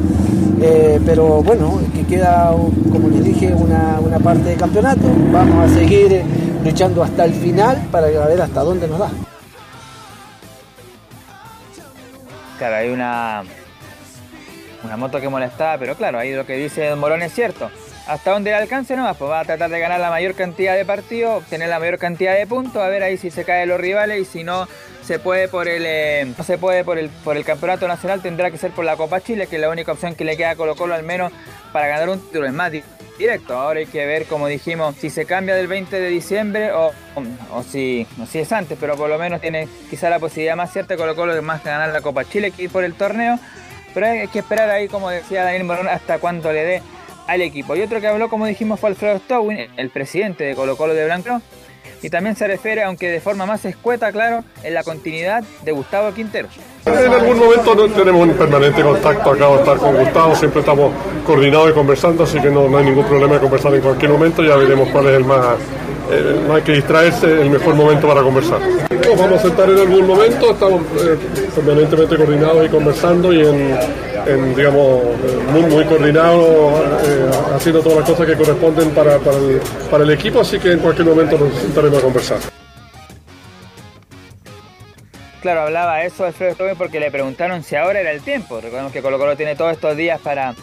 eh, 0.61 1.01
pero 1.05 1.43
bueno, 1.43 1.81
que 1.95 2.05
queda, 2.05 2.53
como 2.93 3.09
les 3.09 3.25
dije, 3.25 3.55
una, 3.55 3.99
una 4.01 4.19
parte 4.19 4.51
de 4.51 4.55
campeonato. 4.57 5.03
Vamos 5.33 5.71
a 5.71 5.75
seguir 5.75 6.13
eh, 6.13 6.25
luchando 6.65 7.03
hasta 7.03 7.25
el 7.25 7.33
final 7.33 7.87
para 7.91 8.07
ver 8.09 8.41
hasta 8.41 8.61
dónde 8.63 8.89
nos 8.89 8.99
da. 8.99 9.11
Claro, 12.59 12.77
hay 12.77 12.91
una, 12.91 13.43
una 14.85 14.97
moto 14.97 15.21
que 15.21 15.29
molestaba, 15.29 15.77
pero 15.79 15.97
claro, 15.97 16.19
ahí 16.19 16.33
lo 16.33 16.47
que 16.47 16.55
dice 16.57 16.89
Don 16.89 17.01
Morón 17.01 17.23
es 17.23 17.33
cierto. 17.33 17.69
Hasta 18.07 18.33
donde 18.33 18.51
le 18.51 18.57
alcance 18.57 18.95
nomás, 18.97 19.17
pues 19.17 19.31
va 19.31 19.41
a 19.41 19.45
tratar 19.47 19.71
de 19.71 19.81
ganar 19.81 19.99
la 19.99 20.11
mayor 20.11 20.35
cantidad 20.35 20.77
de 20.77 20.85
partidos, 20.85 21.43
obtener 21.43 21.71
la 21.71 21.79
mayor 21.79 21.99
cantidad 21.99 22.35
de 22.37 22.47
puntos, 22.47 22.83
a 22.83 22.89
ver 22.89 23.03
ahí 23.03 23.17
si 23.17 23.31
se 23.31 23.45
caen 23.45 23.69
los 23.71 23.81
rivales 23.81 24.21
y 24.21 24.25
si 24.27 24.45
no 24.45 24.69
se 25.03 25.19
puede 25.19 25.49
por 25.49 25.69
el 25.69 25.85
eh, 25.87 26.27
no 26.37 26.45
se 26.45 26.59
puede 26.59 26.85
por 26.85 26.99
el 26.99 27.09
por 27.09 27.37
el 27.37 27.45
campeonato 27.45 27.87
nacional 27.89 28.21
tendrá 28.23 28.51
que 28.51 28.59
ser 28.59 28.73
por 28.73 28.85
la 28.85 28.97
Copa 28.97 29.21
Chile, 29.23 29.47
que 29.47 29.57
es 29.57 29.63
la 29.63 29.71
única 29.71 29.93
opción 29.93 30.15
que 30.15 30.25
le 30.25 30.37
queda 30.37 30.51
a 30.51 30.57
Colo 30.57 30.77
Colo 30.77 30.95
al 30.95 31.03
menos 31.03 31.33
para 31.73 31.87
ganar 31.89 32.09
un 32.11 32.21
título. 32.21 32.47
Es 32.47 32.53
más 32.53 32.71
di- 32.71 32.85
directo. 33.19 33.55
Ahora 33.59 33.81
hay 33.81 33.87
que 33.87 34.05
ver, 34.05 34.27
como 34.27 34.49
dijimos, 34.49 34.97
si 34.97 35.09
se 35.09 35.25
cambia 35.25 35.55
del 35.55 35.67
20 35.67 35.99
de 35.99 36.09
diciembre 36.09 36.73
o, 36.73 36.93
o, 37.53 37.63
si, 37.63 38.07
o 38.23 38.27
si 38.27 38.39
es 38.41 38.53
antes, 38.53 38.77
pero 38.81 38.97
por 38.97 39.09
lo 39.09 39.19
menos 39.19 39.41
tiene 39.41 39.67
quizá 39.89 40.11
la 40.11 40.19
posibilidad 40.19 40.57
más 40.57 40.73
cierta 40.73 40.97
Colo 40.97 41.15
Colo 41.17 41.35
de 41.35 41.41
más 41.41 41.65
ganar 41.65 41.89
la 41.91 42.01
Copa 42.03 42.25
Chile 42.25 42.51
que 42.51 42.65
ir 42.65 42.71
por 42.71 42.85
el 42.85 42.93
torneo. 42.95 43.39
Pero 43.95 44.07
hay 44.09 44.29
que 44.29 44.41
esperar 44.41 44.69
ahí, 44.71 44.89
como 44.89 45.09
decía 45.11 45.45
Daniel 45.45 45.65
Morón, 45.65 45.89
hasta 45.89 46.19
cuánto 46.19 46.53
le 46.53 46.65
dé 46.65 46.83
al 47.27 47.43
equipo. 47.43 47.77
Y 47.77 47.83
otro 47.83 48.01
que 48.01 48.07
habló, 48.07 48.29
como 48.29 48.47
dijimos, 48.47 48.81
fue 48.81 48.91
Alfredo 48.91 49.19
Stowin, 49.19 49.59
el 49.77 49.91
presidente 49.91 50.45
de 50.45 50.55
Colo 50.55 50.77
Colo 50.77 50.95
de 50.95 51.05
Blanco. 51.05 51.41
Y 52.03 52.11
también 52.11 52.37
se 52.37 52.47
refiere, 52.47 52.83
aunque 52.83 53.09
de 53.09 53.21
forma 53.21 53.47
más 53.47 53.65
escueta, 53.65 54.13
claro, 54.13 54.45
en 54.63 54.75
la 54.75 54.83
continuidad 54.83 55.43
de 55.63 55.73
Gustavo 55.73 56.13
Quintero. 56.13 56.49
En 56.85 57.13
algún 57.13 57.39
momento 57.39 57.75
no 57.75 57.89
tenemos 57.89 58.29
un 58.29 58.35
permanente 58.35 58.83
contacto, 58.83 59.31
acabo 59.31 59.55
de 59.55 59.61
estar 59.61 59.79
con 59.79 59.97
Gustavo, 59.97 60.35
siempre 60.35 60.61
estamos 60.61 60.93
coordinados 61.27 61.71
y 61.71 61.73
conversando, 61.73 62.25
así 62.25 62.39
que 62.41 62.51
no, 62.51 62.69
no 62.69 62.77
hay 62.77 62.85
ningún 62.85 63.07
problema 63.07 63.35
de 63.35 63.41
conversar 63.41 63.75
en 63.75 63.81
cualquier 63.81 64.11
momento, 64.11 64.43
ya 64.43 64.57
veremos 64.57 64.91
cuál 64.91 65.07
es 65.07 65.17
el 65.17 65.25
más, 65.25 65.57
eh, 66.11 66.41
no 66.47 66.57
hay 66.57 66.63
que 66.63 66.73
distraerse, 66.73 67.41
el 67.41 67.49
mejor 67.49 67.75
momento 67.75 68.07
para 68.07 68.21
conversar. 68.21 68.61
Nos 68.61 69.19
vamos 69.19 69.39
a 69.39 69.43
sentar 69.43 69.71
en 69.71 69.79
algún 69.79 70.07
momento, 70.07 70.51
estamos 70.51 70.83
eh, 70.83 71.17
permanentemente 71.55 72.17
coordinados 72.17 72.67
y 72.67 72.69
conversando 72.69 73.33
y 73.33 73.47
en, 73.47 73.79
en, 74.27 74.55
digamos, 74.55 75.03
muy, 75.53 75.63
muy 75.63 75.85
coordinados, 75.85 76.81
eh, 77.07 77.31
haciendo 77.55 77.83
todas 77.83 77.99
las 77.99 78.09
cosas 78.11 78.27
que 78.27 78.37
corresponden 78.37 78.91
para, 78.91 79.19
para, 79.19 80.05
el, 80.05 80.11
equipo, 80.11 80.41
así 80.41 80.59
que 80.59 80.73
en 80.73 80.79
cualquier 80.79 81.09
momento 81.09 81.39
nos 81.39 81.55
sentaremos 81.55 81.99
a 81.99 82.03
conversar. 82.03 82.39
Claro, 85.41 85.63
hablaba 85.63 86.03
eso 86.03 86.25
Alfredo 86.25 86.55
Stowin 86.55 86.77
porque 86.77 87.01
le 87.01 87.11
preguntaron 87.11 87.63
si 87.63 87.77
ahora 87.77 88.01
era 88.01 88.13
el 88.13 88.23
tiempo. 88.23 88.61
Recordemos 88.61 88.93
que 88.93 89.03
Colo 89.03 89.19
Colo 89.19 89.37
tiene 89.37 89.57
todos 89.57 89.73
estos 89.73 89.95
días 89.95 90.19
para, 90.21 90.55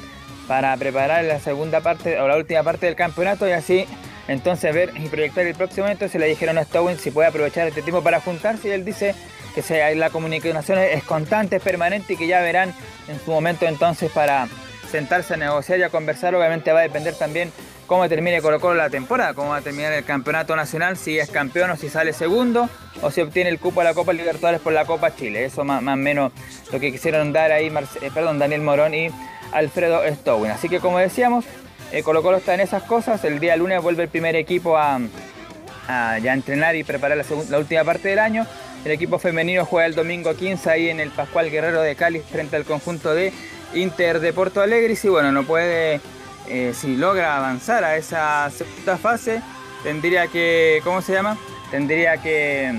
para 0.48 0.76
preparar 0.78 1.24
la 1.24 1.40
segunda 1.40 1.82
parte 1.82 2.20
o 2.20 2.28
la 2.28 2.36
última 2.36 2.64
parte 2.64 2.88
del 2.88 2.96
campeonato 2.96 3.48
y 3.48 3.52
así 3.52 3.86
entonces 4.28 4.74
ver 4.74 4.92
y 4.98 5.08
proyectar 5.08 5.46
el 5.46 5.56
próximo. 5.56 5.88
Entonces 5.88 6.20
le 6.20 6.28
dijeron 6.28 6.58
a 6.58 6.64
Stowin 6.64 6.98
si 6.98 7.12
puede 7.12 7.28
aprovechar 7.30 7.68
este 7.68 7.82
tiempo 7.82 8.02
para 8.04 8.20
juntarse 8.22 8.68
y 8.68 8.72
él 8.72 8.86
dice 8.86 9.16
que 9.56 9.62
se- 9.62 9.96
la 9.96 10.10
comunicación 10.10 10.80
es 10.80 11.04
constante, 11.04 11.58
es 11.58 11.62
permanente 11.62 12.14
y 12.14 12.18
que 12.18 12.28
ya 12.28 12.42
verán 12.42 12.74
en 13.08 13.20
su 13.20 13.32
momento 13.32 13.66
entonces 13.68 14.12
para 14.12 14.48
sentarse 14.90 15.34
a 15.34 15.38
negociar 15.38 15.80
y 15.80 15.84
a 15.84 15.90
conversar. 15.90 16.36
Obviamente 16.36 16.72
va 16.72 16.80
a 16.80 16.84
depender 16.84 17.14
también 17.16 17.52
cómo 17.88 18.08
termine 18.08 18.42
Colo 18.42 18.60
Colo 18.62 18.76
la 18.76 18.90
temporada, 18.90 19.34
cómo 19.34 19.50
va 19.50 19.58
a 19.58 19.62
terminar 19.62 19.92
el 19.92 20.06
campeonato 20.06 20.56
nacional, 20.56 20.96
si 20.96 21.20
es 21.20 21.30
campeón 21.30 21.72
o 21.72 21.76
si 21.76 21.90
sale 21.90 22.14
segundo, 22.14 22.70
o 23.02 23.12
si 23.12 23.20
obtiene 23.20 23.50
el 23.50 23.60
cupo 23.60 23.82
a 23.82 23.84
la 23.84 23.94
Copa 23.94 24.14
Libertadores 24.14 24.62
por 24.62 24.72
la 24.72 24.86
Copa 24.86 25.14
Chile. 25.16 25.44
Eso 25.44 25.66
más, 25.66 25.82
más 25.82 25.94
o 25.96 25.98
menos 25.98 26.32
lo 26.72 26.80
que 26.80 26.92
quisieron 26.92 27.34
dar 27.34 27.52
ahí 27.52 27.68
eh, 28.02 28.12
perdón, 28.14 28.40
Daniel 28.40 28.62
Morón 28.62 28.94
y 28.94 29.10
Alfredo 29.52 30.02
Stowin. 30.16 30.52
Así 30.52 30.70
que 30.70 30.80
como 30.80 31.00
decíamos, 31.00 31.44
eh, 31.92 32.04
Colo 32.04 32.24
Colo 32.24 32.38
está 32.38 32.54
en 32.54 32.62
esas 32.62 32.84
cosas. 32.84 33.24
El 33.26 33.40
día 33.40 33.56
lunes 33.56 33.82
vuelve 33.82 34.04
el 34.04 34.10
primer 34.10 34.36
equipo 34.36 34.78
a, 34.78 35.00
ya 35.88 36.34
entrenar 36.34 36.76
y 36.76 36.84
preparar 36.84 37.18
la, 37.50 37.58
última 37.58 37.84
parte 37.84 38.10
del 38.10 38.20
año. 38.20 38.48
El 38.86 38.92
equipo 38.92 39.20
femenino 39.20 39.66
juega 39.66 39.86
el 39.86 39.96
domingo 39.96 40.34
15 40.34 40.70
ahí 40.70 40.90
en 40.90 41.00
el 41.00 41.10
Pascual 41.10 41.52
Guerrero 41.52 41.82
de 41.82 41.96
Cali 41.96 42.20
frente 42.20 42.56
al 42.56 42.64
conjunto 42.64 43.14
de 43.14 43.34
Inter 43.74 44.20
de 44.20 44.34
Porto 44.34 44.62
Alegre 44.62 44.94
y 44.94 44.96
si 44.96 45.10
bueno, 45.10 45.32
no 45.32 45.44
puede, 45.44 46.00
eh, 46.48 46.74
si 46.74 46.96
logra 46.96 47.38
avanzar 47.38 47.84
a 47.84 47.98
esa 47.98 48.50
segunda 48.50 48.98
fase, 48.98 49.42
tendría 49.84 50.28
que, 50.28 50.82
¿cómo 50.84 51.02
se 51.02 51.14
llama? 51.14 51.38
Tendría 51.70 52.18
que, 52.18 52.74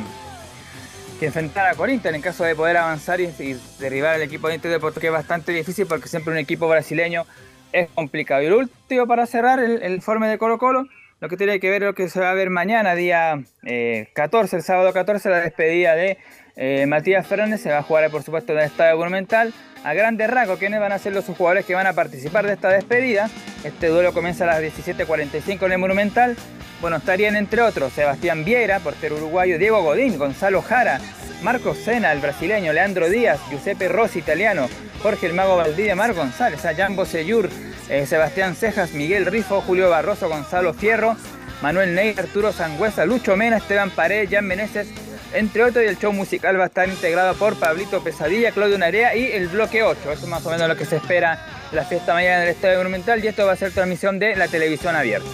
que 1.21 1.27
enfrentar 1.27 1.67
a 1.67 1.75
Corinthians 1.75 2.17
en 2.17 2.23
caso 2.23 2.45
de 2.45 2.57
poder 2.57 2.79
avanzar 2.79 3.21
y, 3.21 3.27
y 3.39 3.61
derribar 3.79 4.15
al 4.15 4.23
equipo 4.23 4.49
de 4.49 4.55
Inter 4.55 4.73
de 4.73 4.81
Porto, 4.81 5.01
que 5.01 5.07
es 5.09 5.13
bastante 5.13 5.53
difícil 5.53 5.87
porque 5.87 6.09
siempre 6.09 6.33
un 6.33 6.39
equipo 6.39 6.67
brasileño 6.67 7.27
es 7.73 7.89
complicado. 7.91 8.43
Y 8.43 8.49
lo 8.49 8.59
último 8.59 9.07
para 9.07 9.27
cerrar 9.27 9.61
el, 9.61 9.83
el 9.83 9.95
informe 9.95 10.29
de 10.29 10.39
Colo 10.39 10.59
Colo, 10.59 10.87
lo 11.23 11.29
que 11.29 11.37
tiene 11.37 11.61
que 11.61 11.71
ver 11.71 11.83
lo 11.83 11.95
que 11.95 12.09
se 12.09 12.19
va 12.19 12.31
a 12.31 12.35
ver 12.35 12.51
mañana, 12.51 12.97
día 12.97 13.43
eh, 13.63 14.09
14, 14.15 14.57
el 14.57 14.63
sábado 14.63 14.93
14, 14.93 15.31
la 15.31 15.41
despedida 15.41 15.95
de 15.95 16.19
eh, 16.57 16.87
Matías 16.87 17.27
Fernández, 17.27 17.61
se 17.61 17.71
va 17.71 17.79
a 17.79 17.83
jugar 17.83 18.11
por 18.11 18.23
supuesto 18.23 18.53
en 18.53 18.59
el 18.59 18.65
Estadio 18.65 18.97
Monumental. 18.97 19.53
A 19.85 19.95
grandes 19.95 20.31
rasgos, 20.31 20.59
¿quiénes 20.59 20.79
van 20.79 20.93
a 20.93 20.99
ser 20.99 21.13
los 21.13 21.25
jugadores 21.25 21.65
que 21.65 21.75
van 21.75 21.87
a 21.87 21.93
participar 21.93 22.47
de 22.47 22.53
esta 22.53 22.69
despedida? 22.69 23.29
Este 23.65 23.89
duelo 23.89 24.13
comienza 24.13 24.45
a 24.45 24.61
las 24.61 24.63
17.45 24.63 25.67
en 25.67 25.73
el 25.73 25.79
Monumental. 25.79 26.37
Bueno, 26.81 26.97
estarían 26.97 27.37
entre 27.37 27.63
otros 27.63 27.93
Sebastián 27.93 28.45
Vieira, 28.45 28.81
portero 28.81 29.17
uruguayo, 29.17 29.59
Diego 29.59 29.83
Godín, 29.83 30.19
Gonzalo 30.19 30.63
Jara, 30.63 31.01
Marcos 31.43 31.79
Sena, 31.79 32.13
el 32.13 32.21
brasileño, 32.21 32.73
Leandro 32.73 33.09
Díaz, 33.09 33.41
Giuseppe 33.51 33.89
Rossi, 33.89 34.21
italiano, 34.21 34.69
Jorge 35.03 35.27
el 35.27 35.35
Mago 35.35 35.57
Valdivia, 35.57 35.97
Mar 35.97 36.13
González, 36.13 36.65
a 36.65 36.75
Jambo 36.75 37.05
Seyur, 37.05 37.49
eh, 37.89 38.07
Sebastián 38.07 38.55
Cejas, 38.55 38.93
Miguel 38.93 39.27
Rifo, 39.27 39.61
Julio 39.61 39.91
Barroso, 39.91 40.29
Gonzalo 40.29 40.75
Fierro, 40.75 41.17
Manuel 41.61 41.95
Ney, 41.95 42.15
Arturo 42.17 42.53
Sangüesa, 42.53 43.05
Lucho 43.05 43.37
Mena, 43.37 43.59
Esteban 43.59 43.91
Paredes, 43.91 44.31
Jan 44.31 44.47
Meneses, 44.47 44.89
entre 45.35 45.65
otros, 45.65 45.85
y 45.85 45.89
el 45.89 45.99
show 45.99 46.13
musical 46.13 46.59
va 46.59 46.65
a 46.65 46.67
estar 46.67 46.89
integrado 46.89 47.35
por 47.35 47.55
Pablito 47.57 48.03
Pesadilla, 48.03 48.53
Claudio 48.53 48.79
Narea 48.79 49.15
y 49.17 49.33
el 49.33 49.49
bloque 49.49 49.83
8. 49.83 50.01
Eso 50.13 50.13
es 50.25 50.27
más 50.29 50.45
o 50.47 50.51
menos 50.51 50.69
lo 50.69 50.77
que 50.77 50.85
se 50.85 50.97
espera 50.97 51.47
la 51.73 51.85
fiesta 51.85 52.15
mañana 52.15 52.39
en 52.39 52.43
el 52.45 52.49
Estadio 52.51 52.79
Monumental 52.79 53.23
y 53.25 53.29
esto 53.29 53.47
va 53.47 53.53
a 53.53 53.57
ser 53.57 53.73
transmisión 53.73 54.19
de 54.19 54.37
la 54.37 54.49
televisión 54.49 54.95
abierta. 54.97 55.29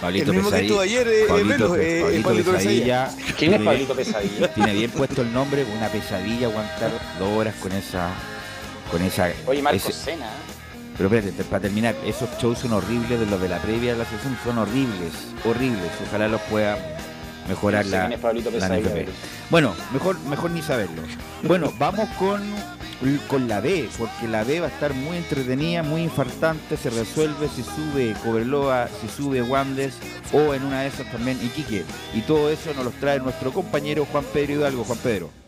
Pablito 0.00 0.30
El 0.30 0.36
mismo 0.38 0.50
que 0.50 0.56
Pesadilla. 0.56 0.66
estuvo 0.66 0.80
ayer, 0.80 1.08
eh, 1.08 1.24
Pablito, 1.28 1.70
Velo, 1.72 1.76
eh, 1.76 2.00
Pablito 2.02 2.28
Pablito 2.28 2.52
Pesadilla. 2.52 3.04
Pesadilla. 3.06 3.34
¿Quién 3.36 3.54
es 3.54 3.60
Pablito 3.62 3.94
Pesadilla? 3.94 4.48
Tiene 4.54 4.72
bien 4.72 4.90
puesto 4.92 5.22
el 5.22 5.32
nombre, 5.32 5.64
una 5.76 5.88
pesadilla 5.88 6.46
aguantar 6.46 6.90
dos 7.18 7.28
horas 7.36 7.54
con 7.60 7.72
esa. 7.72 8.08
Con 8.90 9.02
esa 9.02 9.30
Oye, 9.46 9.62
Marcos 9.62 9.88
ese- 9.90 10.04
Sena. 10.12 10.26
¿eh? 10.26 10.50
Pero 10.96 11.08
espérate, 11.08 11.32
te- 11.32 11.44
para 11.44 11.62
terminar, 11.62 11.94
esos 12.04 12.28
shows 12.40 12.58
son 12.58 12.72
horribles 12.72 13.20
de 13.20 13.26
los 13.26 13.40
de 13.40 13.48
la 13.48 13.58
previa 13.58 13.92
de 13.92 13.98
la 13.98 14.04
sesión, 14.04 14.36
son 14.44 14.58
horribles, 14.58 15.12
horribles. 15.44 15.90
Ojalá 16.08 16.28
los 16.28 16.40
pueda 16.42 16.76
mejorar 17.50 17.84
No 17.84 17.90
sé 17.90 17.96
la, 18.58 18.78
NFP. 18.78 19.08
Bueno, 19.50 19.74
mejor, 19.92 20.18
mejor 20.20 20.50
ni 20.52 20.62
saberlo. 20.62 21.02
Bueno, 21.42 21.72
vamos 21.78 22.08
con, 22.10 22.40
con 23.28 23.48
la 23.48 23.60
B, 23.60 23.88
porque 23.98 24.28
la 24.28 24.44
B 24.44 24.60
va 24.60 24.66
a 24.66 24.70
estar 24.70 24.94
muy 24.94 25.16
entretenida, 25.16 25.82
muy 25.82 26.02
infartante, 26.02 26.76
se 26.76 26.90
resuelve 26.90 27.48
si 27.48 27.62
sube 27.62 28.14
Cobreloa, 28.24 28.88
si 29.00 29.08
sube 29.08 29.42
Wandes 29.42 29.94
o 30.32 30.54
en 30.54 30.64
una 30.64 30.82
de 30.82 30.88
esas 30.88 31.10
también 31.10 31.38
Iquique. 31.44 31.84
Y 32.14 32.20
todo 32.22 32.50
eso 32.50 32.72
nos 32.74 32.84
los 32.84 32.94
trae 32.94 33.18
nuestro 33.18 33.52
compañero 33.52 34.06
Juan 34.10 34.24
Pedro 34.32 34.52
Hidalgo. 34.54 34.84
Juan 34.84 34.98
Pedro. 34.98 35.39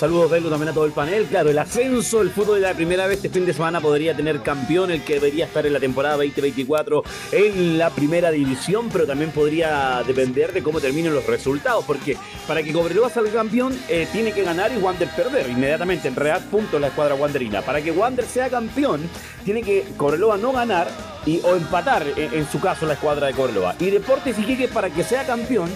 Saludos, 0.00 0.30
Velo, 0.30 0.48
también 0.48 0.70
a 0.70 0.72
todo 0.72 0.86
el 0.86 0.92
panel. 0.92 1.26
Claro, 1.26 1.50
el 1.50 1.58
ascenso, 1.58 2.22
el 2.22 2.30
fútbol 2.30 2.54
de 2.54 2.68
la 2.68 2.72
primera 2.72 3.06
vez 3.06 3.18
este 3.18 3.28
fin 3.28 3.44
de 3.44 3.52
semana 3.52 3.82
podría 3.82 4.16
tener 4.16 4.40
campeón, 4.40 4.90
el 4.90 5.04
que 5.04 5.16
debería 5.16 5.44
estar 5.44 5.66
en 5.66 5.74
la 5.74 5.78
temporada 5.78 6.16
2024 6.16 7.02
en 7.32 7.76
la 7.76 7.90
primera 7.90 8.30
división, 8.30 8.88
pero 8.90 9.06
también 9.06 9.30
podría 9.30 10.02
depender 10.06 10.54
de 10.54 10.62
cómo 10.62 10.80
terminen 10.80 11.12
los 11.12 11.26
resultados, 11.26 11.84
porque 11.84 12.16
para 12.48 12.62
que 12.62 12.72
Cobreloa 12.72 13.10
salga 13.10 13.30
campeón 13.30 13.78
eh, 13.90 14.08
tiene 14.10 14.32
que 14.32 14.42
ganar 14.42 14.72
y 14.72 14.78
Wander 14.78 15.10
perder 15.14 15.50
inmediatamente 15.50 16.08
en 16.08 16.16
real 16.16 16.40
puntos 16.50 16.80
la 16.80 16.86
escuadra 16.86 17.14
wanderina. 17.14 17.60
Para 17.60 17.82
que 17.82 17.90
Wander 17.92 18.24
sea 18.24 18.48
campeón, 18.48 19.02
tiene 19.44 19.60
que 19.60 19.84
Cobreloa 19.98 20.38
no 20.38 20.52
ganar 20.52 20.88
y, 21.26 21.40
o 21.40 21.56
empatar, 21.56 22.06
en, 22.16 22.32
en 22.32 22.50
su 22.50 22.58
caso, 22.58 22.86
la 22.86 22.94
escuadra 22.94 23.26
de 23.26 23.34
Cobreloa. 23.34 23.74
Y 23.78 23.90
Deportes 23.90 24.38
Iquique, 24.38 24.66
para 24.68 24.88
que 24.88 25.04
sea 25.04 25.26
campeón, 25.26 25.68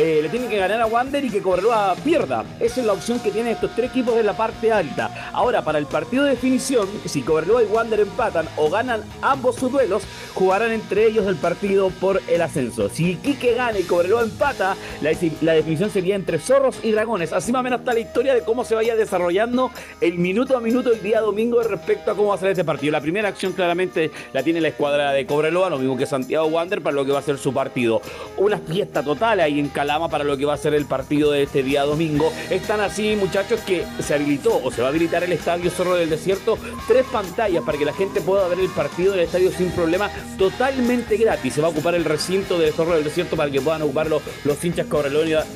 eh, 0.00 0.20
le 0.22 0.28
tienen 0.28 0.48
que 0.48 0.56
ganar 0.56 0.80
a 0.80 0.86
Wander 0.86 1.24
y 1.24 1.28
que 1.28 1.42
Cobreloa 1.42 1.96
pierda. 2.04 2.44
Esa 2.60 2.80
es 2.80 2.86
la 2.86 2.92
opción 2.92 3.18
que 3.18 3.32
tienen 3.32 3.54
estos 3.54 3.74
tres 3.74 3.90
equipos 3.90 4.14
de 4.14 4.22
la 4.22 4.32
parte 4.36 4.70
alta. 4.70 5.30
Ahora, 5.32 5.62
para 5.62 5.80
el 5.80 5.86
partido 5.86 6.22
de 6.22 6.30
definición, 6.30 6.86
si 7.04 7.22
Cobreloa 7.22 7.64
y 7.64 7.66
Wander 7.66 7.98
empatan 7.98 8.46
o 8.56 8.70
ganan 8.70 9.02
ambos 9.22 9.56
sus 9.56 9.72
duelos, 9.72 10.04
jugarán 10.34 10.70
entre 10.70 11.04
ellos 11.04 11.26
el 11.26 11.34
partido 11.34 11.90
por 11.90 12.22
el 12.28 12.42
ascenso. 12.42 12.88
Si 12.88 13.16
Quique 13.16 13.54
gana 13.54 13.76
y 13.76 13.82
Cobreloa 13.82 14.22
empata, 14.22 14.76
la, 15.00 15.52
definición 15.52 15.90
sería 15.90 16.14
entre 16.14 16.38
zorros 16.38 16.78
y 16.84 16.92
dragones. 16.92 17.32
Así 17.32 17.50
más 17.50 17.58
o 17.58 17.64
menos 17.64 17.80
está 17.80 17.92
la 17.92 17.98
historia 17.98 18.34
de 18.34 18.42
cómo 18.42 18.64
se 18.64 18.76
vaya 18.76 18.94
desarrollando 18.94 19.72
el 20.00 20.16
minuto 20.16 20.56
a 20.56 20.60
minuto 20.60 20.92
el 20.92 21.02
día 21.02 21.20
domingo 21.20 21.60
respecto 21.64 22.12
a 22.12 22.14
cómo 22.14 22.28
va 22.28 22.36
a 22.36 22.38
ser 22.38 22.50
este 22.50 22.62
partido. 22.62 22.92
La 22.92 23.00
primera 23.00 23.26
acción 23.26 23.52
claramente 23.52 24.12
la 24.32 24.44
tiene 24.44 24.60
la 24.60 24.68
escuadra 24.68 25.10
de 25.10 25.26
Cobreloa, 25.26 25.70
lo 25.70 25.78
mismo 25.78 25.96
que 25.96 26.06
Santiago 26.06 26.46
Wander 26.46 26.82
para 26.82 26.94
lo 26.94 27.04
que 27.04 27.10
va 27.10 27.18
a 27.18 27.22
ser 27.22 27.36
su 27.36 27.52
partido. 27.52 28.00
Una 28.36 28.58
fiesta 28.58 29.02
total 29.02 29.40
ahí 29.40 29.58
en 29.58 29.70
Calama 29.88 30.10
para 30.10 30.24
lo 30.24 30.36
que 30.36 30.44
va 30.44 30.52
a 30.52 30.58
ser 30.58 30.74
el 30.74 30.84
partido 30.84 31.30
de 31.30 31.44
este 31.44 31.62
día 31.62 31.82
domingo. 31.84 32.30
Están 32.50 32.78
así, 32.80 33.16
muchachos, 33.16 33.60
que 33.60 33.86
se 34.00 34.12
habilitó 34.12 34.60
o 34.62 34.70
se 34.70 34.82
va 34.82 34.88
a 34.88 34.90
habilitar 34.90 35.24
el 35.24 35.32
estadio 35.32 35.70
Zorro 35.70 35.94
del 35.94 36.10
Desierto. 36.10 36.58
Tres 36.86 37.06
pantallas 37.10 37.64
para 37.64 37.78
que 37.78 37.86
la 37.86 37.94
gente 37.94 38.20
pueda 38.20 38.46
ver 38.48 38.60
el 38.60 38.68
partido 38.68 39.12
del 39.12 39.20
estadio 39.20 39.50
sin 39.50 39.70
problema, 39.70 40.10
totalmente 40.36 41.16
gratis. 41.16 41.54
Se 41.54 41.62
va 41.62 41.68
a 41.68 41.70
ocupar 41.70 41.94
el 41.94 42.04
recinto 42.04 42.58
del 42.58 42.74
Zorro 42.74 42.96
del 42.96 43.04
Desierto 43.04 43.34
para 43.34 43.50
que 43.50 43.62
puedan 43.62 43.80
ocuparlo 43.80 44.20
los 44.44 44.62
hinchas 44.62 44.88
correloinos 44.88 45.46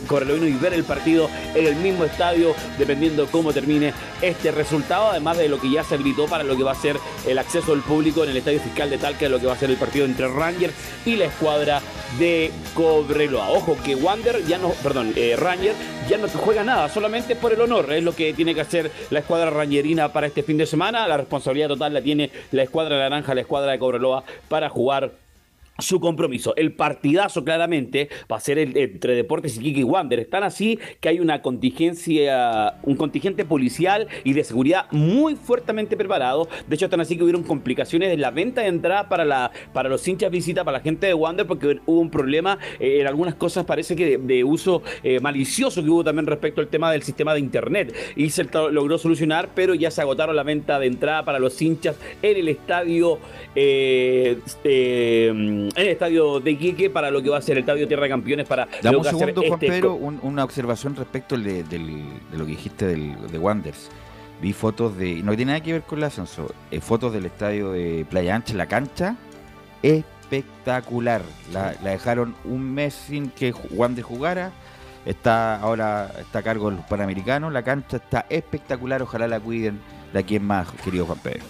y 0.49 0.53
ver 0.53 0.73
el 0.73 0.85
partido 0.85 1.29
en 1.55 1.67
el 1.67 1.77
mismo 1.77 2.05
estadio, 2.05 2.55
dependiendo 2.79 3.27
cómo 3.31 3.53
termine 3.53 3.93
este 4.23 4.51
resultado. 4.51 5.11
Además 5.11 5.37
de 5.37 5.51
lo 5.51 5.61
que 5.61 5.71
ya 5.71 5.85
se 5.85 5.97
habilitó 5.97 6.25
para 6.25 6.43
lo 6.43 6.57
que 6.57 6.63
va 6.63 6.73
a 6.73 6.77
ser 6.77 6.97
el 7.27 7.39
acceso 7.39 7.73
del 7.73 7.83
público 7.83 8.25
en 8.25 8.31
el 8.31 8.39
estadio 8.39 8.61
fiscal 8.61 8.89
de 8.89 8.97
Talca, 8.97 9.29
lo 9.29 9.39
que 9.39 9.47
va 9.47 9.53
a 9.53 9.59
ser 9.59 9.69
el 9.69 9.77
partido 9.77 10.07
entre 10.07 10.27
Rangers 10.27 10.73
y 11.05 11.17
la 11.17 11.27
escuadra 11.27 11.83
de 12.19 12.51
Cobreloa. 12.75 13.51
Ojo 13.51 13.77
que 13.85 13.95
Wander 14.13 14.45
ya 14.45 14.59
no, 14.59 14.69
perdón, 14.83 15.15
eh, 15.17 15.35
ya 16.07 16.19
no 16.19 16.29
juega 16.29 16.63
nada, 16.63 16.91
solamente 16.91 17.35
por 17.35 17.51
el 17.51 17.63
honor. 17.63 17.91
Es 17.95 18.03
lo 18.03 18.15
que 18.15 18.35
tiene 18.35 18.55
que 18.55 18.61
hacer 18.61 18.91
la 19.09 19.21
escuadra 19.21 19.49
rangerina 19.49 20.13
para 20.13 20.27
este 20.27 20.43
fin 20.43 20.59
de 20.59 20.67
semana. 20.67 21.09
La 21.09 21.17
responsabilidad 21.17 21.69
total 21.69 21.95
la 21.95 22.03
tiene 22.03 22.31
la 22.51 22.63
escuadra 22.63 22.99
naranja, 22.99 23.35
la 23.35 23.41
escuadra 23.41 23.73
de 23.73 23.79
Cobreloa 23.79 24.23
para 24.51 24.69
jugar 24.69 25.13
su 25.83 26.01
compromiso. 26.01 26.55
El 26.57 26.73
partidazo 26.73 27.45
claramente 27.45 28.09
va 28.31 28.37
a 28.37 28.41
ser 28.41 28.59
el, 28.59 28.77
entre 28.77 29.15
Deportes 29.15 29.57
y 29.57 29.61
Kiki 29.61 29.85
Wander. 29.85 30.21
Están 30.21 30.45
así 30.45 30.79
que 31.01 31.09
hay 31.09 31.21
una 31.21 31.43
contingencia, 31.43 32.77
un 32.83 32.97
contingente 32.97 33.45
policial 33.45 34.09
y 34.25 34.33
de 34.33 34.45
seguridad 34.45 34.87
muy 34.91 35.35
fuertemente 35.35 35.97
preparado. 35.97 36.49
De 36.67 36.75
hecho, 36.77 36.87
están 36.87 37.01
así 37.01 37.17
que 37.17 37.25
hubieron 37.25 37.43
complicaciones 37.43 38.13
en 38.13 38.21
la 38.21 38.31
venta 38.31 38.63
de 38.63 38.69
entradas 38.69 39.07
para, 39.07 39.25
la, 39.25 39.51
para 39.73 39.89
los 39.89 40.07
hinchas 40.07 40.31
visita, 40.31 40.65
para 40.65 40.79
la 40.79 40.85
gente 40.85 41.07
de 41.07 41.15
Wander, 41.15 41.47
porque 41.47 41.81
hubo 41.87 42.01
un 42.01 42.11
problema 42.11 42.59
eh, 42.81 43.01
en 43.01 43.07
algunas 43.07 43.35
cosas, 43.35 43.65
parece 43.65 43.97
que 43.97 44.19
de, 44.19 44.45
uso 44.45 44.83
eh, 45.03 45.21
malicioso 45.21 45.83
que 45.83 45.91
hubo 45.91 46.05
también 46.05 46.27
respecto 46.27 46.61
al 46.61 46.69
tema 46.69 46.91
del 46.93 47.03
sistema 47.03 47.35
de 47.35 47.41
internet. 47.41 47.95
Y 48.17 48.31
se 48.31 48.45
logró 48.45 48.99
solucionar, 48.99 49.51
pero 49.55 49.75
ya 49.75 49.91
se 49.91 50.01
agotaron 50.01 50.37
la 50.37 50.43
venta 50.43 50.79
de 50.79 50.87
entrada 50.87 51.25
para 51.25 51.39
los 51.39 51.61
hinchas 51.61 51.97
en 52.23 52.37
el 52.37 52.49
estadio. 52.49 53.19
Eh, 53.55 54.39
el 55.75 55.89
estadio 55.89 56.41
de 56.41 56.51
Iquique 56.53 56.91
para 56.91 57.11
lo 57.11 57.23
que 57.23 57.29
va 57.31 57.39
a 57.39 57.43
ser 57.43 57.57
el 57.57 57.61
estadio 57.61 57.87
Tierra 57.89 58.05
de 58.05 58.09
Campeones 58.11 58.47
para 58.47 58.69
Dame 58.83 58.97
un 58.99 59.05
segundo, 59.05 59.43
Juan 59.43 59.53
este 59.55 59.67
Pedro, 59.69 59.95
un- 59.95 60.21
una 60.23 60.45
observación 60.45 60.95
respecto 60.97 61.37
de, 61.39 61.65
del- 61.65 62.05
de 62.31 62.39
lo 62.39 62.45
que 62.45 62.51
dijiste 62.53 62.87
del, 62.87 63.17
de 63.31 63.39
Wanders. 63.39 63.91
Vi 64.41 64.53
fotos 64.53 64.97
de. 64.97 65.23
No 65.23 65.37
tiene 65.37 65.53
nada 65.53 65.63
que 65.63 65.73
ver 65.73 65.83
con 65.83 65.99
el 65.99 66.05
ascenso. 66.05 66.53
eh, 66.71 66.81
fotos 66.81 67.13
del 67.13 67.27
estadio 67.27 67.71
de 67.73 68.05
Playa 68.11 68.35
Ancha, 68.35 68.55
la 68.55 68.67
cancha. 68.67 69.17
Espectacular. 69.83 71.23
La, 71.53 71.75
la 71.83 71.91
dejaron 71.91 72.35
un 72.45 72.73
mes 72.75 72.95
sin 72.95 73.31
que 73.31 73.53
Wander 73.71 74.03
jugara. 74.05 74.51
Está 75.07 75.57
ahora 75.61 76.13
está 76.21 76.41
a 76.41 76.43
cargo 76.43 76.71
de 76.71 76.77
los 76.77 76.85
panamericanos. 76.87 77.53
La 77.53 77.63
cancha 77.63 77.97
está 77.99 78.27
espectacular. 78.31 79.03
Ojalá 79.03 79.29
la 79.29 79.39
cuiden 79.41 79.81
de 80.13 80.19
aquí 80.19 80.37
en 80.37 80.45
más, 80.45 80.69
querido 80.85 81.07
Juan 81.07 81.19
Pedro. 81.23 81.45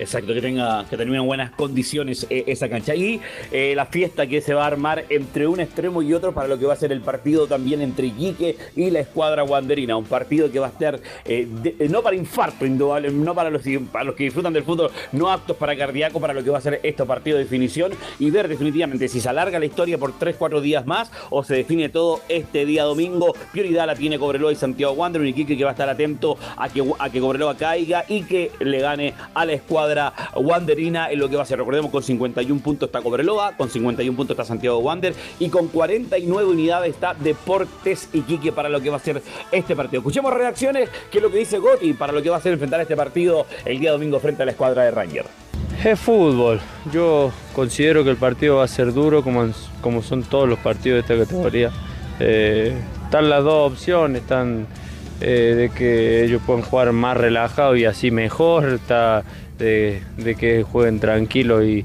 Exacto, 0.00 0.32
que 0.32 0.40
tenga 0.40 0.86
que 0.88 0.96
tenga 0.96 1.14
en 1.14 1.26
buenas 1.26 1.50
condiciones 1.50 2.26
eh, 2.30 2.44
esa 2.46 2.70
cancha. 2.70 2.94
Y 2.94 3.20
eh, 3.52 3.74
la 3.76 3.84
fiesta 3.84 4.26
que 4.26 4.40
se 4.40 4.54
va 4.54 4.64
a 4.64 4.66
armar 4.66 5.04
entre 5.10 5.46
un 5.46 5.60
extremo 5.60 6.00
y 6.00 6.14
otro 6.14 6.32
para 6.32 6.48
lo 6.48 6.58
que 6.58 6.64
va 6.64 6.72
a 6.72 6.76
ser 6.76 6.90
el 6.90 7.02
partido 7.02 7.46
también 7.46 7.82
entre 7.82 8.06
Iquique 8.06 8.56
y 8.76 8.90
la 8.90 9.00
escuadra 9.00 9.44
wanderina. 9.44 9.98
Un 9.98 10.06
partido 10.06 10.50
que 10.50 10.58
va 10.58 10.68
a 10.68 10.70
estar 10.70 10.98
eh, 11.26 11.46
no 11.90 12.02
para 12.02 12.16
infarto, 12.16 12.64
indudable, 12.64 13.10
no 13.10 13.34
para 13.34 13.50
los, 13.50 13.60
que 13.62 14.24
disfrutan 14.24 14.54
del 14.54 14.62
fútbol, 14.62 14.90
no 15.12 15.30
aptos 15.30 15.58
para 15.58 15.76
cardíaco, 15.76 16.18
para 16.18 16.32
lo 16.32 16.42
que 16.42 16.48
va 16.48 16.56
a 16.56 16.62
ser 16.62 16.80
este 16.82 17.04
partido 17.04 17.36
de 17.36 17.44
definición 17.44 17.92
y 18.18 18.30
ver 18.30 18.48
definitivamente 18.48 19.06
si 19.06 19.20
se 19.20 19.28
alarga 19.28 19.58
la 19.58 19.66
historia 19.66 19.98
por 19.98 20.18
3-4 20.18 20.62
días 20.62 20.86
más 20.86 21.12
o 21.28 21.44
se 21.44 21.56
define 21.56 21.90
todo 21.90 22.22
este 22.30 22.64
día 22.64 22.84
domingo. 22.84 23.34
Prioridad 23.52 23.86
la 23.86 23.94
tiene 23.94 24.18
Cobreloa 24.18 24.50
y 24.50 24.56
Santiago 24.56 24.94
Wander, 24.94 25.20
un 25.20 25.28
Iquique 25.28 25.58
que 25.58 25.64
va 25.64 25.70
a 25.70 25.74
estar 25.74 25.90
atento 25.90 26.38
a 26.56 26.70
que, 26.70 26.82
a 26.98 27.10
que 27.10 27.20
Cobreloa 27.20 27.54
caiga 27.58 28.06
y 28.08 28.22
que 28.22 28.50
le 28.60 28.80
gane 28.80 29.12
a 29.34 29.44
la 29.44 29.52
escuadra 29.52 29.89
escuadra 29.90 30.12
wanderina 30.34 31.10
en 31.10 31.18
lo 31.18 31.28
que 31.28 31.36
va 31.36 31.42
a 31.42 31.46
ser. 31.46 31.58
Recordemos, 31.58 31.90
con 31.90 32.02
51 32.02 32.60
puntos 32.62 32.88
está 32.88 33.02
Cobreloa, 33.02 33.56
con 33.56 33.68
51 33.68 34.16
puntos 34.16 34.34
está 34.34 34.44
Santiago 34.44 34.78
Wander 34.78 35.14
y 35.38 35.48
con 35.48 35.68
49 35.68 36.48
unidades 36.48 36.94
está 36.94 37.14
Deportes 37.14 38.08
Iquique 38.12 38.52
para 38.52 38.68
lo 38.68 38.80
que 38.80 38.90
va 38.90 38.96
a 38.96 39.00
ser 39.00 39.22
este 39.50 39.74
partido. 39.74 40.00
Escuchemos 40.00 40.32
reacciones, 40.32 40.88
que 41.10 41.18
es 41.18 41.22
lo 41.22 41.30
que 41.30 41.38
dice 41.38 41.58
Gotti 41.58 41.92
para 41.94 42.12
lo 42.12 42.22
que 42.22 42.30
va 42.30 42.36
a 42.36 42.40
ser 42.40 42.52
enfrentar 42.52 42.80
este 42.80 42.96
partido 42.96 43.46
el 43.64 43.80
día 43.80 43.92
domingo 43.92 44.20
frente 44.20 44.42
a 44.42 44.46
la 44.46 44.52
escuadra 44.52 44.84
de 44.84 44.90
Ranger. 44.90 45.26
Es 45.84 45.98
fútbol. 45.98 46.60
Yo 46.92 47.32
considero 47.54 48.04
que 48.04 48.10
el 48.10 48.16
partido 48.16 48.56
va 48.56 48.64
a 48.64 48.68
ser 48.68 48.92
duro, 48.92 49.22
como, 49.22 49.48
como 49.80 50.02
son 50.02 50.22
todos 50.22 50.48
los 50.48 50.58
partidos 50.58 50.96
de 50.96 51.14
esta 51.14 51.24
categoría. 51.24 51.70
Eh, 52.18 52.76
están 53.04 53.30
las 53.30 53.42
dos 53.42 53.72
opciones, 53.72 54.22
están 54.22 54.66
eh, 55.22 55.54
de 55.56 55.70
que 55.70 56.24
ellos 56.24 56.42
pueden 56.46 56.62
jugar 56.62 56.92
más 56.92 57.16
relajado 57.16 57.76
y 57.76 57.86
así 57.86 58.10
mejor, 58.10 58.66
está 58.68 59.22
de, 59.60 60.36
que 60.38 60.62
jueguen 60.62 60.98
tranquilo 60.98 61.64
y 61.64 61.84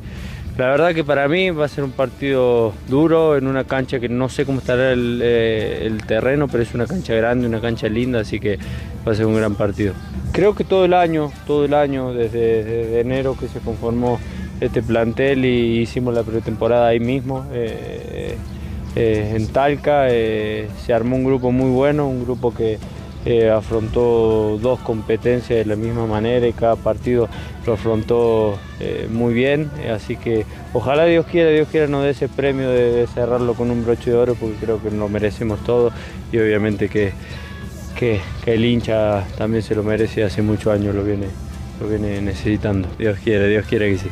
la 0.58 0.68
verdad 0.70 0.94
que 0.96 1.04
para 1.04 1.28
mí 1.28 1.50
va 1.52 1.66
a 1.66 1.68
ser 1.68 1.84
un 1.84 1.92
partido 1.92 2.74
duro 2.88 3.36
en 3.36 3.46
una 3.46 3.66
cancha 3.66 4.00
que 4.00 4.08
no 4.08 4.30
sé 4.30 4.46
cómo 4.46 4.60
estará 4.60 4.94
el, 4.94 5.20
eh, 5.22 5.86
el 5.86 6.06
terreno, 6.06 6.48
pero 6.48 6.64
es 6.64 6.74
una 6.74 6.88
cancha 6.88 7.14
grande, 7.14 7.46
una 7.46 7.60
cancha 7.60 7.90
linda, 7.90 8.22
así 8.22 8.40
que 8.40 8.58
va 9.06 9.12
a 9.12 9.16
ser 9.16 9.26
un 9.26 9.36
gran 9.36 9.56
partido. 9.56 9.94
Creo 10.32 10.56
que 10.56 10.64
todo 10.64 10.86
el 10.86 10.94
año, 10.94 11.32
todo 11.46 11.66
el 11.66 11.74
año, 11.74 12.14
desde, 12.14 13.02
enero 13.02 13.36
que 13.38 13.50
se 13.50 13.60
conformó 13.60 14.20
este 14.62 14.82
plantel 14.82 15.44
y 15.44 15.82
hicimos 15.82 16.14
la 16.14 16.24
pretemporada 16.24 16.88
ahí 16.88 17.02
mismo, 17.02 17.46
eh, 17.52 18.38
eh, 18.96 19.34
en 19.36 19.48
Talca, 19.48 20.08
se 20.08 20.94
armó 20.94 21.18
un 21.18 21.26
grupo 21.26 21.52
muy 21.52 21.70
bueno, 21.70 22.08
un 22.08 22.24
grupo 22.24 22.54
que 22.54 22.80
eh, 23.26 23.50
afrontó 23.50 24.60
dos 24.62 24.80
competencias 24.82 25.58
de 25.58 25.66
la 25.66 25.76
misma 25.76 26.06
manera 26.06 26.48
y 26.48 26.54
cada 26.54 26.76
partido 26.76 27.28
lo 27.66 27.74
afrontó 27.74 28.60
eh, 28.80 29.08
muy 29.12 29.34
bien, 29.34 29.72
eh, 29.84 29.90
así 29.90 30.16
que 30.16 30.46
ojalá 30.74 31.06
Dios 31.06 31.26
quiera, 31.26 31.50
Dios 31.50 31.68
quiera 31.70 31.88
nos 31.88 32.04
dé 32.04 32.12
ese 32.12 32.30
premio 32.30 32.70
de, 32.70 33.08
cerrarlo 33.14 33.56
con 33.56 33.72
un 33.72 33.84
broche 33.84 34.12
de 34.12 34.18
oro 34.18 34.36
porque 34.36 34.56
creo 34.58 34.82
que 34.82 34.92
lo 34.92 35.10
merecemos 35.10 35.64
todos 35.64 35.92
y 36.32 36.38
obviamente 36.38 36.88
que, 36.88 37.14
que, 37.98 38.20
que 38.44 38.54
el 38.54 38.64
hincha 38.64 39.26
también 39.38 39.64
se 39.64 39.74
lo 39.74 39.84
merece 39.84 40.24
hace 40.24 40.44
muchos 40.44 40.74
años 40.74 40.94
lo 40.94 41.04
viene, 41.04 41.28
lo 41.82 41.88
viene 41.88 42.22
necesitando, 42.22 42.88
Dios 43.00 43.18
quiere, 43.24 43.50
Dios 43.50 43.66
quiere 43.66 43.92
que 43.92 43.98
sí 43.98 44.10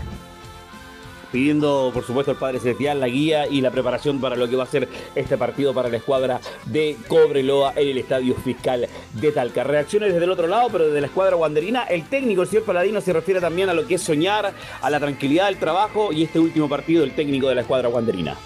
pidiendo 1.33 1.89
por 1.91 2.05
supuesto 2.05 2.31
al 2.31 2.37
Padre 2.37 2.59
Celestial 2.59 2.99
la 2.99 3.07
guía 3.07 3.47
y 3.47 3.59
la 3.59 3.71
preparación 3.71 4.21
para 4.21 4.35
lo 4.35 4.47
que 4.47 4.55
va 4.55 4.63
a 4.63 4.67
ser 4.67 4.87
este 5.15 5.35
partido 5.35 5.73
para 5.73 5.89
la 5.89 5.97
escuadra 5.97 6.39
de 6.67 6.95
Cobreloa 7.07 7.73
en 7.75 7.87
el 7.89 7.97
Estadio 7.97 8.35
Fiscal 8.35 8.87
de 9.13 9.31
Talca. 9.31 9.63
Reacciones 9.63 10.13
desde 10.13 10.25
el 10.25 10.31
otro 10.31 10.45
lado, 10.45 10.69
pero 10.71 10.85
desde 10.85 11.01
la 11.01 11.07
escuadra 11.07 11.35
guanderina, 11.35 11.83
el 11.85 12.07
técnico, 12.07 12.43
el 12.43 12.47
señor 12.47 12.65
Paladino, 12.65 13.01
se 13.01 13.11
refiere 13.13 13.41
también 13.41 13.67
a 13.67 13.73
lo 13.73 13.87
que 13.87 13.95
es 13.95 14.01
soñar, 14.01 14.53
a 14.79 14.89
la 14.91 14.99
tranquilidad 14.99 15.47
del 15.47 15.57
trabajo 15.57 16.13
y 16.13 16.23
este 16.23 16.37
último 16.37 16.69
partido, 16.69 17.03
el 17.03 17.15
técnico 17.15 17.49
de 17.49 17.55
la 17.55 17.61
escuadra 17.61 17.89
guanderina. 17.89 18.37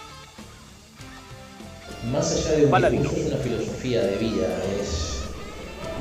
Más 2.10 2.32
allá 2.32 2.58
de 2.58 2.66
un 2.66 2.72
Paladino. 2.72 3.12
es 3.12 3.28
una 3.28 3.38
filosofía 3.38 4.02
de 4.02 4.16
vida, 4.16 4.48
es 4.80 5.24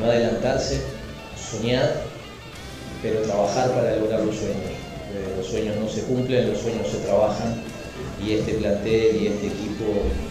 no 0.01 0.07
adelantarse, 0.07 0.85
soñar, 1.37 2.05
pero 3.03 3.23
trabajar 3.23 3.71
para 3.73 3.97
lograr 3.97 4.21
los 4.21 4.37
sueños. 4.37 4.86
Eh, 5.17 5.35
Los 5.39 5.47
sueños 5.47 5.77
no 5.77 5.89
se 5.89 6.03
cumplen, 6.03 6.51
los 6.51 6.61
sueños 6.61 6.89
se 6.89 6.99
trabajan 6.99 7.63
y 8.23 8.33
este 8.35 8.55
plantel 8.55 9.17
y 9.17 9.27
este 9.29 9.47
equipo, 9.47 9.85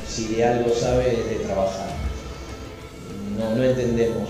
si 0.07 0.35
de 0.35 0.45
algo 0.45 0.69
sabe, 0.75 1.11
es 1.11 1.29
de 1.29 1.45
trabajar. 1.45 1.89
No, 3.37 3.55
no 3.55 3.63
entendemos 3.63 4.29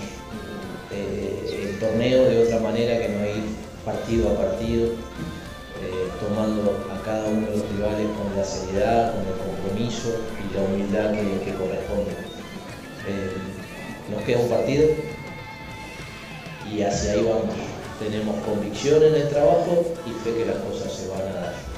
eh, 0.92 1.68
el 1.68 1.78
torneo 1.78 2.24
de 2.24 2.44
otra 2.44 2.60
manera 2.60 2.98
que 2.98 3.08
no 3.08 3.26
ir 3.26 3.44
partido 3.84 4.30
a 4.30 4.36
partido, 4.36 4.86
eh, 4.86 6.08
tomando 6.20 6.86
a 6.90 7.04
cada 7.04 7.28
uno 7.28 7.46
de 7.46 7.56
los 7.58 7.68
rivales 7.72 8.06
con 8.16 8.36
la 8.36 8.44
seriedad, 8.44 9.12
con 9.12 9.20
el 9.26 9.36
compromiso 9.36 10.20
y 10.40 10.54
la 10.54 10.62
humildad 10.62 11.12
que, 11.12 11.44
que 11.44 11.56
corresponde. 11.56 12.12
Nos 14.10 14.22
queda 14.22 14.38
un 14.38 14.48
partido 14.48 14.88
y 16.72 16.82
hacia 16.82 17.12
ahí 17.12 17.22
vamos. 17.22 17.75
Tenemos 17.98 18.36
convicción 18.44 19.02
en 19.02 19.14
el 19.14 19.28
trabajo 19.30 19.84
y 20.06 20.10
fe 20.22 20.34
que 20.34 20.44
las 20.44 20.56
cosas 20.56 20.92
se 20.92 21.08
van 21.08 21.22
a 21.22 21.40
dar. 21.40 21.75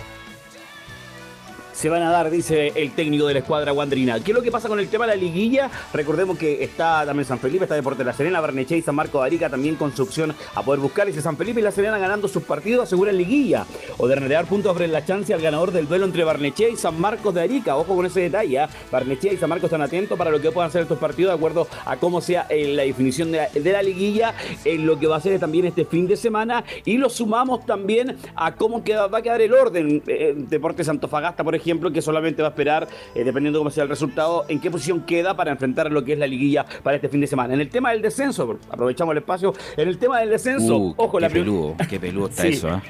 Se 1.79 1.89
van 1.89 2.03
a 2.03 2.11
dar, 2.11 2.29
dice 2.29 2.73
el 2.75 2.91
técnico 2.91 3.29
de 3.29 3.35
la 3.35 3.39
escuadra 3.39 3.73
Wandrina. 3.73 4.19
¿Qué 4.19 4.33
es 4.33 4.37
lo 4.37 4.43
que 4.43 4.51
pasa 4.51 4.67
con 4.69 4.81
el 4.81 4.89
tema 4.89 5.07
de 5.07 5.15
la 5.15 5.23
liguilla? 5.23 5.71
Recordemos 5.93 6.37
que 6.37 6.65
está 6.65 7.07
también 7.07 7.25
San 7.25 7.39
Felipe, 7.39 7.67
está 7.67 7.77
Deportes 7.77 8.05
La 8.05 8.13
Serena, 8.13 8.41
Barnechea 8.41 8.77
y 8.77 8.83
San 8.83 8.97
Marco 8.97 9.21
de 9.21 9.27
Arica 9.27 9.49
también 9.49 9.77
con 9.77 9.95
su 9.95 10.03
opción 10.03 10.35
a 10.57 10.63
poder 10.65 10.81
buscar. 10.81 11.07
Dice 11.07 11.23
San 11.23 11.37
Felipe 11.37 11.61
y 11.61 11.63
La 11.63 11.71
Serena 11.71 11.97
ganando 11.99 12.27
sus 12.27 12.43
partidos 12.43 12.83
aseguran 12.89 13.17
liguilla. 13.17 13.65
O 13.97 14.09
de 14.09 14.17
renegar 14.17 14.47
puntos 14.47 14.73
abren 14.73 14.91
la 14.91 15.05
chance 15.05 15.33
al 15.33 15.41
ganador 15.41 15.71
del 15.71 15.87
duelo 15.87 16.05
entre 16.05 16.25
Barnechea 16.25 16.69
y 16.69 16.77
San 16.77 17.01
Marcos 17.01 17.33
de 17.33 17.43
Arica. 17.43 17.77
Ojo 17.77 17.95
con 17.95 18.07
ese 18.07 18.23
detalle. 18.23 18.59
¿ah? 18.59 18.69
Barnechea 18.91 19.33
y 19.33 19.37
San 19.37 19.49
Marcos 19.49 19.67
están 19.69 19.83
atentos 19.83 20.19
para 20.19 20.33
lo 20.33 20.41
que 20.41 20.51
puedan 20.51 20.71
hacer 20.71 20.83
estos 20.83 20.99
partidos 20.99 21.31
de 21.31 21.37
acuerdo 21.37 21.69
a 21.85 21.97
cómo 21.97 22.21
sea 22.21 22.47
eh, 22.51 22.75
la 22.75 22.83
definición 22.83 23.31
de 23.31 23.39
la, 23.39 23.49
de 23.51 23.73
la 23.73 23.83
liguilla, 23.83 24.35
en 24.65 24.85
lo 24.85 24.99
que 24.99 25.07
va 25.07 25.15
a 25.17 25.21
ser 25.21 25.39
también 25.39 25.67
este 25.67 25.85
fin 25.85 26.09
de 26.09 26.17
semana. 26.17 26.65
Y 26.85 26.97
lo 26.99 27.09
sumamos 27.09 27.65
también 27.67 28.17
a 28.35 28.57
cómo 28.57 28.83
queda- 28.83 29.07
va 29.07 29.19
a 29.19 29.23
quedar 29.23 29.41
el 29.43 29.53
orden. 29.55 30.03
Eh, 30.09 30.35
Deportes 30.37 30.89
Antofagasta, 30.89 31.45
por 31.45 31.55
ejemplo, 31.55 31.68
que 31.93 32.03
solamente 32.03 32.43
va 32.43 32.49
a 32.49 32.51
esperar, 32.51 32.89
eh, 33.15 33.25
dependiendo 33.25 33.61
cómo 33.61 33.71
sea 33.71 33.83
el 33.85 33.89
resultado, 33.89 34.45
en 34.49 34.61
qué 34.61 34.71
posición 34.71 35.03
queda 35.03 35.37
para 35.37 35.51
enfrentar 35.51 35.91
lo 35.93 36.03
que 36.05 36.15
es 36.15 36.19
la 36.19 36.27
liguilla 36.27 36.65
para 36.83 36.97
este 36.97 37.09
fin 37.09 37.21
de 37.21 37.27
semana. 37.27 37.55
En 37.55 37.61
el 37.61 37.69
tema 37.69 37.93
del 37.93 38.03
descenso, 38.03 38.59
aprovechamos 38.71 39.13
el 39.13 39.19
espacio, 39.19 39.53
en 39.77 39.89
el 39.89 39.99
tema 39.99 40.21
del 40.21 40.31
descenso, 40.31 40.77
Uh, 40.79 40.95
ojo, 40.97 41.19
qué 41.19 41.23
la 41.23 41.29
peludo, 41.29 41.75
qué 41.89 42.01
peludo 42.01 42.29
está 42.29 42.43
Sí. 42.49 42.49
eso, 42.49 42.69
¿eh? 42.69 42.83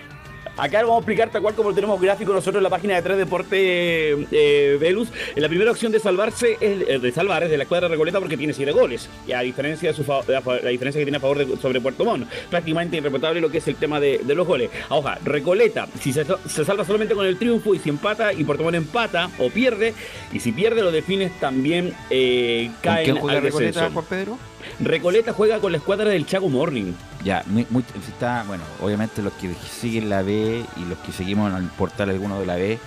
Acá 0.58 0.82
lo 0.82 0.88
vamos 0.88 1.02
a 1.02 1.02
explicar 1.02 1.30
tal 1.30 1.40
cual 1.40 1.54
como 1.54 1.70
lo 1.70 1.74
tenemos 1.74 2.00
gráfico 2.00 2.32
nosotros 2.32 2.56
en 2.56 2.64
la 2.64 2.70
página 2.70 2.96
de 2.96 3.02
3 3.02 3.16
Deporte 3.16 4.26
eh, 4.32 4.76
Velus. 4.80 5.08
En 5.36 5.42
la 5.42 5.48
primera 5.48 5.70
opción 5.70 5.92
de 5.92 6.00
salvarse 6.00 6.58
es 6.60 6.82
eh, 6.88 6.98
de 6.98 7.12
salvar 7.12 7.44
es 7.44 7.50
de 7.50 7.56
la 7.56 7.62
escuadra 7.62 7.86
de 7.86 7.92
Recoleta 7.92 8.18
porque 8.18 8.36
tiene 8.36 8.52
7 8.52 8.72
goles. 8.72 9.08
Y 9.26 9.32
a 9.32 9.40
diferencia 9.40 9.92
de 9.92 9.94
su 9.94 10.02
la, 10.02 10.70
diferencia 10.70 11.00
que 11.00 11.04
tiene 11.04 11.18
a 11.18 11.20
favor 11.20 11.38
de, 11.38 11.56
sobre 11.58 11.80
Puerto 11.80 12.04
Montt. 12.04 12.28
Prácticamente 12.50 12.96
irreputable 12.96 13.40
lo 13.40 13.50
que 13.50 13.58
es 13.58 13.68
el 13.68 13.76
tema 13.76 14.00
de, 14.00 14.18
de 14.18 14.34
los 14.34 14.48
goles. 14.48 14.70
Ahora, 14.88 15.18
Recoleta, 15.24 15.86
si 16.00 16.12
se, 16.12 16.24
se 16.24 16.64
salva 16.64 16.84
solamente 16.84 17.14
con 17.14 17.24
el 17.24 17.38
triunfo 17.38 17.72
y 17.74 17.78
si 17.78 17.88
empata 17.88 18.32
y 18.32 18.42
Puerto 18.42 18.64
Montt 18.64 18.76
empata 18.76 19.30
o 19.38 19.50
pierde, 19.50 19.94
y 20.32 20.40
si 20.40 20.50
pierde 20.50 20.82
lo 20.82 20.90
defines 20.90 21.38
también 21.38 21.94
eh, 22.10 22.70
¿Con 22.72 22.82
caen 22.82 23.04
quién 23.04 23.16
juega 23.18 23.38
al 23.38 23.44
Recoleta. 23.44 23.90
Juan 23.90 24.04
Pedro? 24.08 24.38
Recoleta 24.80 25.32
juega 25.32 25.58
con 25.58 25.72
la 25.72 25.78
escuadra 25.78 26.10
del 26.10 26.24
Chago 26.26 26.48
Morning. 26.48 26.92
Ya, 27.24 27.42
muy, 27.46 27.66
muy- 27.70 27.84
está, 28.08 28.44
bueno, 28.46 28.62
obviamente 28.80 29.22
los 29.22 29.32
que 29.34 29.52
siguen 29.54 30.08
la 30.08 30.22
B 30.22 30.64
y 30.76 30.84
los 30.84 30.98
que 30.98 31.10
seguimos 31.12 31.50
en 31.50 31.56
el 31.58 31.64
portal 31.70 32.10
alguno 32.10 32.38
de 32.38 32.46
la 32.46 32.54
B 32.56 32.78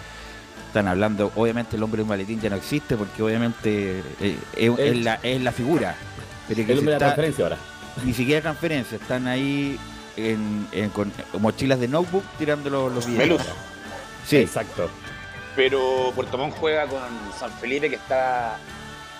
están 0.67 0.87
hablando, 0.87 1.33
obviamente 1.35 1.75
el 1.75 1.83
hombre 1.83 1.97
de 1.97 2.03
un 2.03 2.09
maletín 2.09 2.39
ya 2.39 2.49
no 2.49 2.55
existe 2.55 2.95
porque 2.95 3.21
obviamente 3.21 3.99
eh, 4.21 4.37
es, 4.55 4.79
El- 4.79 4.79
es 4.79 5.03
la, 5.03 5.15
es 5.21 5.41
la 5.41 5.51
figura. 5.51 5.95
Pero 6.47 6.61
El 6.61 6.67
se 6.67 6.73
hombre 6.73 6.85
de 6.85 6.91
la 6.91 6.97
transferencia 6.99 7.43
ahora. 7.43 7.57
Ni 8.05 8.13
siquiera 8.13 8.41
transferencia, 8.41 8.95
están 8.97 9.27
ahí 9.27 9.77
en, 10.15 10.67
en- 10.71 10.89
con 10.91 11.11
mochilas 11.39 11.77
de 11.79 11.89
notebook 11.89 12.23
tirando 12.37 12.69
los, 12.69 12.93
los 12.93 13.05
videos. 13.05 13.41
Sí. 14.25 14.37
Exacto. 14.37 14.89
Pero 15.57 16.13
Puerto 16.15 16.37
Montt 16.37 16.55
juega 16.57 16.87
con 16.87 17.01
San 17.37 17.51
Felipe, 17.59 17.89
que 17.89 17.95
está 17.97 18.57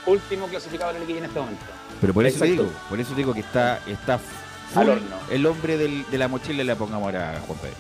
último 0.06 0.48
clasificado 0.48 0.91
en 0.91 0.95
la 0.95 0.99
liguilla 1.02 1.19
en 1.19 1.26
este 1.26 1.39
momento. 1.39 1.65
Pero 2.02 2.14
por 2.14 2.26
eso 2.26 2.40
te 2.40 2.45
digo, 2.45 2.72
por 2.90 2.99
eso 2.99 3.11
te 3.11 3.18
digo 3.18 3.34
que 3.34 3.40
está, 3.41 3.80
está 3.88 4.15
Al 4.15 4.19
full 4.73 4.90
horno. 4.90 5.15
el 5.30 5.45
hombre 5.45 5.78
del- 5.78 6.06
de 6.10 6.18
la 6.18 6.28
mochila 6.28 6.64
le 6.64 6.76
pongamos 6.76 7.06
ahora 7.06 7.38
a 7.38 7.40
Juan 7.41 7.60
Pedro. 7.60 7.76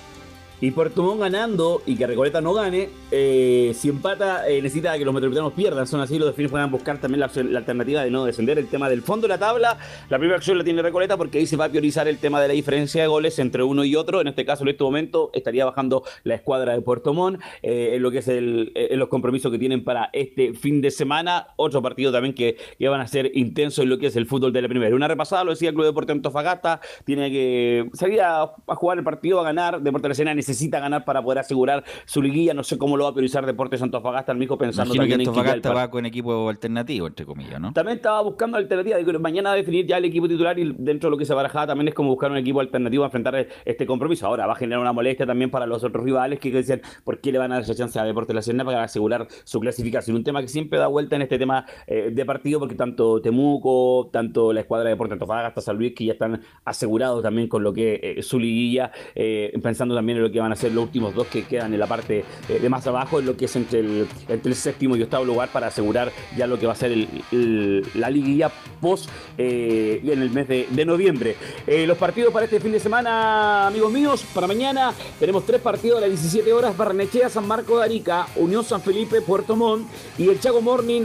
Y 0.61 0.69
Puerto 0.69 1.01
Montt 1.01 1.19
ganando 1.19 1.81
y 1.87 1.95
que 1.95 2.05
Recoleta 2.05 2.39
no 2.39 2.53
gane, 2.53 2.89
eh, 3.09 3.71
si 3.73 3.89
empata 3.89 4.47
eh, 4.47 4.61
necesita 4.61 4.95
que 4.95 5.03
los 5.03 5.11
metropolitanos 5.11 5.53
pierdan. 5.53 5.87
Son 5.87 5.99
así, 6.01 6.19
los 6.19 6.27
delfines 6.27 6.51
puedan 6.51 6.69
buscar 6.69 6.99
también 6.99 7.19
la, 7.19 7.57
alternativa 7.57 8.03
de 8.03 8.11
no 8.11 8.25
descender. 8.25 8.59
El 8.59 8.67
tema 8.67 8.87
del 8.87 9.01
fondo 9.01 9.25
de 9.25 9.29
la 9.29 9.39
tabla, 9.39 9.79
la 10.07 10.19
primera 10.19 10.37
opción 10.37 10.59
la 10.59 10.63
tiene 10.63 10.83
Recoleta 10.83 11.17
porque 11.17 11.39
ahí 11.39 11.47
se 11.47 11.57
va 11.57 11.65
a 11.65 11.69
priorizar 11.69 12.07
el 12.07 12.19
tema 12.19 12.39
de 12.39 12.47
la 12.47 12.53
diferencia 12.53 13.01
de 13.01 13.07
goles 13.07 13.39
entre 13.39 13.63
uno 13.63 13.83
y 13.83 13.95
otro. 13.95 14.21
En 14.21 14.27
este 14.27 14.45
caso, 14.45 14.63
en 14.63 14.69
este 14.69 14.83
momento, 14.83 15.31
estaría 15.33 15.65
bajando 15.65 16.03
la 16.23 16.35
escuadra 16.35 16.73
de 16.73 16.81
Puerto 16.81 17.11
Montt 17.15 17.41
eh, 17.63 17.93
en 17.95 18.03
lo 18.03 18.11
que 18.11 18.19
es 18.19 18.27
el, 18.27 18.71
en 18.75 18.99
los 18.99 19.09
compromisos 19.09 19.51
que 19.51 19.57
tienen 19.57 19.83
para 19.83 20.11
este 20.13 20.53
fin 20.53 20.79
de 20.79 20.91
semana. 20.91 21.47
Otro 21.55 21.81
partido 21.81 22.11
también 22.11 22.35
que, 22.35 22.57
que 22.77 22.87
van 22.87 23.01
a 23.01 23.07
ser 23.07 23.31
intensos 23.33 23.81
en 23.81 23.89
lo 23.89 23.97
que 23.97 24.05
es 24.05 24.15
el 24.15 24.27
fútbol 24.27 24.53
de 24.53 24.61
la 24.61 24.67
primera. 24.67 24.95
Una 24.95 25.07
repasada, 25.07 25.43
lo 25.43 25.49
decía 25.49 25.69
el 25.69 25.75
Club 25.75 25.87
Deporte 25.87 26.11
Antofagasta, 26.11 26.81
tiene 27.03 27.31
que 27.31 27.89
salir 27.93 28.21
a, 28.21 28.53
jugar 28.67 28.99
el 28.99 29.03
partido, 29.03 29.39
a 29.39 29.43
ganar. 29.43 29.81
Deporte 29.81 30.03
de 30.03 30.09
la 30.09 30.15
Serena 30.15 30.35
necesita 30.35 30.50
necesita 30.51 30.79
ganar 30.79 31.05
para 31.05 31.21
poder 31.21 31.39
asegurar 31.39 31.83
su 32.05 32.21
liguilla. 32.21 32.53
No 32.53 32.63
sé 32.63 32.77
cómo 32.77 32.97
lo 32.97 33.05
va 33.05 33.09
a 33.11 33.13
priorizar 33.13 33.45
Deportes 33.45 33.81
Antofagasta, 33.81 34.31
el 34.31 34.37
mismo 34.37 34.57
pensando 34.57 34.93
Imagino 34.93 35.03
que 35.03 35.11
también 35.11 35.29
en 35.29 35.33
que 35.33 35.39
Antofagasta 35.39 35.69
par- 35.69 35.77
va 35.77 35.91
con 35.91 36.05
equipo 36.05 36.49
alternativo, 36.49 37.07
entre 37.07 37.25
comillas, 37.25 37.59
¿no? 37.59 37.73
También 37.73 37.97
estaba 37.97 38.21
buscando 38.21 38.57
alternativas. 38.57 39.01
Mañana 39.19 39.49
va 39.49 39.53
a 39.53 39.57
definir 39.57 39.85
ya 39.85 39.97
el 39.97 40.05
equipo 40.05 40.27
titular 40.27 40.57
y 40.59 40.73
dentro 40.77 41.09
de 41.09 41.11
lo 41.11 41.17
que 41.17 41.25
se 41.25 41.33
barajaba 41.33 41.67
también 41.67 41.87
es 41.87 41.93
como 41.93 42.09
buscar 42.09 42.31
un 42.31 42.37
equipo 42.37 42.59
alternativo 42.59 43.03
a 43.03 43.07
enfrentar 43.07 43.47
este 43.65 43.85
compromiso. 43.85 44.27
Ahora 44.27 44.45
va 44.45 44.53
a 44.53 44.55
generar 44.55 44.79
una 44.81 44.93
molestia 44.93 45.25
también 45.25 45.49
para 45.49 45.65
los 45.65 45.83
otros 45.83 46.03
rivales 46.03 46.39
que 46.39 46.51
decían 46.51 46.81
por 47.03 47.19
qué 47.19 47.31
le 47.31 47.37
van 47.37 47.51
a 47.51 47.55
dar 47.55 47.63
esa 47.63 47.75
chance 47.75 47.99
a 47.99 48.03
Deportes 48.03 48.35
La 48.35 48.41
Serena 48.41 48.65
para 48.65 48.83
asegurar 48.83 49.27
su 49.43 49.59
clasificación. 49.59 50.15
Un 50.17 50.23
tema 50.23 50.41
que 50.41 50.47
siempre 50.47 50.79
da 50.79 50.87
vuelta 50.87 51.15
en 51.15 51.21
este 51.21 51.37
tema 51.37 51.65
eh, 51.87 52.11
de 52.13 52.25
partido 52.25 52.59
porque 52.59 52.75
tanto 52.75 53.21
Temuco, 53.21 54.09
tanto 54.11 54.51
la 54.53 54.61
escuadra 54.61 54.85
de 54.85 54.91
Deportes 54.91 55.13
Antofagasta, 55.13 55.61
San 55.61 55.77
Luis, 55.77 55.93
que 55.95 56.05
ya 56.05 56.13
están 56.13 56.41
asegurados 56.65 57.21
también 57.23 57.47
con 57.47 57.63
lo 57.63 57.73
que 57.73 57.99
eh, 58.01 58.23
su 58.23 58.39
liguilla, 58.39 58.91
eh, 59.15 59.57
pensando 59.61 59.95
también 59.95 60.17
en 60.17 60.23
lo 60.23 60.31
que 60.31 60.39
van 60.41 60.51
a 60.51 60.55
ser 60.55 60.71
los 60.73 60.83
últimos 60.83 61.13
dos 61.15 61.27
que 61.27 61.43
quedan 61.43 61.73
en 61.73 61.79
la 61.79 61.87
parte 61.87 62.25
eh, 62.49 62.59
de 62.59 62.69
más 62.69 62.85
abajo, 62.87 63.19
en 63.19 63.25
lo 63.25 63.37
que 63.37 63.45
es 63.45 63.55
entre 63.55 63.79
el, 63.79 64.07
entre 64.27 64.49
el 64.51 64.55
séptimo 64.55 64.95
y 64.95 65.03
octavo 65.03 65.23
lugar 65.25 65.49
para 65.51 65.67
asegurar 65.67 66.11
ya 66.35 66.47
lo 66.47 66.59
que 66.59 66.65
va 66.67 66.73
a 66.73 66.75
ser 66.75 66.91
el- 66.91 67.85
la 67.95 68.09
liguilla 68.09 68.51
post 68.81 69.09
eh, 69.37 70.01
en 70.03 70.21
el 70.21 70.29
mes 70.31 70.47
de, 70.47 70.67
de 70.69 70.85
noviembre. 70.85 71.35
Eh, 71.67 71.85
los 71.87 71.97
partidos 71.97 72.33
para 72.33 72.45
este 72.45 72.59
fin 72.59 72.71
de 72.71 72.79
semana, 72.79 73.67
amigos 73.67 73.91
míos, 73.91 74.25
para 74.33 74.47
mañana 74.47 74.93
tenemos 75.19 75.45
tres 75.45 75.61
partidos 75.61 75.97
a 75.99 76.01
las 76.01 76.09
17 76.09 76.51
horas, 76.53 76.75
Barnechea, 76.75 77.29
San 77.29 77.47
Marco 77.47 77.77
de 77.79 77.85
Arica, 77.85 78.27
Unión 78.35 78.63
San 78.63 78.81
Felipe, 78.81 79.21
Puerto 79.21 79.55
Montt 79.55 79.87
y 80.17 80.27
el 80.29 80.39
Chago 80.39 80.61
Morning 80.61 81.03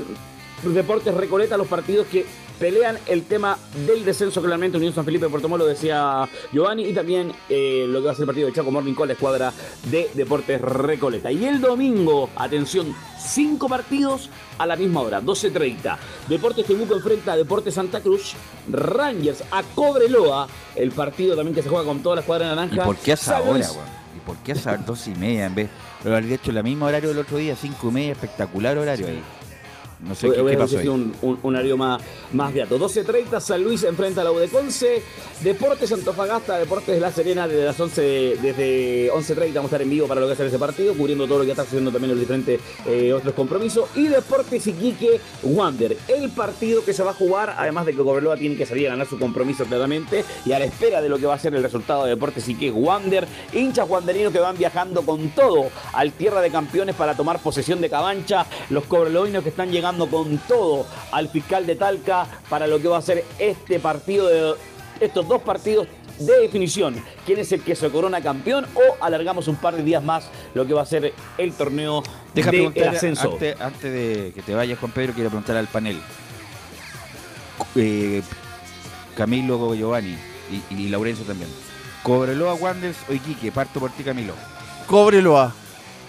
Deportes 0.63 1.13
Recoleta, 1.15 1.57
los 1.57 1.67
partidos 1.67 2.07
que 2.07 2.25
pelean 2.59 2.99
el 3.07 3.25
tema 3.25 3.59
del 3.87 4.05
descenso 4.05 4.41
claramente 4.41 4.77
Unión 4.77 4.95
San 4.95 5.05
Felipe 5.05 5.29
Puerto 5.29 5.49
Montt, 5.49 5.61
lo 5.63 5.67
decía 5.67 6.29
Giovanni 6.53 6.85
y 6.85 6.95
también 6.95 7.33
eh, 7.49 7.87
lo 7.89 8.01
que 8.01 8.07
va 8.07 8.13
a 8.13 8.15
ser 8.15 8.23
el 8.23 8.27
partido 8.27 8.47
de 8.49 8.55
Chaco 8.55 8.71
Morning 8.71 8.95
con 8.95 9.09
la 9.09 9.15
escuadra 9.15 9.53
de 9.91 10.11
Deportes 10.15 10.61
Recoleta 10.61 11.31
y 11.31 11.45
el 11.45 11.61
domingo, 11.61 12.31
atención, 12.37 12.95
cinco 13.19 13.69
partidos 13.69 14.31
a 14.59 14.67
la 14.67 14.77
misma 14.77 15.01
hora, 15.01 15.21
12.30 15.21 15.97
Deportes 16.29 16.67
Temuco 16.67 16.95
enfrenta 16.95 17.33
a 17.33 17.37
Deportes 17.37 17.75
Santa 17.75 18.01
Cruz 18.01 18.35
Rangers 18.69 19.43
a 19.51 19.63
Cobreloa 19.63 20.49
el 20.75 20.91
partido 20.93 21.37
también 21.37 21.55
que 21.55 21.63
se 21.63 21.69
juega 21.69 21.85
con 21.85 22.03
toda 22.03 22.17
la 22.17 22.21
escuadra 22.23 22.49
naranja 22.49 22.75
¿Y 22.75 22.79
por 22.79 22.97
qué 22.97 23.13
a 23.13 23.15
esa 23.15 23.41
hora, 23.41 23.53
Luis. 23.53 23.71
weón? 23.71 23.87
¿Y 24.17 24.21
por 24.21 24.37
qué 24.39 24.53
a 24.53 24.55
esa 24.55 24.77
dos 24.79 25.07
y 25.09 25.15
media 25.15 25.47
en 25.47 25.55
vez? 25.55 25.71
Pero 26.03 26.17
haber 26.17 26.33
hecho 26.33 26.51
el 26.51 26.63
mismo 26.63 26.87
horario 26.87 27.11
del 27.11 27.19
otro 27.19 27.37
día, 27.37 27.57
cinco 27.57 27.89
y 27.89 27.93
media, 27.93 28.13
espectacular 28.13 28.79
horario 28.79 29.09
ahí. 29.09 29.23
No 30.01 30.15
sé 30.15 30.31
qué, 30.31 30.45
qué 30.45 30.57
pasó 30.59 30.79
ahí. 30.79 30.89
un, 30.89 31.15
un, 31.23 31.39
un 31.43 31.55
horario 31.55 31.77
más, 31.77 32.03
más 32.33 32.53
beato. 32.53 32.79
12.30, 32.79 33.41
San 33.41 33.63
Luis 33.65 33.83
enfrenta 33.85 34.21
a 34.21 34.25
la 34.25 34.33
U 34.33 34.39
de 34.39 34.49
Conce. 34.49 35.03
Deportes 35.43 35.91
Antofagasta, 35.93 36.59
Deportes 36.59 36.95
de 36.95 37.01
La 37.01 37.11
Serena 37.11 37.49
desde 37.49 37.65
las 37.65 37.79
11, 37.79 38.37
desde 38.43 39.11
11.30 39.13 39.55
vamos 39.55 39.65
a 39.65 39.65
estar 39.65 39.83
en 39.83 39.91
vivo 39.91 40.07
para 40.07 40.21
lo 40.21 40.29
que 40.29 40.37
ser 40.37 40.47
ese 40.47 40.59
partido, 40.59 40.95
cubriendo 40.95 41.27
todo 41.27 41.39
lo 41.41 41.45
que 41.45 41.51
está 41.51 41.65
sucediendo 41.65 41.91
también 41.91 42.11
en 42.11 42.17
los 42.19 42.21
diferentes 42.21 42.61
eh, 42.87 43.13
otros 43.13 43.35
compromisos. 43.35 43.89
Y 43.95 44.09
Deportes 44.09 44.67
Iquique 44.67 45.21
Wander, 45.43 45.97
el 46.09 46.31
partido 46.31 46.85
que 46.85 46.93
se 46.93 47.03
va 47.03 47.11
a 47.13 47.15
jugar, 47.15 47.55
además 47.57 47.87
de 47.87 47.93
que 47.93 48.03
Cobreloa 48.03 48.37
tiene 48.37 48.57
que 48.57 48.67
salir 48.67 48.87
a 48.89 48.91
ganar 48.91 49.07
su 49.07 49.19
compromiso 49.19 49.65
claramente, 49.65 50.25
y 50.45 50.53
a 50.53 50.59
la 50.59 50.67
espera 50.67 51.01
de 51.01 51.09
lo 51.09 51.19
que 51.19 51.27
va 51.27 51.35
a 51.35 51.39
ser 51.39 51.55
el 51.55 51.63
resultado 51.63 52.05
de 52.05 52.11
Deportes 52.11 52.49
Iquique 52.49 52.71
Wander, 52.71 53.27
hinchas 53.53 53.89
wanderinos 53.89 54.33
que 54.33 54.41
van 54.41 54.57
viajando 54.59 55.03
con 55.03 55.31
todo 55.31 55.69
al 55.93 56.13
Tierra 56.13 56.41
de 56.41 56.51
Campeones 56.51 56.95
para 56.95 57.15
tomar 57.15 57.39
posesión 57.41 57.81
de 57.81 57.89
Cabancha, 57.91 58.47
los 58.71 58.85
cobreloinos 58.85 59.43
que 59.43 59.51
están 59.51 59.71
llegando 59.71 59.86
con 59.95 60.39
todo 60.49 60.87
al 61.13 61.29
fiscal 61.29 61.67
de 61.67 61.77
Talca 61.77 62.27
para 62.49 62.67
lo 62.67 62.81
que 62.81 62.89
va 62.89 62.99
a 62.99 63.03
ser 63.03 63.25
este 63.39 63.79
partido 63.79 64.27
de 64.27 64.55
estos 65.01 65.29
dos 65.29 65.43
partidos 65.43 65.87
de 66.19 66.41
definición. 66.41 66.97
¿Quién 67.25 67.39
es 67.39 67.53
el 67.53 67.63
que 67.63 67.77
se 67.77 67.89
corona 67.91 68.21
campeón 68.21 68.67
o 68.75 69.05
alargamos 69.05 69.47
un 69.49 69.57
par 69.57 69.77
de 69.77 69.83
días 69.83 70.03
más 70.03 70.29
lo 70.55 70.67
que 70.67 70.75
va 70.75 70.83
a 70.83 70.87
ser 70.87 71.13
el 71.39 71.53
torneo 71.53 72.03
Deja 72.35 72.51
de 72.51 72.57
preguntar, 72.57 72.89
ascenso? 72.89 73.33
Antes, 73.33 73.61
antes 73.61 73.93
de 73.93 74.33
que 74.35 74.43
te 74.43 74.55
vayas, 74.55 74.79
Juan 74.79 74.93
Pedro, 74.93 75.13
quiero 75.13 75.31
preguntar 75.31 75.57
al 75.57 75.69
panel. 75.69 76.01
Eh, 77.77 78.23
Camilo 79.17 79.75
Giovanni 79.75 80.17
y, 80.71 80.75
y 80.75 80.89
Laurencio 80.89 81.25
también. 81.25 81.51
Cobreloa, 82.03 82.55
Wanderers 82.55 82.99
o 83.09 83.13
Iquique. 83.13 83.53
Parto 83.53 83.79
por 83.79 83.91
ti, 83.91 84.03
Camilo. 84.03 84.35
Cobreloa. 84.87 85.53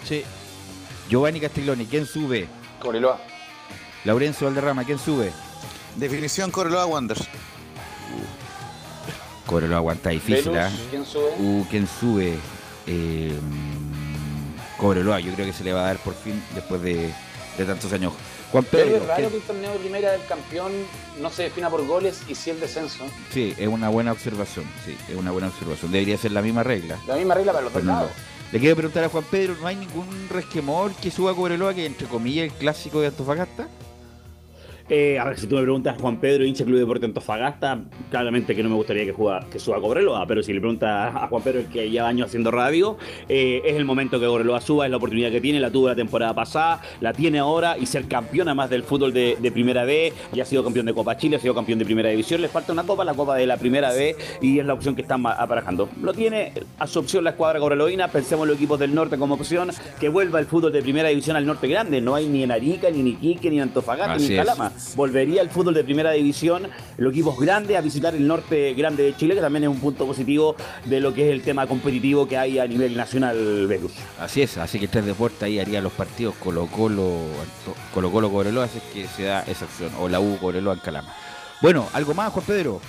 Sí. 0.04 0.24
Giovanni 1.08 1.40
Castiglioni, 1.40 1.86
¿quién 1.86 2.06
sube? 2.06 2.48
Cobreloa. 2.80 3.18
Laurencio 4.08 4.46
Valderrama, 4.46 4.84
¿quién 4.84 4.98
sube? 4.98 5.30
Definición 5.96 6.50
Cobreloa 6.50 6.86
Wanderers. 6.86 7.28
Cobreloa 9.44 9.76
aguanta 9.76 10.08
difícil, 10.08 10.56
¿ah? 10.56 10.70
¿quién 10.88 11.04
sube? 11.04 11.30
Uh, 11.38 11.66
¿quién 11.68 11.86
sube? 11.86 12.38
Eh, 12.86 13.38
Cobreloa, 14.78 15.20
yo 15.20 15.34
creo 15.34 15.44
que 15.44 15.52
se 15.52 15.62
le 15.62 15.74
va 15.74 15.80
a 15.82 15.86
dar 15.88 15.98
por 15.98 16.14
fin 16.14 16.42
después 16.54 16.80
de, 16.80 17.12
de 17.58 17.64
tantos 17.66 17.92
años. 17.92 18.14
Juan 18.50 18.64
Pero 18.70 18.84
Pedro, 18.86 18.96
es 18.96 19.06
raro 19.06 19.16
¿quién- 19.18 19.30
que 19.30 19.36
el 19.36 19.42
torneo 19.42 19.72
de 19.74 19.78
primera 19.78 20.12
del 20.12 20.24
campeón 20.24 20.72
no 21.20 21.28
se 21.30 21.42
defina 21.42 21.68
por 21.68 21.86
goles 21.86 22.22
y 22.28 22.34
sí 22.34 22.48
el 22.48 22.60
descenso. 22.60 23.04
Sí, 23.34 23.54
es 23.58 23.68
una 23.68 23.90
buena 23.90 24.12
observación. 24.12 24.64
Sí, 24.86 24.96
es 25.06 25.16
una 25.16 25.32
buena 25.32 25.48
observación. 25.48 25.92
Debería 25.92 26.16
ser 26.16 26.32
la 26.32 26.40
misma 26.40 26.62
regla. 26.62 26.96
La 27.06 27.16
misma 27.16 27.34
regla 27.34 27.52
para 27.52 27.64
los 27.64 27.74
dos 27.74 27.82
Pero 27.82 27.92
lados. 27.92 28.10
Le 28.52 28.58
quiero 28.58 28.74
preguntar 28.74 29.04
a 29.04 29.10
Juan 29.10 29.24
Pedro, 29.30 29.54
¿no 29.60 29.66
hay 29.66 29.76
ningún 29.76 30.28
resquemor 30.30 30.92
que 30.94 31.10
suba 31.10 31.32
a 31.32 31.34
Cobreloa 31.34 31.74
que 31.74 31.84
entre 31.84 32.06
comillas 32.06 32.44
el 32.44 32.52
clásico 32.52 33.02
de 33.02 33.08
Antofagasta? 33.08 33.68
Eh, 34.90 35.18
a 35.18 35.24
ver, 35.24 35.38
si 35.38 35.46
tú 35.46 35.56
me 35.56 35.62
preguntas 35.62 35.96
Juan 36.00 36.18
Pedro, 36.18 36.44
hincha 36.44 36.64
Club 36.64 36.78
Deporte 36.78 37.04
Antofagasta, 37.04 37.80
claramente 38.10 38.56
que 38.56 38.62
no 38.62 38.70
me 38.70 38.74
gustaría 38.76 39.04
que, 39.04 39.12
juega, 39.12 39.40
que 39.50 39.58
suba 39.58 39.80
Cobreloa, 39.80 40.26
pero 40.26 40.42
si 40.42 40.54
le 40.54 40.60
preguntas 40.60 41.14
a 41.14 41.28
Juan 41.28 41.42
Pedro, 41.42 41.60
el 41.60 41.66
que 41.66 41.90
lleva 41.90 42.08
años 42.08 42.28
haciendo 42.28 42.50
radio, 42.50 42.96
eh, 43.28 43.60
es 43.66 43.76
el 43.76 43.84
momento 43.84 44.18
que 44.18 44.24
Cobreloa 44.24 44.62
suba, 44.62 44.86
es 44.86 44.90
la 44.90 44.96
oportunidad 44.96 45.30
que 45.30 45.42
tiene, 45.42 45.60
la 45.60 45.70
tuvo 45.70 45.88
la 45.88 45.94
temporada 45.94 46.34
pasada, 46.34 46.80
la 47.02 47.12
tiene 47.12 47.38
ahora 47.38 47.76
y 47.76 47.84
ser 47.84 48.08
campeón 48.08 48.48
además 48.48 48.70
del 48.70 48.82
fútbol 48.82 49.12
de, 49.12 49.36
de 49.38 49.52
Primera 49.52 49.84
B, 49.84 50.12
ya 50.32 50.44
ha 50.44 50.46
sido 50.46 50.64
campeón 50.64 50.86
de 50.86 50.94
Copa 50.94 51.18
Chile, 51.18 51.36
ha 51.36 51.40
sido 51.40 51.54
campeón 51.54 51.78
de 51.78 51.84
Primera 51.84 52.08
División, 52.08 52.40
le 52.40 52.48
falta 52.48 52.72
una 52.72 52.84
copa, 52.84 53.04
la 53.04 53.12
copa 53.12 53.36
de 53.36 53.46
la 53.46 53.58
Primera 53.58 53.92
B 53.92 54.16
y 54.40 54.58
es 54.58 54.64
la 54.64 54.72
opción 54.72 54.94
que 54.94 55.02
están 55.02 55.24
aparejando. 55.26 55.90
Lo 56.00 56.14
tiene 56.14 56.54
a 56.78 56.86
su 56.86 56.98
opción 56.98 57.24
la 57.24 57.30
escuadra 57.30 57.58
cobreloína, 57.58 58.08
pensemos 58.08 58.44
en 58.44 58.48
los 58.48 58.56
equipos 58.56 58.78
del 58.78 58.94
norte 58.94 59.18
como 59.18 59.34
opción, 59.34 59.70
que 60.00 60.08
vuelva 60.08 60.40
el 60.40 60.46
fútbol 60.46 60.72
de 60.72 60.80
Primera 60.80 61.10
División 61.10 61.36
al 61.36 61.44
norte 61.44 61.68
grande, 61.68 62.00
no 62.00 62.14
hay 62.14 62.26
ni 62.26 62.42
en 62.42 62.52
Arica, 62.52 62.88
ni 62.88 63.00
en 63.00 63.08
Iquique, 63.08 63.50
ni 63.50 63.56
en 63.56 63.64
Antofagasta, 63.64 64.14
Así 64.14 64.30
ni 64.30 64.34
en 64.36 64.40
es. 64.40 64.77
Volvería 64.94 65.42
el 65.42 65.50
fútbol 65.50 65.74
de 65.74 65.84
primera 65.84 66.12
división, 66.12 66.68
los 66.96 67.12
equipos 67.12 67.38
grandes 67.38 67.76
a 67.76 67.80
visitar 67.80 68.14
el 68.14 68.26
norte 68.26 68.74
grande 68.74 69.02
de 69.02 69.16
Chile, 69.16 69.34
que 69.34 69.40
también 69.40 69.64
es 69.64 69.70
un 69.70 69.80
punto 69.80 70.06
positivo 70.06 70.56
de 70.84 71.00
lo 71.00 71.12
que 71.14 71.26
es 71.26 71.32
el 71.32 71.42
tema 71.42 71.66
competitivo 71.66 72.26
que 72.26 72.36
hay 72.36 72.58
a 72.58 72.66
nivel 72.66 72.96
nacional, 72.96 73.66
Velus. 73.66 73.92
Así 74.18 74.42
es, 74.42 74.56
así 74.58 74.78
que 74.78 74.88
tres 74.88 75.04
deportes 75.04 75.42
ahí 75.42 75.58
haría 75.58 75.80
los 75.80 75.92
partidos 75.92 76.34
Colo 76.36 76.66
Colo, 76.66 77.22
Colo 77.92 78.10
Colo 78.10 78.62
así 78.62 78.80
que 78.92 79.06
se 79.06 79.24
da 79.24 79.42
esa 79.42 79.64
opción, 79.64 79.90
o 79.98 80.08
la 80.08 80.20
U 80.20 80.38
Cobreloa 80.38 80.74
en 80.74 80.80
Calama. 80.80 81.14
Bueno, 81.60 81.88
¿algo 81.92 82.14
más, 82.14 82.32
Juan 82.32 82.44
Pedro? 82.46 82.80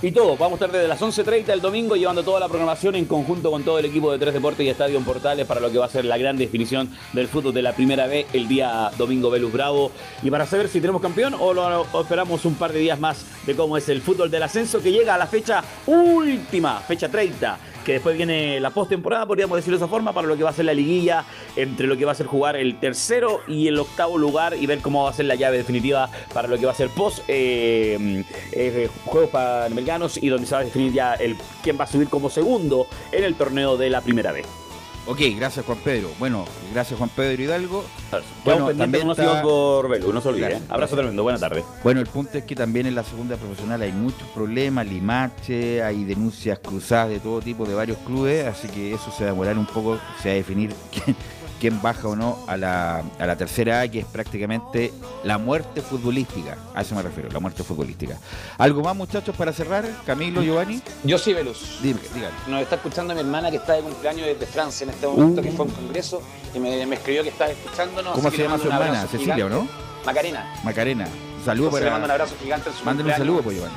Y 0.00 0.12
todo, 0.12 0.36
vamos 0.36 0.52
a 0.52 0.66
estar 0.66 0.70
desde 0.70 0.86
las 0.86 1.00
11.30 1.00 1.48
el 1.48 1.60
domingo 1.60 1.96
llevando 1.96 2.22
toda 2.22 2.38
la 2.38 2.46
programación 2.46 2.94
en 2.94 3.04
conjunto 3.04 3.50
con 3.50 3.64
todo 3.64 3.80
el 3.80 3.84
equipo 3.84 4.12
de 4.12 4.18
Tres 4.18 4.32
Deportes 4.32 4.64
y 4.64 4.68
Estadio 4.68 4.96
en 4.96 5.04
Portales 5.04 5.44
para 5.44 5.58
lo 5.58 5.72
que 5.72 5.78
va 5.78 5.86
a 5.86 5.88
ser 5.88 6.04
la 6.04 6.16
gran 6.16 6.36
definición 6.36 6.88
del 7.12 7.26
fútbol 7.26 7.52
de 7.52 7.62
la 7.62 7.72
primera 7.72 8.06
vez 8.06 8.26
el 8.32 8.46
día 8.46 8.92
domingo 8.96 9.28
Velus 9.28 9.52
Bravo. 9.52 9.90
Y 10.22 10.30
para 10.30 10.46
saber 10.46 10.68
si 10.68 10.80
tenemos 10.80 11.02
campeón 11.02 11.34
o 11.36 11.52
lo 11.52 11.84
esperamos 12.00 12.44
un 12.44 12.54
par 12.54 12.72
de 12.72 12.78
días 12.78 13.00
más 13.00 13.26
de 13.44 13.56
cómo 13.56 13.76
es 13.76 13.88
el 13.88 14.00
fútbol 14.00 14.30
del 14.30 14.44
ascenso 14.44 14.80
que 14.80 14.92
llega 14.92 15.16
a 15.16 15.18
la 15.18 15.26
fecha 15.26 15.64
última, 15.86 16.78
fecha 16.78 17.08
30, 17.08 17.58
que 17.88 17.94
después 17.94 18.18
viene 18.18 18.60
la 18.60 18.68
postemporada, 18.68 19.24
podríamos 19.24 19.56
decirlo 19.56 19.78
de 19.78 19.82
esa 19.82 19.90
forma, 19.90 20.12
para 20.12 20.28
lo 20.28 20.36
que 20.36 20.42
va 20.42 20.50
a 20.50 20.52
ser 20.52 20.66
la 20.66 20.74
liguilla, 20.74 21.24
entre 21.56 21.86
lo 21.86 21.96
que 21.96 22.04
va 22.04 22.12
a 22.12 22.14
ser 22.14 22.26
jugar 22.26 22.54
el 22.54 22.78
tercero 22.78 23.40
y 23.48 23.66
el 23.66 23.78
octavo 23.78 24.18
lugar 24.18 24.54
y 24.60 24.66
ver 24.66 24.80
cómo 24.80 25.04
va 25.04 25.10
a 25.10 25.14
ser 25.14 25.24
la 25.24 25.36
llave 25.36 25.56
definitiva 25.56 26.10
para 26.34 26.48
lo 26.48 26.58
que 26.58 26.66
va 26.66 26.72
a 26.72 26.74
ser 26.74 26.90
post 26.90 27.20
eh, 27.28 28.24
eh, 28.52 28.90
juegos 29.06 29.30
panamericanos 29.30 30.22
y 30.22 30.28
donde 30.28 30.46
se 30.46 30.54
va 30.54 30.60
a 30.60 30.64
definir 30.64 30.92
ya 30.92 31.14
el 31.14 31.38
quién 31.62 31.80
va 31.80 31.84
a 31.84 31.86
subir 31.86 32.10
como 32.10 32.28
segundo 32.28 32.86
en 33.10 33.24
el 33.24 33.34
torneo 33.36 33.78
de 33.78 33.88
la 33.88 34.02
primera 34.02 34.32
vez. 34.32 34.67
Ok, 35.10 35.20
gracias 35.38 35.64
Juan 35.64 35.78
Pedro. 35.82 36.10
Bueno, 36.18 36.44
gracias 36.74 36.98
Juan 36.98 37.08
Pedro 37.08 37.42
Hidalgo. 37.42 37.82
Bueno, 38.44 38.66
pendiente 38.66 39.00
con 39.00 39.10
está- 39.12 39.40
por 39.42 39.88
Velu, 39.88 40.12
no 40.12 40.20
se 40.20 40.28
olvide. 40.28 40.52
¿eh? 40.56 40.60
Abrazo 40.68 40.96
tremendo, 40.96 41.22
buena 41.22 41.38
tarde. 41.38 41.64
Bueno, 41.82 42.00
el 42.00 42.06
punto 42.06 42.36
es 42.36 42.44
que 42.44 42.54
también 42.54 42.84
en 42.86 42.94
la 42.94 43.02
segunda 43.04 43.36
profesional 43.36 43.80
hay 43.80 43.90
muchos 43.92 44.28
problemas, 44.34 44.86
limache, 44.86 45.82
hay 45.82 46.04
denuncias 46.04 46.58
cruzadas 46.58 47.08
de 47.08 47.20
todo 47.20 47.40
tipo 47.40 47.64
de 47.64 47.74
varios 47.74 47.96
clubes, 47.98 48.44
así 48.46 48.68
que 48.68 48.92
eso 48.92 49.10
se 49.10 49.24
va 49.24 49.30
a 49.30 49.32
demorar 49.32 49.56
un 49.56 49.64
poco, 49.66 49.98
se 50.22 50.28
va 50.28 50.32
a 50.32 50.36
definir 50.36 50.74
quién, 50.92 51.16
quién 51.60 51.80
baja 51.82 52.08
o 52.08 52.16
no 52.16 52.38
a 52.46 52.56
la, 52.56 53.02
a 53.18 53.26
la 53.26 53.36
tercera 53.36 53.80
A, 53.80 53.88
que 53.88 54.00
es 54.00 54.04
prácticamente 54.06 54.92
la 55.24 55.38
muerte 55.38 55.82
futbolística. 55.82 56.56
A 56.74 56.82
eso 56.82 56.94
me 56.94 57.02
refiero, 57.02 57.28
la 57.30 57.40
muerte 57.40 57.62
futbolística. 57.62 58.16
¿Algo 58.58 58.82
más, 58.82 58.94
muchachos, 58.96 59.34
para 59.36 59.52
cerrar? 59.52 59.84
Camilo, 60.06 60.42
Giovanni. 60.42 60.80
Yo 61.04 61.18
sí, 61.18 61.32
Velus. 61.34 61.78
Dime, 61.82 62.00
dígale. 62.14 62.34
Nos 62.46 62.62
está 62.62 62.76
escuchando 62.76 63.14
mi 63.14 63.20
hermana 63.20 63.50
que 63.50 63.56
está 63.56 63.74
de 63.74 63.82
cumpleaños 63.82 64.26
desde 64.26 64.46
Francia 64.46 64.84
en 64.84 64.90
este 64.90 65.06
momento, 65.06 65.40
Uh. 65.40 65.44
que 65.44 65.52
fue 65.52 65.66
a 65.66 65.68
un 65.68 65.74
congreso 65.74 66.22
y 66.54 66.58
me, 66.58 66.86
me 66.86 66.96
escribió 66.96 67.22
que 67.22 67.30
está 67.30 67.50
escuchándonos. 67.50 68.14
¿Cómo 68.14 68.30
se 68.30 68.38
llama 68.38 68.58
su 68.58 68.68
hermana? 68.68 69.06
Cecilia, 69.06 69.46
¿o 69.46 69.48
no? 69.48 69.68
Macarena. 70.06 70.54
Macarena. 70.64 71.04
Un 71.38 71.44
saludo 71.44 71.66
Entonces 71.66 71.80
le 71.84 71.86
para... 71.86 71.90
mando 71.92 72.04
un 72.06 72.10
abrazo 72.10 72.34
gigante 72.42 72.70
en 72.70 72.76
su 72.76 72.84
Mándale 72.84 73.10
un 73.10 73.16
saludo, 73.16 73.42
pues, 73.42 73.56
Giovanni. 73.56 73.76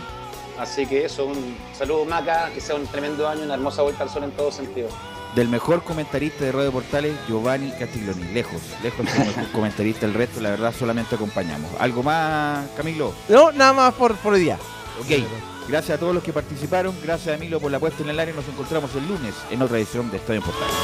Así 0.59 0.85
que 0.85 1.05
eso, 1.05 1.25
un 1.25 1.55
saludo 1.75 2.05
Maca, 2.05 2.51
que 2.53 2.61
sea 2.61 2.75
un 2.75 2.85
tremendo 2.85 3.27
año, 3.27 3.43
una 3.43 3.55
hermosa 3.55 3.81
vuelta 3.81 4.03
al 4.03 4.09
sol 4.09 4.23
en 4.25 4.31
todo 4.31 4.51
sentido. 4.51 4.89
Del 5.35 5.47
mejor 5.47 5.83
comentarista 5.83 6.45
de 6.45 6.51
Radio 6.51 6.71
Portales, 6.71 7.15
Giovanni 7.27 7.71
Castiglioni. 7.71 8.25
Lejos, 8.33 8.61
lejos 8.83 9.05
del 9.05 9.27
mejor 9.27 9.47
comentarista. 9.51 10.05
El 10.05 10.13
resto, 10.13 10.41
la 10.41 10.49
verdad, 10.51 10.73
solamente 10.77 11.15
acompañamos. 11.15 11.71
¿Algo 11.79 12.03
más, 12.03 12.67
Camilo? 12.75 13.13
No, 13.29 13.51
nada 13.51 13.73
más 13.73 13.93
por, 13.93 14.15
por 14.17 14.33
hoy 14.33 14.41
día. 14.41 14.57
Ok. 14.99 15.23
Gracias 15.67 15.97
a 15.97 15.99
todos 15.99 16.13
los 16.13 16.23
que 16.23 16.33
participaron. 16.33 16.95
Gracias, 17.03 17.35
Emilio, 17.35 17.59
por 17.59 17.71
la 17.71 17.79
puesta 17.79 18.03
en 18.03 18.09
el 18.09 18.19
área. 18.19 18.33
Nos 18.33 18.47
encontramos 18.47 18.93
el 18.95 19.07
lunes 19.07 19.33
en 19.49 19.61
otra 19.61 19.77
edición 19.77 20.09
de 20.11 20.17
Estadio 20.17 20.41
Portales. 20.41 20.75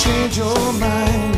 Change 0.00 0.36
your 0.36 1.37